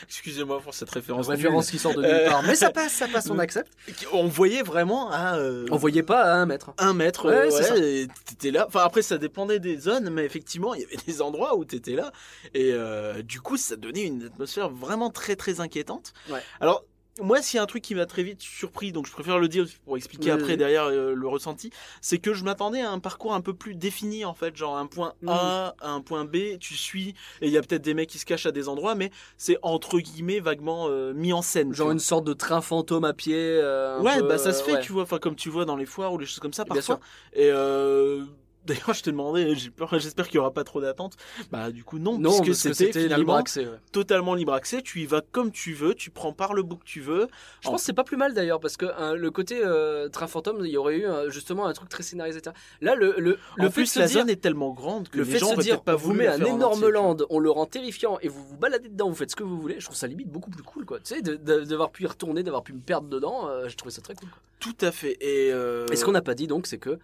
Excusez-moi 0.06 0.60
pour 0.60 0.74
cette 0.74 0.90
référence. 0.90 1.28
Référence 1.28 1.70
qui 1.70 1.78
sort 1.78 1.94
de 1.94 2.02
nulle 2.02 2.10
Euh, 2.10 2.28
part, 2.28 2.42
mais 2.42 2.54
ça 2.54 2.70
passe, 2.70 2.92
ça 2.92 3.08
passe, 3.08 3.30
on 3.30 3.38
accepte. 3.38 3.72
nulle. 3.86 3.96
On 4.12 4.26
voyait 4.26 4.62
vraiment 4.62 5.10
à 5.10 5.36
euh, 5.38 5.66
On 5.70 5.76
voyait 5.76 6.02
pas 6.02 6.22
à 6.22 6.34
un 6.34 6.46
mètre. 6.46 6.72
un 6.78 6.92
mètre. 6.92 7.26
Ouais, 7.26 7.46
Ouais, 7.46 7.50
c'est 7.50 7.62
ça. 7.64 7.76
et 7.76 8.06
t'étais 8.26 8.50
là. 8.50 8.66
Enfin 8.68 8.80
après, 8.84 9.02
ça 9.02 9.16
dépendait 9.18 9.58
des 9.58 9.78
zones, 9.78 10.10
mais 10.10 10.24
effectivement, 10.24 10.74
il 10.74 10.82
y 10.82 10.84
avait 10.84 10.96
des 11.06 11.22
endroits 11.22 11.56
où 11.56 11.64
t'étais 11.64 11.94
là, 11.94 12.12
et 12.54 12.70
euh, 12.74 13.22
du 13.22 13.40
coup, 13.40 13.56
ça 13.56 13.76
donnait 13.76 14.04
une 14.04 14.24
atmosphère 14.26 14.68
vraiment 14.68 15.10
très 15.10 15.36
très 15.36 15.60
inquiétante. 15.60 16.12
Ouais. 16.28 16.40
Alors. 16.60 16.84
Moi, 17.20 17.42
s'il 17.42 17.56
y 17.56 17.60
a 17.60 17.62
un 17.62 17.66
truc 17.66 17.82
qui 17.82 17.94
m'a 17.94 18.06
très 18.06 18.22
vite 18.22 18.40
surpris, 18.40 18.92
donc 18.92 19.06
je 19.06 19.12
préfère 19.12 19.38
le 19.38 19.48
dire 19.48 19.66
pour 19.84 19.96
expliquer 19.96 20.32
Oui, 20.32 20.40
après 20.40 20.52
oui. 20.52 20.56
derrière 20.56 20.84
euh, 20.84 21.14
le 21.14 21.28
ressenti, 21.28 21.70
c'est 22.00 22.18
que 22.18 22.32
je 22.32 22.44
m'attendais 22.44 22.80
à 22.80 22.90
un 22.90 22.98
parcours 23.00 23.34
un 23.34 23.40
peu 23.40 23.54
plus 23.54 23.74
défini 23.74 24.24
en 24.24 24.34
fait, 24.34 24.56
genre 24.56 24.76
un 24.76 24.86
point. 24.86 25.14
A 25.26 25.74
à 25.80 25.90
un 25.90 26.00
point 26.00 26.24
B, 26.24 26.58
tu 26.60 26.74
suis, 26.74 27.10
et 27.40 27.46
il 27.46 27.50
y 27.50 27.58
a 27.58 27.62
peut-être 27.62 27.82
des 27.82 27.94
mecs 27.94 28.08
qui 28.08 28.18
se 28.18 28.24
cachent 28.26 28.46
à 28.46 28.52
des 28.52 28.68
endroits, 28.68 28.94
mais 28.94 29.10
c'est 29.36 29.58
entre 29.62 29.98
guillemets 29.98 30.40
vaguement 30.40 30.86
euh, 30.88 31.12
mis 31.12 31.32
en 31.32 31.42
scène. 31.42 31.74
Genre 31.74 31.90
une 31.90 31.98
sorte 31.98 32.24
de 32.24 32.32
train 32.32 32.60
fantôme 32.60 33.04
à 33.04 33.12
pied. 33.12 33.34
euh, 33.36 34.00
Ouais, 34.00 34.18
peu, 34.20 34.28
bah 34.28 34.38
ça 34.38 34.52
se 34.52 34.62
fait, 34.62 34.74
ouais. 34.74 34.80
tu 34.80 34.92
vois, 34.92 35.02
enfin 35.02 35.18
comme 35.18 35.34
tu 35.34 35.48
vois 35.50 35.64
dans 35.64 35.76
les 35.76 35.86
foires 35.86 36.12
ou 36.12 36.18
les 36.18 36.26
choses 36.26 36.40
comme 36.40 36.52
ça 36.52 36.64
Bien 36.64 36.74
parfois. 36.74 37.00
Et 37.32 37.50
euh, 37.50 38.24
d'ailleurs, 38.68 38.92
je 38.94 39.02
t'ai 39.02 39.10
demandé, 39.10 39.54
j'ai 39.56 39.70
peur, 39.70 39.88
j'espère 39.98 40.26
qu'il 40.28 40.36
y 40.36 40.38
aura 40.38 40.52
pas 40.52 40.62
trop 40.64 40.80
d'attente. 40.80 41.16
Bah 41.50 41.70
du 41.70 41.82
coup 41.84 41.98
non, 41.98 42.18
Non, 42.18 42.40
puisque 42.42 42.66
parce 42.68 42.78
que 42.78 42.84
c'était 42.92 43.08
libre 43.08 43.34
accès. 43.34 43.66
ouais. 43.66 43.78
totalement 43.92 44.34
libre 44.34 44.52
accès. 44.52 44.82
Tu 44.82 45.00
y 45.00 45.06
vas 45.06 45.22
comme 45.32 45.50
tu 45.50 45.74
veux, 45.74 45.94
tu 45.94 46.10
prends 46.10 46.32
par 46.32 46.54
le 46.54 46.62
bout 46.62 46.76
que 46.76 46.84
tu 46.84 47.00
veux. 47.00 47.26
Je 47.62 47.68
pense 47.68 47.80
que 47.80 47.86
c'est 47.86 47.92
pas 47.92 48.04
plus 48.04 48.16
mal 48.16 48.34
d'ailleurs 48.34 48.60
parce 48.60 48.76
que 48.76 48.86
hein, 48.98 49.14
le 49.14 49.30
côté 49.30 49.60
euh, 49.64 50.08
train 50.08 50.26
fantôme, 50.28 50.64
il 50.64 50.70
y 50.70 50.76
aurait 50.76 50.98
eu 50.98 51.06
euh, 51.06 51.30
justement 51.30 51.66
un 51.66 51.72
truc 51.72 51.88
très 51.88 52.02
scénarisé. 52.02 52.38
etc. 52.38 52.54
Là, 52.80 52.94
le 52.94 53.14
le, 53.18 53.38
le 53.56 53.66
en 53.66 53.70
fait 53.70 53.80
plus, 53.80 53.96
la 53.96 54.06
dire, 54.06 54.20
zone 54.20 54.30
est 54.30 54.40
tellement 54.40 54.72
grande 54.72 55.08
que 55.08 55.18
le 55.18 55.24
les 55.24 55.30
fait 55.30 55.36
de 55.36 55.40
gens 55.40 55.56
se 55.56 55.60
dire, 55.60 55.82
pas 55.82 55.96
vous 55.96 56.12
met 56.12 56.26
un 56.28 56.40
en 56.42 56.44
énorme 56.56 56.74
entier, 56.84 56.92
land, 56.92 57.16
on 57.30 57.38
le 57.38 57.50
rend 57.50 57.66
terrifiant 57.66 58.18
et 58.20 58.28
vous 58.28 58.44
vous 58.44 58.56
baladez 58.56 58.88
dedans, 58.88 59.08
vous 59.08 59.14
faites 59.16 59.30
ce 59.30 59.36
que 59.36 59.42
vous 59.42 59.60
voulez. 59.60 59.76
Je 59.80 59.84
trouve 59.84 59.96
ça 59.96 60.06
limite 60.06 60.28
beaucoup 60.28 60.50
plus 60.50 60.62
cool, 60.62 60.84
quoi. 60.84 60.98
Tu 61.00 61.14
sais, 61.14 61.22
d'avoir 61.22 61.90
pu 61.90 62.04
y 62.04 62.06
retourner, 62.06 62.42
d'avoir 62.42 62.62
pu 62.62 62.72
me 62.72 62.80
perdre 62.80 63.08
dedans, 63.08 63.48
euh, 63.48 63.68
je 63.68 63.76
trouvais 63.76 63.90
ça 63.92 64.02
très 64.02 64.14
cool. 64.14 64.28
quoi. 64.28 64.38
Tout 64.60 64.76
à 64.80 64.90
fait. 64.92 65.16
Et, 65.20 65.52
euh, 65.52 65.86
Et 65.92 65.96
ce 65.96 66.04
qu'on 66.04 66.12
n'a 66.12 66.22
pas 66.22 66.34
dit 66.34 66.46
donc, 66.46 66.66
c'est 66.66 66.78
que 66.78 66.98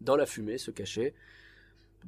dans 0.00 0.16
la 0.16 0.26
fumée 0.26 0.58
se 0.58 0.70
cachait. 0.70 1.14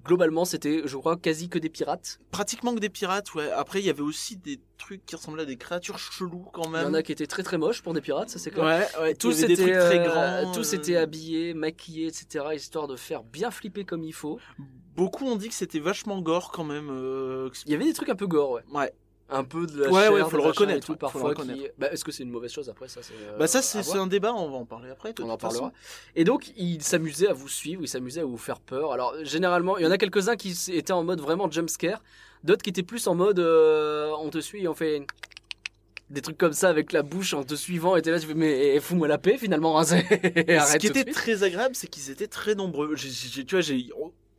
Globalement, 0.07 0.47
c'était, 0.47 0.83
je 0.87 0.97
crois, 0.97 1.19
quasi 1.19 1.51
que 1.51 1.59
des 1.59 1.69
pirates. 1.69 2.19
pratiquement 2.31 2.75
que 2.75 2.81
des 2.81 2.89
pirates. 2.89 3.35
Ouais. 3.35 3.51
Après, 3.51 3.79
il 3.81 3.85
y 3.85 3.91
avait 3.91 4.01
aussi 4.01 4.37
des 4.39 4.59
trucs 4.79 5.05
qui 5.05 5.15
ressemblaient 5.15 5.43
à 5.43 5.47
des 5.47 5.59
créatures 5.59 5.99
cheloues 5.99 6.47
quand 6.55 6.65
Il 6.65 6.71
même. 6.71 6.85
y 6.87 6.89
en 6.89 6.95
a 6.95 7.03
qui 7.03 7.13
étaient 7.13 7.27
très 7.27 7.43
très 7.43 7.59
moches 7.59 7.83
pour 7.83 7.93
des 7.93 8.01
pirates, 8.01 8.31
ça 8.31 8.39
c'est 8.39 8.51
clair. 8.51 8.65
Ouais, 8.65 9.03
ouais. 9.03 9.15
Tous 9.15 9.39
il 9.41 9.51
étaient, 9.51 9.71
très 9.71 9.99
euh, 9.99 10.43
grands. 10.45 10.53
tous 10.53 10.73
euh, 10.73 10.77
étaient 10.79 10.97
habillés, 10.97 11.53
maquillés, 11.53 12.07
etc., 12.07 12.47
histoire 12.55 12.89
de 12.89 12.97
faire 12.97 13.23
bien 13.23 13.51
flipper 13.51 13.85
comme 13.85 14.03
il 14.03 14.15
faut. 14.15 14.39
Beaucoup 14.97 15.27
ont 15.27 15.37
dit 15.37 15.49
que 15.51 15.55
c'était 15.55 15.79
vachement 15.79 16.21
gore 16.23 16.53
quand 16.53 16.65
même. 16.65 16.89
euh, 16.91 17.51
Il 17.67 17.73
y 17.73 17.75
avait 17.75 17.85
des 17.85 17.93
trucs 17.93 18.09
un 18.09 18.17
peu 18.17 18.27
gore, 18.27 18.53
ouais. 18.53 18.63
Ouais. 18.73 18.93
Un 19.33 19.45
peu 19.45 19.67
de 19.67 19.85
la 19.85 19.91
Ouais, 19.91 20.03
chair, 20.03 20.13
ouais, 20.13 20.21
faut 20.23 20.37
le 20.37 20.43
reconnaître, 20.43 20.79
et 20.79 20.81
tout, 20.81 20.93
ouais, 20.93 20.99
faut 20.99 21.07
le 21.07 21.13
parfois. 21.13 21.31
reconnaître. 21.31 21.61
qui- 21.63 21.69
Bah, 21.79 21.89
est-ce 21.93 22.05
que 22.05 22.13
c'est 22.13 22.23
une 22.23 22.31
mauvaise 22.31 22.53
chose 22.53 22.69
après 22.69 22.89
ça 22.89 23.01
c'est, 23.03 23.15
euh, 23.15 23.39
Bah 23.39 23.47
ça 23.47 23.63
c'est 23.63 23.97
un 23.99 24.07
débat, 24.07 24.33
on 24.35 24.51
va 24.51 24.57
en 24.59 24.65
parler 24.65 24.91
après. 24.91 25.15
On 25.21 25.31
en 25.31 25.39
façon. 25.39 25.59
parlera. 25.61 25.73
Et 26.17 26.25
donc, 26.25 26.53
il 26.57 26.83
s'amusait 26.83 27.29
à 27.29 27.33
vous 27.33 27.49
suivre, 27.49 27.83
il 27.83 27.89
s'amusait 27.89 28.21
à 28.21 28.25
vous 28.25 28.37
faire 28.39 28.61
peur. 28.61 28.93
Alors, 28.93 29.15
généralement, 29.23 29.79
il 29.79 29.85
y 29.85 29.87
en 29.87 29.91
a 29.91 29.99
quelques-uns 29.99 30.37
qui 30.37 30.51
s- 30.51 30.69
étaient 30.69 30.93
en 30.93 31.05
mode 31.05 31.21
vraiment 31.21 31.51
jumpscare, 31.51 32.03
d'autres 32.45 32.63
qui 32.63 32.71
étaient 32.71 32.83
plus 32.83 33.07
en 33.07 33.15
mode 33.15 33.39
euh, 33.39 34.11
on 34.19 34.29
te 34.31 34.41
suit 34.41 34.63
et 34.65 34.69
on 34.69 34.75
fait 34.75 35.07
des 36.11 36.21
trucs 36.21 36.37
comme 36.37 36.53
ça 36.53 36.69
avec 36.69 36.93
la 36.93 37.03
bouche 37.03 37.33
en 37.33 37.43
te 37.43 37.55
suivant. 37.55 37.97
Et 37.97 38.03
t'es 38.03 38.11
là, 38.11 38.21
tu 38.21 38.27
fais 38.27 38.35
mais 38.35 38.79
fous-moi 38.81 39.09
la 39.09 39.17
paix 39.19 39.39
finalement. 39.39 39.79
hein, 39.79 39.83
Arrête 39.87 40.61
Ce 40.67 40.77
qui 40.77 40.89
était 40.89 41.05
très 41.11 41.43
agréable, 41.43 41.75
c'est 41.75 41.87
qu'ils 41.87 42.11
étaient 42.11 42.27
très 42.27 42.55
nombreux. 42.55 42.95
J'ai- 42.97 43.45
tu 43.47 43.55
vois, 43.55 43.63
j'ai 43.63 43.89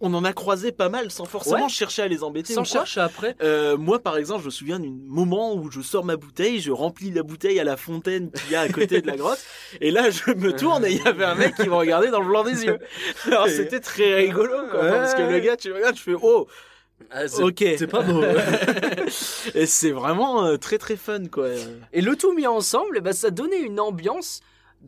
on- 0.04 0.14
en 0.14 0.24
a 0.24 0.34
croisé 0.34 0.72
pas 0.72 0.89
mal 0.89 1.10
sans 1.10 1.26
forcément 1.26 1.64
Ouais. 1.64 1.70
chercher 1.70 2.04
à 2.04 2.08
les 2.08 2.24
embêter. 2.24 2.54
Sans 2.54 2.64
chercher 2.64 3.01
après. 3.01 3.36
Euh, 3.41 3.78
moi, 3.78 3.97
par 3.99 4.18
exemple, 4.18 4.41
je 4.41 4.45
me 4.45 4.51
souviens 4.51 4.80
d'un 4.80 4.93
moment 5.08 5.56
où 5.56 5.72
je 5.72 5.82
sors 5.82 6.06
ma 6.06 6.16
bouteille, 6.18 6.60
je 6.60 6.72
remplis 6.72 7.10
la 7.12 7.24
bouteille 7.24 7.60
à 7.60 7.64
la 7.64 7.78
fontaine 7.78 8.30
qu'il 8.32 8.51
y 8.51 8.56
a 8.56 8.62
à 8.62 8.70
côté 8.70 9.01
de 9.01 9.08
la 9.08 9.16
grotte, 9.16 9.39
et 9.82 9.89
là, 9.91 10.10
je 10.12 10.32
me 10.34 10.54
tourne 10.54 10.86
et 10.86 10.91
il 10.91 11.04
y 11.04 11.08
avait 11.08 11.24
un 11.26 11.36
mec 11.36 11.56
qui 11.56 11.68
me 11.68 11.74
regardait 11.76 12.12
dans 12.12 12.20
le 12.22 12.28
blanc 12.28 12.43
des 12.43 12.66
yeux. 12.66 12.78
Alors, 13.26 13.47
c'était 13.47 13.80
très 13.80 14.14
rigolo, 14.14 14.54
quoi. 14.70 14.84
Ouais. 14.84 14.91
parce 14.91 15.16
que 15.16 15.22
le 15.24 15.39
gars, 15.39 15.58
tu 15.58 15.72
regardes, 15.74 15.95
tu 15.95 16.04
fais 16.04 16.16
oh, 16.22 16.47
Ah, 17.12 17.28
c'est- 17.28 17.43
ok. 17.43 17.64
C'est 17.78 17.88
pas 17.88 18.01
beau. 18.01 18.22
et 19.56 19.66
c'est 19.66 19.91
vraiment 19.91 20.45
euh, 20.45 20.58
très 20.58 20.78
très 20.78 20.95
fun, 20.95 21.26
quoi. 21.32 21.47
Et 21.91 22.01
le 22.01 22.16
tout 22.16 22.34
mis 22.34 22.47
ensemble, 22.47 23.01
ben, 23.01 23.14
ça 23.14 23.30
donnait 23.30 23.60
une 23.60 23.80
ambiance 23.80 24.41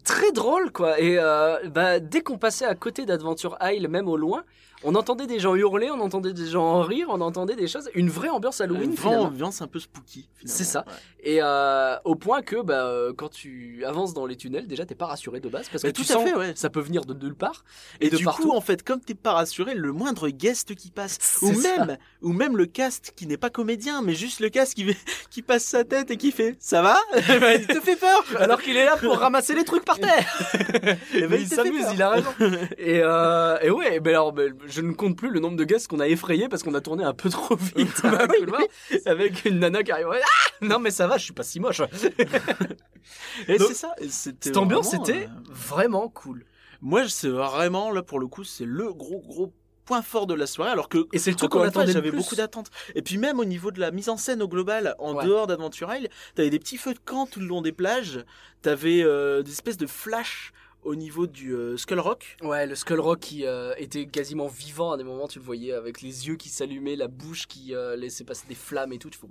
très 0.03 0.31
drôle, 0.31 0.71
quoi. 0.71 0.99
Et 0.99 1.17
euh, 1.19 1.57
bah, 1.69 1.99
dès 1.99 2.21
qu'on 2.21 2.37
passait 2.37 2.65
à 2.65 2.75
côté 2.75 3.05
d'Adventure 3.05 3.57
Isle, 3.61 3.87
même 3.87 4.07
au 4.07 4.17
loin, 4.17 4.43
on 4.85 4.95
entendait 4.95 5.27
des 5.27 5.39
gens 5.39 5.55
hurler, 5.55 5.89
on 5.91 5.99
entendait 5.99 6.31
des 6.33 6.45
gens 6.47 6.81
rire, 6.81 7.07
on 7.09 7.19
entendait 7.21 7.55
des 7.55 7.67
choses. 7.67 7.89
Une 7.95 8.09
vraie 8.09 8.29
ambiance 8.29 8.61
Halloween, 8.61 8.91
Une 8.91 8.95
vraie 8.95 9.15
ambiance 9.17 9.61
un 9.61 9.67
peu 9.67 9.79
spooky. 9.79 10.29
C'est 10.45 10.63
ça. 10.63 10.85
Ouais. 10.87 10.93
Et 11.27 11.39
euh, 11.41 11.95
au 12.05 12.15
point 12.15 12.41
que 12.43 12.61
bah, 12.61 12.85
euh, 12.85 13.11
quand 13.17 13.29
tu 13.29 13.83
avances 13.83 14.13
dans 14.13 14.25
les 14.27 14.35
tunnels, 14.35 14.67
déjà, 14.67 14.85
t'es 14.85 14.93
pas 14.95 15.07
rassuré 15.07 15.39
de 15.39 15.49
base 15.49 15.67
parce 15.69 15.81
que 15.81 15.87
Bah, 15.87 15.91
tu 15.91 16.03
tout 16.05 16.11
à 16.11 16.15
sens 16.15 16.23
fait, 16.29 16.35
ouais. 16.35 16.53
ça 16.55 16.69
peut 16.69 16.79
venir 16.81 17.03
de 17.05 17.13
nulle 17.15 17.33
part. 17.35 17.65
Et, 17.99 18.09
de 18.11 18.15
du 18.17 18.23
partout. 18.23 18.43
coup, 18.43 18.51
en 18.51 18.61
fait, 18.61 18.83
comme 18.83 19.01
t'es 19.01 19.15
pas 19.15 19.33
rassuré, 19.33 19.73
le 19.73 19.91
moindre 19.91 20.29
guest 20.29 20.75
qui 20.75 20.91
passe, 20.91 21.39
ou 21.41 21.51
ça. 21.53 21.85
même, 21.85 21.97
ou 22.21 22.31
même 22.31 22.55
le 22.55 22.67
cast 22.67 23.13
qui 23.15 23.25
n'est 23.25 23.37
pas 23.37 23.49
comédien, 23.49 24.03
mais 24.03 24.13
juste 24.13 24.39
le 24.39 24.49
cast 24.49 24.75
qui, 24.75 24.85
qui 25.31 25.41
passe 25.41 25.63
sa 25.63 25.83
tête 25.83 26.11
et 26.11 26.17
qui 26.17 26.31
fait, 26.31 26.55
ça 26.59 26.83
va? 26.83 26.97
Bah, 27.39 27.55
Il 27.55 27.65
te 27.65 27.79
fait 27.79 27.95
peur. 27.95 28.23
Alors 28.39 28.61
qu'il 28.61 28.77
est 28.77 28.85
là 28.85 28.95
pour 28.97 29.17
ramasser 29.17 29.55
les 29.55 29.63
trucs 29.63 29.83
par 29.85 29.97
terre. 29.97 30.25
Et 31.15 31.21
ben, 31.21 31.29
Mais 31.31 31.41
il 31.41 31.47
s'amuse, 31.47 31.85
il 31.93 32.01
a 32.03 32.09
raison. 32.09 32.29
et, 32.77 32.99
euh, 33.01 33.57
et 33.61 33.71
ouais, 33.71 33.99
mais 34.03 34.11
alors, 34.11 34.33
mais 34.33 34.49
je 34.75 34.81
ne 34.81 34.91
compte 34.93 35.17
plus 35.17 35.29
le 35.31 35.39
nombre 35.39 35.55
de 35.57 35.63
guests 35.63 35.87
qu'on 35.87 35.99
a 35.99 36.07
effrayés 36.07 36.49
parce 36.49 36.61
qu'on 36.63 36.73
a 36.73 36.81
tourné 36.81 37.03
un 37.03 37.13
peu 37.13 37.29
trop 37.29 37.55
vite 37.75 38.01
Bah 38.03 38.27
couloir, 38.27 38.61
avec 39.05 39.45
une 39.45 39.59
nana 39.59 39.83
qui 39.83 39.91
arrive. 39.91 40.07
Ah 40.11 40.19
non, 40.61 40.79
mais 40.79 40.91
ça 40.91 41.07
va, 41.07 41.17
je 41.17 41.23
suis 41.23 41.33
pas 41.33 41.43
si 41.43 41.59
moche. 41.59 41.81
Et 43.47 43.57
c'est 43.57 43.73
ça. 43.73 43.93
Cette 44.09 44.57
ambiance 44.57 44.87
vraiment, 44.89 45.03
était 45.05 45.25
euh, 45.25 45.29
vraiment 45.49 46.09
cool. 46.09 46.45
Moi, 46.81 47.07
c'est 47.07 47.29
vraiment, 47.29 47.91
là, 47.91 48.01
pour 48.03 48.19
le 48.19 48.27
coup, 48.27 48.43
c'est 48.43 48.65
le 48.65 48.93
gros, 48.93 49.19
gros 49.19 49.53
point 49.85 50.01
fort 50.01 50.25
de 50.25 50.33
la 50.33 50.47
soirée, 50.47 50.71
alors 50.71 50.89
que 50.89 51.07
Et 51.13 51.19
c'est 51.19 51.29
le 51.29 51.37
truc 51.37 51.51
qu'on 51.51 51.61
attendait 51.61 51.91
j'avais 51.91 52.11
beaucoup 52.11 52.35
d'attentes. 52.35 52.71
Et 52.95 53.03
puis 53.03 53.19
même 53.19 53.39
au 53.39 53.45
niveau 53.45 53.69
de 53.69 53.79
la 53.79 53.91
mise 53.91 54.09
en 54.09 54.17
scène 54.17 54.41
au 54.41 54.47
global, 54.47 54.95
en 54.97 55.13
Ouais. 55.15 55.25
dehors 55.25 55.45
d'Adventure 55.45 55.93
Isle, 55.93 56.09
t'avais 56.33 56.49
des 56.49 56.57
petits 56.57 56.77
feux 56.77 56.93
de 56.95 56.99
camp 56.99 57.27
tout 57.27 57.39
le 57.39 57.45
long 57.45 57.61
des 57.61 57.71
plages. 57.71 58.25
T'avais 58.63 59.03
euh, 59.03 59.43
des 59.43 59.51
espèces 59.51 59.77
de 59.77 59.85
flash 59.85 60.53
au 60.85 60.95
niveau 60.95 61.27
du 61.27 61.53
euh, 61.53 61.75
Skull 61.77 61.99
Rock. 61.99 62.37
Ouais, 62.41 62.65
le 62.65 62.75
Skull 62.75 62.99
Rock 62.99 63.19
qui 63.19 63.45
euh, 63.45 63.73
était 63.77 64.05
quasiment 64.05 64.47
vivant 64.47 64.91
à 64.93 64.97
des 64.97 65.03
moments, 65.03 65.27
tu 65.27 65.39
le 65.39 65.45
voyais 65.45 65.73
avec 65.73 66.01
les 66.01 66.27
yeux 66.27 66.35
qui 66.37 66.49
s'allumaient, 66.49 66.95
la 66.95 67.07
bouche 67.09 67.47
qui 67.47 67.75
euh, 67.75 67.95
laissait 67.95 68.23
passer 68.23 68.45
des 68.47 68.55
flammes 68.55 68.93
et 68.93 68.97
tout. 68.99 69.09
Tu 69.09 69.17
fais. 69.19 69.27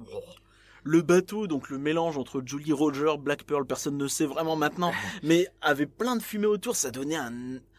Le 0.87 1.01
bateau, 1.01 1.47
donc 1.47 1.71
le 1.71 1.79
mélange 1.79 2.19
entre 2.19 2.43
Julie 2.45 2.73
Roger, 2.75 3.15
Black 3.19 3.45
Pearl, 3.45 3.65
personne 3.67 3.97
ne 3.97 4.07
sait 4.07 4.27
vraiment 4.27 4.55
maintenant, 4.57 4.93
mais 5.23 5.49
avait 5.63 5.87
plein 5.87 6.17
de 6.17 6.23
fumée 6.23 6.47
autour, 6.47 6.77
ça 6.77 6.91
donnait 6.91 7.17
un... 7.17 7.33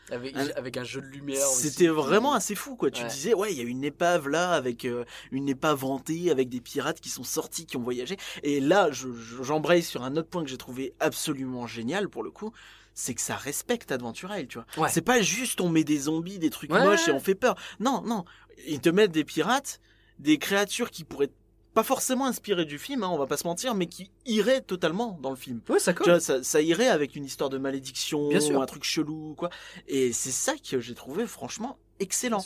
avec, 0.10 0.36
Un- 0.36 0.50
avec 0.56 0.76
un 0.78 0.84
jeu 0.84 1.02
de 1.02 1.06
lumière. 1.08 1.46
C'était 1.46 1.88
vraiment 1.88 2.34
assez 2.34 2.56
fou, 2.56 2.76
quoi. 2.76 2.90
Tu 2.90 3.04
Ouais. 3.04 3.08
disais, 3.10 3.36
ouais, 3.36 3.52
il 3.54 3.58
y 3.60 3.62
a 3.62 3.64
une 3.66 3.84
épave 3.84 4.28
là, 4.28 4.54
avec 4.54 4.86
euh, 4.86 5.06
une 5.32 5.48
épave 5.50 5.86
hantée, 5.86 6.32
avec 6.32 6.50
des 6.50 6.62
pirates 6.62 7.00
qui 7.00 7.10
sont 7.10 7.24
sortis, 7.24 7.68
qui 7.68 7.78
ont 7.78 7.84
voyagé. 7.84 8.18
Et 8.42 8.60
là, 8.60 8.90
je- 8.92 9.12
je- 9.14 9.44
j'embraye 9.44 9.84
sur 9.84 10.02
un 10.02 10.16
autre 10.18 10.30
point 10.30 10.44
que 10.44 10.50
j'ai 10.50 10.58
trouvé 10.58 10.94
absolument 11.00 11.68
génial, 11.68 12.10
pour 12.10 12.24
le 12.24 12.32
coup, 12.32 12.54
c'est 12.96 13.14
que 13.14 13.22
ça 13.22 13.36
respecte 13.36 13.92
Adventure 13.92 14.36
Isle, 14.36 14.48
tu 14.48 14.58
vois. 14.58 14.84
Ouais. 14.86 14.90
C'est 14.90 15.02
pas 15.02 15.22
juste 15.22 15.62
on 15.62 15.70
met 15.70 15.84
des 15.84 16.00
zombies, 16.00 16.40
des 16.40 16.50
trucs 16.50 16.72
Ouais, 16.72 16.84
moches 16.84 17.08
et 17.08 17.12
on 17.12 17.20
fait 17.20 17.36
peur. 17.36 17.56
Non, 17.80 18.02
non. 18.02 18.26
Ils 18.68 18.80
te 18.80 18.90
mettent 18.90 19.12
des 19.12 19.26
pirates, 19.26 19.82
des 20.18 20.38
créatures 20.40 20.90
qui 20.90 21.04
pourraient 21.04 21.30
pas 21.74 21.84
forcément 21.84 22.26
inspirées 22.26 22.64
du 22.64 22.80
film, 22.80 23.04
hein, 23.04 23.10
on 23.12 23.18
va 23.18 23.28
pas 23.28 23.36
se 23.36 23.46
mentir, 23.46 23.76
mais 23.76 23.88
qui 23.88 24.10
iraient 24.26 24.62
totalement 24.62 25.20
dans 25.22 25.30
le 25.30 25.36
film. 25.36 25.60
Ouais, 25.68 25.78
ça 25.78 25.92
vois, 25.92 26.22
ça, 26.22 26.42
ça 26.42 26.62
irait 26.62 26.88
avec 26.88 27.18
une 27.18 27.26
histoire 27.26 27.50
de 27.50 27.58
malédiction, 27.58 28.30
Bien 28.30 28.40
sûr. 28.40 28.58
ou 28.58 28.62
un 28.62 28.66
truc 28.66 28.86
chelou, 28.86 29.36
quoi. 29.38 29.50
Et 29.90 30.14
c'est 30.14 30.32
ça 30.32 30.54
que 30.56 30.80
j'ai 30.80 30.96
trouvé 30.96 31.28
franchement 31.28 31.78
excellent. 32.00 32.44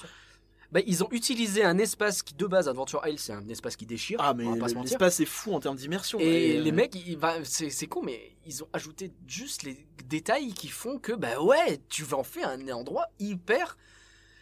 Bah, 0.71 0.81
ils 0.85 1.03
ont 1.03 1.07
utilisé 1.11 1.63
un 1.63 1.79
espace 1.79 2.21
qui, 2.21 2.35
de 2.35 2.45
base, 2.45 2.67
Adventure 2.69 3.01
Isle, 3.07 3.17
c'est 3.17 3.33
un 3.33 3.47
espace 3.49 3.75
qui 3.75 3.87
déchire. 3.87 4.19
Ah, 4.21 4.35
mais 4.35 4.45
l'espace 4.83 5.19
est 5.19 5.25
fou 5.25 5.53
en 5.53 5.59
termes 5.59 5.75
d'immersion. 5.77 6.19
Et 6.19 6.57
euh, 6.57 6.61
les 6.61 6.71
mecs, 6.71 6.93
ils- 6.95 7.17
bah, 7.17 7.37
c'est 7.43 7.87
con, 7.87 8.01
mais 8.03 8.35
ils 8.45 8.63
ont 8.63 8.67
ajouté 8.73 9.11
juste 9.25 9.63
les 9.63 9.87
détails 10.05 10.53
qui 10.53 10.67
font 10.67 10.99
que, 10.99 11.11
bah 11.11 11.41
ouais, 11.41 11.79
tu 11.89 12.03
vas 12.03 12.17
en 12.17 12.23
faire 12.23 12.49
un 12.49 12.69
endroit 12.69 13.07
hyper. 13.19 13.77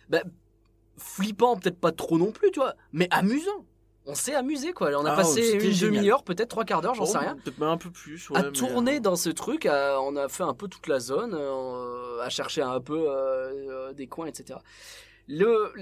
Bah, 0.09 0.21
flippant, 0.97 1.55
peut-être 1.57 1.79
pas 1.79 1.91
trop 1.93 2.17
non 2.17 2.31
plus, 2.31 2.51
tu 2.51 2.59
vois, 2.59 2.75
mais 2.91 3.07
amusant. 3.11 3.65
On 4.05 4.15
s'est 4.15 4.35
amusé, 4.35 4.71
quoi. 4.73 4.89
On 4.97 5.05
a 5.05 5.11
Ah, 5.11 5.15
passé 5.17 5.43
c'était 5.43 5.69
une 5.69 5.77
demi-heure, 5.79 6.23
peut-être 6.23 6.49
trois 6.49 6.63
quarts 6.63 6.81
d'heure, 6.81 6.93
j'en 6.95 7.03
oh, 7.03 7.07
sais 7.07 7.17
rien. 7.17 7.35
Peut-être 7.35 7.57
même 7.59 7.69
un 7.69 7.77
peu 7.77 7.91
plus. 7.91 8.29
ouais, 8.29 8.37
à 8.37 8.43
mais, 8.43 8.51
tourner 8.51 8.95
euh, 8.97 8.99
dans 9.01 9.15
ce 9.17 9.29
truc, 9.29 9.65
à- 9.65 10.01
on 10.01 10.15
a 10.15 10.27
fait 10.29 10.43
un 10.43 10.53
peu 10.53 10.67
toute 10.69 10.87
la 10.87 10.99
zone, 10.99 11.33
euh, 11.37 12.21
à 12.21 12.29
chercher 12.29 12.61
un 12.61 12.79
peu 12.79 12.97
euh, 13.09 13.51
euh, 13.89 13.93
des 13.93 14.07
coins, 14.07 14.27
etc. 14.27 14.59
Le 15.27 15.73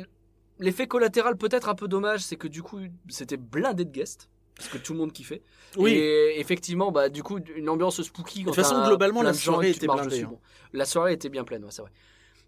l'effet 0.60 0.88
collatéral 0.88 1.38
peut-être 1.38 1.70
un 1.70 1.76
peu 1.76 1.88
dommage, 1.88 2.22
c'est 2.22 2.36
que 2.36 2.47
du 2.47 2.64
coup 2.64 2.80
c'était 3.10 3.38
blindé 3.38 3.86
de 3.86 3.91
guests 3.91 4.30
parce 4.56 4.70
que 4.70 4.78
tout 4.78 4.93
le 4.93 4.99
monde 4.99 5.12
kiffait. 5.12 5.41
Oui. 5.78 5.91
Et 5.91 6.39
effectivement, 6.39 6.91
bah 6.91 7.10
du 7.10 7.24
coup 7.24 7.39
une 7.56 7.70
ambiance 7.70 8.01
spooky. 8.01 8.41
De 8.41 8.45
toute 8.45 8.56
façon, 8.56 8.86
globalement, 8.86 9.22
la 9.22 9.34
soirée 9.34 9.72
était 9.72 9.88
blindée, 9.88 10.24
hein. 10.24 10.28
Bon, 10.30 10.39
la 10.74 10.86
soirée 10.86 11.14
était 11.14 11.30
bien 11.30 11.43
pleine, 11.43 11.64
ouais, 11.64 11.72
c'est 11.72 11.82
vrai. 11.82 11.91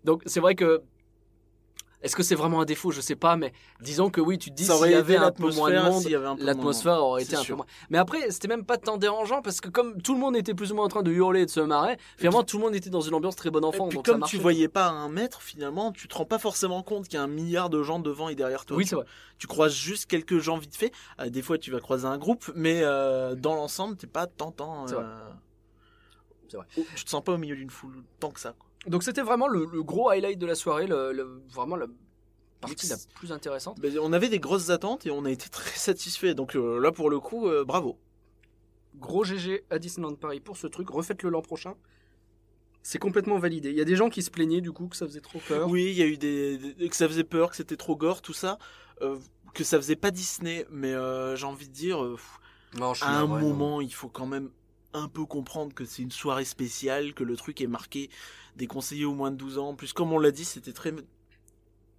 Donc 0.04 0.24
c'est 0.26 0.40
vrai 0.40 0.56
que 0.56 0.82
est-ce 2.04 2.16
que 2.16 2.22
c'est 2.24 2.36
vraiment 2.36 2.62
un 2.62 2.66
défaut? 2.66 2.92
Je 2.92 3.02
sais 3.02 3.16
pas, 3.16 3.36
mais 3.36 3.52
disons 3.82 4.10
que 4.10 4.22
oui, 4.22 4.38
tu 4.38 4.52
te 4.52 4.56
dis 4.56 4.66
s'il 4.66 4.92
y 4.92 4.94
avait 4.94 5.18
un 5.18 5.32
peu 5.32 5.52
moins 5.52 5.70
de 5.70 5.76
l'atmosphère 5.76 5.92
monde, 5.92 6.02
s'il 6.02 6.12
y 6.12 6.16
avait 6.16 6.26
un 6.28 6.36
peu 6.36 6.44
moins 6.44 6.54
de 6.54 6.58
monde. 6.58 6.58
l'atmosphère 6.58 7.04
aurait 7.04 7.24
été 7.24 7.36
un 7.36 7.44
peu 7.44 7.54
moins. 7.56 7.66
Mais 7.90 7.98
après, 7.98 8.30
c'était 8.30 8.48
même 8.48 8.66
pas 8.66 8.78
tant 8.78 8.98
dérangeant 8.98 9.42
parce 9.42 9.62
que 9.62 9.70
comme 9.70 10.02
tout 10.02 10.14
le 10.14 10.20
monde 10.20 10.36
était 10.38 10.54
plus 10.54 10.72
ou 10.72 10.76
moins 10.76 10.86
en 10.86 10.90
train 10.90 11.02
de 11.04 11.12
hurler 11.12 11.42
et 11.42 11.46
de 11.46 11.52
se 11.52 11.60
marrer, 11.60 11.98
finalement 12.18 12.44
tout 12.44 12.58
le 12.58 12.64
monde 12.66 12.76
était 12.76 12.90
dans 12.92 13.02
une 13.02 13.14
ambiance 13.16 13.36
très 13.36 13.50
bon 13.50 13.62
Et 13.62 13.66
enfant. 13.66 13.88
puis 13.88 13.98
donc 13.98 14.06
ça 14.06 14.14
comme 14.14 14.24
tu 14.24 14.38
voyais 14.38 14.68
pas 14.68 14.86
à 14.88 14.92
un 14.92 15.10
mètre, 15.10 15.42
finalement, 15.42 15.92
tu 15.92 16.08
te 16.08 16.16
rends 16.16 16.26
pas 16.26 16.40
forcément 16.40 16.84
compte 16.84 17.06
qu'il 17.08 17.16
y 17.16 17.18
a 17.20 17.24
un 17.24 17.28
milliard 17.28 17.70
de 17.70 17.82
gens 17.82 18.00
devant 18.00 18.30
et 18.30 18.36
derrière 18.36 18.66
toi. 18.66 18.78
Oui, 18.78 18.86
c'est 18.86 18.96
vrai. 18.96 19.06
Tu 19.40 19.48
croises 19.48 19.74
juste 19.74 20.06
quelques 20.06 20.38
gens 20.40 20.58
vite 20.58 20.76
fait. 20.76 20.92
Euh, 21.20 21.30
des 21.30 21.42
fois, 21.42 21.58
tu 21.58 21.72
vas 21.72 21.80
croiser 21.80 22.06
un 22.06 22.18
groupe, 22.18 22.52
mais 22.56 22.82
euh, 22.84 23.36
dans 23.36 23.56
l'ensemble, 23.56 23.96
t'es 23.98 24.08
pas 24.08 24.28
tant 24.28 24.52
tant. 24.52 24.88
C'est 24.88 24.96
vrai. 24.96 25.04
euh, 25.04 25.30
C'est 26.48 26.58
vrai. 26.58 26.66
oh, 26.78 26.84
tu 26.96 27.04
te 27.06 27.10
sens 27.10 27.24
pas 27.24 27.34
au 27.34 27.38
milieu 27.38 27.56
d'une 27.56 27.70
foule 27.70 28.04
tant 28.20 28.30
que 28.32 28.40
ça. 28.40 28.54
quoi. 28.54 28.67
Donc 28.86 29.04
c'était 29.04 29.22
vraiment 29.22 29.48
le, 29.48 29.66
le 29.66 29.84
gros 29.84 30.10
highlight 30.10 30.40
de 30.40 30.46
la 30.46 30.56
soirée, 30.56 30.88
le, 30.88 31.12
le- 31.12 31.42
vraiment 31.50 31.76
la 31.76 31.88
partie 32.62 32.88
la 32.88 32.98
plus 33.16 33.32
intéressante. 33.32 33.78
Mais 33.82 33.98
on 34.00 34.14
avait 34.14 34.30
des 34.30 34.40
grosses 34.40 34.70
attentes 34.70 35.06
et 35.06 35.12
on 35.12 35.26
a 35.26 35.32
été 35.32 35.50
très 35.52 35.78
satisfaits. 35.78 36.34
Donc 36.34 36.56
euh, 36.56 36.80
là, 36.80 36.92
pour 36.92 37.10
le 37.10 37.20
coup, 37.20 37.48
euh, 37.48 37.66
bravo. 37.66 37.98
Gros 38.96 39.24
GG 39.24 39.64
à 39.70 39.78
Disneyland 39.80 40.16
Paris 40.16 40.40
pour 40.40 40.58
ce 40.58 40.68
truc. 40.68 40.90
Refaites-le 40.90 41.30
l'an 41.30 41.42
prochain. 41.42 41.76
C'est 42.84 43.00
complètement 43.00 43.38
validé. 43.38 43.70
Il 43.70 43.76
y 43.78 43.82
a 43.82 43.86
des 43.86 43.96
gens 43.98 44.10
qui 44.10 44.22
se 44.24 44.32
plaignaient 44.32 44.62
du 44.62 44.72
coup 44.72 44.88
que 44.88 44.96
ça 44.96 45.06
faisait 45.06 45.20
trop 45.22 45.40
peur. 45.40 45.70
Oui, 45.70 45.86
il 45.92 45.94
y 45.98 46.02
a 46.02 46.06
eu 46.08 46.18
des, 46.18 46.58
des- 46.58 46.90
que 46.90 46.96
ça 46.96 47.08
faisait 47.08 47.26
peur, 47.26 47.50
que 47.50 47.56
c'était 47.58 47.76
trop 47.76 47.96
gore, 47.98 48.22
tout 48.22 48.34
ça. 48.34 48.58
euh, 49.02 49.18
que 49.54 49.64
ça 49.64 49.78
faisait 49.78 49.96
pas 49.96 50.12
Disney, 50.12 50.66
mais 50.70 50.94
j'ai 51.36 51.46
envie 51.46 51.68
de 51.68 51.74
dire, 51.74 51.98
pff, 52.12 52.40
Non, 52.80 52.94
je 52.94 53.00
suis 53.04 53.06
à 53.08 53.20
un 53.20 53.26
non. 53.28 53.40
moment, 53.40 53.82
il 53.82 53.94
faut 53.94 54.08
quand 54.10 54.28
même 54.28 54.52
un 54.94 55.08
peu 55.10 55.26
comprendre 55.26 55.74
que 55.74 55.84
c'est 55.84 56.02
une 56.04 56.12
soirée 56.12 56.46
spéciale, 56.46 57.14
que 57.14 57.24
le 57.24 57.36
truc 57.36 57.60
est 57.62 57.68
marqué 57.68 58.10
déconseillé 58.58 59.06
aux 59.06 59.14
moins 59.14 59.32
de 59.32 59.38
12 59.38 59.58
ans. 59.58 59.70
En 59.70 59.76
plus, 59.76 59.94
comme 59.94 60.12
on 60.12 60.20
l'a 60.20 60.32
dit, 60.32 60.46
c'était 60.46 60.74
très, 60.74 60.94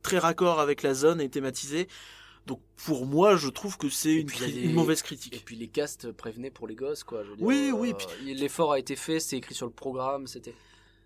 très 0.03 0.19
raccord 0.19 0.61
avec 0.61 0.83
la 0.83 0.95
zone 0.95 1.21
et 1.21 1.29
thématisé. 1.29 1.89
Donc 2.47 2.61
pour 2.87 3.05
moi, 3.07 3.37
je 3.37 3.49
trouve 3.49 3.77
que 3.77 3.89
c'est 3.91 4.11
Et 4.11 4.21
une, 4.65 4.73
mauvaise 4.75 5.01
Et 5.01 5.03
critique. 5.03 5.43
puis 5.45 5.57
les 5.57 5.69
castes 5.69 6.13
prévenaient 6.13 6.51
pour 6.51 6.67
les 6.67 6.75
gosses, 6.77 7.05
quoi. 7.05 7.23
je 7.25 7.31
veux 7.31 7.37
dire, 7.37 7.47
Oui, 7.47 7.71
euh, 7.73 7.77
oui, 7.77 7.95
puis- 7.95 8.35
L'effort 8.35 8.73
a 8.73 8.79
été 8.79 8.97
fait, 8.97 9.21
c'est 9.21 9.37
écrit 9.37 9.55
sur 9.55 9.67
le 9.67 9.73
programme, 9.73 10.27
c'était. 10.27 10.55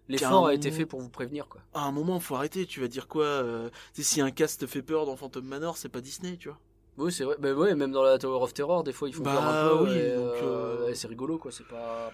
L'effort 0.09 0.46
un 0.46 0.50
a 0.50 0.55
été 0.55 0.70
fait 0.70 0.84
pour 0.86 1.00
vous 1.00 1.09
prévenir, 1.09 1.48
quoi. 1.48 1.61
À 1.74 1.82
un 1.84 1.92
moment, 1.92 2.18
faut 2.20 2.34
arrêter. 2.34 2.66
Tu 2.66 2.80
vas 2.80 2.88
dire 2.88 3.07
quoi 3.09 3.24
euh, 3.24 3.70
Si 3.94 4.20
un 4.20 4.30
cast 4.30 4.61
te 4.61 4.66
fait 4.66 4.82
peur 4.82 5.07
dans 5.07 5.16
Phantom 5.16 5.44
Manor, 5.44 5.76
c'est 5.76 5.88
pas 5.88 6.00
Disney, 6.00 6.36
tu 6.36 6.48
vois. 6.48 6.59
Oui, 6.98 7.11
c'est 7.12 7.24
vrai. 7.24 7.36
Bah 7.38 7.53
ouais, 7.55 7.74
même 7.74 7.92
dans 7.92 8.03
la 8.03 8.18
Tower 8.18 8.42
of 8.42 8.53
Terror, 8.53 8.84
des 8.84 8.92
fois 8.92 9.09
ils 9.09 9.14
font 9.14 9.22
Bah 9.22 9.32
peur 9.32 9.44
un 9.46 9.68
peu. 9.78 9.84
oui, 9.84 9.90
et, 9.96 10.00
euh, 10.11 10.34
euh, 10.42 10.88
et 10.88 10.94
c'est 10.94 11.07
rigolo, 11.09 11.38
quoi. 11.38 11.50
C'est 11.50 11.66
pas. 11.66 12.12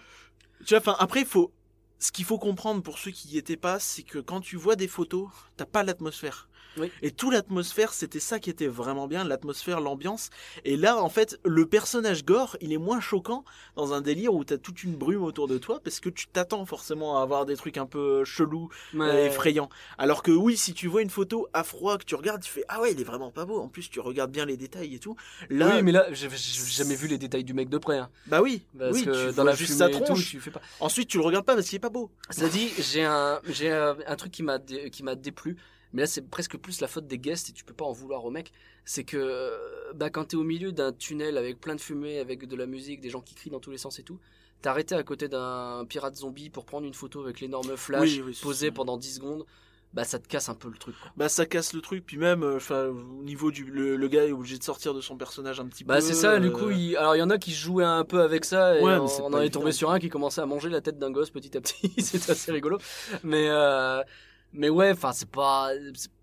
Tu 0.65 0.73
vois, 0.73 0.79
enfin, 0.79 0.95
après, 0.99 1.21
il 1.21 1.25
faut. 1.25 1.51
Ce 1.99 2.11
qu'il 2.11 2.25
faut 2.25 2.39
comprendre 2.39 2.81
pour 2.81 2.97
ceux 2.97 3.11
qui 3.11 3.27
y 3.29 3.37
étaient 3.37 3.57
pas, 3.57 3.79
c'est 3.79 4.03
que 4.03 4.19
quand 4.19 4.41
tu 4.41 4.55
vois 4.55 4.75
des 4.75 4.87
photos, 4.87 5.29
t'as 5.57 5.65
pas 5.65 5.83
l'atmosphère. 5.83 6.48
Oui. 6.79 6.91
Et 7.01 7.11
tout 7.11 7.29
l'atmosphère, 7.29 7.93
c'était 7.93 8.19
ça 8.19 8.39
qui 8.39 8.49
était 8.49 8.67
vraiment 8.67 9.07
bien, 9.07 9.23
l'atmosphère, 9.23 9.81
l'ambiance. 9.81 10.29
Et 10.65 10.77
là, 10.77 10.97
en 11.01 11.09
fait, 11.09 11.39
le 11.43 11.65
personnage 11.65 12.25
gore, 12.25 12.57
il 12.61 12.71
est 12.73 12.77
moins 12.77 12.99
choquant 12.99 13.43
dans 13.75 13.93
un 13.93 14.01
délire 14.01 14.33
où 14.33 14.43
t'as 14.43 14.57
toute 14.57 14.83
une 14.83 14.95
brume 14.95 15.23
autour 15.23 15.47
de 15.47 15.57
toi, 15.57 15.79
parce 15.83 15.99
que 15.99 16.09
tu 16.09 16.27
t'attends 16.27 16.65
forcément 16.65 17.19
à 17.19 17.21
avoir 17.21 17.45
des 17.45 17.55
trucs 17.57 17.77
un 17.77 17.85
peu 17.85 18.23
chelous, 18.25 18.69
euh, 18.95 18.97
Mais- 18.97 19.25
effrayants. 19.27 19.69
Alors 19.97 20.23
que 20.23 20.31
oui, 20.31 20.57
si 20.57 20.73
tu 20.73 20.87
vois 20.87 21.01
une 21.01 21.09
photo 21.09 21.47
à 21.53 21.63
froid, 21.63 21.97
que 21.97 22.03
tu 22.05 22.15
regardes, 22.15 22.41
tu 22.41 22.49
fais 22.51 22.63
ah 22.69 22.81
ouais, 22.81 22.91
il 22.93 22.99
est 23.01 23.03
vraiment 23.03 23.31
pas 23.31 23.45
beau. 23.45 23.59
En 23.59 23.67
plus, 23.67 23.89
tu 23.89 23.99
regardes 23.99 24.31
bien 24.31 24.45
les 24.45 24.57
détails 24.57 24.95
et 24.95 24.99
tout. 24.99 25.15
Là, 25.49 25.75
Oui, 25.75 25.83
mais 25.83 25.91
là, 25.91 26.07
j'ai 26.11 26.29
jamais 26.29 26.95
vu 26.95 27.07
les 27.07 27.17
détails 27.17 27.43
du 27.43 27.53
mec 27.53 27.69
de 27.69 27.77
près. 27.77 27.97
Hein. 27.97 28.09
bah 28.27 28.41
oui, 28.41 28.61
Parce 28.77 28.93
oui, 28.93 29.05
que 29.05 29.29
tu 29.29 29.35
dans 29.35 29.43
vois 29.43 29.51
la 29.51 29.55
juste 29.55 29.73
fumée 29.73 29.79
sa 29.79 29.89
et 29.89 29.91
tout, 29.99 30.03
tronche. 30.05 30.29
tu 30.29 30.39
fais 30.39 30.51
pas. 30.51 30.61
Ensuite, 30.79 31.09
tu 31.09 31.17
le 31.17 31.23
regardes 31.23 31.45
pas 31.45 31.55
parce 31.55 31.67
qu'il 31.67 31.75
est 31.75 31.79
pas 31.79 31.89
beau. 31.89 32.09
Cela 32.29 32.49
dit, 32.49 32.69
j'ai 32.79 33.03
un, 33.03 33.39
j'ai 33.47 33.71
un, 33.71 33.97
un 34.05 34.15
truc 34.15 34.31
qui 34.31 34.43
m'a, 34.43 34.57
dé- 34.57 34.89
qui 34.89 35.03
m'a 35.03 35.15
déplu. 35.15 35.57
Mais 35.93 36.01
là, 36.03 36.07
c'est 36.07 36.21
presque 36.21 36.57
plus 36.57 36.81
la 36.81 36.87
faute 36.87 37.07
des 37.07 37.17
guests 37.17 37.49
et 37.49 37.53
tu 37.53 37.63
peux 37.63 37.73
pas 37.73 37.85
en 37.85 37.91
vouloir 37.91 38.23
au 38.25 38.29
mec. 38.31 38.51
C'est 38.85 39.03
que, 39.03 39.17
euh, 39.17 39.57
bah, 39.95 40.09
quand 40.09 40.25
t'es 40.25 40.37
au 40.37 40.43
milieu 40.43 40.71
d'un 40.71 40.91
tunnel 40.93 41.37
avec 41.37 41.59
plein 41.59 41.75
de 41.75 41.81
fumée, 41.81 42.19
avec 42.19 42.47
de 42.47 42.55
la 42.55 42.65
musique, 42.65 43.01
des 43.01 43.09
gens 43.09 43.21
qui 43.21 43.33
crient 43.35 43.49
dans 43.49 43.59
tous 43.59 43.71
les 43.71 43.77
sens 43.77 43.97
et 43.99 44.03
tout, 44.03 44.19
t'es 44.61 44.69
arrêté 44.69 44.93
à 44.95 45.03
côté 45.03 45.27
d'un 45.27 45.85
pirate 45.87 46.15
zombie 46.15 46.49
pour 46.49 46.65
prendre 46.65 46.85
une 46.85 46.93
photo 46.93 47.21
avec 47.23 47.39
l'énorme 47.39 47.75
flash 47.75 48.01
Oui, 48.01 48.23
oui, 48.25 48.35
c'est 48.35 48.43
posé 48.43 48.71
pendant 48.71 48.97
10 48.97 49.15
secondes. 49.15 49.45
Bah, 49.91 50.03
ça 50.03 50.19
te 50.19 50.27
casse 50.27 50.49
un 50.49 50.53
peu 50.53 50.69
le 50.69 50.77
truc, 50.77 50.93
quoi. 51.01 51.11
bah 51.17 51.29
ça 51.29 51.47
casse 51.47 51.73
le 51.73 51.81
truc 51.81 52.05
puis 52.05 52.17
même 52.17 52.43
euh, 52.43 52.57
enfin 52.57 52.89
au 52.89 53.23
niveau 53.23 53.49
du 53.49 53.63
le, 53.65 53.95
le 53.95 54.07
gars 54.07 54.23
est 54.23 54.31
obligé 54.31 54.55
de 54.59 54.63
sortir 54.63 54.93
de 54.93 55.01
son 55.01 55.17
personnage 55.17 55.59
un 55.59 55.65
petit 55.65 55.83
Bah 55.83 55.95
peu 55.95 56.01
c'est 56.01 56.13
ça, 56.13 56.39
du 56.39 56.49
euh, 56.49 56.51
coup, 56.51 56.69
il... 56.69 56.95
alors 56.95 57.15
il 57.15 57.19
y 57.19 57.23
en 57.23 57.31
a 57.31 57.39
qui 57.39 57.51
jouaient 57.51 57.85
un 57.85 58.03
peu 58.03 58.21
avec 58.21 58.45
ça, 58.45 58.77
et 58.77 58.83
Ouais, 58.83 58.93
on, 58.99 59.07
c'est 59.07 59.23
on 59.23 59.33
en 59.33 59.41
est 59.41 59.49
tombé 59.49 59.71
sur 59.71 59.89
un 59.89 59.97
qui 59.97 60.09
commençait 60.09 60.41
à 60.41 60.45
manger 60.45 60.69
la 60.69 60.81
tête 60.81 60.99
d'un 60.99 61.09
gosse 61.09 61.31
petit 61.31 61.57
à 61.57 61.61
petit, 61.61 61.91
c'était 62.03 62.33
assez 62.33 62.51
rigolo. 62.51 62.77
Mais 63.23 63.47
euh... 63.49 64.03
mais 64.53 64.69
ouais, 64.69 64.91
enfin 64.91 65.11
c'est 65.13 65.29
pas, 65.29 65.71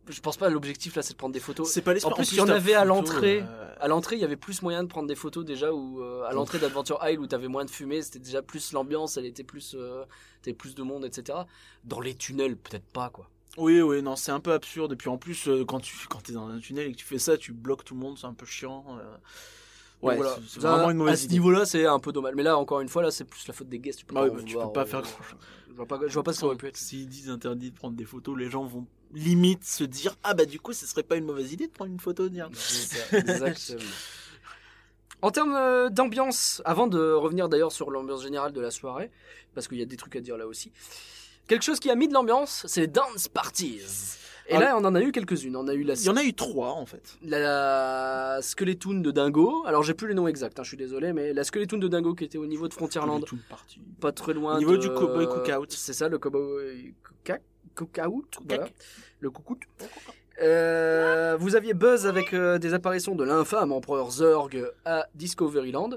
je 0.08 0.20
pense 0.20 0.36
pas 0.36 0.48
l'objectif 0.48 0.94
là 0.96 1.02
c'est 1.02 1.12
de 1.12 1.18
prendre 1.18 1.32
des 1.34 1.40
photos. 1.40 1.70
c'est 1.70 1.82
pas 1.82 1.94
l'esprit. 1.94 2.12
En 2.12 2.16
plus, 2.16 2.32
il 2.32 2.38
y 2.38 2.40
en 2.40 2.48
avait 2.48 2.74
à 2.74 2.84
l'entrée. 2.84 3.42
euh, 3.42 3.74
À 3.80 3.88
l'entrée, 3.88 4.16
il 4.16 4.22
y 4.22 4.24
avait 4.24 4.36
plus 4.36 4.62
moyen 4.62 4.82
de 4.82 4.88
prendre 4.88 5.08
des 5.08 5.14
photos 5.14 5.44
déjà 5.44 5.72
où 5.72 6.00
euh, 6.02 6.22
à 6.24 6.32
l'entrée 6.32 6.58
d'Adventure 6.58 6.98
Isle 7.08 7.20
où 7.20 7.26
t'avais 7.26 7.48
moins 7.48 7.64
de 7.64 7.70
fumée, 7.70 8.02
c'était 8.02 8.18
déjà 8.20 8.42
plus 8.42 8.72
l'ambiance, 8.72 9.16
elle 9.16 9.26
était 9.26 9.44
plus, 9.44 9.74
euh, 9.78 10.04
t'avais 10.42 10.54
plus 10.56 10.74
de 10.74 10.82
monde, 10.82 11.04
etc. 11.04 11.38
Dans 11.84 12.00
les 12.00 12.14
tunnels, 12.14 12.56
peut-être 12.56 12.86
pas 12.92 13.10
quoi. 13.10 13.28
Oui 13.58 13.80
oui 13.80 14.02
non 14.02 14.16
c'est 14.16 14.32
un 14.32 14.40
peu 14.40 14.52
absurde 14.52 14.92
et 14.92 14.96
puis 14.96 15.08
en 15.08 15.16
plus 15.16 15.48
euh, 15.48 15.64
quand 15.64 15.80
tu 15.80 15.96
quand 16.10 16.22
t'es 16.22 16.32
dans 16.32 16.46
un 16.48 16.58
tunnel 16.58 16.88
et 16.88 16.92
que 16.92 16.98
tu 16.98 17.06
fais 17.06 17.18
ça 17.18 17.38
tu 17.38 17.52
bloques 17.52 17.84
tout 17.84 17.94
le 17.94 18.00
monde 18.00 18.18
c'est 18.18 18.26
un 18.26 18.34
peu 18.34 18.44
chiant. 18.44 18.84
Ouais 20.02 20.16
voilà. 20.16 20.36
c'est- 20.46 20.60
vraiment 20.60 20.90
une 20.90 20.96
à 20.96 21.04
mauvaise 21.04 21.20
ce 21.20 21.24
idée. 21.24 21.34
niveau-là, 21.34 21.64
c'est 21.66 21.86
un 21.86 21.98
peu 21.98 22.12
dommage. 22.12 22.34
Mais 22.36 22.42
là, 22.42 22.56
encore 22.58 22.80
une 22.80 22.88
fois, 22.88 23.02
là, 23.02 23.10
c'est 23.10 23.24
plus 23.24 23.46
la 23.48 23.54
faute 23.54 23.68
des 23.68 23.78
guests. 23.78 24.00
Tu 24.00 24.04
peux 24.06 24.14
Bah 24.14 24.22
pas, 24.22 24.26
oui, 24.28 24.34
bah, 24.36 24.42
tu 24.44 24.52
vouloir, 24.52 24.66
peux 24.68 24.72
pas 24.74 24.82
euh, 24.82 24.84
faire 24.86 25.02
grand-chose. 25.02 25.38
Je 25.68 25.72
vois 25.74 25.86
pas, 25.86 26.00
je 26.06 26.12
vois 26.14 26.22
pas 26.22 26.32
ce 26.32 26.36
que 26.36 26.40
ça 26.40 26.46
aurait 26.46 26.56
pu 26.56 26.66
être. 26.66 26.76
S'ils 26.76 27.08
disent 27.08 27.30
interdit 27.30 27.70
de 27.70 27.76
prendre 27.76 27.96
des 27.96 28.04
photos, 28.04 28.36
les 28.38 28.50
gens 28.50 28.64
vont 28.64 28.86
limite 29.12 29.64
se 29.64 29.84
dire 29.84 30.16
ah 30.24 30.34
bah 30.34 30.44
du 30.46 30.58
coup 30.58 30.72
ce 30.72 30.84
serait 30.84 31.04
pas 31.04 31.16
une 31.16 31.24
mauvaise 31.24 31.52
idée 31.52 31.68
de 31.68 31.72
prendre 31.72 31.90
une 31.92 32.00
photo 32.00 32.28
dire. 32.28 32.50
C'est 32.54 32.96
ça, 32.98 33.16
Exactement. 33.18 33.80
En 35.22 35.30
termes 35.30 35.54
euh, 35.54 35.88
d'ambiance, 35.88 36.60
avant 36.64 36.86
de 36.88 37.12
revenir 37.12 37.48
d'ailleurs 37.48 37.72
sur 37.72 37.90
l'ambiance 37.90 38.22
générale 38.22 38.52
de 38.52 38.60
la 38.60 38.70
soirée, 38.70 39.10
parce 39.54 39.66
qu'il 39.68 39.78
y 39.78 39.82
a 39.82 39.86
des 39.86 39.96
trucs 39.96 40.16
à 40.16 40.20
dire 40.20 40.36
là 40.36 40.46
aussi, 40.46 40.72
quelque 41.48 41.62
chose 41.62 41.78
qui 41.80 41.90
a 41.90 41.94
mis 41.94 42.08
de 42.08 42.12
l'ambiance, 42.14 42.64
c'est 42.68 42.80
les 42.82 42.86
dance 42.86 43.28
parties. 43.28 43.80
Et 44.48 44.54
Ah, 44.54 44.60
là, 44.60 44.76
on 44.78 44.84
en 44.84 44.94
a 44.94 45.00
eu 45.02 45.10
quelques-unes. 45.12 45.56
On 45.56 45.66
a 45.66 45.74
eu 45.74 45.82
la, 45.82 45.94
Il 45.94 46.04
y 46.04 46.08
en 46.08 46.16
a 46.16 46.22
eu 46.22 46.32
trois 46.32 46.70
en 46.72 46.86
fait. 46.86 47.16
la 47.22 48.38
Skeletoon 48.42 49.00
de 49.00 49.10
Dingo. 49.10 49.64
Alors, 49.66 49.82
j'ai 49.82 49.94
plus 49.94 50.06
les 50.08 50.14
noms 50.14 50.28
exacts, 50.28 50.58
hein, 50.58 50.62
je 50.62 50.68
suis 50.68 50.76
désolé, 50.76 51.12
mais 51.12 51.32
la 51.32 51.42
Skeletoon 51.44 51.78
de 51.78 51.88
Dingo 51.88 52.14
qui 52.14 52.24
était 52.24 52.38
au 52.38 52.46
niveau 52.46 52.68
de 52.68 52.74
Frontierland, 52.74 53.24
pas 54.00 54.12
très 54.12 54.34
loin. 54.34 54.56
Au 54.56 54.58
niveau 54.58 54.76
de- 54.76 54.82
du 54.82 54.88
Cowboy 54.90 55.26
Cookout. 55.26 55.66
C'est 55.70 55.92
ça, 55.92 56.08
le 56.08 56.18
Cowboy 56.18 56.94
Cookout. 57.74 58.22
voilà. 58.48 58.68
Le 59.20 59.30
Cookout. 59.30 59.58
Euh, 60.42 61.36
vous 61.40 61.56
aviez 61.56 61.72
Buzz 61.74 62.06
avec 62.06 62.34
euh, 62.34 62.58
des 62.58 62.74
apparitions 62.74 63.14
de 63.14 63.24
l'infâme 63.24 63.72
empereur 63.72 64.10
Zurg 64.10 64.50
à 64.84 65.06
Discoveryland. 65.14 65.90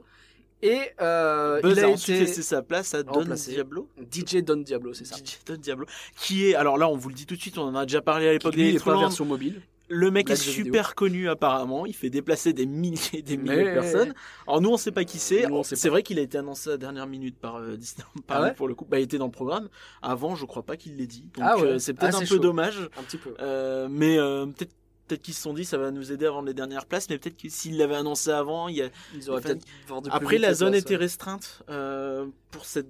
Et 0.62 0.80
euh, 1.02 1.62
Buzz 1.62 1.78
il 1.78 1.84
a, 1.84 1.88
a 1.88 1.90
ensuite 1.90 2.16
été 2.18 2.26
laissé 2.26 2.42
sa 2.42 2.62
place 2.62 2.94
à 2.94 3.04
Don. 3.04 3.24
Diablo. 3.24 3.88
DJ 4.12 4.38
Don 4.44 4.58
Diablo, 4.58 4.94
c'est 4.94 5.06
ça. 5.06 5.16
DJ 5.16 5.40
Don 5.46 5.56
Diablo, 5.56 5.86
qui 6.20 6.48
est, 6.50 6.56
alors 6.56 6.78
là 6.78 6.90
on 6.90 6.98
vous 6.98 7.10
le 7.10 7.16
dit 7.16 7.26
tout 7.26 7.36
de 7.36 7.42
suite, 7.42 7.58
on 7.58 7.64
en 7.64 7.76
a 7.76 7.86
déjà 7.86 8.02
parlé 8.02 8.28
à 8.28 8.32
l'époque 8.34 8.58
est 8.58 8.84
pas 8.84 9.00
version 9.00 9.26
mobile. 9.26 9.62
Le 9.92 10.12
mec 10.12 10.30
est 10.30 10.36
vidéo. 10.40 10.66
super 10.66 10.94
connu 10.94 11.30
apparemment, 11.30 11.88
il 11.88 11.96
fait 11.96 12.12
déplacer 12.12 12.54
des 12.54 12.68
milliers 12.68 13.00
et 13.14 13.22
des 13.24 13.38
milliers 13.38 13.56
Mais- 13.64 13.70
de 13.76 13.80
personnes. 13.80 14.14
Alors 14.48 14.62
nous 14.62 14.70
on 14.70 14.78
sait 14.78 14.92
pas 14.92 15.04
qui 15.04 15.18
c'est, 15.18 15.46
c'est 15.64 15.90
vrai 15.90 16.04
qu'il 16.04 16.20
a 16.20 16.22
été 16.22 16.38
annoncé 16.38 16.70
à 16.70 16.74
la 16.74 16.78
dernière 16.78 17.08
minute 17.08 17.38
par 17.40 17.56
euh, 17.56 17.76
Disney 17.76 18.06
par- 18.28 18.38
Ah 18.38 18.44
ouais 18.44 18.54
pour 18.54 18.68
le 18.68 18.76
coup, 18.76 18.86
bah 18.88 19.00
il 19.00 19.04
était 19.04 19.18
dans 19.18 19.26
le 19.26 19.32
programme. 19.32 19.68
Avant 20.04 20.36
je 20.36 20.46
crois 20.46 20.62
pas 20.64 20.78
qu'il 20.78 20.98
l'ait 20.98 21.08
dit, 21.08 21.30
donc 21.34 21.44
Ah 21.48 21.58
ouais. 21.58 21.64
euh, 21.64 21.80
c'est 21.80 21.94
peut-être 21.96 22.14
Ah, 22.16 22.18
un 22.18 22.20
peu 22.20 22.26
chaud. 22.26 22.38
dommage, 22.40 22.88
Un 23.00 23.04
petit 23.04 23.18
peu. 23.18 23.34
Euh, 23.40 23.88
mais 23.90 24.20
euh, 24.20 24.46
peut-être 24.46 24.74
peut-être 25.10 25.22
qu'ils 25.22 25.34
se 25.34 25.42
sont 25.42 25.54
dit 25.54 25.66
ça 25.66 25.78
va 25.78 25.92
nous 25.92 26.12
aider 26.12 26.26
à 26.26 26.32
vendre 26.32 26.48
les 26.48 26.54
dernières 26.54 26.86
places, 26.86 27.10
mais 27.10 27.18
peut-être 27.18 27.36
que 27.36 27.50
s'il 27.50 27.78
l'avait 27.78 27.96
annoncé 27.96 28.30
avant, 28.30 28.68
il 28.68 28.78
y 28.78 28.82
a... 28.82 28.90
Ils 29.16 29.30
auraient 29.30 29.42
peut-être 29.42 29.66
vendu 29.88 30.10
plus 30.10 30.16
après 30.16 30.38
la 30.38 30.54
zone 30.54 30.72
places, 30.72 30.84
était 30.84 30.94
ouais. 30.94 30.98
restreinte 30.98 31.64
euh, 31.70 32.28
pour 32.52 32.66
cette 32.66 32.88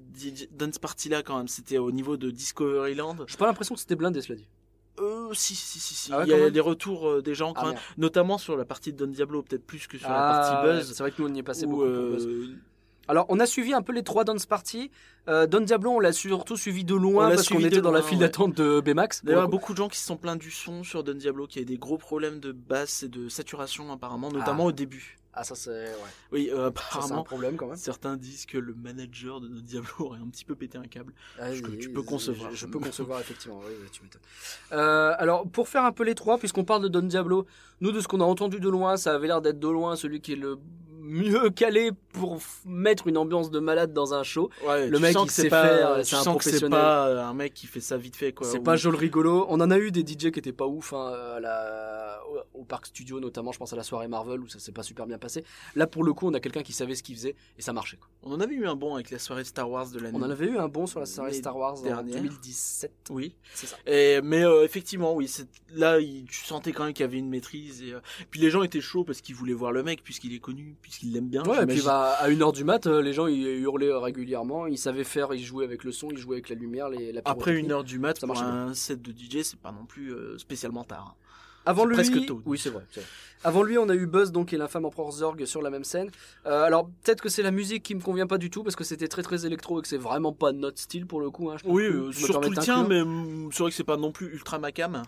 dance 0.56 0.78
party 0.78 1.10
là 1.10 1.24
quand 1.24 1.38
même, 1.38 1.48
c'était 1.48 1.78
au 1.78 1.92
niveau 1.92 2.18
de 2.18 2.30
Discoveryland. 2.30 3.16
J'ai 3.28 3.38
pas 3.38 3.48
l'impression 3.48 3.74
que 3.74 3.82
c'était 3.82 3.96
blindé, 3.96 4.22
cela 4.22 4.38
dit. 4.38 4.48
Euh, 5.00 5.34
si, 5.34 5.56
si, 5.56 5.80
si, 5.80 5.94
si. 5.94 6.14
Ah 6.14 6.20
ouais, 6.20 6.24
il 6.26 6.30
y 6.30 6.34
a 6.34 6.50
des 6.50 6.60
retours 6.60 7.08
euh, 7.08 7.22
des 7.22 7.34
gens, 7.34 7.54
quand 7.54 7.62
Ah, 7.64 7.70
même, 7.70 7.80
notamment 7.98 8.38
sur 8.38 8.58
la 8.58 8.66
partie 8.66 8.92
de 8.92 8.98
Don 8.98 9.10
Diablo, 9.10 9.44
peut-être 9.44 9.66
plus 9.66 9.88
que 9.88 9.98
sur 9.98 10.10
la 10.10 10.16
Ah, 10.16 10.34
partie 10.34 10.68
Buzz. 10.68 10.94
C'est 10.94 11.04
vrai 11.04 11.12
que 11.12 11.22
nous 11.22 11.30
on 11.30 11.34
y 11.34 11.40
est 11.40 11.44
passé 11.44 11.66
où, 11.66 11.70
beaucoup. 11.70 11.84
pour 11.86 12.12
Buzz. 12.12 12.28
Alors, 13.10 13.26
on 13.30 13.40
a 13.40 13.46
suivi 13.48 13.74
un 13.74 13.82
peu 13.82 13.92
les 13.92 14.04
trois 14.04 14.24
dance 14.24 14.46
parties. 14.46 14.92
Euh, 15.28 15.48
Don 15.48 15.62
Diablo, 15.62 15.90
on 15.92 16.00
l'a 16.00 16.14
surtout 16.14 16.56
suivi 16.56 16.84
de 16.86 16.94
On 16.94 16.98
loin 16.98 17.30
l'a 17.30 17.36
parce 17.36 17.50
qu'on 17.50 17.60
était 17.60 17.82
dans 17.82 17.92
la 17.92 18.02
file 18.04 18.20
ouais. 18.20 18.26
d'attente 18.26 18.56
de 18.56 18.80
Baymax. 18.82 19.26
D'ailleurs, 19.26 19.42
y 19.42 19.46
coup. 19.46 19.52
beaucoup 19.52 19.74
de 19.74 19.78
gens 19.78 19.88
qui 19.90 19.98
se 19.98 20.06
sont 20.06 20.16
plaints 20.16 20.36
du 20.36 20.52
son 20.52 20.84
sur 20.84 21.04
Don 21.04 21.16
Diablo, 21.16 21.48
qui 21.48 21.60
a 21.60 21.64
des 21.64 21.78
gros 21.78 21.98
problèmes 21.98 22.40
de 22.40 22.52
basse 22.52 23.02
et 23.04 23.10
de 23.10 23.28
saturation 23.28 23.92
apparemment, 23.92 24.32
notamment 24.32 24.64
Ah. 24.66 24.68
au 24.68 24.72
début. 24.72 25.18
Ah, 25.34 25.44
ça 25.44 25.56
c'est 25.56 25.70
ouais. 25.72 25.92
Oui, 26.32 26.50
euh, 26.52 26.56
Ça, 26.56 26.84
c'est 26.92 26.98
un 26.98 27.00
apparemment. 27.02 27.24
problème 27.24 27.56
quand 27.56 27.68
même. 27.68 27.78
Certains 27.78 28.16
disent 28.18 28.46
que 28.46 28.58
le 28.58 28.74
manager 28.76 29.40
de 29.42 29.48
Don 29.48 29.62
Diablo 29.62 29.90
aurait 30.00 30.20
un 30.20 30.28
petit 30.30 30.46
peu 30.46 30.54
pété 30.56 30.78
un 30.78 30.84
câble. 30.86 31.14
Ah, 31.40 31.54
Je- 31.54 31.64
oui, 31.64 31.78
tu 31.80 31.90
peux 31.92 32.02
concevoir. 32.04 32.52
Je, 32.52 32.56
je 32.58 32.66
peux 32.68 32.80
concevoir, 32.80 33.20
effectivement. 33.22 33.60
Tu 33.92 34.04
m'étonnes. 34.04 34.22
Euh, 34.74 35.14
alors, 35.18 35.48
pour 35.48 35.68
faire 35.68 35.84
un 35.84 35.92
peu 35.92 36.04
les 36.04 36.16
trois, 36.16 36.38
puisqu'on 36.38 36.64
parle 36.66 36.84
de 36.84 36.88
Don 36.90 37.02
Diablo, 37.04 37.46
nous, 37.82 37.92
de 37.92 38.02
ce 38.02 38.08
qu'on 38.08 38.22
a 38.22 38.26
entendu 38.26 38.60
de 38.60 38.70
loin, 38.70 38.98
ça 38.98 39.16
avait 39.16 39.28
l'air 39.28 39.42
d'être 39.42 39.60
de 39.60 39.68
loin 39.68 39.96
celui 39.96 40.22
qui 40.22 40.34
est 40.34 40.36
le 40.36 40.60
mieux 41.00 41.50
calé 41.50 41.92
pour 42.14 42.40
mettre 42.66 43.08
une 43.08 43.18
ambiance 43.18 43.52
de 43.52 43.60
malade 43.60 43.94
dans 43.94 44.14
un 44.14 44.24
show. 44.24 44.50
Ouais, 44.68 44.88
Le 44.88 45.00
mec, 45.00 45.14
sens 45.14 45.28
il 45.28 45.32
sait 45.32 45.50
faire, 45.50 46.06
c'est 46.06 46.16
un 46.16 46.22
sens 46.24 46.38
que 46.38 46.44
c'est 46.44 46.50
professionnel. 46.52 46.80
pas 46.80 47.08
euh, 47.08 47.24
un 47.26 47.34
mec 47.34 47.54
qui 47.54 47.68
fait 47.68 47.80
ça 47.82 47.98
vite 47.98 48.16
fait, 48.16 48.34
quoi. 48.34 48.48
C'est 48.48 48.60
Ou- 48.60 48.64
pas 48.64 48.76
Joel 48.76 48.96
rigolo. 48.96 49.46
On 49.50 49.60
en 49.62 49.72
a 49.72 49.78
eu 49.78 49.92
des 49.92 50.02
DJ 50.02 50.32
qui 50.32 50.40
étaient 50.40 50.52
pas 50.52 50.68
ouf 50.68 50.94
hein, 50.94 51.08
à 51.36 51.40
la- 51.40 52.20
au, 52.54 52.64
Parc 52.64 52.86
Studio, 52.88 53.20
notamment, 53.20 53.52
je 53.52 53.58
pense 53.58 53.74
à 53.74 53.76
la 53.76 53.82
soirée 53.84 54.08
Marvel 54.08 54.40
où 54.42 54.48
ça 54.48 54.60
s'est 54.60 54.72
pas 54.72 54.84
super 54.84 55.08
bien 55.08 55.18
passé. 55.18 55.44
Là, 55.76 55.88
pour 55.88 56.04
le 56.04 56.14
coup, 56.14 56.28
on 56.28 56.34
a 56.36 56.40
quelqu'un 56.40 56.62
qui 56.62 56.74
savait 56.74 56.94
ce 56.94 57.02
qu'il 57.02 57.16
faisait 57.16 57.36
et 57.58 57.62
ça 57.64 57.74
marchait. 57.74 57.98
quoi. 57.98 58.08
On 58.22 58.32
en 58.34 58.40
avait 58.40 58.54
eu 58.54 58.68
un 58.68 58.76
bon 58.76 58.94
avec 58.96 59.10
la 59.10 59.18
soirée 59.18 59.44
Star 59.44 59.68
Wars 59.70 59.90
de 59.90 60.00
l'année. 60.00 60.18
On 60.20 60.24
en 60.24 60.30
avait 60.30 60.46
eu 60.46 60.58
un 60.60 60.68
bon 60.68 60.86
sur 60.86 61.00
la 61.00 61.06
soirée 61.08 61.34
Star 61.34 61.56
Wars 61.58 61.80
en 61.80 61.82
dernières. 61.82 62.22
2017. 62.22 62.92
Oui. 63.10 63.36
C'est 63.56 63.66
ça. 63.68 63.78
Et, 63.88 64.22
mais 64.22 64.44
euh, 64.46 64.64
effectivement, 64.64 65.14
oui, 65.16 65.32
là, 65.74 66.00
il- 66.00 66.26
tu 66.26 66.44
sentais 66.46 66.72
quand 66.74 66.84
même 66.84 66.94
qu'il 66.94 67.04
y 67.04 67.08
avait 67.10 67.18
une 67.18 67.30
maîtrise. 67.30 67.82
Et, 67.82 67.94
euh, 67.94 68.00
puis 68.30 68.40
les 68.40 68.52
gens 68.52 68.62
étaient 68.62 68.82
chauds 68.82 69.04
parce 69.04 69.22
qu'ils 69.22 69.36
voulaient 69.36 69.54
voir 69.54 69.72
le 69.72 69.82
mec, 69.82 70.04
puisqu'il 70.04 70.34
est 70.36 70.40
connu, 70.40 70.76
puisqu'ils 70.90 71.14
l'aiment 71.14 71.30
bien. 71.30 71.44
Ouais, 71.44 71.64
et 71.64 71.66
puis 71.66 71.82
bah, 71.82 72.16
à 72.20 72.30
1h 72.30 72.54
du 72.54 72.64
mat, 72.64 72.88
euh, 72.88 73.02
les 73.02 73.14
gens 73.14 73.28
ils 73.28 73.46
hurlaient 73.60 73.94
régulièrement, 73.94 74.68
ils 74.68 74.78
savaient 74.78 75.04
faire, 75.04 75.34
ils 75.34 75.44
jouaient 75.44 75.66
avec 75.66 75.84
le 75.84 75.92
son, 75.92 76.10
ils 76.12 76.18
jouaient 76.18 76.38
avec 76.38 76.50
la 76.50 76.56
lumière, 76.56 76.90
les, 76.90 77.12
la 77.12 77.22
Après 77.26 77.34
pyrotechnie. 77.34 77.66
une 77.66 77.72
heure 77.72 77.84
du 77.84 78.00
mat, 78.00 78.20
ça 78.20 78.28
pour 78.28 78.36
marchait 78.36 78.50
un 78.50 78.74
set 78.74 79.02
de 79.02 79.12
DJ, 79.12 79.44
c'est 79.44 79.60
pas 79.60 79.72
non 79.72 79.86
plus 79.86 80.14
euh, 80.14 80.38
spécialement 80.38 80.84
tard. 80.84 81.16
Avant 81.66 81.86
lui, 81.86 81.94
presque 81.94 82.26
tôt. 82.26 82.42
oui 82.46 82.58
c'est 82.58 82.70
vrai. 82.72 82.84
Avant 83.44 83.64
lui, 83.64 83.78
on 83.78 83.88
a 83.90 83.96
eu 83.96 84.06
Buzz 84.08 84.32
donc 84.32 84.54
et 84.54 84.58
l'infâme 84.58 84.86
empereur 84.86 85.12
Zorg 85.12 85.46
sur 85.46 85.62
la 85.62 85.70
même 85.70 85.84
scène. 85.84 86.10
Euh, 86.46 86.64
alors 86.64 86.90
peut-être 87.04 87.22
que 87.22 87.30
c'est 87.30 87.44
la 87.44 87.52
musique 87.52 87.84
qui 87.84 87.96
me 87.96 88.02
convient 88.02 88.28
pas 88.28 88.38
du 88.38 88.50
tout 88.50 88.64
parce 88.64 88.76
que 88.76 88.84
c'était 88.84 89.08
très 89.08 89.22
très 89.22 89.46
électro 89.46 89.80
et 89.80 89.82
que 89.82 89.88
c'est 89.88 89.98
vraiment 89.98 90.34
pas 90.34 90.52
notre 90.52 90.80
style 90.80 91.06
pour 91.06 91.22
le 91.22 91.30
coup. 91.30 91.50
Hein, 91.50 91.58
je 91.58 91.70
Oui, 91.70 91.84
euh, 91.84 92.12
je 92.12 92.22
me 92.22 92.26
surtout 92.26 92.50
le 92.50 92.58
tien, 92.58 92.88
mais 92.88 93.02
hum, 93.02 93.50
c'est 93.52 93.60
vrai 93.60 93.70
que 93.70 93.76
c'est 93.76 93.84
pas 93.84 93.98
non 93.98 94.12
plus 94.12 94.34
ultra 94.34 94.58
macam. 94.58 95.04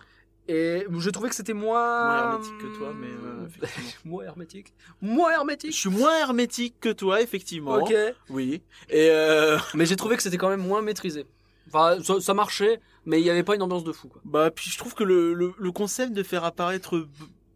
Et 0.48 0.84
je 0.90 1.10
trouvais 1.10 1.28
que 1.28 1.34
c'était 1.34 1.52
moins 1.52 2.04
Moins 2.06 2.32
hermétique 2.32 2.58
que 2.58 2.76
toi, 2.76 2.92
mais 2.98 3.06
euh, 3.06 3.46
effectivement. 3.46 4.00
moins 4.04 4.24
hermétique, 4.24 4.74
moins 5.00 5.30
Je 5.30 5.34
hermétique. 5.36 5.72
suis 5.72 5.90
moins 5.90 6.18
hermétique 6.18 6.74
que 6.80 6.88
toi, 6.92 7.20
effectivement. 7.22 7.74
Ok. 7.74 7.94
Oui. 8.28 8.60
Et 8.88 9.08
euh, 9.10 9.58
Mais 9.74 9.86
j'ai 9.86 9.96
trouvé 9.96 10.16
que 10.16 10.22
c'était 10.22 10.38
quand 10.38 10.48
même 10.48 10.66
moins 10.66 10.82
maîtrisé. 10.82 11.26
Enfin, 11.68 12.02
ça, 12.02 12.20
ça 12.20 12.34
marchait, 12.34 12.80
mais 13.06 13.20
il 13.20 13.26
y 13.26 13.30
avait 13.30 13.44
pas 13.44 13.54
une 13.54 13.62
ambiance 13.62 13.84
de 13.84 13.92
fou. 13.92 14.08
Quoi. 14.08 14.20
bah 14.24 14.50
puis 14.50 14.68
je 14.68 14.76
trouve 14.76 14.94
que 14.94 15.04
le, 15.04 15.32
le, 15.32 15.54
le 15.56 15.72
concept 15.72 16.12
de 16.12 16.22
faire 16.22 16.44
apparaître 16.44 17.06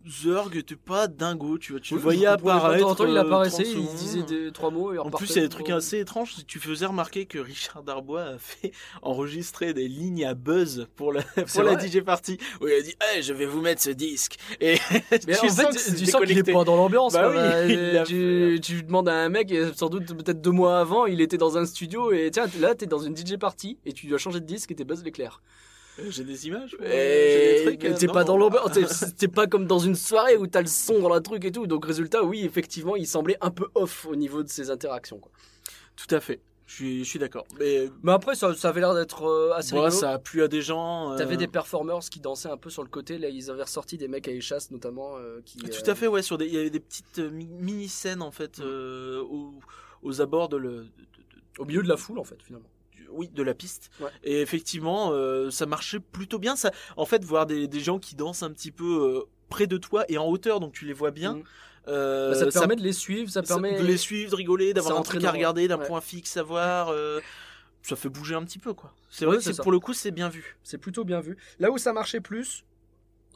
Zurg 0.08 0.54
était 0.56 0.76
pas 0.76 1.08
dingo, 1.08 1.58
tu 1.58 1.72
vois. 1.72 1.80
Tu 1.80 1.94
le 1.94 2.00
voyais 2.00 2.26
apparaître. 2.26 2.80
Temps 2.82 2.90
en 2.90 2.94
temps, 2.94 3.06
il 3.06 3.16
euh, 3.16 3.20
apparaissait, 3.20 3.64
30 3.64 3.74
il 3.76 3.96
disait 3.96 4.22
des 4.22 4.52
trois 4.52 4.70
mots 4.70 4.92
et 4.92 4.98
En 4.98 5.10
plus, 5.10 5.30
il 5.30 5.36
y 5.36 5.38
a 5.38 5.42
des 5.42 5.48
trucs 5.48 5.66
Bon. 5.68 5.74
assez 5.76 5.98
étranges. 5.98 6.34
Tu 6.46 6.60
faisais 6.60 6.86
remarquer 6.86 7.26
que 7.26 7.38
Richard 7.38 7.82
Darbois 7.82 8.22
a 8.22 8.38
fait 8.38 8.72
enregistrer 9.02 9.74
des 9.74 9.88
lignes 9.88 10.24
à 10.24 10.34
buzz 10.34 10.86
pour 10.96 11.12
la, 11.12 11.22
pour 11.22 11.62
la 11.62 11.78
DJ 11.78 12.00
party. 12.02 12.38
Où 12.60 12.68
il 12.68 12.74
a 12.74 12.82
dit, 12.82 12.94
je 13.20 13.32
vais 13.32 13.46
vous 13.46 13.60
mettre 13.60 13.82
ce 13.82 13.90
disque. 13.90 14.36
Et 14.60 14.76
Mais 15.26 15.34
tu 15.34 15.46
en 15.46 15.48
sens 15.48 15.56
fait, 15.76 15.92
que 15.92 15.98
tu 15.98 16.06
sens 16.06 16.24
qu'il 16.24 16.38
est 16.38 16.52
pas 16.52 16.64
dans 16.64 16.76
l'ambiance. 16.76 17.12
Bah 17.12 17.28
oui, 17.28 17.36
Bah, 17.36 17.64
il 17.68 17.92
l'a 17.92 18.04
tu, 18.04 18.60
tu 18.62 18.82
demandes 18.82 19.08
à 19.08 19.14
un 19.14 19.28
mec, 19.28 19.52
sans 19.74 19.88
doute 19.88 20.06
peut-être 20.16 20.40
deux 20.40 20.50
mois 20.52 20.78
avant, 20.78 21.06
il 21.06 21.20
était 21.20 21.38
dans 21.38 21.58
un 21.58 21.66
studio 21.66 22.12
et 22.12 22.30
tiens, 22.32 22.46
là 22.60 22.74
t'es 22.74 22.86
dans 22.86 22.98
une 23.00 23.16
DJ 23.16 23.36
party 23.36 23.78
et 23.84 23.92
tu 23.92 24.06
dois 24.06 24.18
changer 24.18 24.40
de 24.40 24.46
disque 24.46 24.70
et 24.70 24.74
t'es 24.74 24.84
Buzz 24.84 25.02
l'éclair. 25.02 25.42
Euh, 25.98 26.04
J'ai 26.10 26.24
des 26.24 26.46
images. 26.46 26.76
Et 26.82 27.64
euh, 27.66 27.94
t'es 27.96 28.06
non. 28.06 28.12
pas 28.12 28.24
dans 28.24 28.36
l'ambiance, 28.36 28.72
t'es- 29.16 29.28
pas 29.28 29.46
comme 29.46 29.66
dans 29.66 29.78
une 29.78 29.94
soirée 29.94 30.36
où 30.36 30.46
t'as 30.46 30.60
le 30.60 30.66
son 30.66 31.00
dans 31.00 31.08
la 31.08 31.20
truc 31.20 31.44
et 31.44 31.52
tout. 31.52 31.66
Donc 31.66 31.84
résultat, 31.86 32.22
oui, 32.22 32.44
effectivement, 32.44 32.96
il 32.96 33.06
semblait 33.06 33.38
un 33.40 33.50
peu 33.50 33.66
off 33.74 34.06
au 34.06 34.14
niveau 34.16 34.42
de 34.42 34.48
ses 34.48 34.70
interactions. 34.70 35.18
Quoi. 35.18 35.32
Tout 35.96 36.14
à 36.14 36.20
fait. 36.20 36.40
Je 36.66 36.74
suis, 36.74 37.04
je 37.04 37.08
suis 37.08 37.18
d'accord. 37.20 37.46
Mais 37.60 37.88
Mais 38.02 38.10
après, 38.10 38.34
ça, 38.34 38.52
ça 38.54 38.70
avait 38.70 38.80
l'air 38.80 38.92
d'être 38.92 39.22
euh, 39.24 39.52
assez 39.54 39.74
rigolo. 39.76 39.90
ça 39.92 40.10
a 40.14 40.18
plu 40.18 40.42
à 40.42 40.48
des 40.48 40.62
gens. 40.62 41.12
euh, 41.12 41.16
T'avais 41.16 41.36
des 41.36 41.46
performers 41.46 42.00
qui 42.10 42.18
dansaient 42.18 42.50
un 42.50 42.56
peu 42.56 42.70
sur 42.70 42.82
le 42.82 42.88
côté. 42.88 43.18
Là, 43.18 43.28
ils 43.28 43.50
avaient 43.52 43.62
ressorti 43.62 43.96
des 43.96 44.08
mecs 44.08 44.26
à 44.26 44.32
échasse 44.32 44.72
notamment. 44.72 45.16
euh, 45.16 45.40
qui, 45.44 45.58
Tout 45.58 45.66
euh, 45.88 45.92
à 45.92 45.94
fait, 45.94 46.08
ouais. 46.08 46.22
Sur 46.22 46.38
des, 46.38 46.46
il 46.46 46.54
y 46.54 46.58
avait 46.58 46.70
des 46.70 46.80
petites 46.80 47.20
euh, 47.20 47.30
mi- 47.30 47.46
mini-scènes 47.46 48.20
en 48.20 48.32
fait 48.32 48.58
Mm. 48.58 48.62
euh, 48.64 49.20
aux, 49.22 49.54
aux 50.02 50.20
abords 50.20 50.48
de 50.48 50.56
le, 50.56 50.68
de- 50.70 50.80
de- 50.82 51.60
Au 51.60 51.64
milieu 51.64 51.82
de 51.84 51.88
la 51.88 51.96
foule, 51.96 52.18
en 52.18 52.24
fait, 52.24 52.42
finalement. 52.42 52.68
Oui, 53.16 53.28
de 53.32 53.42
la 53.42 53.54
piste. 53.54 53.90
Ouais. 54.00 54.10
Et 54.24 54.40
effectivement, 54.40 55.10
euh, 55.12 55.50
ça 55.50 55.66
marchait 55.66 56.00
plutôt 56.00 56.38
bien. 56.38 56.56
Ça, 56.56 56.70
en 56.96 57.06
fait, 57.06 57.24
voir 57.24 57.46
des, 57.46 57.66
des 57.68 57.80
gens 57.80 57.98
qui 57.98 58.14
dansent 58.16 58.42
un 58.42 58.50
petit 58.50 58.70
peu 58.70 58.84
euh, 59.24 59.28
près 59.48 59.66
de 59.66 59.76
toi 59.76 60.04
et 60.08 60.18
en 60.18 60.26
hauteur, 60.26 60.60
donc 60.60 60.72
tu 60.72 60.84
les 60.86 60.92
vois 60.92 61.10
bien. 61.10 61.34
Mm. 61.34 61.42
euh, 61.88 62.30
Bah, 62.30 62.38
ça 62.38 62.46
te 62.46 62.52
permet 62.52 62.76
de 62.76 62.82
les 62.82 62.92
suivre, 62.92 63.30
ça 63.30 63.42
ça- 63.42 63.54
permet 63.54 63.78
de 63.80 63.84
les 63.86 63.96
suivre, 63.96 64.30
de 64.32 64.36
rigoler, 64.36 64.74
d'avoir 64.74 64.98
un 64.98 65.02
truc 65.02 65.22
à 65.24 65.30
regarder, 65.30 65.68
d'un 65.68 65.78
ouais. 65.78 65.86
point 65.86 66.00
fixe 66.00 66.36
à 66.36 66.42
voir. 66.42 66.88
euh, 66.90 67.20
ça 67.82 67.94
fait 67.94 68.08
bouger 68.08 68.34
un 68.34 68.42
petit 68.44 68.58
peu, 68.58 68.74
quoi. 68.74 68.92
C'est 69.10 69.24
Ouais, 69.24 69.28
vrai 69.28 69.36
que 69.38 69.44
c'est 69.44 69.50
c'est- 69.50 69.56
ça. 69.58 69.62
pour 69.62 69.70
le 69.72 69.78
coup, 69.78 69.92
c'est 69.94 70.10
bien 70.10 70.28
vu. 70.28 70.56
C'est 70.64 70.78
plutôt 70.78 71.04
bien 71.04 71.20
vu. 71.20 71.36
Là 71.60 71.70
où 71.70 71.78
ça 71.78 71.92
marchait 71.92 72.20
plus, 72.20 72.64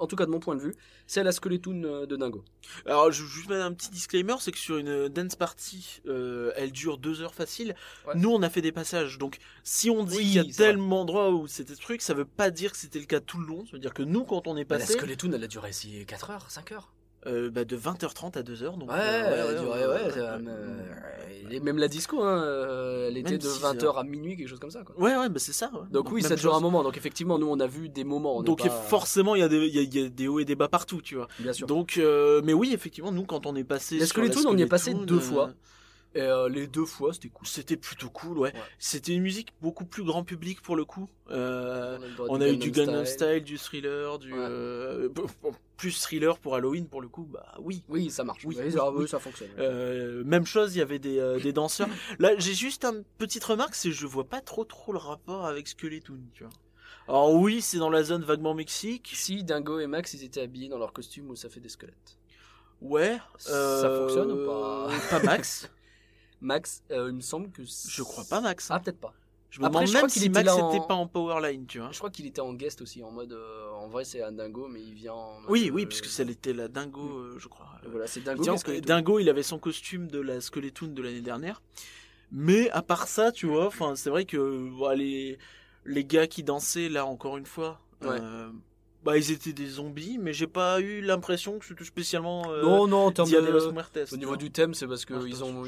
en 0.00 0.06
tout 0.06 0.16
cas 0.16 0.26
de 0.26 0.30
mon 0.30 0.40
point 0.40 0.56
de 0.56 0.60
vue, 0.60 0.74
c'est 1.06 1.20
à 1.20 1.22
la 1.22 1.32
Skeletoon 1.32 1.84
euh, 1.84 2.06
de 2.06 2.16
Dingo. 2.16 2.42
Alors, 2.86 3.12
je 3.12 3.22
vais 3.22 3.28
juste 3.28 3.48
mettre 3.48 3.64
un 3.64 3.72
petit 3.72 3.90
disclaimer, 3.90 4.34
c'est 4.40 4.50
que 4.50 4.58
sur 4.58 4.78
une 4.78 5.08
dance 5.08 5.36
party, 5.36 6.00
euh, 6.06 6.52
elle 6.56 6.72
dure 6.72 6.98
deux 6.98 7.20
heures 7.20 7.34
facile. 7.34 7.76
Ouais. 8.06 8.14
Nous, 8.16 8.30
on 8.30 8.42
a 8.42 8.50
fait 8.50 8.62
des 8.62 8.72
passages, 8.72 9.18
donc 9.18 9.38
si 9.62 9.90
on 9.90 10.02
dit 10.04 10.16
Oui, 10.16 10.22
qu'il 10.24 10.34
y 10.34 10.38
a 10.38 10.44
tellement 10.44 11.04
d'endroits 11.04 11.30
où 11.30 11.46
c'était 11.46 11.74
ce 11.74 11.80
truc, 11.80 12.02
ça 12.02 12.14
veut 12.14 12.24
pas 12.24 12.50
dire 12.50 12.72
que 12.72 12.78
c'était 12.78 12.98
le 12.98 13.06
cas 13.06 13.20
tout 13.20 13.38
le 13.38 13.46
long. 13.46 13.64
Ça 13.66 13.72
veut 13.72 13.78
dire 13.78 13.94
que 13.94 14.02
nous, 14.02 14.24
quand 14.24 14.46
on 14.46 14.56
est 14.56 14.64
Bah, 14.64 14.78
la 14.78 14.84
passé, 14.84 14.94
Skeletoon, 14.94 15.32
elle 15.32 15.44
a 15.44 15.48
duré 15.48 15.70
4 16.06 16.30
heures, 16.30 16.50
5 16.50 16.72
heures. 16.72 16.92
Euh, 17.26 17.50
bah, 17.50 17.64
de 17.64 17.76
20h30 17.76 18.38
à 18.38 18.42
2h, 18.42 18.78
donc 18.78 18.90
Ouais, 18.90 18.96
elle 18.98 19.58
ouais. 21.48 21.60
même 21.60 21.78
la 21.78 21.88
disco, 21.88 22.22
hein, 22.22 22.42
euh, 22.42 23.08
elle 23.08 23.16
était 23.18 23.30
Même 23.32 23.38
de 23.40 23.46
six 23.48 23.62
20h 23.62 23.84
heures. 23.84 23.98
à 23.98 24.04
minuit, 24.04 24.36
quelque 24.36 24.48
chose 24.48 24.58
comme 24.60 24.70
ça. 24.70 24.82
Quoi. 24.84 24.94
ouais, 24.98 25.16
ouais, 25.16 25.28
bah 25.28 25.38
c'est 25.38 25.52
ça. 25.52 25.70
ouais. 25.74 25.80
Donc, 25.90 26.10
oui, 26.12 26.22
ça 26.22 26.36
dure 26.36 26.54
un 26.54 26.60
moment. 26.60 26.82
Donc 26.82 26.96
effectivement, 26.96 27.38
nous, 27.38 27.48
on 27.48 27.58
a 27.60 27.66
vu 27.66 27.88
des 27.88 28.04
moments. 28.04 28.42
Donc 28.42 28.62
pas- 28.62 28.68
forcément, 28.70 29.34
il 29.34 29.40
y, 29.40 29.44
a 29.44 29.48
des- 29.48 29.66
il 29.66 29.74
y, 29.74 29.78
a- 29.78 29.82
il 29.82 29.94
y 29.94 30.04
a 30.04 30.08
des 30.08 30.28
hauts 30.28 30.38
et 30.40 30.44
des 30.44 30.54
bas 30.54 30.68
partout, 30.68 31.00
tu 31.02 31.16
vois. 31.16 31.28
bien 31.38 31.52
sûr. 31.52 31.66
Donc, 31.66 31.98
euh, 31.98 32.40
mais 32.44 32.52
oui, 32.52 32.72
effectivement, 32.72 33.12
nous, 33.12 33.24
quand 33.24 33.46
on 33.46 33.54
est 33.56 33.64
passé 33.64 33.98
La 33.98 34.06
sur 34.06 34.20
la 34.22 34.30
Skeletoon, 34.30 34.50
on 34.52 34.56
y 34.56 34.62
est 34.62 34.66
passé 34.66 34.94
deux 34.94 35.20
fois. 35.20 35.50
Et 36.14 36.22
euh, 36.22 36.48
les 36.48 36.66
deux 36.66 36.84
fois, 36.86 37.12
c'était 37.14 37.28
cool. 37.28 37.46
C'était 37.46 37.76
plutôt 37.76 38.10
cool, 38.10 38.38
ouais. 38.38 38.52
Ouais. 38.52 38.60
C'était 38.80 39.12
une 39.14 39.22
musique 39.22 39.52
beaucoup 39.60 39.84
plus 39.84 40.02
grand 40.02 40.24
public 40.24 40.60
pour 40.60 40.74
le 40.74 40.84
coup. 40.84 41.08
Euh, 41.30 41.98
a 41.98 42.22
On 42.28 42.40
a 42.40 42.48
eu 42.48 42.56
du 42.56 42.72
Gangnam 42.72 43.04
Style. 43.04 43.28
Style, 43.28 43.44
du 43.44 43.58
thriller, 43.58 44.18
du 44.18 44.32
Ouais. 44.32 44.38
euh, 44.40 45.08
plus 45.76 46.00
thriller 46.00 46.38
pour 46.38 46.56
Halloween 46.56 46.88
pour 46.88 47.00
le 47.00 47.06
coup. 47.08 47.28
Bah 47.30 47.54
oui. 47.60 47.84
Oui, 47.88 48.10
ça 48.10 48.24
marche. 48.24 48.44
Oui, 48.44 48.56
ça, 48.72 48.90
oui. 48.90 49.02
oui, 49.02 49.08
ça 49.08 49.20
fonctionne. 49.20 49.50
Même 50.24 50.46
chose, 50.46 50.74
il 50.74 50.80
y 50.80 50.82
avait 50.82 50.98
des, 50.98 51.38
des 51.42 51.52
danseurs. 51.52 51.88
Là, 52.18 52.32
j'ai 52.38 52.54
juste 52.54 52.84
une 52.84 53.04
petite 53.18 53.44
remarque, 53.44 53.76
c'est 53.76 53.90
que 53.90 53.94
je 53.94 54.06
vois 54.06 54.24
pas 54.24 54.40
trop 54.40 54.64
trop 54.64 54.92
le 54.92 54.98
rapport 54.98 55.46
avec 55.46 55.68
Skeleton, 55.68 56.18
tu 56.34 56.42
vois. 56.42 56.52
Alors 57.08 57.32
oui, 57.34 57.60
c'est 57.60 57.78
dans 57.78 57.90
la 57.90 58.02
zone 58.02 58.22
vaguement 58.22 58.54
Mexique. 58.54 59.10
Si 59.14 59.42
Dingo 59.44 59.78
et 59.80 59.86
Max, 59.86 60.14
ils 60.14 60.24
étaient 60.24 60.42
habillés 60.42 60.68
dans 60.68 60.78
leur 60.78 60.92
costume 60.92 61.30
où 61.30 61.36
ça 61.36 61.48
fait 61.48 61.60
des 61.60 61.68
squelettes. 61.68 62.18
Ouais. 62.80 63.18
Ça 63.36 63.90
fonctionne 63.98 64.32
ou 64.32 64.46
pas? 64.46 64.88
Pas 65.10 65.22
Max. 65.22 65.68
Max, 66.40 66.82
euh, 66.90 67.08
il 67.10 67.16
me 67.16 67.20
semble 67.20 67.50
que. 67.50 67.62
Je 67.64 68.02
crois 68.02 68.24
pas 68.28 68.40
Max. 68.40 68.68
Ah, 68.70 68.80
peut-être 68.80 69.00
pas. 69.00 69.12
Je 69.50 69.60
me 69.60 69.66
Après, 69.66 69.84
demande 69.84 69.94
même 70.02 70.08
si 70.08 70.20
était 70.20 70.28
Max 70.28 70.46
là 70.46 70.56
en- 70.56 70.70
était 70.72 70.86
pas 70.86 70.94
en 70.94 71.08
Powerline, 71.08 71.66
tu 71.66 71.80
vois. 71.80 71.90
Je 71.90 71.98
crois 71.98 72.10
qu'il 72.10 72.24
était 72.26 72.40
en 72.40 72.54
guest 72.54 72.80
aussi, 72.82 73.02
en 73.02 73.10
mode. 73.10 73.32
euh, 73.32 73.68
en 73.72 73.88
vrai, 73.88 74.04
c'est 74.04 74.22
un 74.22 74.30
Dingo, 74.30 74.68
mais 74.68 74.80
il 74.80 74.94
vient 74.94 75.12
en. 75.12 75.40
mode, 75.40 75.50
Oui, 75.50 75.68
euh, 75.68 75.72
oui, 75.72 75.86
puisque 75.86 76.06
celle 76.06 76.30
était 76.30 76.52
la 76.52 76.68
Dingo, 76.68 77.00
euh, 77.00 77.36
je 77.38 77.48
crois. 77.48 77.66
Voilà, 77.90 78.06
c'est 78.06 78.20
Dingo. 78.20 78.44
Dingo, 78.80 79.18
il 79.18 79.28
avait 79.28 79.42
son 79.42 79.58
costume 79.58 80.06
de 80.06 80.20
la 80.20 80.40
Skeletoon 80.40 80.88
de 80.88 81.02
l'année 81.02 81.20
dernière. 81.20 81.62
Mais 82.30 82.70
à 82.70 82.80
part 82.82 83.08
ça, 83.08 83.32
tu 83.32 83.46
vois, 83.46 83.66
enfin, 83.66 83.96
c'est 83.96 84.08
vrai 84.08 84.24
que 84.24 84.70
bah, 84.78 84.94
les, 84.94 85.36
les 85.84 86.04
gars 86.04 86.28
qui 86.28 86.44
dansaient 86.44 86.88
là, 86.88 87.04
encore 87.04 87.36
une 87.36 87.46
fois, 87.46 87.80
Ouais. 88.02 88.18
euh, 88.20 88.50
bah, 89.02 89.16
ils 89.16 89.30
étaient 89.32 89.52
des 89.54 89.66
zombies, 89.68 90.18
mais 90.20 90.32
j'ai 90.32 90.46
pas 90.46 90.80
eu 90.80 91.00
l'impression 91.00 91.58
que 91.58 91.64
c'était 91.64 91.84
spécialement 91.84 92.50
euh, 92.50 92.62
Non, 92.62 92.86
non, 92.86 93.06
en 93.06 93.12
termes 93.12 93.30
de 93.30 93.36
los 93.38 93.66
de. 93.68 93.72
Muertes. 93.72 93.98
Au 94.12 94.16
niveau 94.16 94.36
du 94.36 94.50
thème, 94.50 94.74
c'est 94.74 94.86
parce 94.86 95.06
Ah, 95.10 95.18
qu'ils 95.20 95.32
putain, 95.32 95.44
ont 95.44 95.64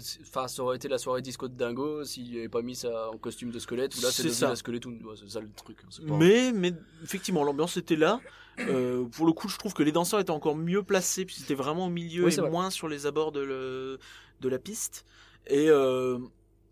c'est- 0.00 0.20
Enfin, 0.22 0.48
ça 0.48 0.62
aurait 0.62 0.76
été 0.76 0.88
la 0.88 0.96
soirée 0.98 1.20
disco 1.22 1.46
de 1.48 1.54
Dingo 1.54 2.04
s'il 2.04 2.36
avait 2.38 2.48
pas 2.48 2.62
mis 2.62 2.74
ça 2.74 3.10
en 3.10 3.18
costume 3.18 3.50
de 3.50 3.58
squelette. 3.58 3.94
Ou 3.96 4.00
là, 4.00 4.10
c'est 4.10 4.22
devenu 4.22 4.34
ça. 4.38 4.48
la 4.48 4.56
Skeleton. 4.56 4.98
Ouais, 5.04 5.14
c'est 5.16 5.30
ça 5.30 5.40
le 5.40 5.50
truc. 5.54 5.76
hein, 5.84 5.88
pas- 6.08 6.14
Mais, 6.16 6.52
mais 6.52 6.72
effectivement, 7.02 7.44
l'ambiance 7.44 7.76
était 7.76 7.96
là. 7.96 8.20
Euh, 8.60 9.04
pour 9.06 9.26
le 9.26 9.32
coup, 9.32 9.48
je 9.48 9.58
trouve 9.58 9.74
que 9.74 9.82
les 9.82 9.92
danseurs 9.92 10.20
étaient 10.20 10.30
encore 10.30 10.56
mieux 10.56 10.82
placés, 10.82 11.24
puisqu'ils 11.24 11.44
étaient 11.44 11.54
vraiment 11.54 11.86
au 11.86 11.90
milieu 11.90 12.22
Oui, 12.22 12.28
et 12.28 12.30
c'est 12.34 12.40
vrai. 12.40 12.50
moins 12.50 12.70
sur 12.70 12.88
les 12.88 13.04
abords 13.06 13.32
de, 13.32 13.40
le, 13.40 13.98
de 14.40 14.48
la 14.48 14.58
piste. 14.58 15.04
Et 15.48 15.68
euh, 15.68 16.18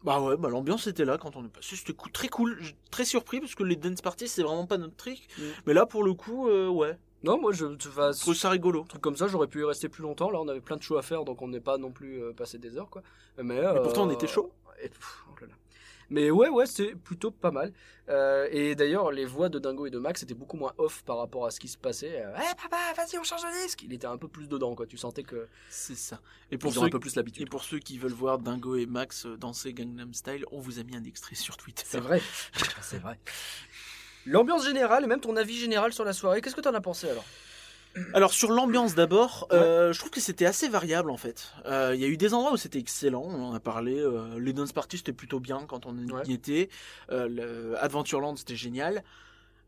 Bah 0.05 0.20
ouais, 0.20 0.36
bah 0.36 0.48
l'ambiance 0.48 0.86
était 0.88 1.05
là 1.05 1.16
quand 1.18 1.36
on 1.36 1.44
est 1.44 1.48
passé. 1.48 1.76
C'était 1.76 1.92
cou- 1.92 2.11
très 2.11 2.28
cool. 2.28 2.59
Très 2.90 3.05
surpris 3.05 3.40
parce 3.40 3.55
que 3.55 3.62
les 3.62 3.76
dance 3.76 4.00
parties, 4.00 4.26
c'est 4.28 4.42
vraiment 4.42 4.66
pas 4.66 4.78
notre 4.78 4.96
truc. 4.96 5.18
Mm. 5.38 5.42
Mais 5.66 5.74
là, 5.74 5.86
pour 5.86 6.03
le 6.03 6.14
coup, 6.14 6.48
euh, 6.48 6.68
ouais. 6.68 6.98
Non, 7.22 7.40
moi, 7.40 7.53
je, 7.53 7.66
Je 7.78 8.20
trouve 8.20 8.34
ça 8.34 8.50
rigolo. 8.50 8.84
truc 8.88 9.00
comme 9.00 9.16
ça, 9.16 9.28
j'aurais 9.28 9.46
pu 9.46 9.61
y 9.61 9.64
rester 9.64 9.88
plus 9.88 10.03
longtemps. 10.03 10.30
Là, 10.30 10.40
on 10.40 10.48
avait 10.48 10.61
plein 10.61 10.76
de 10.76 10.82
shows 10.82 10.96
à 10.98 11.03
faire, 11.03 11.24
donc 11.24 11.40
on 11.40 11.46
n'est 11.46 11.61
pas 11.61 11.78
non 11.78 11.92
plus 11.92 12.20
euh, 12.20 12.32
passé 12.32 12.59
des 12.59 12.76
heures, 12.76 12.90
quoi. 12.90 13.03
Mais, 13.40 13.61
pourtant, 13.84 14.05
on 14.07 14.11
euh, 14.11 14.14
était 14.14 14.26
chaud. 14.26 14.50
et 14.82 14.88
pff, 14.88 15.24
oh 15.30 15.34
là 15.40 15.46
là. 15.46 15.55
Mais 16.12 16.30
ouais, 16.30 16.50
ouais, 16.50 16.66
c'est 16.66 16.94
plutôt 16.94 17.30
pas 17.30 17.50
mal. 17.50 17.72
Euh, 18.10 18.46
et 18.50 18.74
d'ailleurs, 18.74 19.10
les 19.12 19.24
voix 19.24 19.48
de 19.48 19.58
Dingo 19.58 19.86
et 19.86 19.90
de 19.90 19.98
Max 19.98 20.22
étaient 20.22 20.34
beaucoup 20.34 20.58
moins 20.58 20.74
off 20.76 21.02
par 21.04 21.16
rapport 21.16 21.46
à 21.46 21.50
ce 21.50 21.58
qui 21.58 21.68
se 21.68 21.78
passait. 21.78 22.22
Euh, 22.22 22.34
Eh 22.36 22.54
papa, 22.54 22.76
vas-y, 22.94 23.18
on 23.18 23.24
change 23.24 23.40
de 23.40 23.64
disque. 23.64 23.82
Il 23.82 23.94
était 23.94 24.06
un 24.06 24.18
peu 24.18 24.28
plus 24.28 24.46
dedans, 24.46 24.74
quoi. 24.74 24.86
Tu 24.86 24.98
sentais 24.98 25.22
que 25.22 25.48
C'est 25.70 25.96
ça. 25.96 26.20
Et 26.50 26.58
pour, 26.58 26.70
ils 26.70 26.78
ont 26.78 26.82
ceux, 26.82 26.86
un 26.88 26.90
peu 26.90 27.00
plus 27.00 27.16
et 27.16 27.46
pour 27.46 27.64
ceux 27.64 27.78
qui 27.78 27.96
veulent 27.96 28.12
voir 28.12 28.38
Dingo 28.38 28.76
et 28.76 28.84
Max 28.84 29.24
euh, 29.24 29.38
danser 29.38 29.72
Gangnam 29.72 30.12
Style, 30.12 30.44
on 30.52 30.58
vous 30.60 30.78
a 30.78 30.82
mis 30.82 30.96
un 30.96 31.04
extrait 31.04 31.34
sur 31.34 31.56
Twitter. 31.56 31.84
C'est 31.86 32.00
vrai, 32.00 32.20
c'est 32.82 32.98
vrai. 32.98 33.18
L'ambiance 34.26 34.66
générale 34.66 35.04
et 35.04 35.06
même 35.06 35.20
ton 35.20 35.34
avis 35.36 35.56
général 35.56 35.94
sur 35.94 36.04
la 36.04 36.12
soirée, 36.12 36.42
qu'est-ce 36.42 36.54
que 36.54 36.60
t'en 36.60 36.74
as 36.74 36.82
pensé 36.82 37.08
alors? 37.08 37.24
Alors 38.14 38.32
sur 38.32 38.51
l'ambiance 38.51 38.95
d'abord, 38.95 39.47
Ouais. 39.51 39.59
euh, 39.59 39.93
je 39.93 39.99
trouve 39.99 40.11
que 40.11 40.20
c'était 40.20 40.47
assez 40.47 40.68
variable 40.68 41.11
en 41.11 41.16
fait. 41.16 41.53
Euh, 41.66 41.93
Il 41.95 42.01
y 42.01 42.05
a 42.05 42.09
eu 42.09 42.16
des 42.16 42.32
endroits 42.34 42.53
où 42.53 42.57
c'était 42.57 42.78
excellent, 42.78 43.24
on 43.24 43.43
en 43.51 43.55
a 43.55 43.61
parlé. 43.61 43.99
euh, 43.99 44.38
les 44.38 44.53
dance 44.53 44.72
parties 44.72 44.99
c'était 44.99 45.12
plutôt 45.12 45.40
bien 45.40 45.64
quand 45.66 45.86
on 45.86 45.97
y 45.99 46.11
Ouais. 46.12 46.22
était. 46.30 46.68
Euh, 47.11 47.28
le 47.28 47.76
Adventureland 47.82 48.36
c'était 48.36 48.57
génial. 48.57 49.03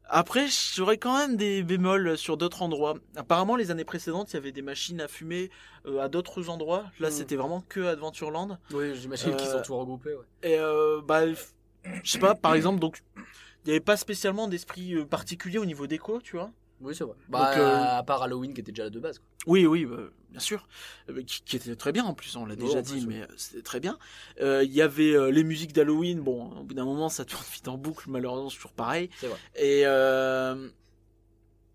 Après, 0.07 0.47
j'aurais 0.75 0.99
quand 0.99 1.17
même 1.17 1.37
des 1.37 1.63
bémols 1.63 2.19
sur 2.19 2.37
d'autres 2.37 2.61
endroits. 2.61 2.95
Apparemment, 3.17 3.57
les 3.57 3.71
années 3.71 3.87
précédentes, 3.87 4.31
il 4.33 4.35
y 4.35 4.37
avait 4.37 4.53
des 4.53 4.61
machines 4.61 5.01
à 5.01 5.09
fumer 5.09 5.51
euh, 5.87 5.99
à 6.03 6.09
d'autres 6.11 6.51
endroits. 6.51 6.85
Là, 7.01 7.09
Mm. 7.09 7.13
c'était 7.13 7.37
vraiment 7.37 7.63
que 7.71 7.81
Adventureland. 7.81 8.59
Oui, 8.75 8.95
j'imagine 8.97 9.31
Euh, 9.33 9.37
qu'ils 9.37 9.57
ont 9.57 9.63
tout 9.63 9.75
regroupé. 9.75 10.11
Ouais. 10.13 10.25
Et 10.43 10.59
euh, 10.59 11.01
bah, 11.03 11.23
je 11.33 12.11
sais 12.11 12.19
pas, 12.19 12.35
par 12.35 12.53
exemple, 12.55 12.81
donc 12.81 13.03
il 13.17 13.69
n'y 13.69 13.71
avait 13.71 13.81
pas 13.81 13.97
spécialement 13.97 14.47
d'esprit 14.47 14.93
euh, 14.95 15.07
particulier 15.07 15.57
au 15.57 15.65
niveau 15.65 15.87
déco, 15.87 16.21
tu 16.21 16.37
vois. 16.37 16.51
Oui, 16.85 16.95
c'est 16.95 17.05
vrai. 17.05 17.15
Bah, 17.29 17.53
euh, 17.57 17.99
à 17.99 18.03
part 18.03 18.23
Halloween 18.23 18.55
qui 18.55 18.61
était 18.61 18.73
déjà 18.73 18.85
là 18.85 18.91
de 18.91 19.01
base. 19.01 19.19
Quoi. 19.19 19.27
Oui, 19.47 19.67
oui, 19.67 19.85
bah, 19.87 19.97
bien 20.31 20.41
sûr. 20.41 20.69
Euh, 21.11 21.23
qui, 21.23 21.43
qui 21.43 21.57
était 21.57 21.75
très 21.77 21.93
bien 21.93 22.05
en 22.05 22.15
plus, 22.15 22.37
on 22.37 22.47
l'a 22.47 22.57
déjà 22.57 22.83
dit, 22.83 23.01
plus, 23.01 23.07
mais 23.07 23.23
euh, 23.23 23.27
c'était 23.37 23.63
très 23.63 23.81
bien. 23.81 23.99
Euh, 24.41 24.63
Il 24.65 24.73
y 24.73 24.83
avait 24.83 25.33
les 25.33 25.45
musiques 25.45 25.73
d'Halloween, 25.73 26.21
bon, 26.21 26.51
au 26.53 26.63
bout 26.63 26.75
d'un 26.75 26.85
moment 26.85 27.09
ça 27.09 27.25
tourne 27.25 27.45
vite 27.53 27.67
en 27.69 27.79
boucle, 27.79 28.09
malheureusement 28.09 28.51
c'est 28.51 28.57
toujours 28.57 28.73
pareil. 28.73 29.11
C'est 29.19 29.29
vrai. 29.29 29.39
Et 29.57 29.85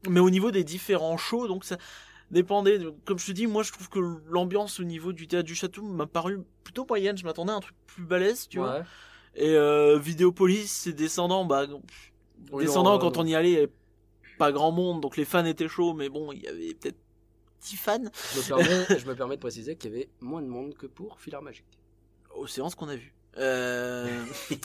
mais 0.08 0.22
au 0.22 0.30
niveau 0.30 0.52
des 0.52 0.64
différents 0.64 1.18
shows, 1.18 1.48
donc 1.48 1.66
ça 1.66 1.78
dépendait. 2.32 2.80
Comme 3.06 3.20
je 3.20 3.26
te 3.26 3.32
dis, 3.32 3.48
moi 3.48 3.64
je 3.64 3.72
trouve 3.72 3.90
que 3.90 4.00
l'ambiance 4.30 4.80
au 4.80 4.84
niveau 4.84 5.12
du 5.12 5.28
théâtre 5.28 5.46
du 5.46 5.56
château 5.56 5.84
m'a 5.84 6.06
paru 6.06 6.40
plutôt 6.64 6.86
moyenne. 6.88 7.18
Je 7.18 7.26
m'attendais 7.26 7.52
à 7.52 7.56
un 7.56 7.60
truc 7.60 7.76
plus 7.86 8.04
balèze, 8.04 8.48
tu 8.48 8.60
vois. 8.60 8.80
Ouais. 8.80 8.84
Et 9.36 9.56
euh, 9.56 9.98
Vidéopolis, 10.00 10.68
c'est 10.68 10.94
descendant, 10.94 11.46
bah 11.46 11.66
Oui, 12.52 12.66
descendant 12.66 12.94
non, 12.94 13.00
quand 13.00 13.18
on 13.18 13.26
y 13.26 13.36
allait, 13.36 13.70
pas 14.40 14.52
grand 14.52 14.72
monde, 14.72 15.02
donc 15.02 15.16
les 15.18 15.26
fans 15.26 15.46
étaient 15.46 15.68
chauds, 15.68 15.94
mais 15.94 16.10
bon, 16.10 16.32
il 16.32 16.42
y 16.42 16.48
avait 16.48 16.74
peut-être 16.74 16.98
10 17.62 17.76
fans. 17.76 17.98
Je 18.34 18.40
me, 18.40 18.48
permets, 18.48 19.00
je 19.00 19.06
me 19.06 19.16
permets 19.16 19.36
de 19.36 19.42
préciser 19.42 19.76
qu'il 19.76 19.92
y 19.92 19.94
avait 19.96 20.10
moins 20.22 20.42
de 20.42 20.48
monde 20.48 20.74
que 20.76 20.88
pour 20.88 21.20
Filar 21.20 21.42
Magique. 21.44 21.66
aux 22.36 22.48
séances 22.48 22.74
qu'on 22.74 22.90
a 22.90 22.96
vues. 22.96 23.14
Euh... 23.38 24.08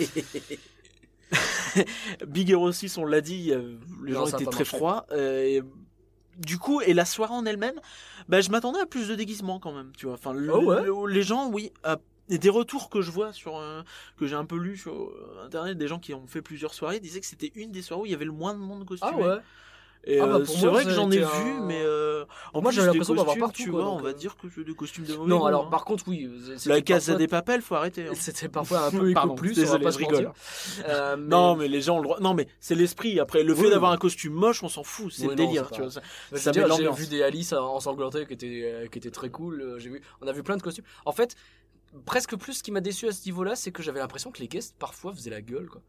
Big 2.26 2.50
Hero 2.50 2.70
6, 2.70 2.98
on 2.98 3.04
l'a 3.04 3.20
dit, 3.20 3.52
les 4.04 4.12
Non, 4.12 4.26
gens 4.26 4.38
étaient 4.38 4.50
très 4.50 4.64
froids. 4.64 5.06
euh, 5.10 5.42
et 5.44 5.62
du 6.38 6.58
coup, 6.58 6.80
et 6.80 6.94
la 6.94 7.04
soirée 7.04 7.34
en 7.34 7.44
elle-même, 7.46 7.80
bah, 8.28 8.40
je 8.40 8.50
m'attendais 8.50 8.80
à 8.80 8.86
plus 8.86 9.08
de 9.08 9.14
déguisements 9.14 9.58
quand 9.60 9.72
même, 9.72 9.92
tu 9.96 10.06
vois. 10.06 10.14
Enfin, 10.14 10.32
le- 10.32 10.52
Oh 10.54 10.62
ouais 10.64 10.82
le- 10.84 11.06
les 11.12 11.22
gens, 11.22 11.48
oui, 11.50 11.72
à- 11.82 11.96
et 12.28 12.38
des 12.38 12.48
retours 12.50 12.88
que 12.90 13.00
je 13.02 13.10
vois 13.10 13.32
sur 13.32 13.58
euh, 13.58 13.82
que 14.16 14.26
j'ai 14.26 14.34
un 14.36 14.44
peu 14.46 14.56
lu 14.56 14.76
sur 14.76 14.92
euh, 14.94 15.44
internet, 15.44 15.76
des 15.78 15.88
gens 15.88 15.98
qui 15.98 16.14
ont 16.14 16.26
fait 16.26 16.42
plusieurs 16.42 16.74
soirées 16.74 17.00
disaient 17.00 17.20
que 17.20 17.26
c'était 17.26 17.52
une 17.54 17.70
des 17.70 17.82
soirées 17.82 18.02
où 18.02 18.06
il 18.06 18.12
y 18.12 18.14
avait 18.14 18.24
le 18.24 18.32
moins 18.32 18.54
de 18.54 18.58
monde 18.60 18.84
costumé. 18.86 19.12
Ah 19.14 19.18
ouais 19.18 19.36
Et 20.06 20.20
Ah 20.20 20.26
bah, 20.26 20.36
euh, 20.36 20.44
c'est 20.44 20.66
vrai 20.66 20.84
que 20.84 20.90
j'en 20.90 21.10
ai 21.10 21.18
vu, 21.18 21.54
mais 21.62 21.80
euh, 21.82 22.24
en 22.52 22.60
Moi, 22.62 22.70
j'avais 22.72 22.88
des 22.88 22.92
l'impression 22.98 23.14
d'avoir 23.14 23.36
partout, 23.38 23.62
Tu 23.62 23.70
quoi, 23.70 23.80
vois, 23.82 23.90
donc, 23.90 24.00
on 24.00 24.02
va 24.02 24.12
dire 24.12 24.36
que 24.36 24.48
c'est 24.54 24.64
des 24.64 24.74
costumes 24.74 25.04
de 25.04 25.14
mauvais 25.16 25.28
Non, 25.30 25.38
goût, 25.40 25.46
alors 25.46 25.66
hein. 25.66 25.70
par 25.70 25.84
contre, 25.86 26.04
oui. 26.08 26.28
La 26.66 26.80
Casa 26.82 27.12
parfois- 27.12 27.18
des 27.18 27.28
Papels, 27.28 27.62
faut 27.62 27.74
arrêter. 27.74 28.06
hein. 28.08 28.12
C'était 28.14 28.48
parfois 28.50 28.80
un 28.86 28.90
peu 28.98 29.10
éco 29.10 29.34
plus, 29.34 29.52
on 29.52 29.54
désolé, 29.54 29.78
va 29.84 29.84
pas 29.84 29.90
je 29.90 29.94
se 29.94 29.98
rigole. 29.98 30.24
mentir. 30.24 30.32
Euh, 30.88 31.16
mais- 31.18 31.26
Non, 31.28 31.56
mais 31.56 31.68
les 31.68 31.80
gens 31.80 31.96
ont 31.96 32.00
le 32.00 32.04
droit. 32.04 32.20
Non, 32.20 32.34
mais 32.34 32.48
c'est 32.60 32.74
l'esprit. 32.74 33.18
Après, 33.20 33.42
le 33.42 33.54
fait 33.54 33.64
Oui, 33.64 33.70
d'avoir 33.70 33.92
un 33.92 33.96
costume 33.98 34.34
moche, 34.34 34.62
on 34.62 34.68
s'en 34.68 34.82
fout. 34.82 35.10
C'est 35.12 35.22
Oui, 35.22 35.28
non, 35.28 35.34
délire, 35.36 35.66
c'est 35.70 35.74
tu 35.76 35.80
vois. 35.82 35.90
ça- 35.90 36.52
j'ai 36.76 36.90
vu 36.92 37.06
des 37.06 37.22
Alice 37.22 37.52
ensanglantées 37.54 38.26
qui 38.26 38.32
étaient, 38.34 38.88
qui 38.92 38.98
étaient 38.98 39.10
très 39.10 39.30
cool. 39.30 39.76
J'ai 39.78 39.88
vu, 39.90 40.02
on 40.20 40.26
a 40.26 40.32
vu 40.32 40.42
plein 40.42 40.56
de 40.58 40.62
costumes. 40.62 40.84
En 41.06 41.12
fait, 41.12 41.34
presque 42.04 42.36
plus 42.36 42.54
ce 42.54 42.62
qui 42.62 42.70
m'a 42.72 42.80
déçu 42.80 43.06
à 43.08 43.12
ce 43.12 43.24
niveau-là, 43.26 43.56
c'est 43.56 43.72
que 43.72 43.82
j'avais 43.82 44.00
l'impression 44.00 44.30
que 44.30 44.40
les 44.40 44.48
guests 44.48 44.74
parfois 44.78 45.12
faisaient 45.12 45.30
la 45.30 45.42
gueule. 45.42 45.68
Quoi. 45.68 45.80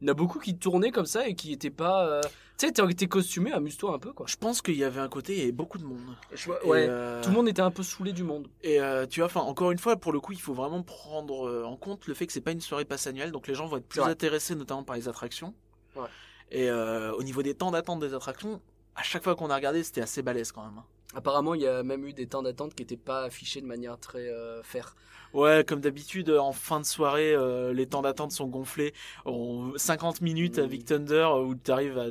Il 0.00 0.06
y 0.06 0.10
en 0.10 0.12
a 0.12 0.14
beaucoup 0.14 0.38
qui 0.40 0.56
tournaient 0.56 0.90
comme 0.90 1.06
ça 1.06 1.28
et 1.28 1.34
qui 1.34 1.52
étaient 1.52 1.70
pas. 1.70 2.06
euh, 2.08 2.20
Tu 2.58 2.66
sais, 2.66 2.72
t'es 2.72 3.06
costumé, 3.06 3.52
amuse-toi 3.52 3.94
un 3.94 3.98
peu 3.98 4.12
quoi. 4.12 4.26
Je 4.28 4.36
pense 4.36 4.60
qu'il 4.60 4.74
y 4.76 4.82
avait 4.82 5.00
un 5.00 5.08
côté, 5.08 5.34
il 5.34 5.38
y 5.38 5.42
avait 5.42 5.52
beaucoup 5.52 5.78
de 5.78 5.84
monde. 5.84 6.00
Je 6.32 6.50
ouais. 6.50 6.86
euh, 6.88 7.22
Tout 7.22 7.30
le 7.30 7.36
monde 7.36 7.48
était 7.48 7.62
un 7.62 7.70
peu 7.70 7.82
saoulé 7.84 8.12
du 8.12 8.24
monde. 8.24 8.48
Et 8.62 8.80
euh, 8.80 9.06
tu 9.06 9.20
vois, 9.20 9.26
enfin, 9.26 9.40
encore 9.40 9.70
une 9.70 9.78
fois, 9.78 9.96
pour 9.96 10.12
le 10.12 10.18
coup, 10.20 10.32
il 10.32 10.40
faut 10.40 10.54
vraiment 10.54 10.82
prendre 10.82 11.64
en 11.64 11.76
compte 11.76 12.06
le 12.08 12.14
fait 12.14 12.26
que 12.26 12.32
c'est 12.32 12.40
pas 12.40 12.52
une 12.52 12.60
soirée 12.60 12.84
passe 12.84 13.06
annuelle, 13.06 13.30
donc 13.30 13.46
les 13.46 13.54
gens 13.54 13.66
vont 13.66 13.76
être 13.76 13.86
plus 13.86 14.00
intéressés, 14.00 14.54
notamment 14.56 14.82
par 14.82 14.96
les 14.96 15.08
attractions. 15.08 15.54
Ouais. 15.94 16.08
Et 16.50 16.70
au 16.70 17.22
niveau 17.22 17.42
des 17.42 17.54
temps 17.54 17.70
d'attente 17.70 18.00
des 18.00 18.12
attractions, 18.14 18.60
à 18.96 19.02
chaque 19.02 19.22
fois 19.22 19.34
qu'on 19.36 19.50
a 19.50 19.54
regardé, 19.54 19.82
c'était 19.84 20.02
assez 20.02 20.22
balèze 20.22 20.50
quand 20.52 20.62
même. 20.64 20.82
Apparemment, 21.14 21.54
il 21.54 21.62
y 21.62 21.66
a 21.66 21.82
même 21.82 22.04
eu 22.06 22.12
des 22.12 22.26
temps 22.26 22.42
d'attente 22.42 22.74
qui 22.74 22.82
n'étaient 22.82 22.96
pas 22.96 23.24
affichés 23.24 23.60
de 23.60 23.66
manière 23.66 23.98
très 23.98 24.28
euh, 24.28 24.62
faire. 24.62 24.96
Ouais, 25.32 25.64
comme 25.66 25.80
d'habitude, 25.80 26.28
euh, 26.30 26.38
en 26.38 26.52
fin 26.52 26.80
de 26.80 26.84
soirée, 26.84 27.32
euh, 27.34 27.72
les 27.72 27.86
temps 27.86 28.02
d'attente 28.02 28.32
sont 28.32 28.46
gonflés. 28.46 28.92
En 29.24 29.72
50 29.76 30.20
minutes 30.20 30.58
Mhm. 30.58 30.64
avec 30.64 30.84
Thunder, 30.84 31.14
euh, 31.34 31.42
où 31.42 31.54
tu 31.54 31.70
arrives 31.70 31.98
à 31.98 32.06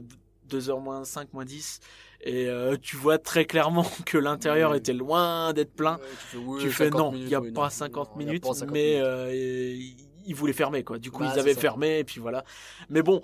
2h 0.47 0.80
moins 0.82 1.04
5, 1.06 1.32
moins 1.34 1.45
10. 1.45 1.80
Et 2.24 2.47
euh, 2.47 2.78
tu 2.82 2.95
vois 2.97 3.18
très 3.20 3.45
clairement 3.45 3.86
que 4.06 4.18
l'intérieur 4.18 4.76
était 4.76 4.93
loin 4.93 5.54
d'être 5.54 5.74
plein. 5.76 5.99
Ouais, 5.99 6.16
tu 6.18 6.28
fais, 6.28 6.38
oui, 6.38 6.60
tu 6.62 6.72
fais 6.72 6.86
50 6.86 7.14
non, 7.14 7.14
il 7.14 7.26
n'y 7.26 7.36
a 7.36 7.41
oui, 7.41 7.52
pas 7.52 7.64
non, 7.64 7.70
50 7.70 8.16
non, 8.16 8.22
il 8.22 8.26
y 8.26 8.30
a 8.30 8.34
minutes, 8.34 8.43
pas 8.43 8.54
50 8.54 8.72
mais 8.74 8.84
minutes. 8.84 9.04
euh, 9.06 9.76
ils 10.26 10.36
voulaient 10.36 10.54
fermer 10.54 10.84
quoi. 10.84 10.99
Du 10.99 11.12
coup, 11.12 11.24
Bah, 11.24 11.32
ils 11.34 11.39
avaient 11.39 11.56
fermé 11.56 11.99
et 11.99 12.04
puis 12.04 12.20
voilà. 12.20 12.43
Mais 12.89 13.02
bon, 13.02 13.22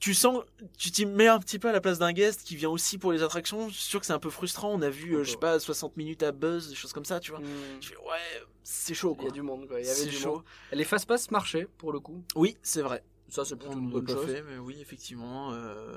tu 0.00 0.14
sens, 0.14 0.42
tu 0.78 0.90
t'y 0.90 1.06
mets 1.06 1.28
un 1.28 1.38
petit 1.38 1.58
peu 1.58 1.68
à 1.68 1.72
la 1.72 1.80
place 1.80 1.98
d'un 1.98 2.12
guest 2.12 2.42
qui 2.42 2.56
vient 2.56 2.70
aussi 2.70 2.98
pour 2.98 3.12
les 3.12 3.22
attractions. 3.22 3.68
Je 3.68 3.74
suis 3.74 3.84
sûr 3.84 4.00
que 4.00 4.06
c'est 4.06 4.12
un 4.14 4.18
peu 4.18 4.30
frustrant. 4.30 4.72
On 4.72 4.82
a 4.82 4.90
vu, 4.90 5.14
euh, 5.14 5.24
je 5.24 5.32
sais 5.32 5.36
pas, 5.36 5.60
60 5.60 5.96
minutes 5.96 6.22
à 6.22 6.32
Buzz, 6.32 6.70
des 6.70 6.74
choses 6.74 6.92
comme 6.92 7.04
ça, 7.04 7.20
tu 7.20 7.30
vois. 7.30 7.40
Hmm. 7.40 7.80
Je 7.80 7.88
fais 7.90 7.96
ouais, 7.98 8.42
c'est 8.64 8.94
chaud 8.94 9.14
Il 9.18 9.20
y 9.20 9.24
quoi. 9.24 9.28
a 9.28 9.32
du 9.32 9.42
monde, 9.42 9.68
quoi. 9.68 9.78
Il 9.80 9.86
y 9.86 9.88
avait 9.90 9.98
C'est 9.98 10.06
du 10.06 10.16
chaud. 10.16 10.36
monde. 10.36 10.44
Les 10.72 10.84
fast-pass 10.84 11.30
marchaient, 11.30 11.68
pour 11.78 11.92
le 11.92 12.00
coup. 12.00 12.22
Oui, 12.34 12.56
c'est 12.62 12.82
vrai. 12.82 13.04
Ça, 13.28 13.44
c'est 13.44 13.54
plutôt 13.56 13.74
On 13.74 13.78
une 13.78 13.90
bonne 13.90 14.08
chose. 14.08 14.26
fait, 14.26 14.42
mais 14.42 14.58
oui, 14.58 14.80
effectivement. 14.80 15.52
euh, 15.52 15.96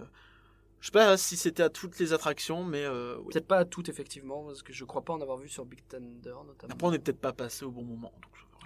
Je 0.81 0.87
sais 0.87 0.91
pas 0.91 1.15
si 1.17 1.37
c'était 1.37 1.63
à 1.63 1.69
toutes 1.69 1.97
les 1.99 2.11
attractions, 2.13 2.63
mais 2.65 2.83
euh, 2.83 3.15
oui. 3.19 3.31
Peut-être 3.33 3.47
pas 3.47 3.57
à 3.59 3.65
toutes, 3.65 3.87
effectivement, 3.89 4.43
parce 4.43 4.61
que 4.63 4.73
je 4.73 4.83
crois 4.85 5.01
pas 5.03 5.13
en 5.13 5.21
avoir 5.21 5.37
vu 5.37 5.47
sur 5.49 5.65
Big 5.65 5.79
Thunder, 5.87 6.35
notamment. 6.45 6.73
Après, 6.73 6.87
on 6.87 6.91
n'est 6.91 6.99
peut-être 6.99 7.21
pas 7.21 7.31
passé 7.33 7.63
au 7.65 7.71
bon 7.71 7.83
moment. 7.83 8.11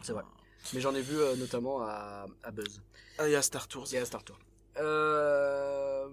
C'est 0.01 0.13
vrai. 0.13 0.23
Mais 0.73 0.81
j'en 0.81 0.95
ai 0.95 1.01
vu 1.01 1.15
euh, 1.17 1.35
notamment 1.35 1.81
à, 1.81 2.25
à 2.43 2.51
Buzz. 2.51 2.81
Ah, 3.19 3.27
il 3.27 3.31
y 3.31 3.35
a 3.35 3.41
Star 3.43 3.67
Tours. 3.67 3.87
Et 3.93 3.97
à 3.99 4.05
Star 4.05 4.23
Tour. 4.23 4.37
Euh... 4.79 6.07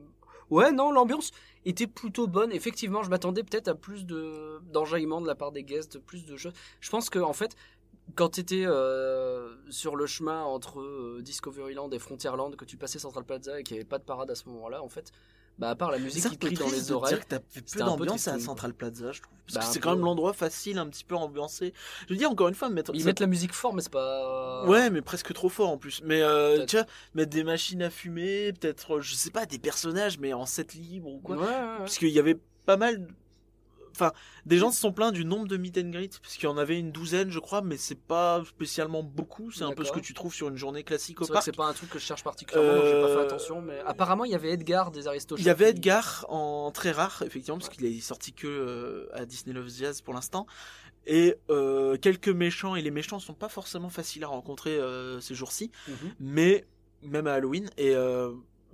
Ouais, 0.51 0.73
non, 0.73 0.93
l'ambiance 0.93 1.33
était 1.65 1.87
plutôt 1.87 2.27
bonne. 2.27 2.53
Effectivement, 2.53 3.03
je 3.03 3.11
m'attendais 3.11 3.43
peut-être 3.43 3.69
à 3.69 3.75
plus 3.75 4.05
de 4.05 4.61
d'enjaillement 4.73 5.21
de 5.21 5.27
la 5.27 5.35
part 5.35 5.53
des 5.53 5.65
guests, 5.65 5.99
plus 5.99 6.27
de 6.27 6.37
choses. 6.37 6.53
Je 6.81 6.91
pense 6.91 7.09
que 7.11 7.19
en 7.19 7.33
fait, 7.33 7.57
quand 8.15 8.31
tu 8.31 8.41
étais 8.41 8.67
sur 9.71 9.97
le 9.97 10.07
chemin 10.07 10.43
entre 10.43 10.81
euh, 10.81 11.21
Discoveryland 11.23 11.91
et 11.91 11.99
Frontierland, 11.99 12.55
que 12.57 12.65
tu 12.65 12.77
passais 12.77 12.99
Central 12.99 13.25
Plaza 13.25 13.61
et 13.61 13.63
qu'il 13.63 13.75
n'y 13.75 13.81
avait 13.81 13.89
pas 13.89 13.99
de 13.99 14.05
parade 14.05 14.31
à 14.31 14.35
ce 14.35 14.49
moment-là, 14.49 14.83
en 14.83 14.89
fait, 14.89 15.13
bah 15.59 15.71
à 15.71 15.75
part 15.77 15.91
la 15.93 15.99
musique 15.99 16.23
C'est 16.23 16.31
qui 16.31 16.39
crie 16.39 16.55
dans 16.57 16.69
les 16.69 16.91
oreilles. 16.93 17.15
dire 17.15 17.25
que 17.25 17.29
t'as 17.29 17.39
fait 17.49 17.61
peu 17.63 17.79
d'ambiance 17.79 18.27
à 18.29 18.39
Central 18.41 18.75
Plaza, 18.75 19.13
je 19.13 19.23
trouve. 19.23 19.35
Parce 19.47 19.55
Bah, 19.55 19.61
que 19.61 19.67
c'est 19.67 19.79
peu, 19.79 19.85
quand 19.85 19.95
même 19.97 20.05
l'endroit 20.05 20.33
facile, 20.33 20.79
un 20.79 20.87
petit 20.87 21.05
peu 21.05 21.15
ambiancé. 21.15 21.73
Je 22.09 22.15
veux 22.15 22.19
dire, 22.19 22.31
encore 22.31 22.49
une 22.49 22.55
fois, 22.55 22.71
mettre. 22.71 22.91
Ils 22.95 23.01
ça- 23.03 23.07
mettent 23.07 23.21
la 23.21 23.27
musique 23.27 23.53
fort, 23.53 23.75
mais 23.75 23.83
c'est 23.83 23.93
pas. 23.93 24.65
Ouais, 24.67 24.91
mais 24.91 25.03
presque 25.03 25.33
trop 25.35 25.49
fort 25.49 25.69
en 25.71 25.79
plus. 25.79 26.01
Mais 26.05 26.23
euh, 26.23 26.65
tu 26.67 26.77
vois, 26.77 26.87
mettre 27.15 27.31
des 27.31 27.45
machines 27.45 27.83
à 27.83 27.91
fumer, 27.91 28.53
peut-être, 28.55 28.97
euh, 28.97 29.01
je 29.01 29.15
sais 29.15 29.31
pas, 29.31 29.47
des 29.47 29.59
personnages, 29.59 30.19
mais 30.19 30.33
en 30.33 30.47
set 30.47 30.75
libre 30.75 31.09
ou 31.09 31.19
quoi. 31.21 31.37
Ouais, 31.37 31.43
ouais, 31.43 31.49
ouais. 31.51 31.79
Parce 31.79 31.99
qu'il 31.99 32.09
y 32.09 32.19
avait 32.19 32.39
pas 32.67 32.77
mal. 32.77 33.07
Enfin, 33.95 34.13
des 34.45 34.59
gens 34.59 34.71
se 34.71 34.81
sont 34.81 34.93
plaints 34.93 35.13
du 35.13 35.25
nombre 35.25 35.47
de 35.47 35.57
meet 35.57 35.79
and 35.79 35.91
greet, 35.91 36.19
parce 36.21 36.35
qu'il 36.35 36.45
y 36.45 36.47
en 36.53 36.59
avait 36.59 36.79
une 36.79 36.91
douzaine, 36.93 37.31
je 37.31 37.39
crois, 37.39 37.63
mais 37.63 37.77
c'est 37.77 37.95
pas 38.01 38.43
spécialement 38.45 39.03
beaucoup. 39.03 39.51
C'est 39.53 39.65
un 39.65 39.73
peu 39.73 39.85
ce 39.85 39.93
que 39.93 40.01
tu 40.01 40.15
trouves 40.15 40.35
sur 40.35 40.49
une 40.49 40.57
journée 40.57 40.83
classique 40.85 41.21
au 41.21 41.27
parc. 41.27 41.45
c'est 41.45 41.55
pas 41.57 41.67
un 41.67 41.73
truc 41.73 41.91
que 41.91 41.99
je 41.99 42.05
cherche 42.05 42.25
particulièrement, 42.25 42.83
j'ai 42.85 43.01
pas 43.01 43.09
fait 43.09 43.21
attention. 43.27 43.61
Mais 43.63 43.81
apparemment, 43.87 44.25
il 44.25 44.33
y 44.33 44.35
avait 44.35 44.51
Edgar 44.51 44.91
des 44.91 45.07
Aristochats. 45.07 45.41
Il 45.43 45.47
y 45.47 45.51
avait 45.51 45.71
Edgar 45.71 46.27
en 46.29 46.71
très 46.73 46.91
rare, 46.91 47.23
effectivement, 47.25 47.59
parce 47.59 47.69
qu'il 47.71 47.85
est 47.87 48.01
sorti 48.01 48.33
que 48.33 48.47
euh, 48.47 49.07
à 49.15 49.25
Disney 49.27 49.55
Love 49.55 49.69
Jazz 49.69 50.01
pour 50.01 50.15
l'instant. 50.15 50.47
Et 51.07 51.37
euh, 51.51 51.97
quelques 51.99 52.29
méchants, 52.31 52.77
et 52.77 52.83
les 52.83 52.91
méchants 52.91 53.19
sont 53.19 53.35
pas 53.35 53.49
forcément 53.51 53.91
faciles 53.91 54.25
à 54.25 54.29
rencontrer 54.29 54.79
euh, 54.79 55.21
ces 55.21 55.35
jours-ci, 55.35 55.71
Mhm. 55.87 55.95
mais 56.19 56.67
même 57.03 57.27
à 57.27 57.35
Halloween. 57.35 57.69
Et 57.77 57.95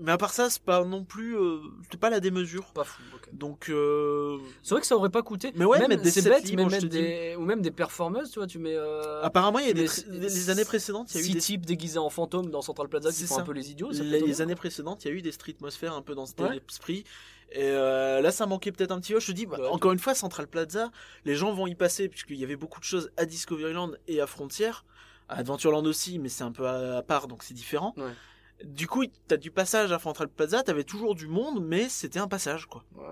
Mais 0.01 0.13
à 0.13 0.17
part 0.19 0.33
ça, 0.33 0.49
c'est 0.51 0.63
pas 0.63 0.85
non 0.85 1.05
plus, 1.05 1.37
euh, 1.37 1.59
c'était 1.85 1.99
pas 1.99 2.11
la 2.11 2.21
démesure. 2.21 2.65
Pas 2.73 2.85
fou. 2.85 3.03
ok. 3.15 3.29
Donc, 3.33 3.69
euh, 3.69 4.39
C'est 4.63 4.75
vrai 4.75 4.81
que 4.81 4.87
ça 4.87 4.97
aurait 4.97 5.11
pas 5.11 5.23
coûté. 5.23 5.53
Mais 5.57 5.65
ouais, 5.65 5.79
même, 5.79 5.89
mettre 5.91 6.03
des 6.03 6.11
c'est 6.11 6.23
bête, 6.23 6.45
mais 6.55 6.65
mettre 6.65 6.87
des 6.87 7.37
ou 7.37 7.43
même 7.43 7.61
des 7.61 7.71
performeuses, 7.71 8.31
tu 8.31 8.39
vois, 8.39 8.47
tu 8.47 8.59
mets. 8.59 8.75
euh, 8.77 9.23
apparemment, 9.23 9.59
il 9.59 9.67
y 9.67 9.71
a 9.71 9.75
des, 9.75 9.87
tr- 9.89 10.09
les 10.11 10.51
années 10.51 10.65
précédentes, 10.65 11.15
il 11.15 11.17
y 11.17 11.19
a 11.19 11.23
eu 11.23 11.25
six 11.27 11.33
des 11.35 11.41
types 11.41 11.67
déguisés 11.67 11.99
en 11.99 12.11
fantômes 12.11 12.51
dans 12.51 12.63
Central 12.63 12.89
Plaza 12.89 13.11
qui 13.11 13.17
C'est 13.17 13.27
font 13.27 13.37
ça. 13.37 13.41
un 13.43 13.45
peu 13.45 13.53
les 13.53 13.71
idiots. 13.71 13.93
ça 13.93 14.03
les, 14.03 14.41
années 14.41 14.55
précédentes, 14.55 15.05
il 15.05 15.09
y 15.09 15.11
a 15.11 15.15
eu 15.15 15.23
des 15.23 15.33
streetmosphères 15.33 15.95
un 15.95 16.03
peu 16.03 16.15
dans 16.15 16.27
cet 16.27 16.41
Ouais. 16.41 16.61
esprit. 16.69 17.05
Et 17.53 17.63
euh, 17.65 18.21
là, 18.21 18.31
ça 18.31 18.47
manquait 18.47 18.71
peut-être 18.73 18.93
un 18.93 19.01
petit 19.01 19.13
peu. 19.13 19.21
Je 19.21 19.27
te 19.27 19.33
dis, 19.33 19.45
bah, 19.45 19.59
Ouais. 19.61 19.67
encore 19.67 19.93
une 19.93 19.99
fois, 19.99 20.15
Central 20.15 20.47
Plaza, 20.47 20.91
les 21.25 21.35
gens 21.35 21.53
vont 21.53 21.67
y 21.67 21.75
passer, 21.75 22.09
puisqu'il 22.09 22.37
y 22.37 22.45
avait 22.45 22.57
beaucoup 22.57 22.79
de 22.81 22.85
choses 22.85 23.11
à 23.17 23.25
Discoveryland 23.27 23.91
et 24.09 24.21
à 24.21 24.27
Frontier. 24.27 24.71
À 25.29 25.37
Adventureland 25.39 25.85
aussi, 25.85 26.19
mais 26.19 26.29
c'est 26.29 26.43
un 26.45 26.53
peu 26.53 26.67
à, 26.67 26.97
à 26.99 27.03
part, 27.03 27.29
donc 27.29 27.43
c'est 27.43 27.55
différent. 27.55 27.93
Ouais. 27.97 28.05
Du 28.65 28.87
coup, 28.87 29.05
t'as 29.27 29.37
du 29.37 29.51
passage 29.51 29.93
à 29.93 29.99
Central 29.99 30.29
Plaza, 30.29 30.63
t'avais 30.63 30.85
toujours 30.85 31.15
du 31.15 31.27
monde, 31.27 31.65
mais 31.65 31.89
c'était 31.89 32.19
un 32.19 32.29
passage, 32.29 32.67
quoi. 32.67 32.85
Ouais. 32.97 33.05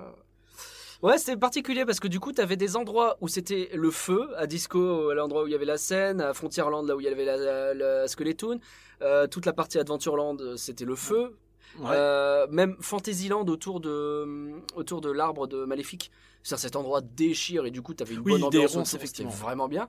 Ouais, 1.01 1.17
c'était 1.17 1.37
particulier 1.37 1.85
parce 1.85 2.01
que 2.01 2.09
du 2.09 2.19
coup, 2.19 2.33
t'avais 2.33 2.57
des 2.57 2.77
endroits 2.77 3.17
où 3.21 3.29
c'était 3.29 3.71
le 3.73 3.91
feu, 3.91 4.29
à 4.37 4.49
Disco, 4.49 5.11
à 5.11 5.15
l'endroit 5.15 5.45
où 5.45 5.47
il 5.47 5.53
y 5.53 5.55
avait 5.55 5.65
la 5.65 5.79
scène, 5.79 6.21
à 6.21 6.35
Frontierland, 6.35 6.87
là 6.87 6.97
où 6.97 7.01
il 7.01 7.05
y 7.05 7.09
avait 7.09 7.25
la, 7.25 7.37
la, 7.37 7.75
la 7.75 8.09
Skeletoon, 8.09 8.59
euh, 9.03 9.29
toute 9.29 9.47
la 9.47 9.53
partie 9.53 9.79
Adventureland, 9.79 10.37
euh, 10.41 10.57
c'était 10.57 10.85
le 10.85 10.97
feu. 10.97 11.37
Ouais. 11.79 11.91
Euh, 11.93 12.47
même 12.51 12.77
Fantasyland 12.81 13.47
autour 13.47 13.79
de, 13.79 14.61
autour 14.75 15.01
de 15.01 15.11
l'arbre 15.11 15.47
de 15.47 15.65
Maléfique. 15.65 16.11
C'est-à-dire, 16.49 16.63
cet 16.63 16.77
endroit 16.77 17.03
déchire 17.03 17.67
et 17.67 17.71
du 17.71 17.83
coup, 17.83 17.93
t'avais 17.93 18.15
une 18.15 18.21
Oui, 18.21 18.33
bonne 18.33 18.45
ambiance. 18.45 18.75
ronces, 18.75 18.95
effectivement. 18.95 19.31
Vraiment 19.31 19.69
bien. 19.69 19.89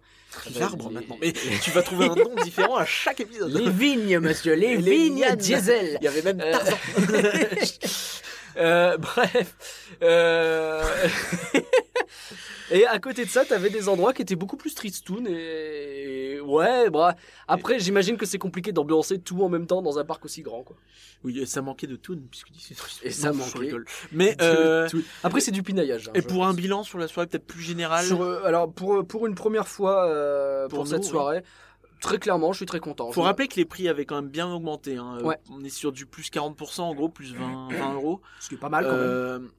L'arbre 0.60 0.90
les- 0.90 0.96
maintenant. 0.96 1.18
Mais 1.22 1.32
tu 1.64 1.72
vas 1.72 1.82
trouver 1.84 2.06
un 2.08 2.16
nom 2.16 2.36
différent 2.44 2.76
à 2.76 2.86
chaque 2.86 3.22
épisode. 3.22 3.52
Les 3.54 3.70
vignes, 3.70 4.20
monsieur, 4.20 4.56
les, 4.56 4.76
Les 4.82 4.92
vignes 4.92 5.22
lianes. 5.22 5.36
diesel. 5.38 5.98
Il 6.02 6.04
y 6.04 6.08
avait 6.10 6.22
même 6.22 6.42
Euh, 6.42 6.52
Tarzan. 6.52 6.78
Euh, 8.58 8.98
bref. 8.98 9.56
Euh, 10.02 10.84
et 12.72 12.86
à 12.86 13.00
côté 13.00 13.26
de 13.26 13.30
ça, 13.30 13.46
t'avais 13.46 13.70
des 13.70 13.88
endroits 13.90 14.14
qui 14.14 14.22
étaient 14.22 14.36
beaucoup 14.36 14.58
plus 14.58 14.74
tristoun 14.76 15.28
et 15.28 16.40
ouais, 16.42 16.90
bah 16.90 17.16
après 17.48 17.80
j'imagine 17.80 18.18
que 18.18 18.26
c'est 18.26 18.38
compliqué 18.38 18.72
d'ambiancer 18.72 19.20
tout 19.20 19.42
en 19.44 19.50
même 19.50 19.68
temps 19.68 19.82
dans 19.82 20.00
un 20.00 20.06
parc 20.06 20.26
aussi 20.26 20.42
grand 20.42 20.64
quoi. 20.64 20.76
Oui, 21.24 21.40
et 21.40 21.46
ça 21.46 21.62
manquait 21.62 21.88
de 21.88 21.96
Toon, 21.98 22.20
puisque 22.32 22.48
c'est. 22.60 22.76
Et 23.06 23.12
ça 23.12 23.34
manquait. 23.34 23.72
Mais 24.12 24.36
euh, 24.42 24.88
Après 25.24 25.42
c'est 25.42 25.52
du 25.52 25.64
pinaillage. 25.64 26.08
hein, 26.10 26.12
et 26.16 26.22
pour 26.22 26.46
un 26.46 26.54
bilan 26.54 26.84
sur 26.84 26.98
la 26.98 27.08
soirée 27.08 27.28
peut-être 27.28 27.46
plus 27.48 27.62
général. 27.62 28.06
Sur, 28.06 28.22
euh, 28.22 28.42
alors 28.46 28.72
pour 28.72 29.06
pour 29.06 29.28
une 29.28 29.36
première 29.36 29.68
fois 29.68 30.08
euh, 30.10 30.68
pour, 30.70 30.80
Pour 30.80 30.88
cette 30.88 31.00
nous, 31.04 31.10
soirée, 31.10 31.44
très 32.02 32.20
clairement, 32.20 32.54
je 32.54 32.58
suis 32.58 32.66
très 32.66 32.80
content. 32.80 33.12
Faut 33.12 33.22
Je- 33.22 33.26
rappeler 33.26 33.48
que 33.50 33.56
les 33.58 33.66
prix 33.66 33.90
avaient 33.90 34.06
quand 34.06 34.16
même 34.16 34.30
bien 34.30 34.50
augmenté. 34.50 34.96
hein. 34.96 35.18
Euh, 35.20 35.24
Ouais. 35.24 35.38
On 35.52 35.62
est 35.64 35.70
sur 35.70 35.92
du 35.92 36.06
plus 36.06 36.30
40% 36.30 36.82
en 36.84 36.94
gros, 36.96 37.10
plus 37.10 37.34
20, 37.36 37.68
20 37.72 37.94
euros. 37.96 38.22
ce 38.40 38.48
qui 38.50 38.56
est 38.56 38.58
pas 38.60 38.70
mal 38.70 38.86
quand 38.86 38.96
même. 38.96 39.50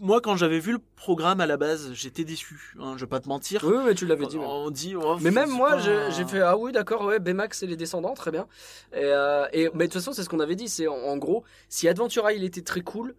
Moi, 0.00 0.20
quand 0.20 0.36
j'avais 0.36 0.60
vu 0.60 0.70
le 0.72 0.78
programme 0.94 1.40
à 1.40 1.46
la 1.46 1.56
base, 1.56 1.92
j'étais 1.92 2.22
déçu. 2.24 2.74
Hein, 2.78 2.94
je 2.96 3.00
vais 3.04 3.08
pas 3.08 3.18
te 3.18 3.28
mentir. 3.28 3.64
Oui, 3.64 3.74
mais 3.84 3.94
tu 3.94 4.06
l'avais 4.06 4.26
dit. 4.26 4.38
même. 4.38 4.46
On 4.46 4.70
dit. 4.70 4.94
oh, 4.94 5.16
Mais 5.20 5.32
même 5.32 5.50
moi, 5.50 5.70
pas- 5.76 6.10
j'ai 6.10 6.24
fait 6.24 6.40
ah 6.40 6.56
oui 6.56 6.70
d'accord 6.70 7.02
ouais 7.04 7.18
Baymax 7.18 7.62
et 7.64 7.66
les 7.66 7.76
descendants 7.76 8.14
très 8.14 8.30
bien. 8.30 8.46
Et, 8.92 8.98
euh, 9.02 9.46
et 9.52 9.68
mais 9.74 9.88
de 9.88 9.92
toute 9.92 10.00
façon 10.00 10.12
c'est 10.12 10.22
ce 10.22 10.28
qu'on 10.28 10.38
avait 10.40 10.54
dit 10.54 10.68
c'est 10.68 10.86
en, 10.86 10.94
en 10.94 11.16
gros 11.16 11.42
si 11.68 11.88
Adventura 11.88 12.32
il 12.32 12.44
était 12.44 12.62
très 12.62 12.82
cool, 12.82 13.14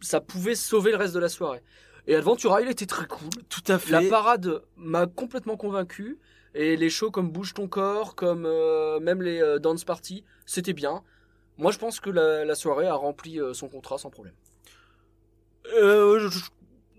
ça 0.00 0.20
pouvait 0.22 0.54
sauver 0.54 0.92
le 0.92 0.96
reste 0.96 1.14
de 1.14 1.18
la 1.20 1.28
soirée. 1.28 1.62
Et 2.06 2.14
Adventura 2.14 2.62
il 2.62 2.68
était 2.70 2.86
très 2.86 3.06
cool. 3.06 3.28
Tout 3.50 3.64
à 3.70 3.78
fait. 3.78 3.92
La 3.92 4.02
parade 4.08 4.62
m'a 4.76 5.06
complètement 5.06 5.58
convaincu 5.58 6.18
et 6.54 6.76
les 6.78 6.88
shows 6.88 7.10
comme 7.10 7.30
Bouge 7.30 7.52
ton 7.52 7.68
corps, 7.68 8.14
comme 8.14 8.46
euh, 8.46 8.98
même 9.00 9.20
les 9.20 9.42
euh, 9.42 9.58
dance 9.58 9.84
parties, 9.84 10.24
c'était 10.46 10.72
bien. 10.72 11.02
Moi 11.58 11.70
je 11.72 11.78
pense 11.78 12.00
que 12.00 12.08
la, 12.08 12.46
la 12.46 12.54
soirée 12.54 12.86
a 12.86 12.94
rempli 12.94 13.38
son 13.52 13.68
contrat 13.68 13.98
sans 13.98 14.08
problème. 14.08 14.34
Euh, 15.74 16.28
je, 16.30 16.38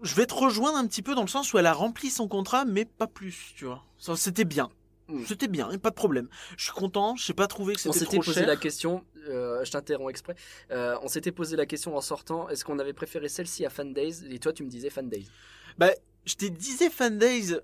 je 0.02 0.16
vais 0.16 0.26
te 0.26 0.34
rejoindre 0.34 0.78
un 0.78 0.86
petit 0.88 1.02
peu 1.02 1.16
dans 1.16 1.22
le 1.22 1.28
sens 1.28 1.54
où 1.54 1.58
elle 1.58 1.66
a 1.66 1.74
rempli 1.74 2.10
son 2.10 2.28
contrat, 2.28 2.66
mais 2.66 2.86
pas 2.86 3.08
plus, 3.08 3.54
tu 3.56 3.66
vois. 3.66 3.84
C'était 4.16 4.46
bien. 4.46 4.70
Mm. 5.08 5.24
C'était 5.26 5.48
bien, 5.48 5.72
et 5.72 5.78
pas 5.78 5.90
de 5.90 5.96
problème. 5.96 6.28
Je 6.58 6.66
suis 6.66 6.74
content, 6.74 7.16
j'ai 7.16 7.34
pas 7.34 7.48
trouvé 7.48 7.74
que 7.74 7.80
On 7.80 7.92
c'était 7.92 8.06
s'était 8.06 8.18
trop 8.18 8.26
posé 8.26 8.42
cher. 8.42 8.48
la 8.48 8.56
question, 8.56 9.04
euh, 9.28 9.64
je 9.66 9.72
t'interromps 9.72 10.12
exprès, 10.12 10.36
euh, 10.72 10.96
on 11.02 11.08
s'était 11.08 11.32
posé 11.32 11.56
la 11.56 11.66
question 11.66 11.98
en 11.98 12.02
sortant, 12.02 12.48
est-ce 12.50 12.64
qu'on 12.64 12.78
avait 12.78 12.94
préféré 12.94 13.28
celle-ci 13.28 13.66
à 13.66 13.72
Fan 13.72 13.92
Days 13.92 14.24
Et 14.30 14.38
toi 14.38 14.54
tu 14.54 14.64
me 14.64 14.70
disais 14.70 14.92
Fan 14.92 15.10
Days. 15.10 15.28
Bah, 15.80 15.90
je 16.26 16.36
t'ai 16.36 16.52
disais 16.52 16.92
Fan 16.92 17.18
Days 17.18 17.56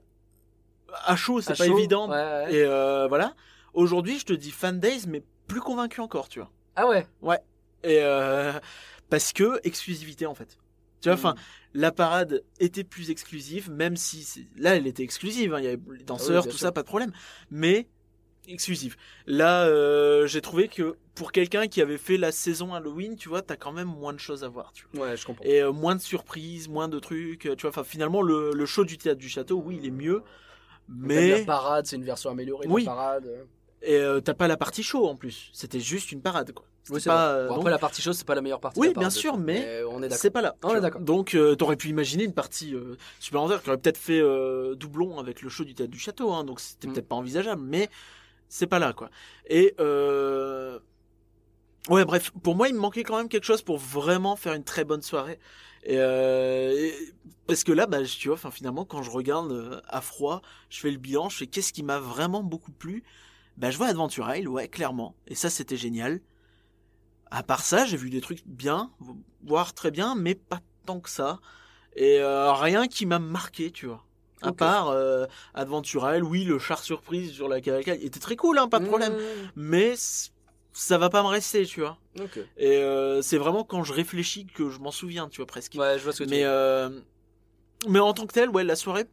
à 1.06 1.16
chaud, 1.16 1.40
c'est 1.42 1.56
pas 1.56 1.66
chaud, 1.66 1.78
évident. 1.78 2.10
ouais, 2.10 2.16
ouais. 2.16 2.54
Et 2.54 2.64
euh, 2.64 3.08
voilà. 3.08 3.36
Aujourd'hui, 3.76 4.18
je 4.18 4.26
te 4.26 4.34
dis 4.34 4.52
Fan 4.52 4.80
Days, 4.80 5.04
mais 5.08 5.22
plus 5.48 5.60
convaincu 5.62 6.02
encore, 6.02 6.30
tu 6.30 6.40
vois. 6.40 6.50
Ah 6.76 6.88
ouais 6.88 7.06
Et 7.84 8.00
euh, 8.02 8.54
parce 9.10 9.34
que 9.34 9.60
exclusivité 9.64 10.26
en 10.26 10.34
fait. 10.34 10.58
Tu 11.06 11.10
vois, 11.10 11.16
Mm. 11.18 11.36
enfin, 11.36 11.36
la 11.76 11.92
parade 11.92 12.44
était 12.60 12.84
plus 12.84 13.12
exclusive, 13.12 13.70
même 13.70 13.96
si 13.96 14.48
là, 14.58 14.76
elle 14.76 14.88
était 14.88 15.04
exclusive. 15.04 15.54
hein, 15.54 15.60
Il 15.60 15.66
y 15.66 15.68
avait 15.68 15.80
les 15.98 16.04
danseurs, 16.04 16.44
bien 16.44 16.52
tout 16.52 16.58
sûr. 16.58 16.68
ça, 16.68 16.72
pas 16.72 16.82
de 16.82 16.88
problème. 16.88 17.12
Mais 17.52 17.88
exclusive. 18.48 18.96
Là, 19.28 19.66
euh, 19.68 20.26
j'ai 20.28 20.42
trouvé 20.42 20.68
que 20.68 20.96
pour 21.14 21.32
quelqu'un 21.32 21.68
qui 21.68 21.82
avait 21.82 21.98
fait 21.98 22.18
la 22.18 22.32
saison 22.32 22.74
Halloween, 22.74 23.16
tu 23.18 23.30
vois, 23.30 23.42
t'as 23.44 23.56
quand 23.56 23.72
même 23.72 23.88
moins 23.88 24.14
de 24.14 24.20
choses 24.20 24.44
à 24.44 24.48
voir. 24.48 24.72
Tu 24.74 24.86
vois. 24.94 25.08
Ouais, 25.10 25.18
je 25.18 25.26
comprends. 25.26 25.44
Et 25.46 25.62
euh, 25.62 25.72
moins 25.72 25.96
de 25.96 26.02
surprises, 26.02 26.68
moins 26.70 26.88
de 26.88 26.98
trucs. 27.00 27.46
euh, 27.46 27.56
Tu 27.56 27.62
vois, 27.62 27.70
enfin, 27.70 27.84
finalement, 27.84 28.22
le, 28.24 28.52
le 28.54 28.66
show 28.66 28.84
du 28.84 28.98
théâtre 28.98 29.20
du 29.20 29.30
château, 29.30 29.62
oui, 29.66 29.78
il 29.82 29.86
est 29.88 29.92
mieux. 29.92 30.24
Mais 30.88 31.40
la 31.40 31.46
parade, 31.46 31.86
c'est 31.88 31.96
une 31.96 32.04
version 32.04 32.30
améliorée 32.30 32.68
de 32.68 32.72
Oui. 32.72 32.84
la 32.86 32.92
parade. 32.92 33.46
et 33.82 33.96
euh, 33.98 34.20
t'as 34.22 34.34
pas 34.34 34.48
la 34.48 34.58
partie 34.58 34.84
show 34.84 35.08
en 35.08 35.16
plus. 35.16 35.50
C'était 35.54 35.80
juste 35.80 36.12
une 36.12 36.22
parade, 36.22 36.52
quoi. 36.52 36.66
Oui, 36.92 37.02
pas, 37.02 37.30
euh, 37.34 37.48
Bon, 37.48 37.56
donc- 37.56 37.62
après 37.64 37.72
la 37.72 37.78
partie 37.80 38.02
chose, 38.02 38.16
c'est 38.18 38.28
pas 38.28 38.36
la 38.36 38.42
meilleure 38.42 38.60
partie. 38.60 38.80
Oui, 38.80 38.94
bien 38.96 39.10
sûr, 39.10 39.32
trouve. 39.34 39.44
mais 39.44 39.82
on 39.90 40.04
est. 40.04 40.10
C'est 40.12 40.30
pas 40.30 40.42
là. 40.42 40.56
On 40.64 40.76
est 40.76 40.82
d'accord. 40.82 41.02
Donc, 41.02 41.34
euh, 41.34 41.56
t'aurais 41.56 41.78
pu 41.78 41.90
imaginer 41.90 42.24
une 42.26 42.34
partie 42.34 42.76
euh, 42.76 42.96
supplémentaire 43.20 43.64
qui 43.64 43.70
aurait 43.70 43.80
peut-être 43.80 43.98
fait 43.98 44.20
euh, 44.20 44.76
doublon 44.76 45.18
avec 45.18 45.42
le 45.42 45.50
show 45.50 45.64
du 45.64 45.74
théâtre 45.74 45.92
du 45.92 45.98
château. 46.00 46.32
Hein, 46.32 46.44
donc, 46.44 46.60
c'était 46.60 46.88
Mm. 46.88 46.94
peut-être 46.94 47.08
pas 47.08 47.16
envisageable, 47.16 47.62
mais 47.66 47.90
c'est 48.50 48.68
pas 48.68 48.78
là, 48.80 48.94
quoi. 48.94 49.10
Et 49.48 49.74
ouais, 51.90 52.06
bref, 52.06 52.32
pour 52.44 52.56
moi, 52.56 52.68
il 52.68 52.76
me 52.76 52.80
manquait 52.80 53.04
quand 53.04 53.18
même 53.18 53.30
quelque 53.30 53.46
chose 53.46 53.62
pour 53.62 53.78
vraiment 53.78 54.36
faire 54.36 54.54
une 54.54 54.64
très 54.64 54.84
bonne 54.84 55.02
soirée. 55.02 55.40
Et, 55.84 55.96
et- 55.98 56.94
parce 57.48 57.64
que 57.64 57.72
là, 57.72 57.86
bah, 57.86 58.00
tu 58.04 58.30
vois, 58.30 58.38
finalement, 58.52 58.86
quand 58.86 59.04
je 59.04 59.12
regarde 59.12 59.82
à 59.88 60.02
froid, 60.02 60.42
je 60.70 60.80
fais 60.80 60.90
le 60.92 60.98
bilan, 60.98 61.30
je 61.30 61.38
fais 61.38 61.48
qu'est-ce 61.48 61.74
qui 61.74 61.84
m'a 61.84 62.00
vraiment 62.00 62.42
beaucoup 62.44 62.72
plu? 62.72 63.04
Bah, 63.58 63.70
je 63.72 63.78
vois 63.78 63.88
Adventure 63.88 64.34
Isle, 64.36 64.48
ouais, 64.50 64.68
clairement. 64.68 65.16
Et 65.28 65.36
ça, 65.36 65.50
c'était 65.50 65.78
génial. 65.78 66.22
À 67.36 67.44
part 67.44 67.66
ça, 67.66 67.86
j'ai 67.86 67.98
vu 67.98 68.10
des 68.10 68.22
trucs 68.22 68.44
bien, 68.46 68.92
voire 69.44 69.74
très 69.74 69.92
bien, 69.92 70.16
mais 70.16 70.36
pas 70.36 70.62
tant 70.86 71.02
que 71.02 71.10
ça. 71.10 71.42
Et 71.98 72.20
euh, 72.20 72.54
rien 72.54 72.88
qui 72.88 73.06
m'a 73.06 73.20
marqué, 73.20 73.72
tu 73.72 73.88
vois. 73.88 74.06
À 74.42 74.54
part 74.54 74.88
euh, 74.88 75.26
Adventure 75.54 76.10
Isle, 76.14 76.24
oui, 76.24 76.46
le 76.46 76.60
char 76.60 76.82
surprise 76.82 77.34
sur 77.34 77.50
la 77.50 77.60
cavalcade 77.60 78.00
était 78.02 78.22
très 78.22 78.38
cool, 78.38 78.58
hein, 78.58 78.70
pas 78.70 78.80
de 78.80 78.86
problème. 78.86 79.12
Mmh. 79.12 79.52
Mais 79.58 79.96
ça 80.72 80.98
va 80.98 81.10
pas 81.10 81.24
me 81.24 81.28
rester, 81.28 81.66
tu 81.66 81.82
vois. 81.82 81.98
Et 82.56 82.78
euh, 82.78 83.22
c'est 83.22 83.38
vraiment 83.38 83.66
quand 83.66 83.84
je 83.84 83.92
réfléchis 83.92 84.46
que 84.46 84.70
je 84.70 84.80
m'en 84.80 84.92
souviens, 84.92 85.28
tu 85.28 85.38
vois, 85.38 85.46
presque. 85.46 85.74
Ouais, 85.76 86.00
je 86.00 86.06
vois 86.06 86.14
ce 86.14 86.20
que 86.20 86.24
tu 86.24 86.30
Mais, 86.30 86.38
dire. 86.38 86.48
euh, 86.50 87.02
mais 87.90 88.00
en 88.00 88.14
tant 88.14 88.28
que 88.28 88.34
tel, 88.34 88.50
ouais, 88.50 88.64
la 88.64 88.78
soirée, 88.78 89.08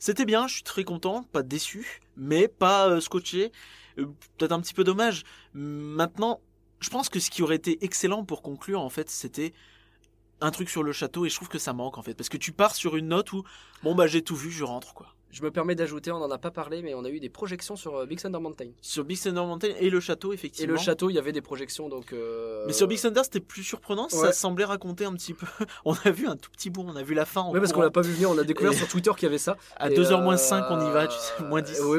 c'était 0.00 0.24
bien, 0.24 0.48
je 0.48 0.54
suis 0.54 0.64
très 0.64 0.82
content, 0.82 1.22
pas 1.30 1.44
déçu, 1.44 2.00
mais 2.16 2.48
pas 2.48 3.00
scotché. 3.00 3.52
Peut-être 3.96 4.50
un 4.50 4.60
petit 4.60 4.74
peu 4.74 4.82
dommage. 4.82 5.22
Maintenant, 5.52 6.40
je 6.84 6.90
pense 6.90 7.08
que 7.08 7.18
ce 7.18 7.30
qui 7.30 7.42
aurait 7.42 7.56
été 7.56 7.82
excellent 7.84 8.24
pour 8.24 8.42
conclure, 8.42 8.80
en 8.80 8.90
fait, 8.90 9.08
c'était 9.10 9.52
un 10.40 10.50
truc 10.50 10.68
sur 10.68 10.82
le 10.82 10.92
château, 10.92 11.24
et 11.24 11.30
je 11.30 11.34
trouve 11.36 11.48
que 11.48 11.58
ça 11.58 11.72
manque, 11.72 11.96
en 11.96 12.02
fait. 12.02 12.14
Parce 12.14 12.28
que 12.28 12.36
tu 12.36 12.52
pars 12.52 12.74
sur 12.74 12.96
une 12.96 13.08
note 13.08 13.32
où, 13.32 13.42
bon, 13.82 13.94
bah, 13.94 14.06
j'ai 14.06 14.22
tout 14.22 14.36
vu, 14.36 14.50
je 14.50 14.64
rentre, 14.64 14.92
quoi. 14.92 15.06
Je 15.30 15.42
me 15.42 15.50
permets 15.50 15.74
d'ajouter, 15.74 16.12
on 16.12 16.16
en 16.22 16.30
a 16.30 16.38
pas 16.38 16.52
parlé, 16.52 16.80
mais 16.80 16.94
on 16.94 17.04
a 17.04 17.08
eu 17.10 17.18
des 17.18 17.28
projections 17.28 17.74
sur 17.74 17.96
euh, 17.96 18.06
Big 18.06 18.20
Thunder 18.20 18.38
Mountain. 18.38 18.68
Sur 18.80 19.02
Big 19.02 19.18
Thunder 19.20 19.40
Mountain 19.40 19.70
et 19.80 19.90
le 19.90 19.98
château, 19.98 20.30
Et 20.30 20.34
effectivement. 20.36 20.72
le 20.74 20.78
château, 20.78 21.10
il 21.10 21.14
y 21.14 21.18
avait 21.18 21.32
des 21.32 21.40
projections, 21.40 21.88
donc. 21.88 22.12
euh, 22.12 22.62
Mais 22.68 22.72
sur 22.72 22.86
Big 22.86 23.00
Thunder, 23.00 23.22
c'était 23.24 23.40
plus 23.40 23.64
surprenant, 23.64 24.08
ça 24.08 24.32
semblait 24.32 24.64
raconter 24.64 25.04
un 25.06 25.12
petit 25.14 25.34
peu. 25.34 25.46
On 25.84 25.94
a 26.04 26.10
vu 26.12 26.28
un 26.28 26.36
tout 26.36 26.50
petit 26.52 26.70
bout, 26.70 26.84
on 26.86 26.94
a 26.94 27.02
vu 27.02 27.14
la 27.14 27.24
fin 27.24 27.48
Ouais, 27.50 27.58
parce 27.58 27.72
qu'on 27.72 27.80
l'a 27.80 27.90
pas 27.90 28.02
vu 28.02 28.12
venir, 28.12 28.30
on 28.30 28.38
a 28.38 28.44
découvert 28.44 28.72
Et- 28.72 28.76
sur 28.76 28.86
Twitter 28.86 29.10
qu'il 29.16 29.24
y 29.24 29.26
avait 29.26 29.38
ça. 29.38 29.56
À 29.76 29.90
Et, 29.90 29.96
2h 29.96 30.22
moins 30.22 30.34
euh, 30.34 30.36
5, 30.36 30.66
on 30.70 30.88
y 30.88 30.92
va, 30.92 31.08
tu 31.08 31.16
sais, 31.18 31.42
moins 31.48 31.62
10. 31.62 31.80
Oui, 31.82 31.98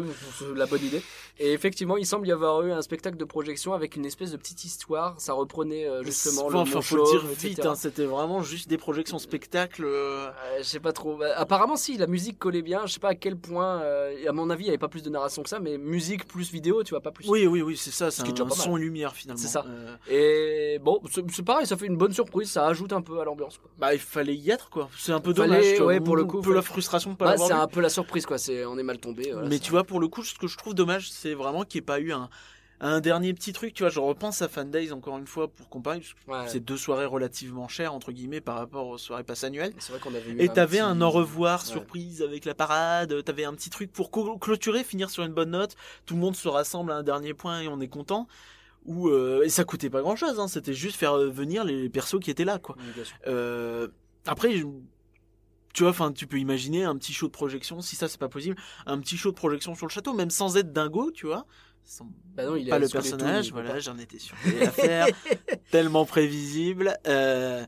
la 0.56 0.66
bonne 0.66 0.84
idée. 0.86 1.02
Et 1.40 1.52
effectivement, 1.54 1.98
il 1.98 2.06
semble 2.06 2.28
y 2.28 2.32
avoir 2.32 2.62
eu 2.64 2.72
un 2.72 2.82
spectacle 2.82 3.18
de 3.18 3.26
projection 3.26 3.74
avec 3.74 3.96
une 3.96 4.06
espèce 4.06 4.32
de 4.32 4.38
petite 4.38 4.64
histoire. 4.64 5.16
Ça 5.20 5.34
reprenait 5.34 5.86
euh, 5.88 6.04
justement 6.04 6.50
le 6.50 6.56
enfin, 6.58 6.82
faut 6.82 6.96
le 6.98 7.04
dire 7.04 7.26
vite, 7.26 7.66
hein, 7.66 7.76
c'était 7.76 8.06
vraiment 8.06 8.42
juste 8.42 8.70
des 8.70 8.78
projections 8.78 9.20
spectacles. 9.20 9.84
euh, 9.86 10.28
Euh, 10.28 10.58
je 10.60 10.64
sais 10.64 10.80
pas 10.80 10.94
trop. 10.94 11.18
Bah, 11.18 11.28
apparemment, 11.36 11.76
si, 11.76 11.98
la 11.98 12.08
musique 12.08 12.40
collait 12.40 12.62
bien. 12.62 12.86
Je 12.86 12.94
sais 12.94 13.00
pas 13.00 13.10
à 13.10 13.16
quel 13.16 13.36
point. 13.36 13.82
euh, 13.82 14.14
à 14.28 14.32
mon 14.32 14.50
avis, 14.50 14.64
il 14.64 14.68
y 14.68 14.70
avait 14.70 14.78
pas 14.78 14.88
plus 14.88 15.04
de 15.04 15.10
narration 15.10 15.44
que 15.44 15.50
ça, 15.50 15.60
mais 15.60 15.78
musique 15.78 16.28
plus 16.28 16.52
vidéo, 16.52 16.84
tu 16.84 16.92
vois, 16.92 17.02
pas 17.02 17.12
plus. 17.12 17.28
Oui, 17.28 17.46
oui, 17.48 17.62
oui, 17.62 17.76
c'est 17.78 17.92
ça, 17.92 18.12
c'est 18.12 18.24
un, 18.24 18.50
son 18.50 18.78
et 18.78 18.80
lumière 18.80 19.14
finalement. 19.14 19.42
C'est 19.42 19.48
ça. 19.50 19.66
Et 20.10 20.80
bon, 20.82 21.02
c'est 21.32 21.44
pareil, 21.44 21.66
ça 21.66 21.78
fait 21.78 21.88
une 21.88 21.98
bonne 21.98 22.14
surprise. 22.14 22.50
Ça 22.52 22.66
ajoute 22.68 22.94
un 22.94 23.02
peu 23.02 23.20
à 23.20 23.26
l'ambiance. 23.26 23.60
bah, 23.78 23.94
il 23.94 24.00
fallait 24.00 24.36
y 24.36 24.52
être 24.52 24.70
quoi. 24.70 24.90
C'est 24.98 25.12
un 25.12 25.20
peu 25.20 25.34
Fallait, 25.34 25.78
dommage. 25.78 25.88
ouais, 25.88 26.00
pour 26.00 26.16
le 26.16 26.24
un 26.24 26.28
coup, 26.28 26.42
peu 26.42 26.54
la 26.54 26.62
frustration 26.62 27.12
de 27.12 27.18
pas 27.18 27.36
Bah, 27.36 27.38
c'est 27.38 27.54
un 27.54 27.68
peu 27.68 27.82
la 27.82 27.90
surprise, 27.90 28.26
quoi. 28.26 28.38
C'est, 28.38 28.66
on 28.66 28.78
est 28.78 28.84
mal 28.84 29.00
tombé. 29.00 29.32
voilà, 29.32 29.48
Mais 29.48 29.60
tu 29.60 29.72
vois, 29.72 29.84
pour 29.84 30.00
le 30.00 30.08
coup, 30.08 30.24
ce 30.24 30.36
que 30.36 30.48
je 30.48 30.58
trouve 30.58 30.74
dommage, 30.74 31.10
c'est 31.26 31.34
vraiment 31.34 31.64
qu'il 31.64 31.80
n'y 31.80 31.84
ait 31.84 31.86
pas 31.88 32.00
eu 32.00 32.12
un, 32.12 32.30
un 32.82 33.00
dernier 33.00 33.34
petit 33.34 33.52
truc, 33.52 33.74
tu 33.74 33.82
vois, 33.82 33.90
je 33.90 34.00
repense 34.00 34.44
à 34.44 34.48
Fan 34.48 34.70
Days 34.70 34.92
encore 34.92 35.18
une 35.18 35.26
fois 35.26 35.48
pour 35.48 35.70
comparer. 35.70 36.02
Ouais. 36.28 36.48
C'est 36.48 36.60
deux 36.60 36.78
soirées 36.78 37.06
relativement 37.06 37.68
chères 37.68 37.96
entre 37.96 38.12
guillemets 38.12 38.42
par 38.42 38.58
rapport 38.58 38.88
aux 38.88 38.98
soirées 39.00 39.24
passe 39.24 39.44
annuelles. 39.44 39.74
C'est 39.80 39.92
vrai 39.92 40.00
qu'on 40.00 40.14
avait 40.14 40.30
eu 40.30 40.40
Et 40.40 40.50
t'avais 40.50 40.78
petit- 40.78 40.80
un 40.82 41.02
au 41.02 41.10
revoir 41.10 41.62
Ouais. 41.62 41.66
surprise 41.72 42.22
avec 42.22 42.46
la 42.46 42.54
parade, 42.54 43.24
t'avais 43.24 43.46
un 43.46 43.54
petit 43.56 43.72
truc 43.72 43.92
pour 43.92 44.12
clôturer, 44.40 44.84
finir 44.84 45.10
sur 45.10 45.24
une 45.24 45.34
bonne 45.34 45.50
note, 45.52 45.76
tout 46.06 46.14
le 46.14 46.20
monde 46.20 46.36
se 46.36 46.48
rassemble 46.48 46.92
à 46.92 46.98
un 46.98 47.04
dernier 47.04 47.34
point 47.34 47.62
et 47.62 47.68
on 47.68 47.82
est 47.82 47.88
content. 47.88 48.28
Ou 48.86 49.08
euh, 49.10 49.42
et 49.44 49.50
ça 49.50 49.64
coûtait 49.64 49.90
pas 49.90 50.02
grand 50.02 50.16
chose, 50.16 50.40
hein, 50.40 50.48
c'était 50.48 50.74
juste 50.76 50.98
faire 50.98 51.14
euh, 51.18 51.28
venir 51.32 51.64
les 51.64 51.90
persos 51.90 52.20
qui 52.22 52.30
étaient 52.30 52.46
là, 52.46 52.60
quoi. 52.60 52.76
Oui. 52.78 53.02
Euh, 53.26 53.88
après, 54.28 54.62
tu 55.76 55.84
vois, 55.84 55.92
enfin, 55.92 56.12
tu 56.12 56.26
peux 56.26 56.40
imaginer 56.40 56.84
un 56.86 56.96
petit 56.98 57.14
show 57.14 57.28
de 57.28 57.32
projection, 57.32 57.82
si 57.82 57.96
ça 57.96 58.08
c'est 58.08 58.18
pas 58.20 58.30
possible, 58.30 58.56
un 58.88 59.00
petit 59.00 59.18
show 59.18 59.30
de 59.30 59.36
projection 59.36 59.76
sur 59.76 59.86
le 59.86 59.92
château, 59.92 60.14
même 60.14 60.32
sans 60.32 60.58
être 60.58 60.72
dingo, 60.74 61.12
tu 61.12 61.28
vois. 61.28 61.46
Sans 61.84 62.08
Bah 62.36 62.46
non, 62.46 62.56
il 62.56 62.68
est 62.68 62.70
pas 62.72 62.80
le 62.80 62.88
taux, 62.88 62.94
personnage, 62.94 63.52
voilà, 63.52 63.80
j'en 63.80 63.98
étais 64.00 64.18
sûr. 64.18 64.36
L'affaire 64.60 65.08
tellement 65.72 66.06
prévisible. 66.06 66.98
euh, 67.08 67.64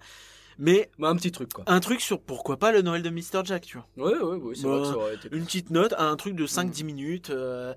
mais 0.57 0.89
Bah, 0.97 1.09
un 1.09 1.15
petit 1.15 1.31
truc 1.31 1.53
quoi. 1.53 1.63
un 1.67 1.79
truc 1.79 2.01
sur 2.01 2.19
pourquoi 2.19 2.57
pas 2.57 2.71
le 2.71 2.81
Noël 2.81 3.03
de 3.03 3.09
Mr. 3.11 3.43
Jack, 3.45 3.65
tu 3.65 3.77
vois. 3.77 3.87
Ouais, 3.97 4.17
ouais, 4.17 4.37
ouais, 4.37 4.55
c'est 4.55 4.63
Bah, 4.63 4.69
vrai 4.69 4.81
que 4.81 4.87
ça 4.87 4.97
aurait 4.97 5.15
été. 5.15 5.29
Une 5.31 5.45
petite 5.45 5.69
note, 5.69 5.93
un 5.99 6.15
truc 6.15 6.35
de 6.35 6.45
Mm. 6.45 6.47
5-10 6.47 6.83
minutes. 6.83 7.29
euh, 7.29 7.75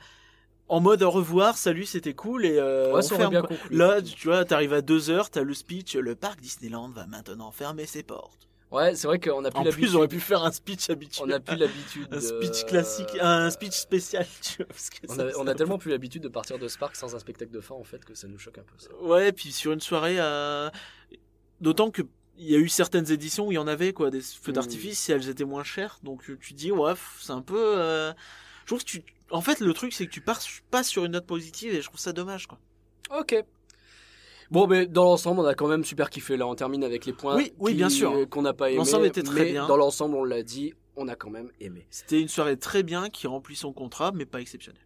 en 0.69 0.81
mode 0.81 1.03
au 1.03 1.11
revoir, 1.11 1.59
salut, 1.59 1.85
c'était 1.85 2.15
cool 2.15 2.47
et 2.47 2.57
euh, 2.57 2.95
Ouais, 2.95 3.03
on 3.05 3.09
ferme, 3.09 3.31
bien 3.33 3.43
conclu. 3.43 3.77
Là, 3.77 4.01
tu 4.01 4.29
vois, 4.29 4.45
t'arrives 4.45 4.73
à 4.73 4.81
2h, 4.83 5.29
t'as 5.31 5.43
le 5.43 5.53
speech, 5.53 5.97
le 5.97 6.15
parc 6.15 6.41
Disneyland 6.41 6.89
va 6.91 7.07
maintenant 7.09 7.51
fermer 7.51 7.87
ses 7.87 8.05
portes. 8.05 8.47
Ouais, 8.71 8.95
c'est 8.95 9.09
vrai 9.09 9.19
qu'on 9.19 9.45
a 9.45 9.51
plus 9.51 9.59
En 9.59 9.63
plus, 9.63 9.71
l'habitude. 9.71 9.89
j'aurais 9.91 10.09
pu 10.09 10.21
faire 10.21 10.45
un 10.45 10.53
speech 10.53 10.91
habituel. 10.91 11.27
On 11.29 11.31
a 11.33 11.41
plus 11.41 11.57
l'habitude. 11.57 12.07
un 12.13 12.21
speech 12.21 12.65
classique, 12.67 13.09
un 13.21 13.51
speech 13.51 13.73
spécial, 13.73 14.27
tu 14.43 14.59
vois. 14.59 14.67
parce 14.67 14.91
que 14.91 14.99
On 15.09 15.15
ça, 15.15 15.23
a, 15.23 15.27
on 15.39 15.45
ça- 15.45 15.51
a 15.51 15.55
tellement 15.57 15.79
plus 15.79 15.91
l'habitude 15.91 16.23
de 16.23 16.29
partir 16.29 16.59
de 16.59 16.69
ce 16.69 16.79
parc 16.79 16.95
sans 16.95 17.15
un 17.15 17.19
spectacle 17.19 17.51
de 17.51 17.61
fin 17.61 17.75
en 17.75 17.83
fait 17.85 18.05
que 18.05 18.15
ça 18.15 18.29
nous 18.29 18.39
choque 18.39 18.59
un 18.59 18.63
peu. 18.63 18.75
ça. 18.79 18.95
Ouais, 19.03 19.33
puis 19.33 19.51
sur 19.53 19.73
une 19.73 19.81
soirée, 19.81 20.21
euh, 20.21 20.71
d'autant 21.61 21.91
que 21.91 22.03
il 22.39 22.49
y 22.51 22.55
a 22.55 22.59
eu 22.59 22.69
certaines 22.71 23.11
éditions 23.11 23.49
où 23.49 23.53
il 23.53 23.57
y 23.57 23.59
en 23.59 23.67
avait 23.67 23.93
quoi, 23.93 24.11
des 24.11 24.21
feux 24.23 24.53
Mm. 24.53 24.55
d'artifice, 24.55 24.99
si 24.99 25.13
elles 25.13 25.29
étaient 25.29 25.45
moins 25.45 25.65
chères. 25.65 25.99
Donc 26.03 26.23
tu 26.23 26.39
tu 26.39 26.55
dis 26.55 26.71
ouais, 26.73 26.95
c'est 27.21 27.33
un 27.33 27.43
peu. 27.43 27.79
euh, 27.79 28.13
Je 28.63 28.67
trouve 28.67 28.81
que 28.81 28.85
tu. 28.89 29.03
En 29.31 29.41
fait, 29.43 29.61
le 29.61 29.73
truc 29.75 29.93
c'est 29.93 30.07
que 30.07 30.11
tu 30.13 30.21
pars 30.21 30.41
pas 30.71 30.83
sur 30.83 31.05
une 31.05 31.13
note 31.13 31.27
positive 31.27 31.75
et 31.75 31.83
je 31.83 31.87
trouve 31.87 32.01
ça 32.01 32.13
dommage 32.13 32.47
quoi. 32.47 32.59
Ok. 33.19 33.35
Bon, 34.51 34.67
mais 34.67 34.87
dans 34.87 35.05
l'ensemble, 35.05 35.41
on 35.41 35.45
a 35.47 35.55
quand 35.55 35.69
même 35.69 35.85
super 35.85 36.11
kiffé. 36.11 36.37
Là, 36.37 36.47
on 36.47 36.55
termine 36.55 36.83
avec 36.85 37.07
les 37.07 37.13
points 37.13 37.37
Oui, 37.37 37.53
oui, 37.59 37.71
qui- 37.73 37.77
bien 37.77 37.89
sûr. 37.89 38.13
euh, 38.13 38.27
qu'on 38.27 38.43
n'a 38.43 38.53
pas 38.53 38.69
aimé. 38.71 38.79
L'ensemble 38.79 39.07
était 39.07 39.23
très 39.23 39.45
mais 39.45 39.53
bien. 39.53 39.67
Dans 39.69 39.77
l'ensemble, 39.77 40.17
on 40.17 40.25
l'a 40.25 40.43
dit, 40.43 40.75
on 40.97 41.07
a 41.09 41.15
quand 41.15 41.31
même 41.31 41.51
aimé. 41.61 41.87
C'était 41.91 42.21
une 42.21 42.29
soirée 42.29 42.57
très 42.57 42.83
bien 42.83 43.11
qui 43.11 43.27
remplit 43.29 43.55
son 43.57 43.73
contrat, 43.73 44.11
mais 44.13 44.27
pas 44.27 44.41
exceptionnelle. 44.41 44.83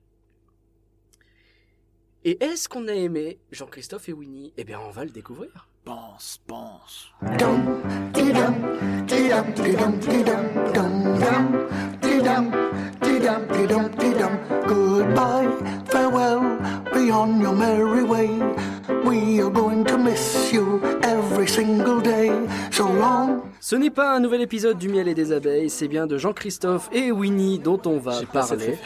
Et 2.27 2.43
est-ce 2.43 2.69
qu'on 2.69 2.89
a 2.89 2.95
aimé 2.95 3.39
Jean-Christophe 3.53 4.09
et 4.09 4.13
Winnie 4.13 4.53
Eh 4.57 4.65
bien, 4.65 4.81
on 4.81 4.91
va 4.91 5.05
le 5.05 5.11
découvrir. 5.11 5.69
Pense, 5.85 6.41
pense. 6.47 7.13
Dum, 13.15 13.21
dee-dum, 13.21 13.47
dee-dum, 13.47 13.89
dee-dum, 13.89 13.89
dee-dum, 13.89 13.89
dum, 13.89 13.89
dum, 13.89 13.89
dee-dum, 13.89 13.89
dee-dum, 13.89 13.89
dee-dum, 13.89 13.89
dee-dum. 13.99 14.33
Goodbye, 14.67 15.49
farewell, 15.87 16.41
be 16.93 17.13
on 17.13 17.41
your 17.41 17.55
merry 17.55 18.03
way. 18.03 18.29
We 19.05 19.41
are 19.41 19.51
going 19.51 19.85
to 19.85 19.99
miss 19.99 20.53
you 20.53 20.81
every 21.03 21.47
single 21.47 22.01
day. 22.01 22.33
So 22.73 22.89
long. 22.89 23.43
Ce 23.61 23.77
n'est 23.77 23.91
pas 23.91 24.17
un 24.17 24.21
nouvel 24.21 24.41
épisode 24.41 24.79
du 24.79 24.89
miel 24.89 25.07
et 25.07 25.15
des 25.15 25.31
abeilles, 25.31 25.71
c'est 25.71 25.87
bien 25.87 26.07
de 26.09 26.19
Jean-Christophe 26.19 26.89
et 26.93 27.13
Winnie 27.13 27.61
dont 27.61 27.81
on 27.87 27.99
va 27.99 28.21
parler. 28.33 28.79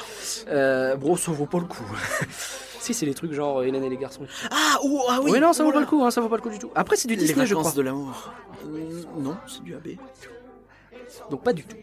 Euh, 0.49 0.95
bro, 0.97 1.17
ça 1.17 1.33
vaut 1.33 1.47
pas 1.47 1.59
le 1.59 1.65
coup. 1.65 1.87
si, 2.81 2.93
c'est 2.93 3.07
les 3.07 3.15
trucs 3.15 3.33
genre 3.33 3.63
Hélène 3.63 3.83
et 3.85 3.89
les 3.89 3.97
garçons. 3.97 4.27
Ah, 4.51 4.79
ou 4.85 5.01
ah 5.09 5.21
oui. 5.23 5.31
Oui, 5.33 5.41
non, 5.41 5.55
ça 5.55 5.65
vaut 5.65 5.73
pas 5.73 5.81
le 5.81 5.87
coup, 5.87 6.05
hein, 6.05 6.11
ça 6.11 6.21
vaut 6.21 6.29
pas 6.29 6.37
le 6.37 6.43
coup 6.43 6.51
du 6.51 6.59
tout. 6.59 6.71
Après, 6.75 6.97
c'est 6.97 7.09
du 7.09 7.15
Les 7.15 7.23
Disney, 7.23 7.47
je 7.47 7.55
crois. 7.55 7.73
de 7.73 7.83
l'amour. 7.83 8.31
Euh, 8.67 9.03
non, 9.19 9.37
c'est 9.47 9.63
du 9.63 9.75
AB. 9.75 9.97
Donc 11.31 11.43
pas 11.43 11.53
du 11.53 11.63
tout. 11.65 11.77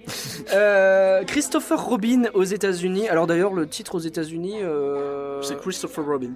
Euh, 0.53 1.23
Christopher 1.23 1.83
Robin 1.83 2.23
aux 2.33 2.43
États-Unis. 2.43 3.07
Alors 3.09 3.27
d'ailleurs, 3.27 3.53
le 3.53 3.67
titre 3.67 3.95
aux 3.95 3.99
États-Unis, 3.99 4.59
euh, 4.61 5.41
C'est 5.41 5.57
Christopher 5.59 6.05
Robin. 6.05 6.31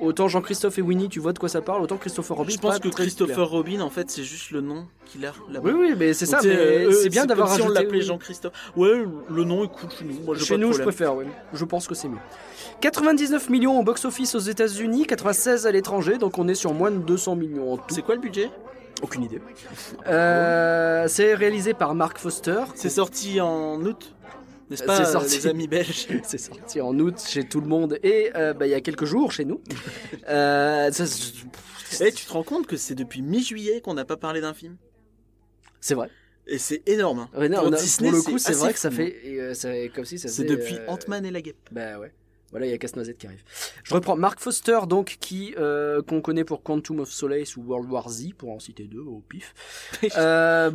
autant 0.00 0.28
Jean-Christophe 0.28 0.78
et 0.78 0.82
Winnie, 0.82 1.08
tu 1.08 1.18
vois 1.20 1.32
de 1.32 1.38
quoi 1.38 1.48
ça 1.48 1.60
parle, 1.60 1.82
autant 1.82 1.96
Christopher 1.96 2.36
Robin. 2.36 2.50
Je 2.52 2.58
pense 2.58 2.74
pas 2.74 2.78
que 2.80 2.88
très 2.88 3.02
Christopher 3.04 3.34
clair. 3.34 3.48
Robin, 3.48 3.80
en 3.80 3.90
fait, 3.90 4.10
c'est 4.10 4.22
juste 4.22 4.50
le 4.52 4.60
nom 4.60 4.86
qu'il 5.06 5.24
a 5.26 5.32
là-bas. 5.50 5.68
Oui, 5.68 5.72
oui, 5.76 5.94
mais 5.98 6.12
c'est 6.14 6.26
ça. 6.26 6.38
Euh, 6.44 6.92
c'est 6.92 7.08
bien 7.08 7.26
d'avoir 7.26 7.48
comme 7.48 7.56
si 7.56 7.62
on 7.62 7.64
rajouté. 7.66 7.82
l'appelait 7.82 7.98
oui. 8.00 8.04
Jean-Christophe. 8.06 8.52
Ouais, 8.76 9.04
le 9.28 9.44
nom 9.44 9.64
est 9.64 9.68
cool 9.68 9.90
chez 9.90 10.04
nous. 10.04 10.20
Moi, 10.24 10.36
Chez 10.36 10.46
pas 10.54 10.54
de 10.54 10.60
nous, 10.60 10.72
je 10.72 10.82
préfère, 10.82 11.16
oui. 11.16 11.24
Je 11.52 11.64
pense 11.64 11.86
que 11.88 11.94
c'est 11.94 12.08
mieux. 12.08 12.18
99 12.80 13.50
millions 13.50 13.78
au 13.80 13.82
box-office 13.82 14.34
aux 14.36 14.38
États-Unis, 14.40 15.06
96 15.06 15.66
à 15.66 15.72
l'étranger, 15.72 16.18
donc 16.18 16.38
on 16.38 16.46
est 16.46 16.54
sur 16.54 16.72
moins 16.72 16.90
de 16.92 16.98
200 16.98 17.34
millions 17.34 17.72
en 17.72 17.76
tout. 17.78 17.84
C'est 17.94 18.02
quoi 18.02 18.14
le 18.14 18.20
budget? 18.20 18.50
Aucune 19.02 19.24
idée. 19.24 19.40
Euh, 20.06 21.06
c'est 21.08 21.34
réalisé 21.34 21.74
par 21.74 21.94
Mark 21.94 22.18
Foster. 22.18 22.64
C'est 22.74 22.88
sorti 22.88 23.40
en 23.40 23.80
août, 23.84 24.14
n'est-ce 24.70 24.80
C'est 24.82 24.86
pas, 24.86 25.04
sorti. 25.04 25.36
les 25.36 25.46
amis 25.46 25.68
belges 25.68 26.08
C'est 26.24 26.38
sorti 26.38 26.80
en 26.80 26.98
août 26.98 27.14
chez 27.26 27.44
tout 27.44 27.60
le 27.60 27.66
monde 27.68 27.98
et 28.02 28.30
euh, 28.34 28.52
bah, 28.54 28.66
il 28.66 28.70
y 28.70 28.74
a 28.74 28.80
quelques 28.80 29.04
jours 29.04 29.32
chez 29.32 29.44
nous. 29.44 29.60
Euh, 30.28 30.90
ça, 30.92 31.06
c'est- 31.06 32.06
Et 32.08 32.12
tu 32.12 32.26
te 32.26 32.32
rends 32.32 32.42
compte 32.42 32.66
que 32.66 32.76
c'est 32.76 32.94
depuis 32.94 33.22
mi-juillet 33.22 33.80
qu'on 33.80 33.94
n'a 33.94 34.04
pas 34.04 34.18
parlé 34.18 34.42
d'un 34.42 34.52
film? 34.52 34.76
C'est 35.80 35.94
vrai. 35.94 36.10
Et 36.46 36.58
c'est 36.58 36.82
énorme. 36.86 37.20
hein. 37.20 37.30
Ouais, 37.38 37.48
non, 37.48 37.60
Pour 37.62 37.70
Disney, 37.70 38.10
pour 38.10 38.18
le 38.18 38.24
coup, 38.24 38.38
c'est 38.38 38.52
vrai 38.52 38.72
que 38.74 38.78
ça 38.78 38.90
fait. 38.90 39.16
euh, 39.26 39.54
c'est 39.54 39.90
comme 39.94 40.04
si 40.04 40.18
ça 40.18 40.28
C'est 40.28 40.44
depuis 40.44 40.76
Ant-Man 40.86 41.24
et 41.24 41.30
la 41.30 41.40
guêpe. 41.40 41.56
Bah 41.72 41.98
ouais. 41.98 42.12
Voilà, 42.50 42.64
il 42.66 42.70
y 42.70 42.72
a 42.72 42.78
Casse-Noisette 42.78 43.18
qui 43.18 43.26
arrive. 43.26 43.42
Je 43.84 43.92
reprends 43.92 44.16
Mark 44.16 44.40
Foster, 44.40 44.78
donc, 44.88 45.18
qui 45.20 45.54
euh, 45.58 46.00
qu'on 46.02 46.22
connaît 46.22 46.44
pour 46.44 46.62
Quantum 46.62 47.00
of 47.00 47.10
Solace 47.10 47.56
ou 47.58 47.62
World 47.62 47.90
War 47.90 48.08
Z, 48.08 48.30
pour 48.38 48.50
en 48.52 48.58
citer 48.58 48.84
deux 48.84 49.00
au 49.00 49.22
pif. 49.28 49.54
euh, 50.16 50.70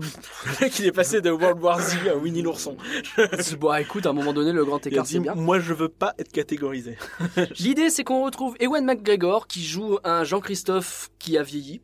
il 0.80 0.86
est 0.86 0.92
passé 0.92 1.22
de 1.22 1.32
World 1.32 1.60
War 1.62 1.82
Z 1.82 1.96
à 2.08 2.16
Winnie 2.16 2.44
l'ourson. 2.44 2.78
bon, 3.60 3.74
écoute, 3.74 4.06
à 4.06 4.10
un 4.10 4.14
moment 4.14 4.34
donné, 4.34 4.52
le 4.52 4.64
grand 4.66 4.86
écart, 4.86 5.08
c'est 5.08 5.20
bien. 5.20 5.34
moi, 5.34 5.60
je 5.60 5.74
veux 5.74 5.90
pas 5.90 6.14
être 6.20 6.32
catégorisé. 6.32 6.98
L'idée, 7.60 7.90
c'est 7.90 8.04
qu'on 8.04 8.24
retrouve 8.24 8.56
Ewan 8.60 8.86
McGregor, 8.86 9.48
qui 9.48 9.64
joue 9.64 9.98
un 10.04 10.24
Jean-Christophe 10.24 11.10
qui 11.18 11.38
a 11.40 11.44
vieilli. 11.44 11.82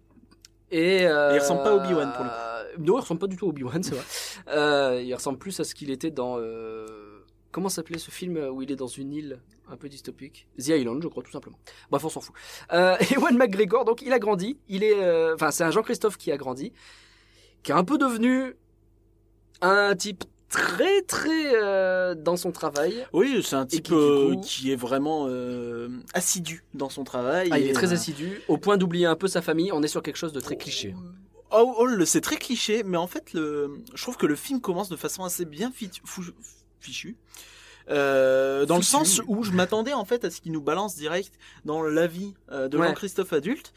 Et, 0.71 1.07
euh, 1.07 1.31
Et 1.31 1.37
il 1.37 1.39
ressemble 1.39 1.63
pas 1.63 1.71
à 1.71 1.75
Obi-Wan, 1.75 2.11
pour 2.15 2.25
le 2.25 2.29
coup. 2.29 2.35
Non, 2.83 2.97
il 2.97 3.01
ressemble 3.01 3.19
pas 3.19 3.27
du 3.27 3.35
tout 3.35 3.47
à 3.47 3.49
Obi-Wan, 3.49 3.81
c'est 3.81 3.95
vrai. 3.95 4.03
Euh, 4.49 5.01
il 5.03 5.11
ressemble 5.15 5.39
plus 5.39 5.59
à 5.59 5.63
ce 5.63 5.73
qu'il 5.73 5.89
était 5.89 6.11
dans. 6.11 6.37
euh, 6.37 6.85
Comment 7.51 7.69
s'appelait 7.69 7.97
ce 7.97 8.11
film 8.11 8.37
où 8.37 8.61
il 8.61 8.71
est 8.71 8.75
dans 8.75 8.87
une 8.87 9.11
île 9.13 9.39
un 9.71 9.75
peu 9.77 9.89
dystopique? 9.89 10.47
The 10.59 10.67
Island, 10.69 11.01
je 11.01 11.07
crois, 11.07 11.23
tout 11.23 11.31
simplement. 11.31 11.57
Bref, 11.89 12.05
on 12.05 12.09
s'en 12.09 12.21
fout. 12.21 12.35
Euh, 12.73 12.95
Ewan 13.15 13.35
McGregor, 13.37 13.85
donc, 13.85 14.01
il 14.03 14.13
a 14.13 14.19
grandi. 14.19 14.57
Il 14.67 14.83
est. 14.83 15.01
euh, 15.03 15.33
Enfin, 15.35 15.49
c'est 15.51 15.63
un 15.63 15.71
Jean-Christophe 15.71 16.17
qui 16.17 16.31
a 16.31 16.37
grandi. 16.37 16.73
Qui 17.63 17.71
est 17.71 17.75
un 17.75 17.83
peu 17.83 17.97
devenu 17.97 18.53
un 19.61 19.95
type 19.95 20.23
très, 20.47 21.01
très 21.03 21.53
euh, 21.55 22.15
dans 22.15 22.37
son 22.37 22.51
travail. 22.51 23.05
Oui, 23.13 23.41
c'est 23.43 23.55
un 23.55 23.65
type 23.65 23.91
euh, 23.91 24.33
coup- 24.35 24.41
qui 24.41 24.71
est 24.71 24.75
vraiment 24.75 25.25
euh, 25.27 25.89
assidu 26.13 26.63
dans 26.73 26.89
son 26.89 27.03
travail. 27.03 27.49
Ah, 27.51 27.59
il 27.59 27.67
est 27.67 27.73
très 27.73 27.93
assidu, 27.93 28.41
au 28.47 28.57
point 28.57 28.77
d'oublier 28.77 29.05
un 29.05 29.15
peu 29.15 29.27
sa 29.27 29.41
famille. 29.41 29.71
On 29.71 29.83
est 29.83 29.87
sur 29.87 30.01
quelque 30.03 30.15
chose 30.17 30.33
de 30.33 30.39
très 30.39 30.55
cliché. 30.55 30.95
Oh, 31.51 31.75
oh, 31.79 32.05
c'est 32.05 32.21
très 32.21 32.37
cliché, 32.37 32.83
mais 32.83 32.97
en 32.97 33.07
fait, 33.07 33.33
le, 33.33 33.81
je 33.95 34.01
trouve 34.03 34.17
que 34.17 34.27
le 34.27 34.35
film 34.35 34.61
commence 34.61 34.87
de 34.89 34.95
façon 34.95 35.23
assez 35.23 35.45
bien 35.45 35.71
fichue. 36.79 37.17
Euh, 37.89 38.65
dans 38.65 38.75
le 38.75 38.81
Fichu, 38.81 38.91
sens 38.91 39.21
où 39.27 39.43
je 39.43 39.51
m'attendais 39.51 39.93
en 39.93 40.05
fait 40.05 40.23
à 40.23 40.29
ce 40.29 40.41
qu'il 40.41 40.51
nous 40.51 40.61
balance 40.61 40.95
direct 40.95 41.33
dans 41.65 41.81
la 41.81 42.05
vie 42.05 42.35
euh, 42.51 42.67
de 42.67 42.77
Ouais. 42.77 42.87
Jean-Christophe 42.87 43.33
adulte. 43.33 43.73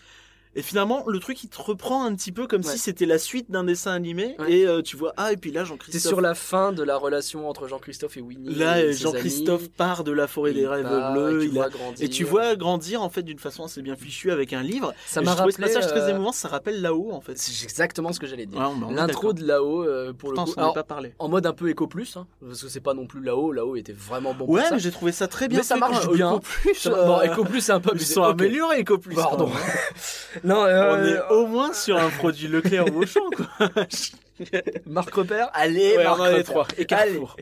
Et 0.55 0.63
finalement, 0.63 1.05
le 1.07 1.19
truc 1.19 1.43
il 1.45 1.49
te 1.49 1.61
reprend 1.61 2.05
un 2.05 2.15
petit 2.15 2.31
peu 2.33 2.47
comme 2.47 2.63
Ouais. 2.63 2.73
si 2.73 2.79
c'était 2.79 3.07
la 3.07 3.19
suite 3.19 3.51
d'un 3.51 3.65
dessin 3.65 3.93
animé. 3.93 4.37
Ouais. 4.39 4.53
Et 4.53 4.67
euh, 4.67 4.83
tu 4.83 4.97
vois, 4.97 5.13
ah, 5.17 5.33
et 5.33 5.37
puis 5.39 5.51
là, 5.51 5.63
C'est 5.63 5.69
Jean-Christophe. 5.71 6.03
sur 6.03 6.21
la 6.21 6.35
fin 6.35 6.73
de 6.73 6.83
la 6.83 6.97
relation 6.97 7.49
entre 7.49 7.69
Jean-Christophe 7.69 8.17
et 8.19 8.21
Winnie. 8.21 8.55
Là, 8.55 8.77
euh, 8.79 8.93
Jean-Christophe 8.93 9.71
part 9.71 10.05
de 10.05 10.13
la 10.13 10.27
forêt 10.27 10.53
des 10.53 10.67
rêves 10.67 10.85
part, 10.85 11.13
bleus. 11.15 11.43
et 11.43 11.47
tu 11.47 11.51
il 11.53 11.59
a- 11.59 11.61
vois 11.63 11.69
grandir. 11.71 12.05
Et 12.05 12.09
tu 12.11 12.25
vois 12.25 12.57
grandir 12.57 13.03
en 13.03 13.09
fait 13.09 13.23
d'une 13.23 13.39
façon 13.39 13.65
assez 13.65 13.81
bien 13.83 13.97
fichue 13.97 14.31
avec 14.31 14.53
un 14.53 14.63
livre. 14.63 14.93
ça 15.07 15.23
m'a 15.23 15.31
je 15.33 15.37
trouvais 15.39 15.53
ce 15.53 15.57
rappelé 15.61 15.75
passage 15.75 15.91
très 15.91 16.01
euh, 16.03 16.11
émouvant, 16.15 16.33
ça 16.33 16.49
rappelle 16.49 16.81
là-haut 16.83 17.13
en 17.13 17.21
fait. 17.21 17.39
C'est 17.39 17.65
exactement 17.65 18.13
ce 18.13 18.21
que 18.21 18.27
j'allais 18.27 18.47
dire. 18.47 18.59
Ouais, 18.59 18.95
L'intro 18.95 19.33
de 19.33 19.45
là-haut 19.47 19.85
euh, 19.85 20.13
pour 20.13 20.35
Pourtant, 20.35 20.45
le 20.45 20.51
on 20.51 20.53
coup. 20.55 20.61
Alors, 20.61 20.75
pas 20.75 20.85
parlé. 20.85 21.15
en 21.19 21.29
mode 21.29 21.47
un 21.47 21.53
peu 21.55 21.69
éco 21.71 21.87
plus, 21.87 22.17
hein, 22.17 22.27
parce 22.47 22.63
que 22.63 22.69
c'est 22.69 22.81
pas 22.81 22.95
non 22.95 23.07
plus 23.07 23.23
là-haut. 23.23 23.53
Là-haut 23.53 23.77
était 23.77 23.93
vraiment 23.95 24.35
bon. 24.35 24.45
Ouais, 24.47 24.61
pour 24.61 24.69
ça. 24.69 24.75
mais 24.75 24.81
j'ai 24.81 24.91
trouvé 24.91 25.13
ça 25.13 25.29
très 25.29 25.49
bien. 25.49 25.59
Mais 25.59 25.65
ça 25.65 25.77
marche 25.77 26.09
bien. 26.11 26.31
Eco 26.33 26.41
Plus, 26.41 26.89
Bon, 26.89 27.21
éco 27.23 27.45
plus 27.45 27.61
c'est 27.63 27.73
un 27.73 27.81
peu 27.81 27.93
Ils 27.95 28.01
sont 28.01 28.23
améliorés, 28.23 28.81
Eco 28.83 28.99
Plus. 28.99 29.15
Pardon. 29.15 29.51
Non, 30.45 30.63
On 30.63 30.67
euh, 30.67 31.17
est 31.17 31.33
au 31.33 31.47
moins 31.47 31.73
sur 31.73 31.97
un 31.97 32.11
produit 32.11 32.49
Leclerc 32.49 32.95
ou 32.95 33.03
Auchan, 33.03 33.29
quoi. 33.31 33.69
Marc 34.87 35.15
Repère. 35.15 35.51
Allez, 35.55 35.97
Ouais, 35.97 36.05
Marc 36.05 36.21
on 36.21 36.43
trois. 36.43 36.67
Et. 36.79 36.85
Carrefour. 36.85 37.37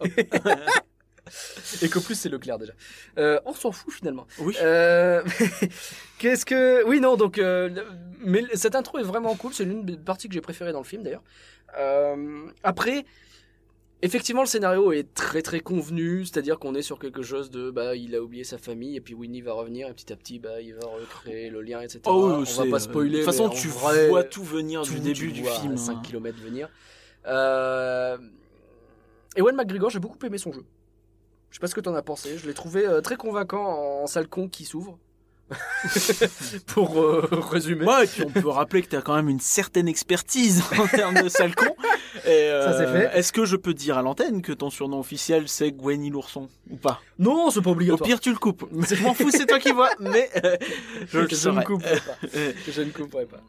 Éco 1.83 2.01
plus 2.05 2.15
c'est 2.15 2.29
Leclerc 2.29 2.59
déjà. 2.59 2.73
Euh, 3.19 3.41
on 3.45 3.55
s'en 3.55 3.73
fout 3.73 3.93
finalement. 3.95 4.27
Oui. 4.39 4.57
Euh, 4.61 5.23
Qu'est-ce 6.19 6.45
que. 6.45 6.85
Oui, 6.87 7.01
non, 7.01 7.17
donc. 7.17 7.39
euh, 7.39 7.71
mais 8.23 8.45
cette 8.55 8.75
intro 8.75 8.99
est 8.99 9.03
vraiment 9.05 9.35
cool. 9.35 9.55
C'est 9.55 9.65
l'une 9.65 9.85
des 9.85 9.97
parties 9.97 10.29
que 10.29 10.35
j'ai 10.35 10.41
préférées 10.41 10.73
dans 10.73 10.81
le 10.81 10.85
film 10.85 11.03
d'ailleurs. 11.03 11.23
Euh, 11.79 12.47
après, 12.63 13.05
Effectivement, 14.03 14.41
le 14.41 14.47
scénario 14.47 14.93
est 14.93 15.13
très 15.13 15.43
très 15.43 15.61
convenu, 15.61 16.25
c'est-à-dire 16.25 16.59
qu'on 16.59 16.75
est 16.75 16.83
sur 16.83 16.99
quelque 16.99 17.23
chose 17.23 17.51
de 17.51 17.71
bah 17.71 17.95
il 17.95 18.15
a 18.15 18.23
oublié 18.23 18.45
sa 18.45 18.57
famille 18.57 18.97
et 18.97 19.01
puis 19.01 19.13
Winnie 19.13 19.43
va 19.43 19.53
revenir 19.53 19.89
et 19.89 19.93
petit 19.93 20.11
à 20.11 20.17
petit 20.17 20.39
bah 20.39 20.63
il 20.63 20.75
va 20.75 20.87
recréer 20.87 21.51
le 21.51 21.61
lien 21.61 21.83
etc. 21.83 22.01
Oh, 22.07 22.33
On 22.33 22.43
va 22.43 22.71
pas 22.71 22.81
spoiler. 22.81 23.11
De 23.11 23.17
toute 23.17 23.27
façon, 23.27 23.51
tu 23.51 23.69
vrai, 23.69 24.09
vois 24.09 24.25
tout 24.25 24.43
venir 24.43 24.83
tout, 24.83 24.95
du 24.95 25.01
début 25.01 25.33
du 25.33 25.45
film. 25.45 25.75
à 25.75 25.77
5 25.77 25.93
hein. 25.93 26.03
km 26.03 26.39
venir. 26.41 26.71
Euh... 27.27 28.17
Ewan 29.37 29.55
McGregor, 29.55 29.91
j'ai 29.91 29.99
beaucoup 30.01 30.19
aimé 30.25 30.39
son 30.39 30.53
jeu. 30.53 30.65
Je 31.51 31.57
sais 31.57 31.61
pas 31.61 31.67
ce 31.67 31.75
que 31.75 31.81
t'en 31.81 31.95
as 31.95 32.03
pensé, 32.03 32.39
je 32.39 32.47
l'ai 32.47 32.55
trouvé 32.55 32.87
euh, 32.87 33.01
très 33.03 33.17
convaincant 33.17 34.03
en 34.03 34.07
salle 34.07 34.29
con 34.29 34.49
qui 34.49 34.65
s'ouvre. 34.65 34.99
Pour 36.67 37.01
euh, 37.01 37.29
résumer. 37.51 37.85
Ouais, 37.85 38.05
et 38.05 38.07
puis 38.07 38.23
on 38.25 38.31
peut 38.31 38.49
rappeler 38.49 38.83
que 38.83 38.89
tu 38.89 38.97
as 38.97 39.03
quand 39.03 39.17
même 39.17 39.29
une 39.29 39.41
certaine 39.41 39.89
expertise 39.89 40.63
en 40.79 40.87
termes 40.87 41.23
de 41.23 41.29
sale 41.29 41.55
con. 41.55 41.75
Et, 42.31 42.63
Ça, 42.65 42.79
c'est 42.79 42.87
fait. 42.87 43.11
Est-ce 43.19 43.33
que 43.33 43.45
je 43.45 43.57
peux 43.57 43.75
dire 43.75 43.99
à 43.99 44.03
l'antenne 44.03 44.43
que 44.43 44.53
ton 44.53 44.71
surnom 44.71 44.99
officiel 45.01 45.49
c'est 45.49 45.73
Gwenny 45.73 46.11
l'ourson 46.11 46.49
ou 46.71 46.77
pas? 46.77 47.01
Non, 47.19 47.51
c'est 47.51 47.61
pas 47.63 47.71
Au 47.71 47.73
obligatoire. 47.73 48.07
pire, 48.07 48.21
tu 48.21 48.31
le 48.31 48.39
coupes. 48.39 48.65
Je 48.73 49.03
m'en 49.03 49.15
fous, 49.15 49.31
c'est 49.31 49.47
toi 49.47 49.59
qui 49.59 49.73
vois, 49.73 49.91
mais 49.99 50.31
euh, 50.45 50.57
je 51.09 51.19
le 51.19 51.25
ne 51.25 51.63
couperai 51.65 51.97
pas. 51.97 52.17
Euh, 52.37 52.53
Je 52.71 52.83
ne 52.83 52.91
couperai 52.91 53.27
pas. 53.27 53.41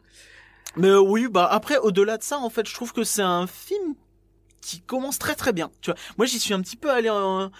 Mais 0.76 0.88
euh, 0.88 1.00
oui, 1.00 1.28
bah 1.30 1.46
après, 1.50 1.78
au-delà 1.78 2.16
de 2.18 2.22
ça, 2.22 2.38
en 2.38 2.50
fait, 2.50 2.66
je 2.68 2.74
trouve 2.74 2.92
que 2.92 3.04
c'est 3.04 3.22
un 3.22 3.46
film 3.46 3.94
qui 4.62 4.80
commence 4.80 5.18
très 5.18 5.34
très 5.34 5.52
bien. 5.52 5.70
Tu 5.82 5.90
vois, 5.90 6.00
moi 6.16 6.24
j'y 6.24 6.38
suis 6.40 6.54
un 6.54 6.62
petit 6.62 6.76
peu 6.76 6.88
allé. 6.90 7.10
En... 7.10 7.50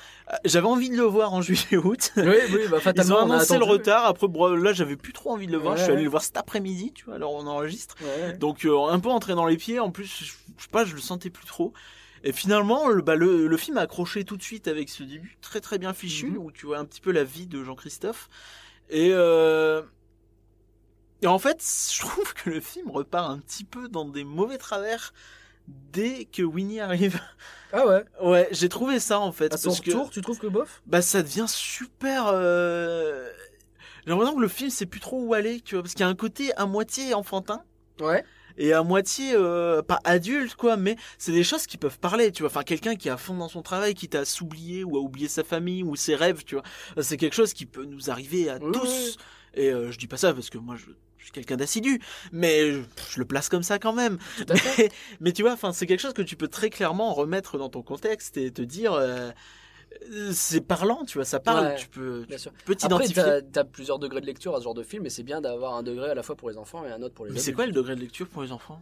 J'avais 0.47 0.66
envie 0.69 0.89
de 0.89 0.97
le 0.97 1.03
voir 1.03 1.35
en 1.35 1.43
juillet-août. 1.43 2.12
Oui, 2.16 2.24
oui, 2.24 2.61
bah 2.70 2.79
Ils 2.79 2.81
fatalement. 2.81 3.16
ont 3.16 3.27
on 3.27 3.31
a 3.33 3.35
annoncé 3.35 3.59
le 3.59 3.65
retard. 3.65 4.07
Après, 4.07 4.27
là, 4.57 4.73
j'avais 4.73 4.97
plus 4.97 5.12
trop 5.12 5.33
envie 5.33 5.47
de 5.47 5.53
le 5.53 5.59
voir. 5.59 5.73
Ouais, 5.74 5.79
je 5.79 5.83
suis 5.83 5.91
allé 5.93 5.99
ouais. 6.01 6.05
le 6.05 6.11
voir 6.11 6.23
cet 6.23 6.37
après-midi. 6.39 6.93
Tu 6.95 7.05
vois, 7.05 7.16
alors 7.16 7.35
on 7.35 7.47
enregistre. 7.47 7.97
Ouais. 8.01 8.33
Donc 8.39 8.65
euh, 8.65 8.87
un 8.89 9.01
peu 9.01 9.11
entré 9.11 9.35
dans 9.35 9.47
les 9.47 9.57
pieds. 9.59 9.81
En 9.81 9.91
plus, 9.91 10.07
je, 10.07 10.24
je 10.57 10.62
sais 10.62 10.69
pas, 10.70 10.85
je 10.87 10.95
le 10.95 11.01
sentais 11.03 11.29
plus 11.29 11.45
trop. 11.45 11.73
Et 12.24 12.31
finalement, 12.33 12.89
le, 12.89 13.03
bah, 13.03 13.16
le, 13.16 13.49
le 13.49 13.57
film 13.57 13.77
a 13.79 13.81
accroché 13.81 14.24
tout 14.24 14.37
de 14.37 14.43
suite 14.45 14.69
avec 14.69 14.89
ce 14.89 15.03
début 15.03 15.37
très 15.41 15.61
très 15.61 15.79
bien 15.79 15.93
fichu 15.93 16.31
Mhm. 16.31 16.37
où 16.39 16.53
tu 16.53 16.66
vois 16.66 16.79
un 16.79 16.85
petit 16.85 17.01
peu 17.01 17.11
la 17.11 17.24
vie 17.24 17.49
de 17.49 17.65
Jean-Christophe. 17.65 18.29
Et, 18.91 19.09
euh, 19.12 19.83
et 21.23 21.27
en 21.27 21.39
fait, 21.41 21.61
je 21.93 22.01
trouve 22.01 22.33
que 22.35 22.51
le 22.51 22.61
film 22.61 22.91
repart 22.91 23.29
un 23.31 23.39
petit 23.39 23.65
peu 23.65 23.89
dans 23.89 24.05
des 24.05 24.23
mauvais 24.24 24.59
travers 24.59 25.12
dès 25.93 26.24
que 26.27 26.43
Winnie 26.43 26.81
arrive. 26.81 27.20
Ah 27.73 27.86
ouais. 27.86 28.05
Ouais, 28.23 28.49
j'ai 28.53 28.69
trouvé 28.69 29.01
ça 29.01 29.19
en 29.20 29.32
fait. 29.32 29.53
À 29.55 29.57
son 29.57 29.70
parce 29.70 29.81
que- 29.81 30.11
tu 30.11 30.20
trouves 30.20 30.39
que 30.39 30.47
bof? 30.47 30.82
Bah 30.86 31.01
ça 31.03 31.23
devient 31.23 31.47
super 31.49 32.27
euh... 32.28 33.28
j'ai 34.05 34.11
l'impression 34.11 34.35
que 34.36 34.40
le 34.40 34.49
film 34.49 34.70
sait 34.70 34.86
plus 34.86 35.01
trop 35.01 35.20
où 35.23 35.35
aller 35.35 35.61
tu 35.61 35.74
vois 35.74 35.82
parce 35.82 35.94
qu'il 35.94 36.03
y 36.03 36.07
a 36.07 36.09
un 36.09 36.15
côté 36.15 36.53
à 36.57 36.66
moitié 36.66 37.15
enfantin 37.15 37.62
Ouais. 38.01 38.24
et 38.59 38.73
à 38.73 38.82
moitié 38.82 39.32
euh, 39.35 39.81
pas 39.82 40.01
adulte 40.05 40.55
quoi 40.57 40.77
mais 40.77 40.97
c'est 41.19 41.32
des 41.32 41.44
choses 41.44 41.66
qui 41.66 41.77
peuvent 41.78 41.99
parler 41.99 42.32
tu 42.32 42.43
vois 42.43 42.51
enfin 42.51 42.62
quelqu'un 42.62 42.97
qui 42.97 43.09
est 43.09 43.12
à 43.12 43.16
fond 43.16 43.35
dans 43.36 43.49
son 43.49 43.62
travail 43.62 43.94
qui 43.94 44.09
t'a 44.09 44.24
s'oublier 44.24 44.82
ou 44.85 44.97
a 44.97 45.01
oublié 45.01 45.28
sa 45.28 45.44
famille 45.44 45.82
ou 45.82 45.94
ses 45.97 46.15
rêves 46.16 46.43
tu 46.44 46.57
vois 46.57 46.65
c'est 47.03 47.16
quelque 47.16 47.35
chose 47.35 47.53
qui 47.53 47.65
peut 47.65 47.85
nous 47.85 48.11
arriver 48.11 48.51
à 48.51 48.59
Oui, 48.61 48.73
tous 48.73 49.16
et 49.55 49.70
euh, 49.70 49.93
je 49.93 49.99
dis 49.99 50.09
pas 50.09 50.16
ça 50.16 50.35
parce 50.35 50.51
que 50.51 50.59
moi 50.59 50.74
je, 50.77 50.86
je 51.23 51.27
suis 51.27 51.32
quelqu'un 51.32 51.57
d'assidu 51.57 52.01
mais 52.32 52.73
je, 52.73 52.81
je 53.12 53.19
le 53.19 53.24
place 53.24 53.49
comme 53.49 53.62
ça 53.62 53.78
quand 53.78 53.93
même 53.94 54.19
mais, 54.78 54.90
mais 55.20 55.32
tu 55.32 55.43
vois, 55.43 55.53
enfin, 55.53 55.73
c'est 55.73 55.86
quelque 55.86 56.01
chose 56.01 56.12
que 56.15 56.23
tu 56.23 56.36
peux 56.36 56.49
très 56.49 56.69
clairement 56.70 57.15
remettre 57.15 57.59
dans 57.59 57.69
ton 57.70 57.82
contexte 57.82 58.36
et 58.36 58.51
te 58.53 58.62
dire, 58.62 58.93
euh, 58.93 59.31
euh, 60.12 60.31
c'est 60.35 60.61
parlant, 60.61 61.05
tu 61.05 61.19
vois, 61.19 61.24
ça 61.24 61.40
parle, 61.40 61.66
Ouais, 61.66 61.77
tu 61.77 61.89
peux, 61.89 62.27
peux 62.65 62.77
Après, 62.82 63.07
t'identifier. 63.09 63.23
t'as 63.53 63.61
as 63.61 63.65
plusieurs 63.65 63.99
degrés 63.99 64.20
de 64.20 64.27
lecture 64.27 64.55
à 64.55 64.59
ce 64.59 64.65
genre 64.65 64.74
de 64.74 64.82
film, 64.82 65.07
et 65.07 65.11
c'est 65.11 65.23
bien 65.23 65.40
d'avoir 65.40 65.74
un 65.74 65.82
degré 65.82 66.11
à 66.11 66.15
la 66.15 66.23
fois 66.23 66.36
pour 66.36 66.51
les 66.51 66.57
enfants 66.59 66.85
et 66.86 66.90
un 66.90 67.03
autre 67.03 67.15
pour 67.15 67.24
les 67.27 67.31
Mais 67.31 67.40
adultes. 67.40 67.44
c'est 67.47 67.53
quoi 67.53 67.66
le 67.66 67.73
degré 67.73 67.94
de 67.97 68.01
lecture 68.01 68.28
pour 68.28 68.43
les 68.43 68.53
enfants? 68.53 68.81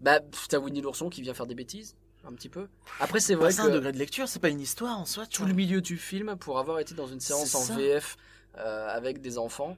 Bah, 0.00 0.20
t'as 0.48 0.58
Winnie 0.58 0.80
l'ourson 0.80 1.08
qui 1.10 1.22
vient 1.22 1.34
faire 1.34 1.46
des 1.46 1.54
bêtises, 1.54 1.96
un 2.24 2.32
petit 2.32 2.48
peu. 2.48 2.68
Après, 3.00 3.20
c'est 3.20 3.36
Bah, 3.36 3.40
vrai 3.42 3.52
C'est 3.52 3.62
que 3.62 3.66
un 3.66 3.70
degré 3.70 3.92
de 3.92 3.98
lecture, 3.98 4.28
c'est 4.28 4.38
pas 4.40 4.48
une 4.48 4.60
histoire 4.60 4.98
en 4.98 5.04
soi, 5.04 5.26
tu 5.26 5.36
tout 5.36 5.42
vois. 5.42 5.48
le 5.48 5.54
milieu 5.54 5.80
du 5.80 5.96
film, 5.96 6.36
pour 6.36 6.58
avoir 6.58 6.78
été 6.80 6.94
dans 6.94 7.06
une 7.06 7.20
séance 7.20 7.48
C'est 7.50 7.56
en 7.56 7.60
ça. 7.60 7.74
VF 7.76 8.16
euh, 8.58 8.88
avec 8.88 9.20
des 9.20 9.38
enfants. 9.38 9.76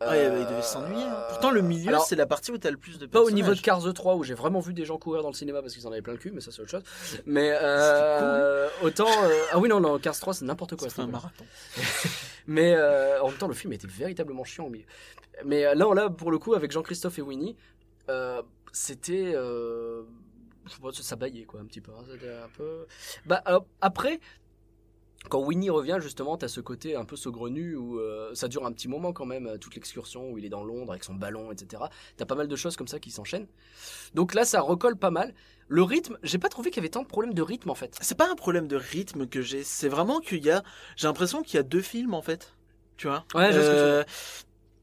Ouais, 0.00 0.26
euh, 0.26 0.38
il 0.40 0.46
devait 0.46 0.62
s'ennuyer. 0.62 1.02
hein. 1.02 1.24
Pourtant, 1.28 1.50
le 1.50 1.60
milieu, 1.60 1.88
alors, 1.88 2.04
c'est 2.06 2.14
la 2.14 2.26
partie 2.26 2.52
où 2.52 2.58
t'as 2.58 2.70
le 2.70 2.76
plus 2.76 2.98
de 2.98 3.06
Pas 3.06 3.20
au 3.20 3.30
niveau 3.32 3.52
de 3.52 3.60
Cars 3.60 3.82
3 3.92 4.14
où 4.14 4.22
j'ai 4.22 4.34
vraiment 4.34 4.60
vu 4.60 4.72
des 4.72 4.84
gens 4.84 4.96
courir 4.96 5.22
dans 5.22 5.28
le 5.30 5.34
cinéma 5.34 5.60
parce 5.60 5.74
qu'ils 5.74 5.86
en 5.88 5.90
avaient 5.92 6.02
plein 6.02 6.12
le 6.12 6.18
cul, 6.20 6.30
mais 6.30 6.40
ça 6.40 6.52
c'est 6.52 6.62
autre 6.62 6.70
chose. 6.70 6.82
Mais 7.26 7.50
euh, 7.60 8.68
autant 8.82 9.08
euh, 9.24 9.42
ah 9.52 9.58
oui 9.58 9.68
non 9.68 9.80
non 9.80 9.98
Cars 9.98 10.16
3 10.18 10.34
c'est 10.34 10.44
n'importe 10.44 10.76
quoi. 10.76 10.88
Ça 10.88 10.90
ce 10.90 10.94
fait 10.96 11.02
un 11.02 11.06
marathon. 11.08 11.44
Mais 12.46 12.74
euh, 12.74 13.20
en 13.22 13.28
même 13.28 13.36
temps 13.38 13.48
le 13.48 13.54
film 13.54 13.72
était 13.72 13.88
véritablement 13.88 14.44
chiant 14.44 14.66
au 14.66 14.70
milieu. 14.70 14.86
Mais 15.44 15.66
euh, 15.66 15.74
là 15.74 15.92
là 15.94 16.08
pour 16.10 16.30
le 16.30 16.38
coup 16.38 16.54
avec 16.54 16.70
Jean-Christophe 16.70 17.18
et 17.18 17.22
Winnie 17.22 17.56
euh, 18.08 18.40
c'était 18.72 19.32
euh, 19.34 20.02
je 20.66 20.72
sais 20.74 20.80
pas 20.80 20.88
ça 20.92 21.16
baillait 21.16 21.44
quoi 21.44 21.60
un 21.60 21.64
petit 21.66 21.80
peu. 21.80 21.90
hein. 21.92 22.04
C'était 22.10 22.28
un 22.32 22.48
peu. 22.56 22.86
Bah 23.26 23.42
après 23.80 24.20
quand 25.28 25.40
Winnie 25.40 25.68
revient, 25.70 25.98
justement, 26.00 26.36
t'as 26.36 26.48
ce 26.48 26.60
côté 26.60 26.94
un 26.96 27.04
peu 27.04 27.16
saugrenu 27.16 27.74
où 27.76 27.98
euh, 27.98 28.34
ça 28.34 28.48
dure 28.48 28.64
un 28.64 28.72
petit 28.72 28.88
moment 28.88 29.12
quand 29.12 29.26
même, 29.26 29.58
toute 29.58 29.74
l'excursion 29.74 30.30
où 30.30 30.38
il 30.38 30.44
est 30.44 30.48
dans 30.48 30.64
Londres 30.64 30.92
avec 30.92 31.04
son 31.04 31.14
ballon, 31.14 31.50
etc. 31.52 31.82
T'as 32.16 32.24
pas 32.24 32.34
mal 32.36 32.48
de 32.48 32.56
choses 32.56 32.76
comme 32.76 32.88
ça 32.88 32.98
qui 33.00 33.10
s'enchaînent. 33.10 33.48
Donc 34.14 34.32
là, 34.34 34.44
ça 34.44 34.60
recolle 34.60 34.96
pas 34.96 35.10
mal. 35.10 35.34
Le 35.66 35.82
rythme, 35.82 36.16
j'ai 36.22 36.38
pas 36.38 36.48
trouvé 36.48 36.70
qu'il 36.70 36.78
y 36.78 36.80
avait 36.80 36.88
tant 36.88 37.02
de 37.02 37.08
problèmes 37.08 37.34
de 37.34 37.42
rythme 37.42 37.68
en 37.68 37.74
fait. 37.74 37.96
C'est 38.00 38.16
pas 38.16 38.30
un 38.30 38.36
problème 38.36 38.68
de 38.68 38.76
rythme 38.76 39.26
que 39.26 39.42
j'ai, 39.42 39.64
c'est 39.64 39.88
vraiment 39.88 40.20
qu'il 40.20 40.42
y 40.44 40.50
a, 40.50 40.62
j'ai 40.96 41.08
l'impression 41.08 41.42
qu'il 41.42 41.56
y 41.56 41.60
a 41.60 41.62
deux 41.64 41.82
films 41.82 42.14
en 42.14 42.22
fait, 42.22 42.54
tu 42.96 43.06
vois? 43.08 43.24
Ouais, 43.34 43.50
Euh, 43.52 44.04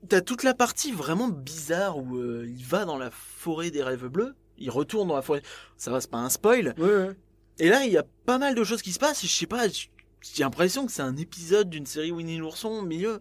T'as 0.07 0.21
toute 0.21 0.43
la 0.43 0.53
partie 0.53 0.91
vraiment 0.91 1.29
bizarre 1.29 1.97
où 1.97 2.17
euh, 2.17 2.45
il 2.47 2.63
va 2.63 2.85
dans 2.85 2.97
la 2.97 3.09
forêt 3.09 3.71
des 3.71 3.81
rêves 3.81 4.05
bleus, 4.05 4.35
il 4.59 4.69
retourne 4.69 5.07
dans 5.07 5.15
la 5.15 5.23
forêt, 5.23 5.41
ça 5.77 5.89
va, 5.89 5.99
c'est 5.99 6.11
pas 6.11 6.19
un 6.19 6.29
spoil. 6.29 6.75
Ouais, 6.77 6.85
ouais. 6.85 7.15
Et 7.57 7.69
là, 7.69 7.85
il 7.85 7.91
y 7.91 7.97
a 7.97 8.05
pas 8.27 8.37
mal 8.37 8.53
de 8.53 8.63
choses 8.63 8.83
qui 8.83 8.91
se 8.91 8.99
passent. 8.99 9.23
et 9.23 9.27
Je 9.27 9.33
sais 9.33 9.47
pas, 9.47 9.65
j'ai 10.33 10.43
l'impression 10.43 10.85
que 10.85 10.91
c'est 10.91 11.01
un 11.01 11.17
épisode 11.17 11.69
d'une 11.69 11.85
série 11.85 12.11
Winnie 12.11 12.37
l'ourson 12.37 12.69
au 12.69 12.81
milieu. 12.81 13.19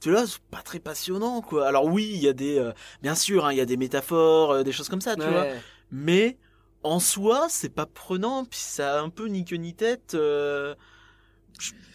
Tu 0.00 0.10
vois, 0.10 0.26
c'est 0.26 0.38
pas 0.50 0.62
très 0.62 0.80
passionnant, 0.80 1.40
quoi. 1.40 1.66
Alors 1.66 1.86
oui, 1.86 2.10
il 2.12 2.20
y 2.20 2.28
a 2.28 2.32
des, 2.34 2.58
euh, 2.58 2.72
bien 3.02 3.14
sûr, 3.14 3.46
hein, 3.46 3.52
il 3.52 3.56
y 3.58 3.60
a 3.60 3.64
des 3.66 3.76
métaphores, 3.78 4.50
euh, 4.50 4.62
des 4.62 4.72
choses 4.72 4.88
comme 4.88 5.00
ça, 5.00 5.14
tu 5.16 5.22
vois. 5.22 5.44
Mais 5.90 6.38
en 6.82 7.00
soi, 7.00 7.46
c'est 7.48 7.70
pas 7.70 7.86
prenant, 7.86 8.44
puis 8.44 8.58
ça 8.58 8.98
a 8.98 9.02
un 9.02 9.08
peu 9.08 9.26
ni 9.26 9.44
queue 9.44 9.56
ni 9.56 9.74
tête. 9.74 10.14
euh, 10.14 10.74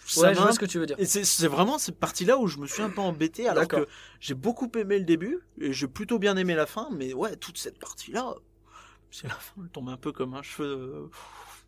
ça 0.08 0.22
Ouais, 0.30 0.34
je 0.34 0.40
vois 0.40 0.54
ce 0.54 0.60
que 0.60 0.66
tu 0.66 0.80
veux 0.80 0.88
dire. 0.88 0.96
et 1.00 1.06
c'est 1.06 1.48
vraiment 1.48 1.78
cette 1.78 2.00
partie-là 2.00 2.40
où 2.40 2.48
je 2.48 2.58
me 2.58 2.66
suis 2.66 2.82
un 2.82 2.90
peu 2.90 3.02
embêté, 3.02 3.48
alors 3.48 3.68
que 3.68 3.88
j'ai 4.20 4.34
beaucoup 4.34 4.72
aimé 4.76 4.98
le 4.98 5.06
début, 5.06 5.40
et 5.62 5.72
j'ai 5.72 5.88
plutôt 5.88 6.18
bien 6.18 6.36
aimé 6.38 6.56
la 6.56 6.66
fin, 6.66 6.90
mais 6.92 7.14
ouais, 7.14 7.36
toute 7.36 7.60
cette 7.60 7.78
partie-là, 7.78 8.34
c'est 9.12 9.28
la 9.28 9.36
fin, 9.36 9.54
elle 9.64 9.70
tombe 9.70 9.90
un 9.90 9.98
peu 9.98 10.12
comme 10.12 10.34
un 10.34 10.42
cheveu. 10.42 10.66
euh, 10.68 11.10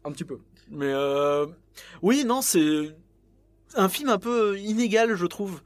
Un 0.05 0.11
petit 0.11 0.23
peu. 0.25 0.39
Mais 0.71 0.91
euh, 0.91 1.45
oui, 2.01 2.23
non, 2.25 2.41
c'est 2.41 2.95
un 3.75 3.89
film 3.89 4.09
un 4.09 4.17
peu 4.17 4.57
inégal, 4.59 5.15
je 5.15 5.25
trouve. 5.25 5.61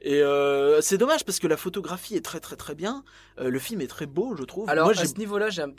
Et 0.00 0.22
euh, 0.22 0.80
c'est 0.80 0.98
dommage 0.98 1.24
parce 1.24 1.38
que 1.38 1.46
la 1.46 1.56
photographie 1.56 2.16
est 2.16 2.24
très 2.24 2.40
très 2.40 2.56
très 2.56 2.74
bien. 2.74 3.04
Euh, 3.38 3.50
le 3.50 3.58
film 3.58 3.80
est 3.80 3.86
très 3.86 4.06
beau, 4.06 4.34
je 4.36 4.44
trouve. 4.44 4.68
Alors 4.68 4.86
Moi, 4.86 4.98
à 4.98 5.06
ce 5.06 5.14
niveau-là, 5.14 5.50
j'ai 5.50 5.62
un, 5.62 5.72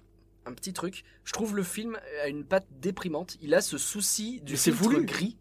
un 0.46 0.54
petit 0.54 0.74
truc. 0.74 1.04
Je 1.24 1.34
trouve 1.34 1.56
le 1.56 1.64
film 1.64 1.98
a 2.24 2.28
une 2.28 2.44
patte 2.44 2.68
déprimante. 2.80 3.38
Il 3.42 3.54
a 3.54 3.62
ce 3.62 3.78
souci 3.78 4.42
du 4.42 4.58
filtre 4.58 4.80
voulu. 4.82 5.06
gris. 5.06 5.38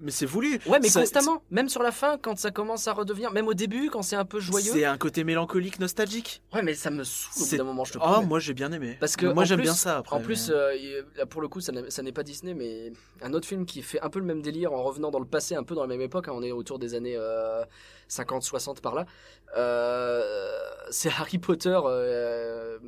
Mais 0.00 0.10
c'est 0.10 0.26
voulu. 0.26 0.58
Ouais, 0.66 0.78
mais 0.80 0.88
Ça- 0.88 1.00
constamment. 1.00 1.42
Même 1.50 1.68
sur 1.68 1.82
la 1.82 1.92
fin, 1.92 2.18
quand 2.18 2.38
ça 2.38 2.50
commence 2.50 2.86
à 2.88 2.92
redevenir, 2.92 3.32
même 3.32 3.48
au 3.48 3.54
début, 3.54 3.90
quand 3.90 4.02
c'est 4.02 4.16
un 4.16 4.24
peu 4.24 4.40
joyeux. 4.40 4.72
C'est 4.72 4.84
un 4.84 4.98
côté 4.98 5.24
mélancolique, 5.24 5.78
nostalgique. 5.80 6.42
Ouais, 6.54 6.62
mais 6.62 6.74
ça 6.74 6.90
me 6.90 7.04
saoule 7.04 7.42
au 7.44 7.50
bout 7.50 7.56
d'un 7.56 7.64
moment. 7.64 7.84
Je 7.84 7.92
te 7.94 7.98
Ah, 8.00 8.12
promets. 8.12 8.26
moi 8.26 8.38
j'ai 8.40 8.54
bien 8.54 8.72
aimé. 8.72 8.96
Parce 9.00 9.16
que 9.16 9.26
moi 9.26 9.44
j'aime 9.44 9.60
bien 9.60 9.74
ça. 9.74 9.98
Après, 9.98 10.16
En 10.16 10.20
plus, 10.20 10.48
mais- 10.50 10.54
euh, 10.54 11.02
là, 11.16 11.26
pour 11.26 11.40
le 11.40 11.48
coup, 11.48 11.60
ça 11.60 11.72
n'est 11.72 12.12
pas 12.12 12.22
Disney, 12.22 12.54
mais 12.54 12.92
un 13.22 13.32
autre 13.32 13.46
film 13.46 13.66
qui 13.66 13.82
fait 13.82 14.00
un 14.00 14.10
peu 14.10 14.18
le 14.18 14.24
même 14.26 14.42
délire 14.42 14.72
en 14.72 14.82
revenant 14.82 15.10
dans 15.10 15.20
le 15.20 15.26
passé, 15.26 15.54
un 15.54 15.62
peu 15.64 15.74
dans 15.74 15.82
la 15.82 15.88
même 15.88 16.00
époque. 16.00 16.28
hein, 16.28 16.32
on 16.34 16.42
est 16.42 16.52
autour 16.52 16.78
des 16.78 16.94
années 16.94 17.16
50-60 18.08 18.80
par 18.80 18.94
là. 18.94 19.06
Euh, 19.56 20.22
c'est 20.90 21.08
Harry 21.08 21.38
Potter, 21.38 21.78
euh, 21.84 22.78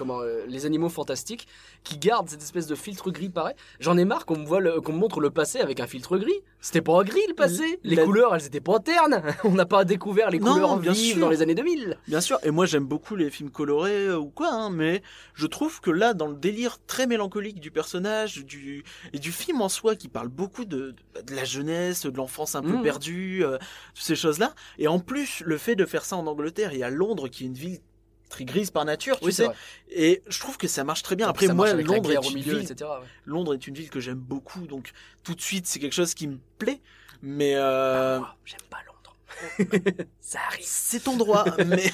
euh, 0.00 0.44
les 0.46 0.66
animaux 0.66 0.88
fantastiques, 0.88 1.46
qui 1.82 1.98
garde 1.98 2.28
cette 2.28 2.42
espèce 2.42 2.66
de 2.66 2.74
filtre 2.74 3.10
gris 3.10 3.28
pareil. 3.28 3.54
J'en 3.80 3.96
ai 3.96 4.04
marre 4.04 4.26
qu'on 4.26 4.44
voit, 4.44 4.60
qu'on 4.80 4.92
me 4.92 4.98
montre 4.98 5.20
le 5.20 5.30
passé 5.30 5.60
avec 5.60 5.80
un 5.80 5.86
filtre 5.86 6.18
gris. 6.18 6.40
C'était 6.66 6.80
pas 6.80 7.04
gris 7.04 7.20
le 7.28 7.34
passé. 7.34 7.78
Les 7.82 7.94
La- 7.94 8.04
couleurs, 8.04 8.34
elles 8.34 8.46
étaient 8.46 8.58
pas 8.62 8.78
ternes. 8.80 9.22
On 9.44 9.50
n'a 9.52 9.66
pas 9.66 9.84
découvert 9.84 10.30
les 10.30 10.38
Non, 10.38 10.54
couleurs 10.54 10.76
bien 10.78 10.92
vives 10.92 11.12
sûr. 11.12 11.20
dans 11.20 11.28
les 11.28 11.42
années 11.42 11.54
2000. 11.54 11.98
Bien 12.08 12.22
sûr, 12.22 12.38
et 12.42 12.50
moi 12.50 12.64
j'aime 12.64 12.86
beaucoup 12.86 13.16
les 13.16 13.28
films 13.28 13.50
colorés 13.50 14.06
euh, 14.06 14.16
ou 14.18 14.30
quoi, 14.30 14.48
hein, 14.50 14.70
mais 14.70 15.02
je 15.34 15.46
trouve 15.46 15.82
que 15.82 15.90
là, 15.90 16.14
dans 16.14 16.26
le 16.26 16.34
délire 16.36 16.78
très 16.86 17.06
mélancolique 17.06 17.60
du 17.60 17.70
personnage, 17.70 18.46
du 18.46 18.82
et 19.12 19.18
du 19.18 19.30
film 19.30 19.60
en 19.60 19.68
soi, 19.68 19.94
qui 19.94 20.08
parle 20.08 20.28
beaucoup 20.28 20.64
de, 20.64 20.94
de, 21.26 21.34
la 21.34 21.44
jeunesse, 21.44 22.06
de 22.06 22.16
l'enfance 22.16 22.54
un 22.54 22.62
peu 22.62 22.72
Mhm. 22.72 22.82
perdue, 22.82 23.44
euh, 23.44 23.58
toutes 23.94 24.04
ces 24.04 24.16
choses-là, 24.16 24.54
et 24.78 24.88
en 24.88 25.00
plus 25.00 25.42
le 25.44 25.58
fait 25.58 25.76
de 25.76 25.84
faire 25.84 26.06
ça 26.06 26.16
en 26.16 26.26
Angleterre 26.26 26.72
et 26.72 26.82
à 26.82 26.88
Londres, 26.88 27.28
qui 27.28 27.44
est 27.44 27.46
une 27.48 27.52
ville 27.52 27.80
très 28.28 28.44
grise 28.44 28.70
par 28.70 28.84
nature, 28.84 29.18
tu 29.20 29.26
Oui, 29.26 29.32
sais, 29.32 29.48
et 29.90 30.22
je 30.26 30.38
trouve 30.40 30.56
que 30.56 30.66
ça 30.68 30.82
marche 30.84 31.02
très 31.02 31.16
bien. 31.16 31.28
Après 31.28 31.48
moi, 31.48 31.72
Londres 31.74 32.10
est 32.12 32.16
au 32.18 32.22
une 32.30 32.34
milieu, 32.34 32.58
ville, 32.58 32.70
etc. 32.70 32.90
ouais. 33.00 33.06
Londres 33.26 33.54
est 33.54 33.66
une 33.66 33.74
ville 33.74 33.90
que 33.90 34.00
j'aime 34.00 34.18
beaucoup, 34.18 34.66
donc 34.66 34.92
tout 35.22 35.34
de 35.34 35.40
suite 35.40 35.66
c'est 35.66 35.78
quelque 35.78 35.92
chose 35.94 36.14
qui 36.14 36.26
me 36.26 36.38
plaît, 36.58 36.80
mais 37.22 37.54
euh, 37.54 38.18
Ah, 38.20 38.36
J'aime 38.44 38.58
pas 38.70 38.78
Londres. 38.86 39.16
Ça 40.20 40.38
arrive. 40.48 40.64
C'est 40.64 41.00
ton 41.04 41.16
droit, 41.16 41.44
mais, 41.66 41.90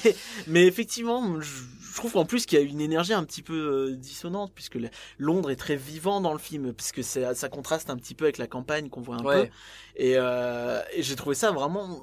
mais 0.47 0.65
effectivement, 0.67 1.39
je, 1.41 1.63
je 1.81 1.95
trouve 1.95 2.15
en 2.17 2.25
plus 2.25 2.45
qu'il 2.45 2.57
y 2.59 2.61
a 2.61 2.65
une 2.65 2.79
énergie 2.81 3.13
un 3.13 3.23
petit 3.23 3.41
peu 3.41 3.53
euh, 3.91 3.95
dissonante, 3.95 4.51
puisque 4.53 4.77
Londres 5.17 5.49
est 5.51 5.55
très 5.55 5.75
vivant 5.75 6.21
dans 6.21 6.33
le 6.33 6.39
film, 6.39 6.71
puisque 6.73 7.03
ça 7.03 7.49
contraste 7.49 7.89
un 7.89 7.97
petit 7.97 8.13
peu 8.15 8.25
avec 8.25 8.37
la 8.37 8.47
campagne 8.47 8.89
qu'on 8.89 9.01
voit 9.01 9.15
un 9.15 9.23
Ouais. 9.23 9.45
peu. 9.47 9.51
Et, 9.97 10.13
euh, 10.17 10.81
et 10.93 11.03
j'ai 11.03 11.15
trouvé 11.15 11.35
ça 11.35 11.51
vraiment 11.51 12.01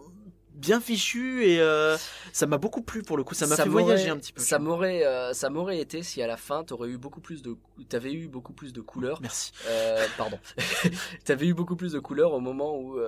bien 0.58 0.80
fichu, 0.80 1.44
et 1.44 1.60
euh, 1.60 1.96
ça 2.32 2.46
m'a 2.46 2.58
beaucoup 2.58 2.82
plu 2.82 3.02
pour 3.02 3.16
le 3.16 3.24
coup, 3.24 3.34
ça 3.34 3.46
m'a 3.46 3.56
fait 3.56 3.68
voyager 3.68 4.10
un 4.10 4.16
petit 4.16 4.32
peu. 4.32 4.42
Ça 4.42 4.58
m'aurait, 4.58 5.06
euh, 5.06 5.32
ça 5.32 5.50
m'aurait 5.50 5.78
été 5.78 6.02
si 6.02 6.20
à 6.20 6.26
la 6.26 6.36
fin 6.36 6.64
t'aurais 6.64 6.88
eu 6.88 6.98
beaucoup 6.98 7.20
plus 7.20 7.42
de, 7.42 7.56
t'avais 7.88 8.12
eu 8.12 8.28
beaucoup 8.28 8.52
plus 8.52 8.72
de 8.72 8.80
couleurs. 8.80 9.20
Merci. 9.22 9.52
Euh, 9.68 10.04
pardon. 10.16 10.38
T'avais 11.24 11.46
eu 11.46 11.54
beaucoup 11.54 11.76
plus 11.76 11.92
de 11.92 11.98
couleurs 11.98 12.32
au 12.32 12.40
moment 12.40 12.76
où 12.78 12.98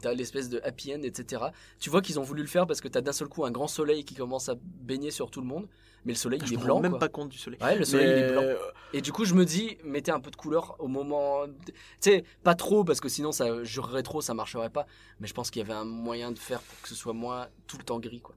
t'as 0.00 0.14
l'espèce 0.14 0.48
de 0.48 0.60
happy 0.64 0.94
end, 0.94 1.02
etc. 1.02 1.42
Tu 1.78 1.90
vois 1.90 2.00
qu'ils 2.00 2.18
ont 2.18 2.22
voulu 2.22 2.42
le 2.42 2.48
faire 2.48 2.66
parce 2.66 2.80
que 2.80 2.88
t'as 2.88 3.00
d'un 3.00 3.12
seul 3.12 3.28
coup 3.28 3.44
un 3.44 3.50
grand 3.50 3.68
soleil 3.68 4.04
qui 4.04 4.14
commence 4.14 4.48
à 4.48 4.54
baigner 4.62 5.10
sur 5.10 5.30
tout 5.30 5.40
le 5.40 5.46
monde, 5.46 5.68
mais 6.04 6.12
le 6.12 6.18
soleil 6.18 6.40
Je 6.42 6.46
il 6.46 6.54
est 6.54 6.56
me 6.56 6.62
blanc. 6.64 6.74
rends 6.76 6.80
même 6.80 6.90
quoi. 6.92 6.98
pas 7.00 7.08
compte 7.08 7.28
du 7.30 7.38
soleil. 7.38 7.58
Ouais, 7.62 7.76
le 7.76 7.84
soleil 7.84 8.10
il 8.10 8.18
est 8.18 8.22
Mais, 8.26 8.32
blanc. 8.32 8.42
euh, 8.42 8.56
Et 8.92 9.00
du 9.00 9.12
coup, 9.12 9.24
je 9.24 9.34
me 9.34 9.44
dis, 9.44 9.76
mettez 9.84 10.10
un 10.10 10.20
peu 10.20 10.30
de 10.30 10.36
couleur 10.36 10.76
au 10.78 10.88
moment. 10.88 11.46
Tu 11.66 11.72
sais, 12.00 12.24
pas 12.42 12.54
trop, 12.54 12.84
parce 12.84 13.00
que 13.00 13.08
sinon, 13.08 13.32
ça 13.32 13.62
jurerait 13.64 14.02
trop, 14.02 14.20
ça 14.20 14.34
marcherait 14.34 14.70
pas. 14.70 14.86
Mais 15.20 15.26
je 15.26 15.34
pense 15.34 15.50
qu'il 15.50 15.60
y 15.60 15.64
avait 15.64 15.72
un 15.78 15.84
moyen 15.84 16.30
de 16.32 16.38
faire 16.38 16.60
pour 16.60 16.80
que 16.82 16.88
ce 16.88 16.94
soit 16.94 17.12
moins 17.14 17.48
tout 17.66 17.78
le 17.78 17.84
temps 17.84 17.98
gris, 18.00 18.20
quoi. 18.20 18.34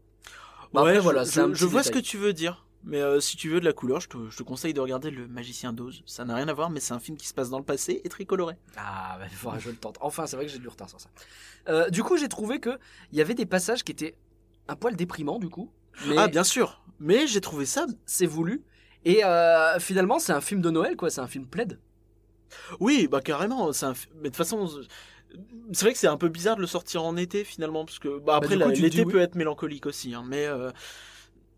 Bah, 0.74 0.82
ouais, 0.84 0.90
après, 0.90 0.96
je- 0.96 1.02
voilà, 1.02 1.24
je, 1.24 1.54
je 1.54 1.66
vois 1.66 1.84
ce 1.84 1.92
que 1.92 2.00
tu 2.00 2.18
veux 2.18 2.34
dire. 2.34 2.64
Mais 2.84 3.02
euh, 3.02 3.20
si 3.20 3.36
tu 3.36 3.50
veux 3.50 3.60
de 3.60 3.66
la 3.66 3.74
couleur, 3.74 4.00
je 4.00 4.08
te, 4.08 4.30
je 4.30 4.38
te 4.38 4.44
conseille 4.44 4.74
de 4.74 4.80
regarder 4.80 5.10
Le 5.12 5.28
Magicien 5.28 5.74
d'Oz. 5.74 6.04
Ça 6.06 6.24
n'a 6.26 6.36
rien 6.36 6.48
à 6.48 6.54
voir, 6.54 6.70
mais 6.70 6.80
c'est 6.80 6.94
un 6.94 7.00
film 7.00 7.18
qui 7.18 7.28
se 7.28 7.34
passe 7.34 7.50
dans 7.50 7.58
le 7.58 7.66
passé 7.66 8.00
et 8.04 8.08
très 8.08 8.24
coloré. 8.24 8.56
Ah, 8.78 9.18
bah, 9.20 9.26
il 9.30 9.36
faudra 9.36 9.58
que 9.58 9.64
je 9.64 9.70
le 9.72 9.76
tente. 9.76 9.98
Enfin, 10.00 10.26
c'est 10.28 10.36
vrai 10.38 10.46
que 10.46 10.52
j'ai 10.52 10.60
du 10.60 10.68
retard 10.70 10.88
sur 10.90 11.02
ça. 11.02 11.10
Euh, 11.68 11.90
du 11.90 12.04
coup, 12.04 12.18
j'ai 12.18 12.30
trouvé 12.30 12.60
que 12.60 12.78
il 13.12 13.18
y 13.18 13.22
avait 13.22 13.34
des 13.34 13.46
passages 13.48 13.84
qui 13.84 13.92
étaient 13.92 14.16
un 14.70 14.76
poil 14.76 14.96
déprimants, 14.96 15.40
du 15.40 15.50
coup. 15.50 15.70
Mais 16.08 16.16
Ah, 16.18 16.28
bien 16.28 16.44
sûr. 16.44 16.82
Mais 17.00 17.28
j'ai 17.28 17.42
trouvé 17.42 17.66
ça. 17.66 17.86
c'est 18.06 18.26
voulu. 18.26 18.64
Et 19.06 19.24
euh, 19.24 19.80
finalement, 19.80 20.20
c'est 20.20 20.34
un 20.34 20.42
film 20.42 20.62
de 20.62 20.70
Noël, 20.70 20.96
quoi. 20.96 21.10
C'est 21.10 21.22
un 21.22 21.28
film 21.28 21.46
plaid. 21.46 21.80
Oui, 22.80 23.08
bah 23.08 23.22
carrément. 23.22 23.72
C'est 23.74 23.86
un... 23.86 23.94
Mais 24.16 24.24
de 24.24 24.28
toute 24.28 24.36
façon, 24.38 24.70
c'est 25.72 25.82
vrai 25.82 25.94
que 25.94 26.00
c'est 26.00 26.08
un 26.08 26.18
peu 26.18 26.30
bizarre 26.30 26.56
de 26.56 26.62
le 26.62 26.68
sortir 26.68 27.04
en 27.04 27.16
été 27.16 27.44
finalement, 27.44 27.86
parce 27.86 28.00
que 28.00 28.20
bah, 28.20 28.36
après 28.38 28.56
la- 28.56 28.72
tu 28.72 28.82
l'été 28.82 29.04
oui. 29.06 29.12
peut 29.12 29.22
être 29.22 29.36
mélancolique 29.36 29.86
aussi. 29.86 30.14
hein, 30.14 30.24
mais 30.28 30.46
euh, 30.46 30.72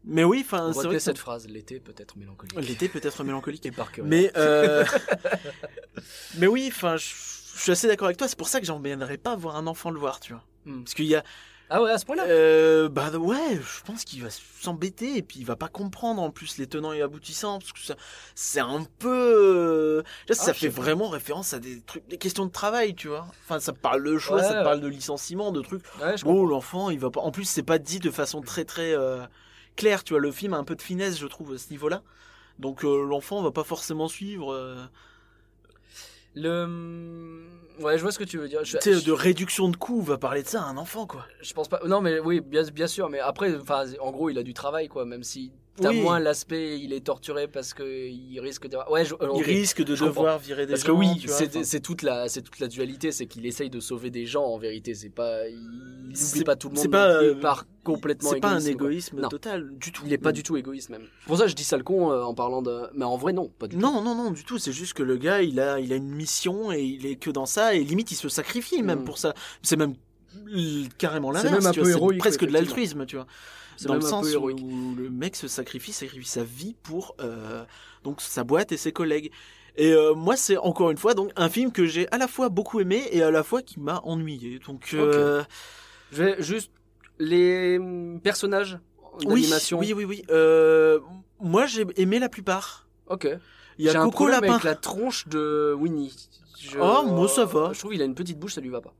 mais 0.06 0.24
oui, 0.24 0.44
enfin, 0.46 0.72
c'est 0.74 0.84
vrai 0.84 0.96
que 0.96 1.00
cette 1.00 1.18
phrase. 1.18 1.48
L'été 1.48 1.80
peut 1.80 1.94
être 1.98 2.18
mélancolique. 2.18 2.60
l'été 2.62 2.88
peut 2.90 3.02
être 3.04 3.24
mélancolique. 3.24 3.66
Et 3.66 3.72
par 3.72 3.92
cœur. 3.92 4.06
Mais 4.06 4.32
euh... 4.38 4.86
mais 6.38 6.48
oui, 6.48 6.70
enfin, 6.72 6.98
je 6.98 7.06
je 7.60 7.64
suis 7.64 7.72
assez 7.74 7.88
d'accord 7.88 8.06
avec 8.06 8.18
toi. 8.18 8.30
C'est 8.30 8.38
pour 8.38 8.48
ça 8.48 8.62
que 8.62 8.66
j'emmènerais 8.66 9.18
pas 9.18 9.36
voir 9.36 9.58
un 9.58 9.68
enfant 9.68 9.92
le 9.92 10.00
voir, 10.00 10.22
tu 10.22 10.32
vois. 10.32 10.46
Hmm. 10.66 10.84
Parce 10.84 10.94
qu'il 10.94 11.08
y 11.08 11.16
a 11.16 11.24
Ah 11.70 11.82
ouais, 11.84 11.92
à 11.92 11.98
ce 12.00 12.06
point-là. 12.06 12.26
Euh, 12.28 12.90
bah 12.90 13.12
ouais, 13.12 13.56
je 13.62 13.84
pense 13.84 14.04
qu'il 14.04 14.24
va 14.24 14.30
s'embêter 14.32 15.18
et 15.18 15.22
puis 15.22 15.40
il 15.40 15.46
va 15.46 15.56
pas 15.56 15.68
comprendre 15.68 16.22
en 16.22 16.32
plus 16.32 16.58
les 16.58 16.66
tenants 16.66 16.94
et 16.94 17.02
aboutissants 17.04 17.60
parce 17.60 17.72
que 17.74 17.80
ça, 17.80 17.96
c'est 18.34 18.60
un 18.60 18.84
peu, 18.98 19.08
euh, 19.10 20.02
là, 20.28 20.36
Ah, 20.40 20.44
ça 20.46 20.54
je 20.54 20.60
fait 20.60 20.68
vraiment 20.68 21.10
référence 21.10 21.54
à 21.54 21.60
des 21.60 21.82
trucs, 21.82 22.08
des 22.08 22.18
questions 22.18 22.46
de 22.48 22.52
travail, 22.52 22.96
tu 22.96 23.08
vois. 23.08 23.28
Enfin, 23.46 23.60
ça 23.60 23.72
parle 23.74 24.04
de 24.04 24.18
choix, 24.18 24.38
Ouais, 24.38 24.44
ça 24.44 24.58
ouais. 24.58 24.64
parle 24.64 24.82
de 24.82 24.88
licenciement, 24.88 25.52
de 25.52 25.62
trucs. 25.62 25.84
Ouais, 26.02 26.18
je 26.18 26.24
Bon, 26.26 26.44
l'enfant, 26.46 26.90
il 26.90 27.00
va 27.00 27.12
pas. 27.12 27.22
En 27.22 27.32
plus, 27.32 27.46
c'est 27.46 27.62
pas 27.64 27.78
dit 27.78 28.00
de 28.00 28.10
façon 28.10 28.42
très 28.42 28.66
très 28.66 28.94
euh, 28.96 29.22
claire, 29.76 30.04
tu 30.04 30.14
vois. 30.14 30.22
Le 30.22 30.32
film 30.32 30.56
a 30.56 30.58
un 30.58 30.64
peu 30.64 30.76
de 30.76 30.82
finesse, 30.82 31.20
je 31.20 31.28
trouve, 31.28 31.54
à 31.54 31.58
ce 31.60 31.70
niveau-là. 31.70 32.02
Donc 32.58 32.84
euh, 32.84 33.06
l'enfant 33.06 33.42
va 33.44 33.52
pas 33.52 33.64
forcément 33.64 34.08
suivre. 34.08 34.52
euh, 34.54 34.76
Le. 36.36 37.46
Ouais, 37.80 37.98
je 37.98 38.04
vois 38.04 38.12
ce 38.12 38.20
que 38.20 38.24
tu 38.24 38.38
veux 38.38 38.48
dire. 38.48 38.64
Je, 38.64 38.78
tu 38.78 38.84
sais, 38.84 39.00
je- 39.00 39.06
de 39.06 39.12
réduction 39.12 39.70
de 39.70 39.76
coûts, 39.78 40.02
va 40.02 40.18
parler 40.18 40.44
de 40.44 40.48
ça 40.48 40.62
à 40.64 40.66
un 40.66 40.78
enfant, 40.78 41.08
quoi. 41.08 41.26
je 41.42 41.54
pense 41.54 41.68
pas. 41.68 41.80
Non, 41.86 42.02
mais 42.02 42.20
oui, 42.20 42.42
bien, 42.42 42.64
bien 42.64 42.88
sûr. 42.88 43.10
Mais 43.10 43.20
après, 43.20 43.56
en 44.02 44.12
gros, 44.12 44.30
il 44.30 44.38
a 44.38 44.44
du 44.44 44.54
travail, 44.54 44.88
quoi. 44.88 45.06
Même 45.06 45.24
si 45.24 45.52
t'as 45.80 45.90
Oui. 45.90 46.02
moins 46.02 46.20
l'aspect, 46.20 46.80
il 46.80 46.94
est 46.94 47.04
torturé 47.06 47.48
parce 47.48 47.74
que 47.74 48.08
il 48.08 48.40
risque 48.40 48.68
de. 48.68 48.78
Ouais, 48.92 49.06
je, 49.06 49.16
Il 49.36 49.44
risque 49.44 49.82
de 49.84 49.94
comprends. 49.96 50.06
devoir 50.08 50.40
virer 50.40 50.66
des 50.66 50.74
Parce 50.74 50.84
que 50.84 50.92
gens, 50.92 50.98
oui, 51.00 51.26
c'est 51.64 51.80
toute 51.82 52.02
la, 52.02 52.28
c'est 52.30 52.42
toute 52.42 52.60
la 52.60 52.68
dualité, 52.68 53.12
c'est 53.12 53.26
qu'il 53.26 53.46
essaye 53.46 53.70
de 53.70 53.80
sauver 53.80 54.10
des 54.10 54.26
gens 54.26 54.44
en 54.46 54.58
vérité. 54.58 54.94
C'est 54.96 55.10
pas, 55.10 55.48
il 55.48 55.58
n'oublie 56.10 56.44
pas 56.44 56.56
tout 56.56 56.70
le 56.70 56.76
monde. 56.76 56.82
c'est 56.84 56.90
pas, 56.90 57.14
non 57.22 57.28
euh, 57.30 57.36
par 57.36 57.66
complètement 57.84 58.30
C'est 58.32 58.40
pas 58.40 58.50
un 58.52 58.60
quoi. 58.62 58.70
égoïsme 58.70 59.22
Non. 59.22 59.30
total 59.30 59.70
du 59.78 59.92
tout. 59.92 60.04
Il 60.06 60.14
est 60.14 60.18
pas 60.18 60.32
du 60.32 60.44
tout 60.44 60.58
égoïste 60.58 60.90
même. 60.90 61.04
Pour 61.26 61.38
ça 61.38 61.48
je 61.48 61.56
dis 61.56 61.64
ça 61.64 61.78
le 61.78 61.84
con 61.84 62.12
euh, 62.12 62.22
en 62.24 62.34
parlant 62.34 62.62
de. 62.62 62.84
Mais 62.94 63.06
en 63.06 63.18
vrai, 63.18 63.34
non, 63.34 63.50
pas 63.60 63.68
du 63.68 63.76
tout. 63.76 63.82
Non, 63.82 64.02
non, 64.02 64.16
non, 64.16 64.32
du 64.32 64.44
tout. 64.44 64.58
C'est 64.60 64.74
juste 64.74 64.94
que 64.94 65.04
le 65.04 65.18
gars, 65.18 65.42
il 65.42 65.60
a, 65.60 65.80
il 65.80 65.92
a 65.94 65.96
une 65.96 66.10
mission 66.14 66.72
et 66.72 66.82
il 66.84 67.06
est 67.06 67.16
que 67.16 67.30
dans 67.32 67.46
ça 67.46 67.74
et 67.76 67.84
limite 67.84 68.12
il 68.12 68.16
se 68.16 68.30
sacrifie 68.30 68.84
même 68.84 69.00
Mm. 69.02 69.06
pour 69.06 69.18
ça. 69.18 69.34
C'est 69.64 69.76
même 69.78 69.96
carrément 70.98 71.34
C'est 71.34 71.44
l'inverse. 71.44 71.64
même 71.64 71.68
un 71.68 71.72
tu 71.72 71.80
peu 71.80 71.84
vois, 71.86 71.92
c'est 71.94 71.98
héroïque, 71.98 72.20
presque 72.20 72.46
de 72.46 72.52
l'altruisme, 72.52 73.06
tu 73.06 73.16
vois. 73.16 73.28
C'est 73.80 73.88
Dans 73.88 73.94
le 73.96 74.04
un 74.04 74.08
sens 74.10 74.36
où, 74.36 74.50
le 74.50 75.10
mec 75.10 75.38
se 75.38 75.48
sacrifie, 75.48 75.94
sacrifie 75.94 76.28
sa 76.28 76.44
vie 76.44 76.76
pour 76.84 77.16
euh, 77.22 77.64
donc 78.04 78.20
sa 78.20 78.44
boîte 78.44 78.74
et 78.74 78.78
ses 78.78 78.92
collègues. 78.92 79.32
Et 79.78 79.94
euh, 79.94 80.14
moi, 80.16 80.36
c'est 80.36 80.58
encore 80.58 80.92
une 80.92 80.98
fois 80.98 81.14
donc 81.14 81.32
un 81.38 81.48
film 81.48 81.72
que 81.72 81.86
j'ai 81.86 82.06
à 82.12 82.18
la 82.18 82.28
fois 82.28 82.50
beaucoup 82.50 82.82
aimé 82.82 83.08
et 83.14 83.24
à 83.24 83.32
la 83.32 83.42
fois 83.42 83.62
qui 83.62 83.80
m'a 83.80 84.02
ennuyé. 84.04 84.60
Donc 84.68 84.90
euh, 84.94 85.46
Je 86.12 86.24
vais 86.26 86.44
juste 86.44 86.72
les 87.20 87.78
hum, 87.78 88.20
personnages 88.22 88.80
oui, 89.26 89.44
d'animation. 89.44 89.80
oui, 89.80 89.94
oui, 89.94 90.04
oui. 90.04 90.24
Euh, 90.30 91.00
moi, 91.40 91.66
j'ai 91.66 91.86
aimé 91.96 92.20
la 92.20 92.28
plupart. 92.28 92.86
Ok. 93.08 93.30
Il 93.78 93.86
y 93.86 93.90
a 93.90 93.92
un 94.02 94.04
Coco 94.04 94.12
problème 94.12 94.42
Lapin. 94.42 94.54
avec 94.56 94.66
la 94.66 94.76
tronche 94.76 95.26
de 95.30 95.74
Winnie. 95.80 96.14
Je- 96.60 96.78
Oh, 96.82 97.04
moi, 97.06 97.30
ça 97.30 97.46
va. 97.46 97.72
Je 97.72 97.80
trouve 97.80 97.92
qu'il 97.94 98.02
a 98.02 98.06
une 98.06 98.16
petite 98.16 98.38
bouche, 98.38 98.56
ça 98.56 98.60
lui 98.62 98.68
va 98.68 98.82
pas. 98.82 98.94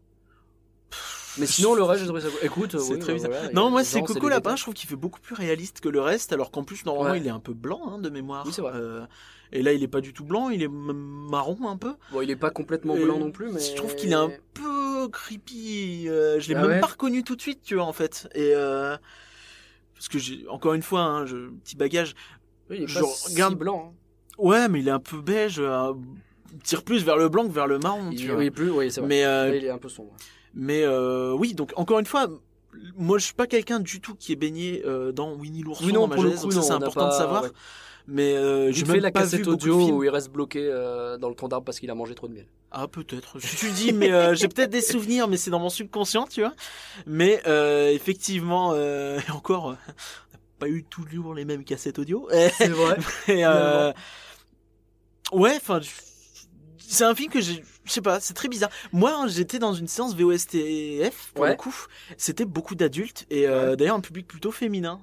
Mais 1.38 1.46
sinon, 1.46 1.76
le 1.76 1.84
reste, 1.84 2.06
ça. 2.06 2.28
Écoute, 2.42 2.78
C'est 2.80 2.94
oui, 2.94 3.00
très 3.00 3.14
bizarre. 3.14 3.32
voilà, 3.32 3.52
non, 3.54 3.70
moi 3.70 3.84
c'est 3.84 4.02
Coco 4.02 4.28
Lapin, 4.30 4.56
je 4.56 4.64
trouve 4.64 4.74
qu'il 4.74 4.90
fait 4.90 4.96
beaucoup 4.96 5.20
plus 5.20 5.36
réaliste 5.36 5.80
que 5.80 5.90
le 5.90 6.02
reste, 6.02 6.34
alors 6.34 6.50
qu'en 6.52 6.64
plus 6.64 6.86
normalement 6.86 7.12
Ouais. 7.14 7.20
il 7.20 7.28
est 7.28 7.32
un 7.32 7.40
peu 7.40 7.54
blanc 7.54 7.82
hein, 7.88 8.00
de 8.00 8.10
mémoire. 8.10 8.44
Oui, 8.46 8.52
c'est 8.54 8.62
vrai. 8.62 8.72
Euh, 8.76 9.06
et 9.52 9.62
là 9.62 9.74
il 9.74 9.84
est 9.84 9.88
pas 9.88 10.02
du 10.02 10.14
tout 10.14 10.24
blanc, 10.24 10.50
il 10.50 10.64
est 10.64 10.68
marron 10.70 11.68
un 11.70 11.78
peu. 11.78 11.94
Bon, 12.12 12.22
il 12.22 12.30
est 12.32 12.36
pas 12.36 12.50
complètement 12.52 12.96
Et 12.96 13.04
blanc 13.04 13.20
non 13.20 13.32
plus, 13.32 13.52
mais. 13.52 13.60
Je 13.60 13.76
trouve 13.76 13.96
qu'il 13.96 14.12
est 14.12 14.16
un 14.16 14.32
peu 14.54 15.08
creepy. 15.10 16.08
euh, 16.10 16.40
je 16.40 16.50
l'ai 16.50 16.56
Ah 16.56 16.62
même 16.62 16.70
ouais 16.72 16.80
pas 16.80 16.88
reconnu 16.88 17.24
tout 17.24 17.36
de 17.36 17.42
suite, 17.42 17.62
tu 17.64 17.76
vois 17.76 17.86
en 17.86 17.94
fait. 17.94 18.28
Et 18.36 18.52
euh, 18.56 18.98
parce 19.94 20.08
que 20.08 20.18
j'ai 20.20 20.46
encore 20.50 20.74
une 20.74 20.82
fois, 20.84 21.02
hein, 21.02 21.26
je, 21.26 21.50
petit 21.64 21.76
bagage. 21.76 22.16
Oui, 22.70 22.78
il 22.80 22.84
est 22.84 22.88
je 22.88 23.00
pas 23.00 23.06
si 23.08 23.56
blanc. 23.56 23.94
hein. 23.94 23.96
Ouais, 24.38 24.68
mais 24.70 24.80
il 24.80 24.88
est 24.88 24.92
un 24.92 25.00
peu 25.00 25.22
beige. 25.22 25.58
euh, 25.60 25.94
il 26.54 26.60
tire 26.60 26.84
plus 26.84 27.04
vers 27.04 27.18
le 27.18 27.30
blanc 27.30 27.48
que 27.48 27.52
vers 27.54 27.68
le 27.68 27.78
marron. 27.80 28.10
Il 28.12 28.18
tu 28.20 28.28
vois. 28.28 28.38
oui, 28.38 28.50
plus, 28.50 28.72
oui, 28.72 28.92
c'est 28.92 29.02
vrai. 29.02 29.08
mais 29.08 29.22
Là, 29.24 29.56
il 29.56 29.66
est 29.66 29.70
un 29.70 29.78
peu 29.78 29.90
sombre. 29.90 30.16
Mais 30.54 30.84
euh, 30.84 31.34
oui, 31.34 31.54
donc 31.54 31.72
encore 31.76 32.00
une 32.00 32.06
fois, 32.06 32.28
moi 32.98 33.18
je 33.18 33.26
suis 33.26 33.34
pas 33.34 33.48
quelqu'un 33.48 33.80
du 33.80 34.02
tout 34.02 34.16
qui 34.16 34.32
est 34.32 34.36
baigné 34.36 34.82
euh, 34.86 35.12
dans 35.12 35.34
Winnie 35.34 35.64
l'ourson 35.64 35.86
Oui, 35.86 35.94
dans 35.94 36.08
ma 36.08 36.16
le 36.16 36.22
jeunesse, 36.24 36.42
donc 36.42 36.54
ça 36.54 36.62
c'est 36.62 36.72
important 36.74 37.06
de 37.06 37.10
pas- 37.12 37.18
savoir. 37.18 37.44
ouais. 37.44 37.50
Mais 38.12 38.34
euh, 38.36 38.72
j'ai 38.72 38.86
même 38.86 38.96
fait 38.96 39.02
la 39.02 39.12
pas 39.12 39.22
cassette 39.22 39.44
de 39.46 39.52
audio 39.52 39.92
où 39.92 40.04
il 40.04 40.10
reste 40.10 40.32
bloqué 40.32 40.60
euh, 40.68 41.20
dans 41.20 41.30
le 41.30 41.36
tronc 41.36 41.48
d'arbre 41.50 41.64
parce 41.66 41.80
qu'il 41.80 41.92
a 41.92 41.96
mangé 41.96 42.16
trop 42.16 42.28
de 42.28 42.34
miel. 42.34 42.48
Ah 42.72 42.88
peut-être. 42.88 43.38
Je 43.40 43.56
tu 43.56 43.70
dis, 43.72 43.94
mais 43.94 44.12
euh, 44.12 44.34
j'ai 44.34 44.48
peut-être 44.48 44.72
des 44.72 44.82
souvenirs, 44.82 45.28
mais 45.28 45.38
c'est 45.38 45.52
dans 45.52 45.60
mon 45.60 45.70
subconscient, 45.70 46.26
tu 46.26 46.42
vois. 46.42 46.54
Mais 47.06 47.40
euh, 47.46 47.90
effectivement, 47.92 48.72
euh, 48.74 49.20
et 49.28 49.32
encore, 49.32 49.70
euh, 49.70 49.74
on 49.88 50.34
n'a 50.34 50.40
pas 50.58 50.70
eu 50.70 50.84
toujours 50.86 51.36
les 51.36 51.46
mêmes 51.46 51.64
cassettes 51.64 52.00
audio. 52.00 52.28
C'est 52.58 52.70
vrai. 52.70 52.98
Euh, 53.30 53.94
ouais, 55.32 55.56
enfin, 55.58 55.80
c'est 56.80 57.04
un 57.04 57.14
film 57.14 57.32
que 57.32 57.42
j'ai, 57.42 57.64
je 57.90 57.94
sais 57.96 58.02
pas, 58.02 58.20
c'est 58.20 58.34
très 58.36 58.48
bizarre. 58.48 58.70
Moi, 58.94 59.12
hein, 59.14 59.28
j'étais 59.28 59.60
dans 59.60 59.74
une 59.74 59.88
séance 59.88 60.16
VOSTF 60.16 61.32
pour 61.34 61.44
Ouais. 61.44 61.50
le 61.50 61.56
coup. 61.56 61.76
C'était 62.18 62.46
beaucoup 62.46 62.76
d'adultes 62.76 63.26
et 63.30 63.48
euh, 63.48 63.76
d'ailleurs 63.76 63.96
un 63.96 64.02
public 64.02 64.28
plutôt 64.28 64.52
féminin. 64.52 65.02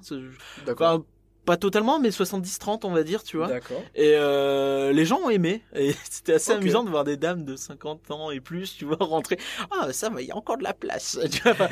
D'accord. 0.65 1.03
Pas 1.45 1.55
totalement, 1.55 1.97
mais 1.99 2.09
70-30 2.09 2.81
on 2.83 2.91
va 2.91 3.03
dire, 3.03 3.23
tu 3.23 3.37
vois. 3.37 3.47
D'accord. 3.47 3.81
Et 3.95 4.15
euh, 4.15 4.91
les 4.91 5.05
gens 5.05 5.19
ont 5.19 5.29
aimé. 5.29 5.63
Et 5.75 5.93
c'était 6.09 6.33
assez 6.33 6.51
amusant 6.51 6.83
de 6.83 6.89
voir 6.89 7.05
des 7.05 7.15
dames 7.15 7.45
de 7.45 7.55
50 7.55 8.11
ans 8.11 8.31
et 8.31 8.41
plus, 8.41 8.75
tu 8.75 8.83
vois, 8.83 8.97
rentrer. 8.99 9.37
Ah, 9.71 9.93
ça 9.93 10.09
va, 10.09 10.21
il 10.21 10.27
y 10.27 10.31
a 10.31 10.35
encore 10.35 10.57
de 10.57 10.63
la 10.63 10.73
place. 10.73 11.17
Enfin, 11.45 11.69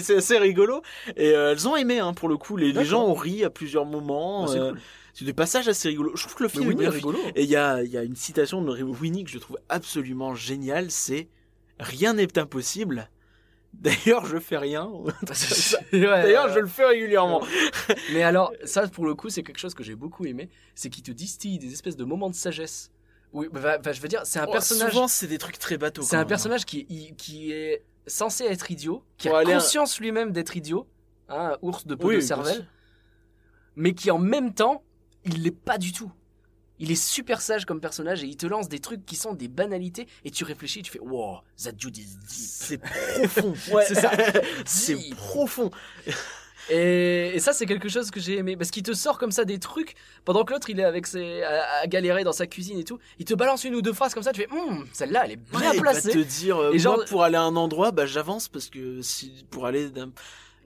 c'est 0.00 0.16
assez 0.16 0.38
rigolo. 0.38 0.82
Et 1.16 1.32
euh, 1.32 1.52
elles 1.52 1.68
ont 1.68 1.76
aimé, 1.76 1.98
hein, 1.98 2.14
pour 2.14 2.30
le 2.30 2.38
coup. 2.38 2.56
Les, 2.56 2.72
gens 2.84 3.04
ont 3.04 3.14
ri 3.14 3.44
à 3.44 3.50
plusieurs 3.50 3.84
moments. 3.84 4.46
Bah, 4.46 4.72
c'est 5.14 5.24
des 5.24 5.32
passages 5.32 5.68
assez 5.68 5.88
rigolos. 5.88 6.14
Je 6.16 6.22
trouve 6.22 6.34
que 6.34 6.42
le 6.42 6.48
film 6.50 6.70
est 6.80 6.84
est 6.84 6.88
rigolo. 6.88 7.18
et 7.34 7.44
il 7.44 7.48
y 7.48 7.56
a, 7.56 7.82
y 7.82 7.96
a 7.96 8.02
une 8.02 8.16
citation 8.16 8.60
de 8.62 8.82
Winnie 8.82 9.24
que 9.24 9.30
je 9.30 9.38
trouve 9.38 9.58
absolument 9.68 10.34
géniale, 10.34 10.90
c'est 10.90 11.28
Rien 11.80 12.12
n'est 12.14 12.38
impossible. 12.38 13.10
D'ailleurs, 13.72 14.26
je 14.26 14.38
fais 14.38 14.56
rien. 14.58 14.88
D'ailleurs, 15.92 16.52
je 16.52 16.60
le 16.60 16.68
fais 16.68 16.84
régulièrement. 16.84 17.42
Mais 18.12 18.22
alors, 18.22 18.52
ça 18.64 18.86
pour 18.86 19.04
le 19.06 19.14
coup, 19.16 19.28
c'est 19.30 19.42
quelque 19.42 19.58
chose 19.58 19.74
que 19.74 19.82
j'ai 19.82 19.96
beaucoup 19.96 20.24
aimé, 20.26 20.48
c'est 20.76 20.90
qu'il 20.90 21.02
te 21.02 21.10
distille 21.10 21.58
des 21.58 21.72
espèces 21.72 21.96
de 21.96 22.04
moments 22.04 22.30
de 22.30 22.34
sagesse. 22.36 22.92
Oui, 23.32 23.48
bah, 23.52 23.78
bah, 23.78 23.90
je 23.92 24.00
veux 24.00 24.06
dire, 24.06 24.20
c'est 24.24 24.38
un 24.38 24.46
Oh, 24.48 24.52
personnage. 24.52 24.92
Souvent, 24.92 25.08
c'est 25.08 25.26
des 25.26 25.38
trucs 25.38 25.58
très 25.58 25.76
bateaux. 25.76 26.02
C'est 26.02 26.14
un 26.14 26.20
hein. 26.20 26.24
personnage 26.24 26.64
qui, 26.64 26.86
il- 26.88 27.16
qui 27.16 27.50
est 27.50 27.82
censé 28.06 28.44
être 28.44 28.70
idiot, 28.70 29.02
qui 29.18 29.26
Pour 29.28 29.38
a 29.38 29.40
un- 29.40 29.44
conscience 29.44 29.98
lui-même 29.98 30.30
d'être 30.30 30.56
idiot, 30.56 30.86
hein, 31.28 31.54
un 31.54 31.58
ours 31.66 31.84
de 31.88 31.96
peau 31.96 32.08
Oui, 32.10 32.16
de 32.16 32.20
cervelle, 32.20 32.68
mais 33.74 33.94
qui 33.94 34.12
en 34.12 34.18
même 34.18 34.54
temps, 34.54 34.84
il 35.24 35.42
l'est 35.42 35.50
pas 35.50 35.78
du 35.78 35.92
tout. 35.92 36.10
Il 36.80 36.90
est 36.90 36.96
super 37.00 37.40
sage 37.40 37.66
comme 37.66 37.80
personnage 37.80 38.24
et 38.24 38.26
il 38.26 38.36
te 38.36 38.46
lance 38.46 38.68
des 38.68 38.80
trucs 38.80 39.06
qui 39.06 39.14
sont 39.14 39.32
des 39.32 39.46
banalités 39.48 40.08
et 40.24 40.30
tu 40.32 40.42
réfléchis, 40.42 40.82
tu 40.82 40.90
fais 40.90 40.98
wow, 41.00 41.38
that 41.62 41.72
dude 41.72 41.96
is 41.96 42.16
deep. 42.16 42.28
C'est 42.28 42.78
profond. 42.78 43.54
Ouais. 43.72 43.84
C'est 43.86 43.94
ça. 43.94 44.10
C'est 44.66 44.96
profond. 45.14 45.70
Et, 46.70 47.32
et 47.34 47.38
ça, 47.40 47.52
c'est 47.52 47.66
quelque 47.66 47.90
chose 47.90 48.10
que 48.10 48.18
j'ai 48.18 48.38
aimé 48.38 48.56
parce 48.56 48.70
qu'il 48.70 48.82
te 48.82 48.94
sort 48.94 49.18
comme 49.18 49.30
ça 49.32 49.44
des 49.44 49.58
trucs 49.58 49.94
pendant 50.24 50.44
que 50.44 50.52
l'autre 50.54 50.70
il 50.70 50.80
est 50.80 50.84
avec 50.84 51.06
ses 51.06 51.42
à, 51.42 51.80
à 51.82 51.86
galérer 51.86 52.24
dans 52.24 52.32
sa 52.32 52.46
cuisine 52.46 52.78
et 52.78 52.84
tout. 52.84 52.98
Il 53.18 53.26
te 53.26 53.34
balance 53.34 53.64
une 53.64 53.74
ou 53.74 53.82
deux 53.82 53.92
phrases 53.92 54.14
comme 54.14 54.22
ça, 54.22 54.32
tu 54.32 54.40
fais 54.40 54.48
Hum, 54.50 54.86
celle-là 54.92 55.22
elle 55.26 55.32
est 55.32 55.36
bien 55.36 55.60
Ouais, 55.60 55.66
il 55.74 55.82
va 55.84 55.90
placée. 55.92 56.10
te 56.12 56.18
dire, 56.18 56.56
euh, 56.56 56.72
Et 56.72 56.78
genre- 56.78 57.04
pour 57.04 57.22
aller 57.22 57.36
à 57.36 57.42
un 57.42 57.54
endroit, 57.56 57.90
bah, 57.92 58.06
j'avance 58.06 58.48
parce 58.48 58.70
que 58.70 59.02
si, 59.02 59.44
pour 59.50 59.66
aller 59.66 59.90
d'un- 59.90 60.10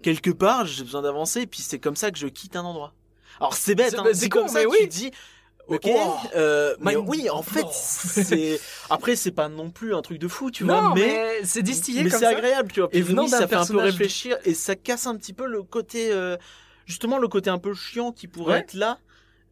quelque 0.01 0.31
part, 0.31 0.67
j'ai 0.67 0.85
besoin 0.85 1.03
d'avancer 1.03 1.41
et 1.43 1.47
puis 1.49 1.63
c'est 1.63 1.81
comme 1.81 1.97
ça 1.97 2.13
que 2.13 2.19
je 2.19 2.29
quitte 2.29 2.55
un 2.55 2.63
endroit. 2.65 2.95
Alors 3.41 3.55
c'est 3.55 3.75
bête, 3.75 3.91
C'est- 3.91 3.99
hein, 3.99 4.03
bah, 4.05 4.15
c'est 4.15 4.29
comme 4.29 4.49
ça 4.49 4.63
oui. 4.67 4.77
tu 4.83 4.87
dis. 4.89 5.11
Ok, 5.69 5.83
Mais 5.85 5.95
oh, 5.99 6.15
euh, 6.35 6.75
mais 6.81 6.97
oui, 6.97 7.29
en 7.29 7.43
fait, 7.43 7.61
blown. 7.61 7.71
c'est 7.73 8.59
après 8.89 9.17
c'est 9.17 9.33
pas 9.33 9.51
non 9.51 9.71
plus 9.71 9.95
un 9.95 10.01
truc 10.01 10.19
de 10.19 10.27
fou, 10.27 10.51
tu 10.51 10.65
non, 10.65 10.81
vois, 10.81 10.95
mais 10.95 11.07
mais, 11.41 11.45
c'est 11.45 11.63
distillé 11.63 12.05
mais 12.05 12.09
comme 12.11 12.21
c'est 12.21 12.25
ça. 12.25 12.31
agréable, 12.31 12.73
tu 12.73 12.81
vois. 12.81 12.89
Puis 12.89 13.01
Et 13.01 13.03
venant 13.03 13.25
oui, 13.25 13.31
d'un 13.31 13.39
ça 13.41 13.49
fait 13.49 13.55
un 13.57 13.67
peu 13.67 13.77
réfléchir 13.77 14.39
et 14.45 14.55
ça 14.55 14.77
casse 14.77 15.07
un 15.07 15.15
petit 15.17 15.35
peu 15.35 15.47
le 15.47 15.63
côté, 15.63 16.11
euh, 16.11 16.39
justement 16.87 17.19
le 17.19 17.29
côté 17.29 17.51
un 17.51 17.59
peu 17.59 17.75
chiant 17.75 18.13
qui 18.13 18.29
pourrait 18.29 18.55
Ouais. 18.55 18.61
être 18.61 18.73
là. 18.75 18.99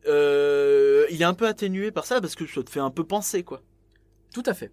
Euh, 0.09 1.05
il 1.11 1.21
est 1.21 1.25
un 1.27 1.35
peu 1.35 1.47
atténué 1.47 1.91
par 1.91 2.07
ça 2.07 2.21
parce 2.23 2.35
que 2.35 2.47
ça 2.47 2.63
te 2.63 2.71
fait 2.71 2.81
un 2.81 2.91
peu 2.91 3.05
penser, 3.05 3.43
quoi. 3.43 3.63
Tout 4.33 4.43
à 4.47 4.55
fait. 4.55 4.71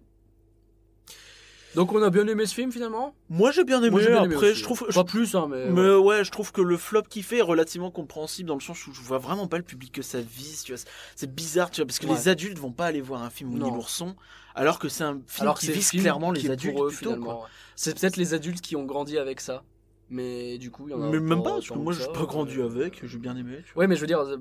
Donc 1.74 1.92
on 1.92 2.02
a 2.02 2.10
bien 2.10 2.26
aimé 2.28 2.46
ce 2.46 2.54
film 2.54 2.70
finalement? 2.72 3.14
Moi 3.28 3.50
j'ai 3.50 3.64
bien 3.64 3.78
aimé. 3.80 3.90
Moi, 3.90 4.00
j'ai 4.00 4.08
bien 4.10 4.22
aimé 4.24 4.34
après, 4.34 4.50
aussi. 4.50 4.58
je 4.60 4.64
trouve, 4.64 4.86
pas 4.92 5.04
plus 5.04 5.34
hein, 5.34 5.46
mais, 5.50 5.70
Mais 5.70 5.80
ouais. 5.80 5.96
ouais, 5.96 6.24
je 6.24 6.30
trouve 6.30 6.52
que 6.52 6.60
le 6.60 6.76
flop 6.76 7.02
qu'il 7.08 7.22
fait 7.22 7.38
est 7.38 7.42
relativement 7.42 7.90
compréhensible 7.90 8.48
dans 8.48 8.54
le 8.54 8.60
sens 8.60 8.86
où 8.86 8.92
je 8.94 9.00
vois 9.00 9.18
vraiment 9.18 9.46
pas 9.48 9.56
le 9.58 9.64
public 9.64 9.92
que 9.92 10.02
ça 10.02 10.20
vise, 10.20 10.62
tu 10.64 10.72
vois. 10.74 10.82
C'est- 11.16 11.32
bizarre, 11.34 11.70
tu 11.70 11.80
vois, 11.80 11.86
parce 11.86 11.98
que 11.98 12.06
Ouais. 12.06 12.14
les 12.14 12.28
adultes 12.28 12.58
vont 12.58 12.70
pas 12.72 12.86
aller 12.86 13.00
voir 13.00 13.22
un 13.22 13.30
film 13.30 13.52
Winnie 13.54 13.70
l'ourson, 13.70 14.14
alors 14.54 14.78
que 14.78 14.88
c'est 14.88 15.02
un 15.04 15.14
film 15.26 15.42
Alors 15.48 15.58
qui 15.58 15.70
vise 15.72 15.88
film 15.90 16.02
clairement 16.02 16.30
les 16.30 16.48
adultes 16.50 16.78
eux, 16.78 16.86
plutôt, 16.88 16.96
finalement. 17.10 17.24
quoi. 17.24 17.34
ouais. 17.44 17.48
C'est 17.76 17.98
peut-être 17.98 18.16
les 18.16 18.34
adultes 18.34 18.60
qui 18.60 18.76
ont 18.76 18.84
grandi 18.84 19.18
avec 19.18 19.40
ça. 19.40 19.64
Mais 20.10 20.58
du 20.58 20.70
coup, 20.70 20.86
il 20.86 20.92
y 20.92 20.94
en 20.94 21.02
a 21.02 21.08
Mais 21.10 21.18
même 21.18 21.42
pas, 21.42 21.54
parce 21.54 21.68
que 21.70 21.74
moi 21.78 21.92
j'ai 21.92 22.06
pas 22.12 22.24
grandi 22.26 22.60
avec, 22.60 23.04
j'ai 23.04 23.18
bien 23.18 23.36
aimé. 23.36 23.64
Ouais, 23.74 23.86
mais 23.86 23.96
je 23.96 24.00
veux 24.02 24.06
dire, 24.06 24.20
euh, 24.20 24.36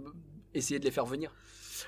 essayer 0.54 0.78
de 0.78 0.84
les 0.86 0.92
faire 0.92 1.06
venir. 1.06 1.34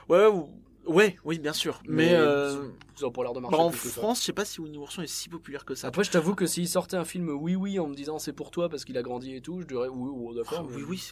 Ouais, 0.10 0.26
ou- 0.28 0.50
ouais, 0.88 1.18
oui, 1.24 1.40
bien 1.40 1.53
sûr. 1.53 1.82
Mais, 1.88 2.14
euh, 2.14 2.68
ça 2.95 3.07
a 3.07 3.12
pas 3.12 3.24
l'air 3.24 3.34
de 3.34 3.40
marcher. 3.40 3.57
bah, 3.57 3.64
en 3.64 3.70
plus. 3.72 3.90
France, 3.90 4.20
je 4.22 4.26
sais 4.26 4.34
pas 4.34 4.45
si 4.45 4.62
Winnie 4.62 4.78
l'ourson 4.78 5.02
est 5.02 5.07
si 5.07 5.30
populaire 5.30 5.66
que 5.66 5.76
ça. 5.76 5.88
Après, 5.88 6.03
je 6.03 6.12
t'avoue 6.12 6.36
que 6.36 6.45
s'il 6.45 6.68
sortait 6.68 6.98
un 6.98 7.06
film 7.06 7.30
oui 7.30 7.56
oui 7.56 7.80
en 7.80 7.88
me 7.88 7.95
disant 7.95 8.20
c'est 8.20 8.34
pour 8.34 8.52
toi 8.52 8.70
parce 8.70 8.86
qu'il 8.86 8.98
a 8.98 9.02
grandi 9.03 9.36
et 9.36 9.41
tout, 9.41 9.62
je 9.62 9.68
dirais 9.68 9.88
oui, 9.90 10.10
oui 10.14 10.32
Ah, 10.32 10.44
d'accord. 10.44 10.68
mais- 10.70 10.76
oui, 10.78 10.84
oui. 10.88 11.12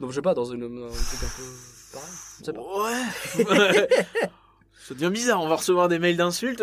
Donc 0.00 0.10
je 0.10 0.16
sais 0.16 0.22
pas 0.22 0.34
dans 0.34 0.44
une, 0.44 0.64
un 0.64 0.88
truc 0.88 1.22
un 1.22 1.36
peu 1.36 1.42
pareil. 1.92 2.10
Je 2.40 2.44
sais 2.44 2.52
pas. 2.52 2.62
Ouais. 3.62 3.88
Ça 4.86 4.92
devient 4.92 5.08
bizarre, 5.10 5.40
on 5.40 5.48
va 5.48 5.56
recevoir 5.56 5.88
des 5.88 5.98
mails 5.98 6.18
d'insultes. 6.18 6.62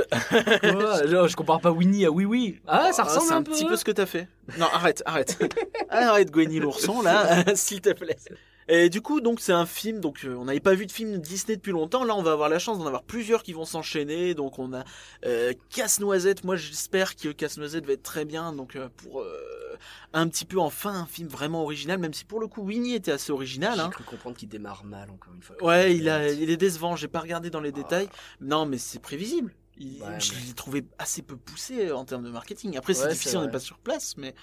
Genre, 1.08 1.28
je 1.28 1.36
compare 1.36 1.60
pas 1.60 1.72
Winnie 1.72 2.06
à 2.06 2.12
oui 2.12 2.26
oui. 2.26 2.62
Ah, 2.68 2.94
ça 2.94 3.02
ressemble 3.04 3.26
c'est 3.28 3.34
un, 3.34 3.38
un 3.38 3.42
peu. 3.44 3.52
petit 3.52 3.66
peu 3.66 3.76
ce 3.76 3.84
que 3.84 3.90
t'as 3.92 4.06
fait. 4.06 4.28
Non, 4.60 4.68
arrête, 4.72 5.02
arrête. 5.08 5.40
arrête, 5.90 6.30
Gwenny 6.30 6.60
l'ourson, 6.60 7.02
là, 7.02 7.44
s'il 7.56 7.82
te 7.82 7.92
plaît. 7.94 8.18
Et 8.74 8.90
du 8.90 9.02
coup, 9.02 9.20
donc 9.20 9.42
c'est 9.42 9.52
un 9.52 9.66
film. 9.66 10.00
Donc 10.00 10.24
euh, 10.24 10.34
on 10.36 10.46
n'avait 10.46 10.62
pas 10.62 10.74
vu 10.76 10.86
de 10.86 10.92
film 10.94 11.18
Disney 11.20 11.58
depuis 11.58 11.74
longtemps. 11.74 12.06
Là, 12.06 12.16
on 12.16 12.24
va 12.24 12.32
avoir 12.32 12.48
la 12.48 12.58
chance 12.58 12.78
d'en 12.80 12.86
avoir 12.88 13.04
plusieurs 13.04 13.44
qui 13.44 13.52
vont 13.52 13.66
s'enchaîner. 13.66 14.34
Donc 14.34 14.60
on 14.60 14.72
a 14.74 14.86
euh, 15.26 15.52
Casse-Noisette. 15.72 16.46
Moi, 16.46 16.56
j'espère 16.56 17.18
que 17.18 17.30
Casse-Noisette 17.30 17.86
va 17.86 17.94
être 17.94 18.04
très 18.04 18.24
bien. 18.24 18.54
Donc 18.54 18.78
euh, 18.78 18.88
pour 18.96 19.22
euh, 19.22 19.78
un 20.14 20.28
petit 20.30 20.46
peu 20.46 20.58
enfin 20.60 20.94
un 20.94 21.06
film 21.06 21.28
vraiment 21.28 21.64
original, 21.64 22.00
même 22.00 22.14
si 22.14 22.24
pour 22.24 22.40
le 22.40 22.48
coup 22.48 22.62
Winnie 22.62 22.94
était 22.96 23.12
assez 23.12 23.32
original. 23.34 23.74
J'ai 23.76 23.82
Hein. 23.82 23.90
cru 23.90 24.04
comprendre 24.06 24.38
qu'il 24.38 24.48
démarre 24.48 24.86
mal 24.86 25.10
encore 25.12 25.34
une 25.34 25.42
fois. 25.42 25.56
Ouais, 25.62 25.94
il 25.96 26.08
a, 26.08 26.30
il 26.32 26.50
est 26.50 26.58
décevant. 26.58 26.96
J'ai 26.96 27.10
pas 27.10 27.20
regardé 27.20 27.50
dans 27.50 27.60
les 27.62 27.74
détails. 27.74 28.08
Non, 28.40 28.66
mais 28.66 28.78
c'est 28.78 29.00
prévisible. 29.00 29.54
Il- 29.78 30.02
Ouais, 30.02 30.20
je 30.20 30.34
l'ai 30.34 30.54
trouvé 30.54 30.86
assez 31.00 31.22
peu 31.24 31.36
poussé 31.36 31.92
en 31.92 32.06
termes 32.06 32.24
de 32.24 32.30
marketing. 32.30 32.78
Après, 32.78 32.94
c'est 32.94 33.08
difficile, 33.10 33.38
on 33.40 33.46
n'est 33.46 33.52
pas 33.52 33.60
sur 33.60 33.80
place, 33.80 34.16
mais 34.18 34.34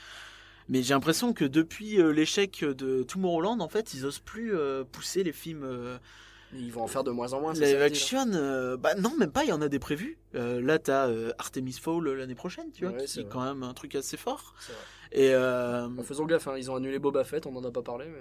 mais 0.68 0.82
j'ai 0.82 0.94
l'impression 0.94 1.32
que 1.32 1.44
depuis 1.44 2.00
euh, 2.00 2.12
l'échec 2.12 2.64
de 2.64 3.02
Tomorrowland, 3.02 3.60
en 3.60 3.68
fait, 3.68 3.94
ils 3.94 4.04
osent 4.06 4.18
plus 4.20 4.54
euh, 4.54 4.84
pousser 4.84 5.22
les 5.24 5.32
films 5.32 5.64
euh, 5.64 5.98
Ils 6.52 6.72
vont 6.72 6.82
en 6.82 6.86
faire 6.86 7.04
de 7.04 7.10
moins 7.10 7.32
en 7.32 7.40
moins. 7.40 7.52
live 7.54 7.80
action. 7.80 8.26
euh, 8.34 8.76
bah 8.76 8.94
non, 8.94 9.12
même 9.16 9.30
pas. 9.32 9.44
Il 9.44 9.48
y 9.48 9.52
en 9.52 9.62
a 9.62 9.68
des 9.68 9.78
prévus. 9.78 10.18
Euh, 10.34 10.60
là, 10.60 10.78
t'as 10.78 11.08
euh, 11.08 11.32
Artemis 11.38 11.72
Fowl 11.80 12.08
l'année 12.12 12.34
prochaine, 12.34 12.70
tu 12.72 12.84
vois, 12.84 12.94
Ouais, 12.94 13.04
qui 13.04 13.08
c'est 13.08 13.24
quand 13.28 13.44
même 13.44 13.62
un 13.62 13.74
truc 13.74 13.94
assez 13.94 14.16
fort. 14.16 14.54
Et 15.12 15.32
Bah, 15.32 15.88
faisons 16.04 16.26
gaffe, 16.26 16.48
hein, 16.48 16.54
ils 16.58 16.70
ont 16.70 16.76
annulé 16.76 16.98
Boba 16.98 17.24
Fett, 17.24 17.46
on 17.46 17.56
en 17.56 17.64
a 17.64 17.70
pas 17.70 17.82
parlé, 17.82 18.06
mais. 18.06 18.20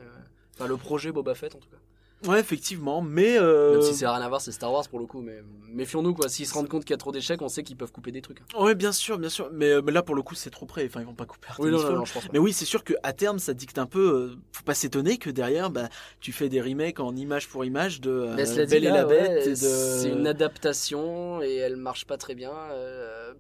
Enfin, 0.56 0.68
le 0.68 0.78
projet 0.78 1.12
Boba 1.12 1.36
Fett 1.36 1.54
en 1.54 1.60
tout 1.60 1.70
cas. 1.70 1.78
Ouais, 2.26 2.40
effectivement, 2.40 3.02
mais 3.02 3.38
euh, 3.38 3.74
Même 3.74 3.82
si 3.82 3.94
c'est 3.94 4.08
rien 4.08 4.22
à 4.22 4.28
voir, 4.30 4.42
c'est 4.42 4.52
Star 4.52 4.72
Wars 4.72 4.88
pour 4.90 5.00
le 5.00 5.06
coup, 5.06 5.22
mais 5.22 5.42
méfions-nous 5.70 6.14
quoi. 6.14 6.30
S'ils 6.30 6.48
se 6.48 6.54
rendent 6.54 6.68
compte 6.70 6.84
qu'il 6.86 6.92
y 6.92 6.96
a 6.96 6.98
trop 6.98 7.12
d'échecs, 7.12 7.42
on 7.42 7.50
sait 7.50 7.64
qu'ils 7.64 7.78
peuvent 7.78 7.92
couper 7.92 8.12
des 8.12 8.22
trucs. 8.22 8.42
hein. 8.42 8.64
ouais, 8.64 8.76
bien 8.76 8.92
sûr, 8.92 9.18
bien 9.20 9.30
sûr. 9.30 9.50
Mais, 9.54 9.70
euh, 9.72 9.82
mais 9.84 9.92
là, 9.92 10.02
pour 10.02 10.16
le 10.16 10.22
coup, 10.22 10.36
c'est 10.36 10.50
trop 10.50 10.66
près. 10.66 10.86
Enfin, 10.86 11.02
ils 11.02 11.06
vont 11.06 11.14
pas 11.14 11.26
couper 11.26 11.48
Oui, 11.60 11.70
non, 11.72 11.78
non, 11.78 11.84
Fowl. 11.84 11.96
non, 11.96 12.06
je 12.06 12.14
pense 12.14 12.24
pas. 12.24 12.30
Mais 12.34 12.40
oui, 12.40 12.54
c'est 12.54 12.66
sûr 12.66 12.84
que 12.84 12.94
à 13.04 13.14
terme, 13.14 13.40
ça 13.40 13.54
dicte 13.54 13.78
un 13.78 13.86
peu. 13.86 14.00
euh, 14.34 14.36
faut 14.52 14.64
pas 14.64 14.74
s'étonner 14.74 15.18
que 15.18 15.30
derrière, 15.30 15.70
bah, 15.70 15.90
tu 16.20 16.32
fais 16.32 16.50
des 16.50 16.62
remakes 16.62 17.00
en 17.00 17.16
image 17.16 17.48
pour 17.50 17.66
image 17.66 18.02
de 18.02 18.28
Belle 18.66 18.86
et 18.86 18.90
la 18.90 19.06
Bête. 19.06 19.30
ouais, 19.30 19.46
et 19.48 19.50
de... 19.52 19.56
C'est 19.56 20.10
une 20.10 20.28
adaptation 20.28 21.42
et 21.42 21.56
elle 21.56 21.76
marche 21.78 22.06
pas 22.06 22.18
très 22.18 22.36
bien. 22.36 22.52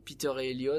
Peter 0.05 0.31
et 0.39 0.51
Elliot, 0.51 0.73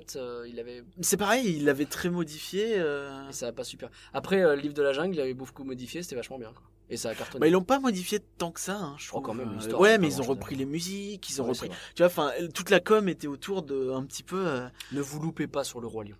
il 0.46 0.58
avait 0.60 0.84
C'est 1.00 1.16
pareil, 1.16 1.56
il 1.56 1.64
l'avait 1.64 1.84
très 1.86 2.10
modifié. 2.10 2.76
et 2.76 3.32
ça 3.32 3.48
a 3.48 3.52
pas 3.52 3.64
super. 3.64 3.90
Après, 4.12 4.40
le 4.42 4.54
livre 4.56 4.74
de 4.74 4.82
la 4.82 4.92
jungle, 4.92 5.14
il 5.14 5.20
avait 5.20 5.34
beaucoup 5.34 5.64
modifié, 5.64 6.02
c'était 6.02 6.16
vachement 6.16 6.38
bien. 6.38 6.52
Quoi. 6.52 6.62
Et 6.90 6.96
ça 6.96 7.10
a 7.10 7.14
cartonné. 7.14 7.40
Bah, 7.40 7.46
ils 7.48 7.52
l'ont 7.52 7.62
pas 7.62 7.80
modifié 7.80 8.18
tant 8.38 8.50
que 8.50 8.60
ça, 8.60 8.76
hein, 8.76 8.94
je 8.98 9.06
Oh, 9.08 9.08
trouve. 9.08 9.22
quand 9.22 9.34
même, 9.34 9.50
Euh, 9.50 9.54
l'histoire, 9.56 9.80
ouais, 9.80 9.98
mais 9.98 10.06
ils 10.08 10.20
ont 10.22 10.24
repris 10.24 10.54
les 10.56 10.64
musiques, 10.64 11.28
ils 11.28 11.40
ont 11.42 11.44
Ouais, 11.44 11.50
repris. 11.52 11.68
Tu 11.94 12.02
vois, 12.02 12.06
enfin, 12.06 12.30
toute 12.54 12.70
la 12.70 12.80
com 12.80 13.08
était 13.08 13.26
autour 13.26 13.62
de 13.62 13.90
un 13.90 14.04
petit 14.04 14.22
peu. 14.22 14.46
euh, 14.46 14.68
Ne 14.92 15.00
vous 15.02 15.20
loupez 15.20 15.46
pas 15.46 15.64
sur 15.64 15.80
le 15.80 15.86
roi 15.86 16.04
lion. 16.04 16.16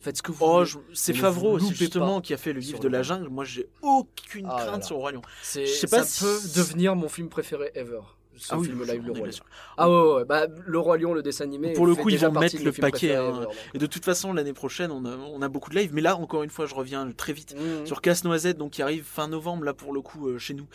Faites 0.00 0.16
ce 0.16 0.22
que 0.22 0.30
vous 0.32 0.44
Oh, 0.44 0.52
voulez. 0.58 0.66
je- 0.66 0.78
c'est 0.94 1.12
Favreau 1.12 1.58
justement 1.58 2.20
qui 2.20 2.32
a 2.32 2.36
fait 2.36 2.52
le 2.52 2.60
livre 2.60 2.78
de 2.78 2.88
la 2.88 3.02
jungle. 3.02 3.28
Moi, 3.28 3.44
j'ai 3.44 3.68
aucune 3.82 4.46
Ah 4.48 4.56
là 4.58 4.64
crainte 4.66 4.80
là. 4.80 4.86
sur 4.86 4.94
le 4.96 5.00
roi 5.00 5.12
lion. 5.12 5.22
C'est, 5.42 5.66
je 5.66 5.72
sais 5.72 5.86
pas 5.88 6.04
ça 6.04 6.04
si- 6.04 6.24
peut 6.24 6.40
devenir 6.60 6.94
mon 6.96 7.08
film 7.08 7.28
préféré 7.28 7.70
ever. 7.74 8.00
Ce 8.38 8.54
Ah 8.54 8.58
oui, 8.58 8.66
film 8.66 8.82
je- 8.84 8.92
live, 8.92 9.02
le 9.06 9.12
roi 9.12 9.26
lion. 9.28 9.34
Ah 9.76 9.90
ouais, 9.90 10.12
ouais, 10.14 10.24
bah 10.24 10.46
le 10.66 10.78
roi 10.78 10.96
lion, 10.98 11.12
le 11.14 11.22
dessin 11.22 11.44
animé. 11.44 11.72
Pour 11.74 11.86
le 11.86 11.94
coup, 11.94 12.08
ils 12.08 12.18
vont 12.18 12.32
mettre 12.32 12.56
le 12.62 12.72
paquet, 12.72 13.08
préférés 13.08 13.16
hein. 13.16 13.46
Et 13.74 13.78
de 13.78 13.86
toute 13.86 14.04
façon, 14.04 14.32
l'année 14.32 14.52
prochaine, 14.52 14.90
on 14.90 15.04
a, 15.04 15.16
on 15.16 15.42
a 15.42 15.48
beaucoup 15.48 15.70
de 15.70 15.76
live. 15.76 15.90
Mais 15.92 16.00
là, 16.00 16.16
encore 16.16 16.42
une 16.42 16.50
fois, 16.50 16.66
je 16.66 16.74
reviens 16.74 17.10
très 17.16 17.32
vite. 17.32 17.54
Mhm. 17.56 17.86
sur 17.86 18.00
Casse-Noisette, 18.00 18.58
donc 18.58 18.72
qui 18.72 18.82
arrive 18.82 19.04
fin 19.04 19.28
novembre 19.28 19.64
là 19.64 19.74
pour 19.74 19.92
le 19.92 20.00
coup 20.00 20.28
euh, 20.28 20.38
chez 20.38 20.54
nous. 20.54 20.66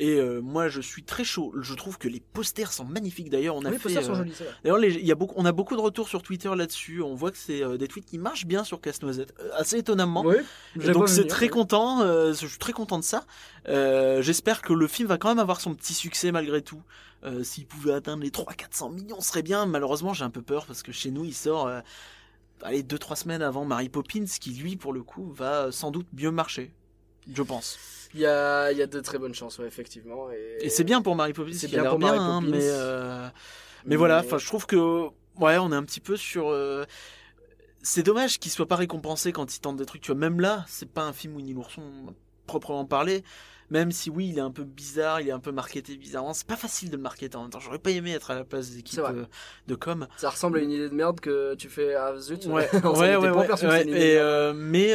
Et 0.00 0.20
euh, 0.20 0.40
moi 0.40 0.68
je 0.68 0.80
suis 0.80 1.02
très 1.02 1.24
chaud. 1.24 1.52
Je 1.60 1.74
trouve 1.74 1.98
que 1.98 2.06
les 2.06 2.20
posters 2.20 2.72
sont 2.72 2.84
magnifiques 2.84 3.30
d'ailleurs. 3.30 3.56
On 3.56 3.62
a 3.64 3.66
Oui, 3.66 3.72
les 3.72 3.78
fait. 3.78 3.82
posters 3.82 4.04
sont 4.04 4.12
euh, 4.12 4.14
jolis. 4.14 4.32
D'ailleurs, 4.62 4.78
les- 4.78 4.94
il 4.94 5.04
y 5.04 5.10
a 5.10 5.16
beaucoup, 5.16 5.34
on 5.36 5.44
a 5.44 5.50
beaucoup 5.50 5.74
de 5.74 5.80
retours 5.80 6.08
sur 6.08 6.22
Twitter 6.22 6.50
là-dessus. 6.54 7.02
On 7.02 7.16
voit 7.16 7.32
que 7.32 7.36
c'est 7.36 7.64
euh, 7.64 7.76
des 7.76 7.88
tweets 7.88 8.06
qui 8.06 8.16
marchent 8.18 8.46
bien 8.46 8.62
sur 8.62 8.80
Casse-Noisette, 8.80 9.34
euh, 9.40 9.50
assez 9.54 9.76
étonnamment. 9.78 10.22
Oui, 10.24 10.36
donc 10.92 11.08
c'est 11.08 11.26
très 11.26 11.46
oui. 11.46 11.50
content. 11.50 12.02
euh, 12.02 12.32
je 12.32 12.46
suis 12.46 12.58
très 12.58 12.72
content 12.72 12.98
de 12.98 13.04
ça. 13.04 13.24
Euh, 13.68 14.22
J'espère 14.22 14.62
que 14.62 14.72
le 14.72 14.86
film 14.86 15.08
va 15.08 15.18
quand 15.18 15.28
même 15.28 15.40
avoir 15.40 15.60
son 15.60 15.74
petit 15.74 15.94
succès 15.94 16.30
malgré 16.32 16.62
tout. 16.62 16.80
Euh, 17.24 17.42
S'il 17.42 17.66
pouvait 17.66 17.92
atteindre 17.92 18.22
les 18.22 18.30
300-400 18.30 18.92
millions, 18.94 19.20
ce 19.20 19.28
serait 19.28 19.42
bien. 19.42 19.66
Malheureusement, 19.66 20.14
j'ai 20.14 20.22
un 20.24 20.30
peu 20.30 20.42
peur 20.42 20.64
parce 20.66 20.82
que 20.84 20.92
chez 20.92 21.10
nous, 21.10 21.24
il 21.24 21.34
sort. 21.34 21.66
euh, 21.66 21.80
Allez, 22.62 22.82
2-3 22.82 23.14
semaines 23.16 23.42
avant 23.42 23.64
Mary 23.64 23.88
Poppins, 23.88 24.24
qui 24.40 24.50
lui, 24.50 24.76
pour 24.76 24.92
le 24.92 25.02
coup, 25.02 25.32
va 25.32 25.70
sans 25.72 25.90
doute 25.92 26.06
mieux 26.12 26.30
marcher. 26.32 26.72
Je 27.32 27.42
pense. 27.42 27.78
Il 28.14 28.20
y 28.20 28.26
a, 28.26 28.72
il 28.72 28.78
y 28.78 28.82
a 28.82 28.86
de 28.86 29.00
très 29.00 29.18
bonnes 29.18 29.34
chances, 29.34 29.58
ouais, 29.58 29.66
effectivement. 29.66 30.30
Et, 30.30 30.66
Et 30.66 30.68
c'est 30.70 30.84
bien 30.84 31.02
pour 31.02 31.14
Mary 31.14 31.32
Poppins, 31.34 31.52
C'est 31.52 31.68
bien 31.68 31.84
pour 31.84 31.98
bien, 31.98 32.14
Mary 32.14 32.18
hein, 32.18 32.40
Poppins. 32.40 32.50
mais, 32.56 32.62
euh, 32.64 33.28
mais 33.84 33.96
voilà, 33.96 34.20
enfin, 34.20 34.38
je 34.38 34.46
trouve 34.46 34.66
que 34.66 34.76
ouais, 35.38 35.58
on 35.58 35.70
est 35.72 35.76
un 35.76 35.84
petit 35.84 36.00
peu 36.00 36.16
sur. 36.16 36.48
euh, 36.50 36.84
C'est 37.82 38.02
dommage 38.02 38.38
qu'il 38.38 38.50
soit 38.50 38.66
pas 38.66 38.76
récompensé 38.76 39.32
quand 39.32 39.54
il 39.54 39.60
tente 39.60 39.76
des 39.76 39.84
trucs. 39.86 40.00
Tu 40.02 40.10
vois, 40.10 40.18
même 40.18 40.40
là, 40.40 40.64
c'est 40.68 40.90
pas 40.90 41.02
un 41.02 41.12
film 41.12 41.36
Winnie 41.36 41.52
l'ourson 41.52 41.82
proprement 42.46 42.84
parlé. 42.86 43.24
Même 43.70 43.92
si 43.92 44.08
oui, 44.08 44.30
il 44.30 44.38
est 44.38 44.40
un 44.42 44.50
peu 44.50 44.64
bizarre, 44.64 45.20
il 45.20 45.28
est 45.28 45.32
un 45.32 45.38
peu 45.40 45.52
marketé 45.52 45.98
bizarrement. 45.98 46.32
C'est 46.32 46.46
pas 46.46 46.56
facile 46.56 46.88
de 46.90 46.96
le 46.96 47.02
marketer 47.02 47.36
en 47.36 47.42
même 47.42 47.50
temps. 47.50 47.60
J'aurais 47.60 47.78
pas 47.78 47.90
aimé 47.90 48.12
être 48.14 48.30
à 48.30 48.34
la 48.34 48.44
place 48.44 48.70
des 48.70 48.78
équipes 48.78 49.00
euh, 49.00 49.26
de 49.66 49.74
com. 49.74 50.08
Ça 50.16 50.30
ressemble 50.30 50.56
à 50.58 50.62
une 50.62 50.70
idée 50.70 50.88
de 50.88 50.94
merde 50.94 51.20
que 51.20 51.54
tu 51.56 51.68
fais 51.68 51.94
ah 51.94 52.16
zut. 52.16 52.46
Ouais, 52.46 52.66
ouais, 52.84 53.16
ouais, 53.16 53.28
ouais, 53.28 53.64
ouais. 53.66 53.88
Et, 53.88 54.16
euh, 54.16 54.54
mais 54.54 54.94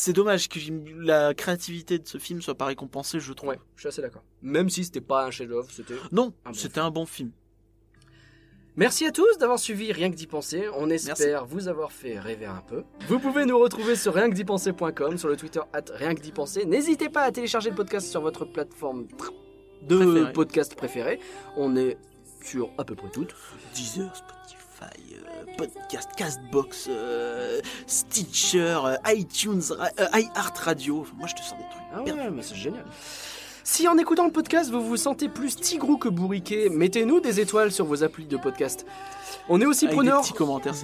c'est 0.00 0.12
dommage 0.12 0.48
que 0.48 0.58
la 1.00 1.34
créativité 1.34 1.98
de 1.98 2.06
ce 2.06 2.18
film 2.18 2.40
soit 2.42 2.54
pas 2.54 2.66
récompensée, 2.66 3.20
je 3.20 3.32
trouve. 3.32 3.50
Ouais, 3.50 3.60
je 3.76 3.80
suis 3.82 3.88
assez 3.88 4.02
d'accord. 4.02 4.22
Même 4.42 4.70
si 4.70 4.84
c'était 4.84 5.00
pas 5.00 5.26
un 5.26 5.30
chef-d'œuvre, 5.30 5.68
c'était. 5.70 5.94
Non, 6.12 6.32
bon 6.44 6.52
c'était 6.52 6.80
un 6.80 6.90
bon 6.90 7.06
film. 7.06 7.30
Merci 8.76 9.06
à 9.06 9.10
tous 9.10 9.38
d'avoir 9.38 9.58
suivi 9.58 9.90
Rien 9.92 10.08
que 10.08 10.14
d'y 10.14 10.28
penser. 10.28 10.68
On 10.76 10.88
espère 10.88 11.44
vous 11.46 11.66
avoir 11.66 11.90
fait 11.90 12.20
rêver 12.20 12.46
un 12.46 12.62
peu. 12.68 12.84
Vous 13.08 13.18
pouvez 13.18 13.44
nous 13.44 13.58
retrouver 13.58 13.96
sur 13.96 14.14
rien 14.14 14.30
que 14.30 14.36
d'y 14.36 14.44
penser.com, 14.44 15.18
sur 15.18 15.28
le 15.28 15.36
Twitter 15.36 15.60
at 15.72 15.82
rien 15.94 16.14
que 16.14 16.20
d'y 16.20 16.30
penser. 16.30 16.64
N'hésitez 16.64 17.08
pas 17.08 17.22
à 17.22 17.32
télécharger 17.32 17.70
le 17.70 17.76
podcast 17.76 18.08
sur 18.08 18.20
votre 18.20 18.44
plateforme 18.44 19.08
de 19.82 19.96
Préféré. 19.96 20.32
podcast 20.32 20.74
préférée. 20.76 21.18
On 21.56 21.74
est 21.74 21.98
sur 22.40 22.70
à 22.78 22.84
peu 22.84 22.94
près 22.94 23.10
toutes. 23.10 23.34
Deezer, 23.74 24.14
Spotify, 24.14 24.57
euh, 24.82 25.56
Podcast, 25.56 26.10
Castbox, 26.16 26.86
euh, 26.90 27.60
Stitcher, 27.86 28.78
euh, 28.84 28.96
iTunes, 29.06 29.62
euh, 29.72 30.04
iHeart 30.14 30.56
Radio. 30.58 31.00
Enfin, 31.00 31.14
moi, 31.18 31.26
je 31.28 31.34
te 31.34 31.40
sors 31.40 31.58
des 31.58 31.64
trucs. 31.64 31.82
Ah 31.92 32.02
ouais, 32.02 32.30
mais 32.30 32.42
c'est 32.42 32.54
génial. 32.54 32.84
Si 33.64 33.86
en 33.86 33.98
écoutant 33.98 34.24
le 34.24 34.32
podcast 34.32 34.70
vous 34.70 34.80
vous 34.80 34.96
sentez 34.96 35.28
plus 35.28 35.54
tigrou 35.54 35.98
que 35.98 36.08
bourriqué, 36.08 36.70
mettez-nous 36.70 37.20
des 37.20 37.38
étoiles 37.38 37.70
sur 37.70 37.84
vos 37.84 38.02
applis 38.02 38.24
de 38.24 38.38
podcast. 38.38 38.86
On 39.50 39.60
est 39.60 39.66
aussi 39.66 39.84
Avec 39.84 39.96
preneur 39.96 40.22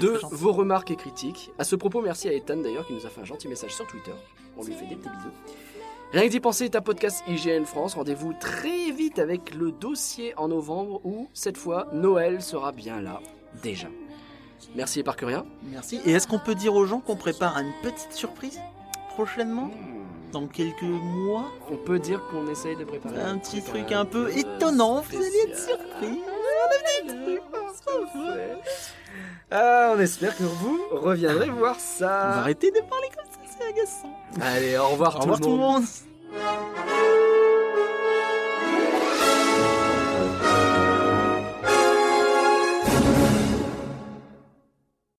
de 0.01 0.21
vos 0.31 0.53
remarques 0.53 0.91
et 0.91 0.97
critiques. 0.97 1.51
À 1.59 1.65
ce 1.65 1.77
propos, 1.77 2.03
merci 2.03 2.29
à 2.29 2.35
Ethan 2.35 2.59
d'ailleurs 2.59 2.87
qui 2.87 2.93
nous 2.93 3.07
a 3.07 3.09
fait 3.09 3.23
un 3.23 3.25
gentil 3.25 3.49
message 3.49 3.75
sur 3.75 3.87
Twitter. 3.87 4.13
On 4.59 4.65
lui 4.65 4.75
fait 4.75 4.87
des 4.87 4.97
petits 4.97 5.09
bisous. 5.09 5.33
Rien 6.13 6.25
que 6.27 6.29
d'y 6.29 6.41
penser 6.41 6.67
est 6.67 6.77
un 6.77 6.83
podcast 6.83 7.25
IGN 7.27 7.65
France. 7.65 7.95
Rendez-vous 7.95 8.35
très 8.39 8.91
vite 8.91 9.19
avec 9.19 9.55
le 9.55 9.73
dossier 9.73 10.35
en 10.37 10.49
novembre 10.49 11.01
où, 11.05 11.29
cette 11.33 11.57
fois, 11.57 11.89
Noël 11.95 12.43
sera 12.43 12.71
bien 12.73 13.01
là, 13.01 13.21
déjà. 13.63 13.89
Merci 14.75 15.01
et 15.01 15.03
par 15.03 15.17
que 15.17 15.25
rien. 15.25 15.45
Merci. 15.63 16.01
Et 16.05 16.13
est-ce 16.13 16.27
qu'on 16.27 16.39
peut 16.39 16.55
dire 16.55 16.75
aux 16.75 16.87
gens 16.87 17.01
qu'on 17.01 17.17
prépare 17.17 17.57
une 17.59 17.73
petite 17.83 18.13
surprise 18.13 18.59
prochainement 19.11 19.71
Dans 20.33 20.47
quelques 20.47 20.83
mois 20.83 21.47
On 21.71 21.77
peut 21.77 21.99
dire 21.99 22.21
qu'on 22.31 22.49
essaye 22.49 22.77
de 22.77 22.85
préparer 22.85 23.21
Un 23.21 23.39
petit 23.39 23.63
truc 23.63 23.93
un 23.93 24.05
peu 24.05 24.31
étonnant, 24.37 25.03
vous 25.03 25.17
allez 25.17 25.51
être 25.51 25.59
surpris. 25.59 26.21
Ah, 29.51 29.93
on 29.95 30.01
espère 30.01 30.37
que 30.37 30.43
vous 30.43 30.81
reviendrez 30.91 31.49
voir 31.51 31.73
On 31.73 31.75
va 31.75 31.79
ça. 31.79 32.31
arrêter 32.41 32.71
de 32.71 32.81
parler 32.81 33.09
comme 33.17 33.27
ça, 33.31 33.39
c'est 33.59 33.69
agaçant. 33.69 34.19
Allez, 34.41 34.77
au 34.79 34.89
revoir, 34.89 35.17
Au 35.17 35.21
revoir 35.21 35.39
tout 35.39 35.45
tout 35.45 35.51
le 35.51 35.57
le 35.57 35.61
monde. 35.61 35.83
monde 35.83 37.14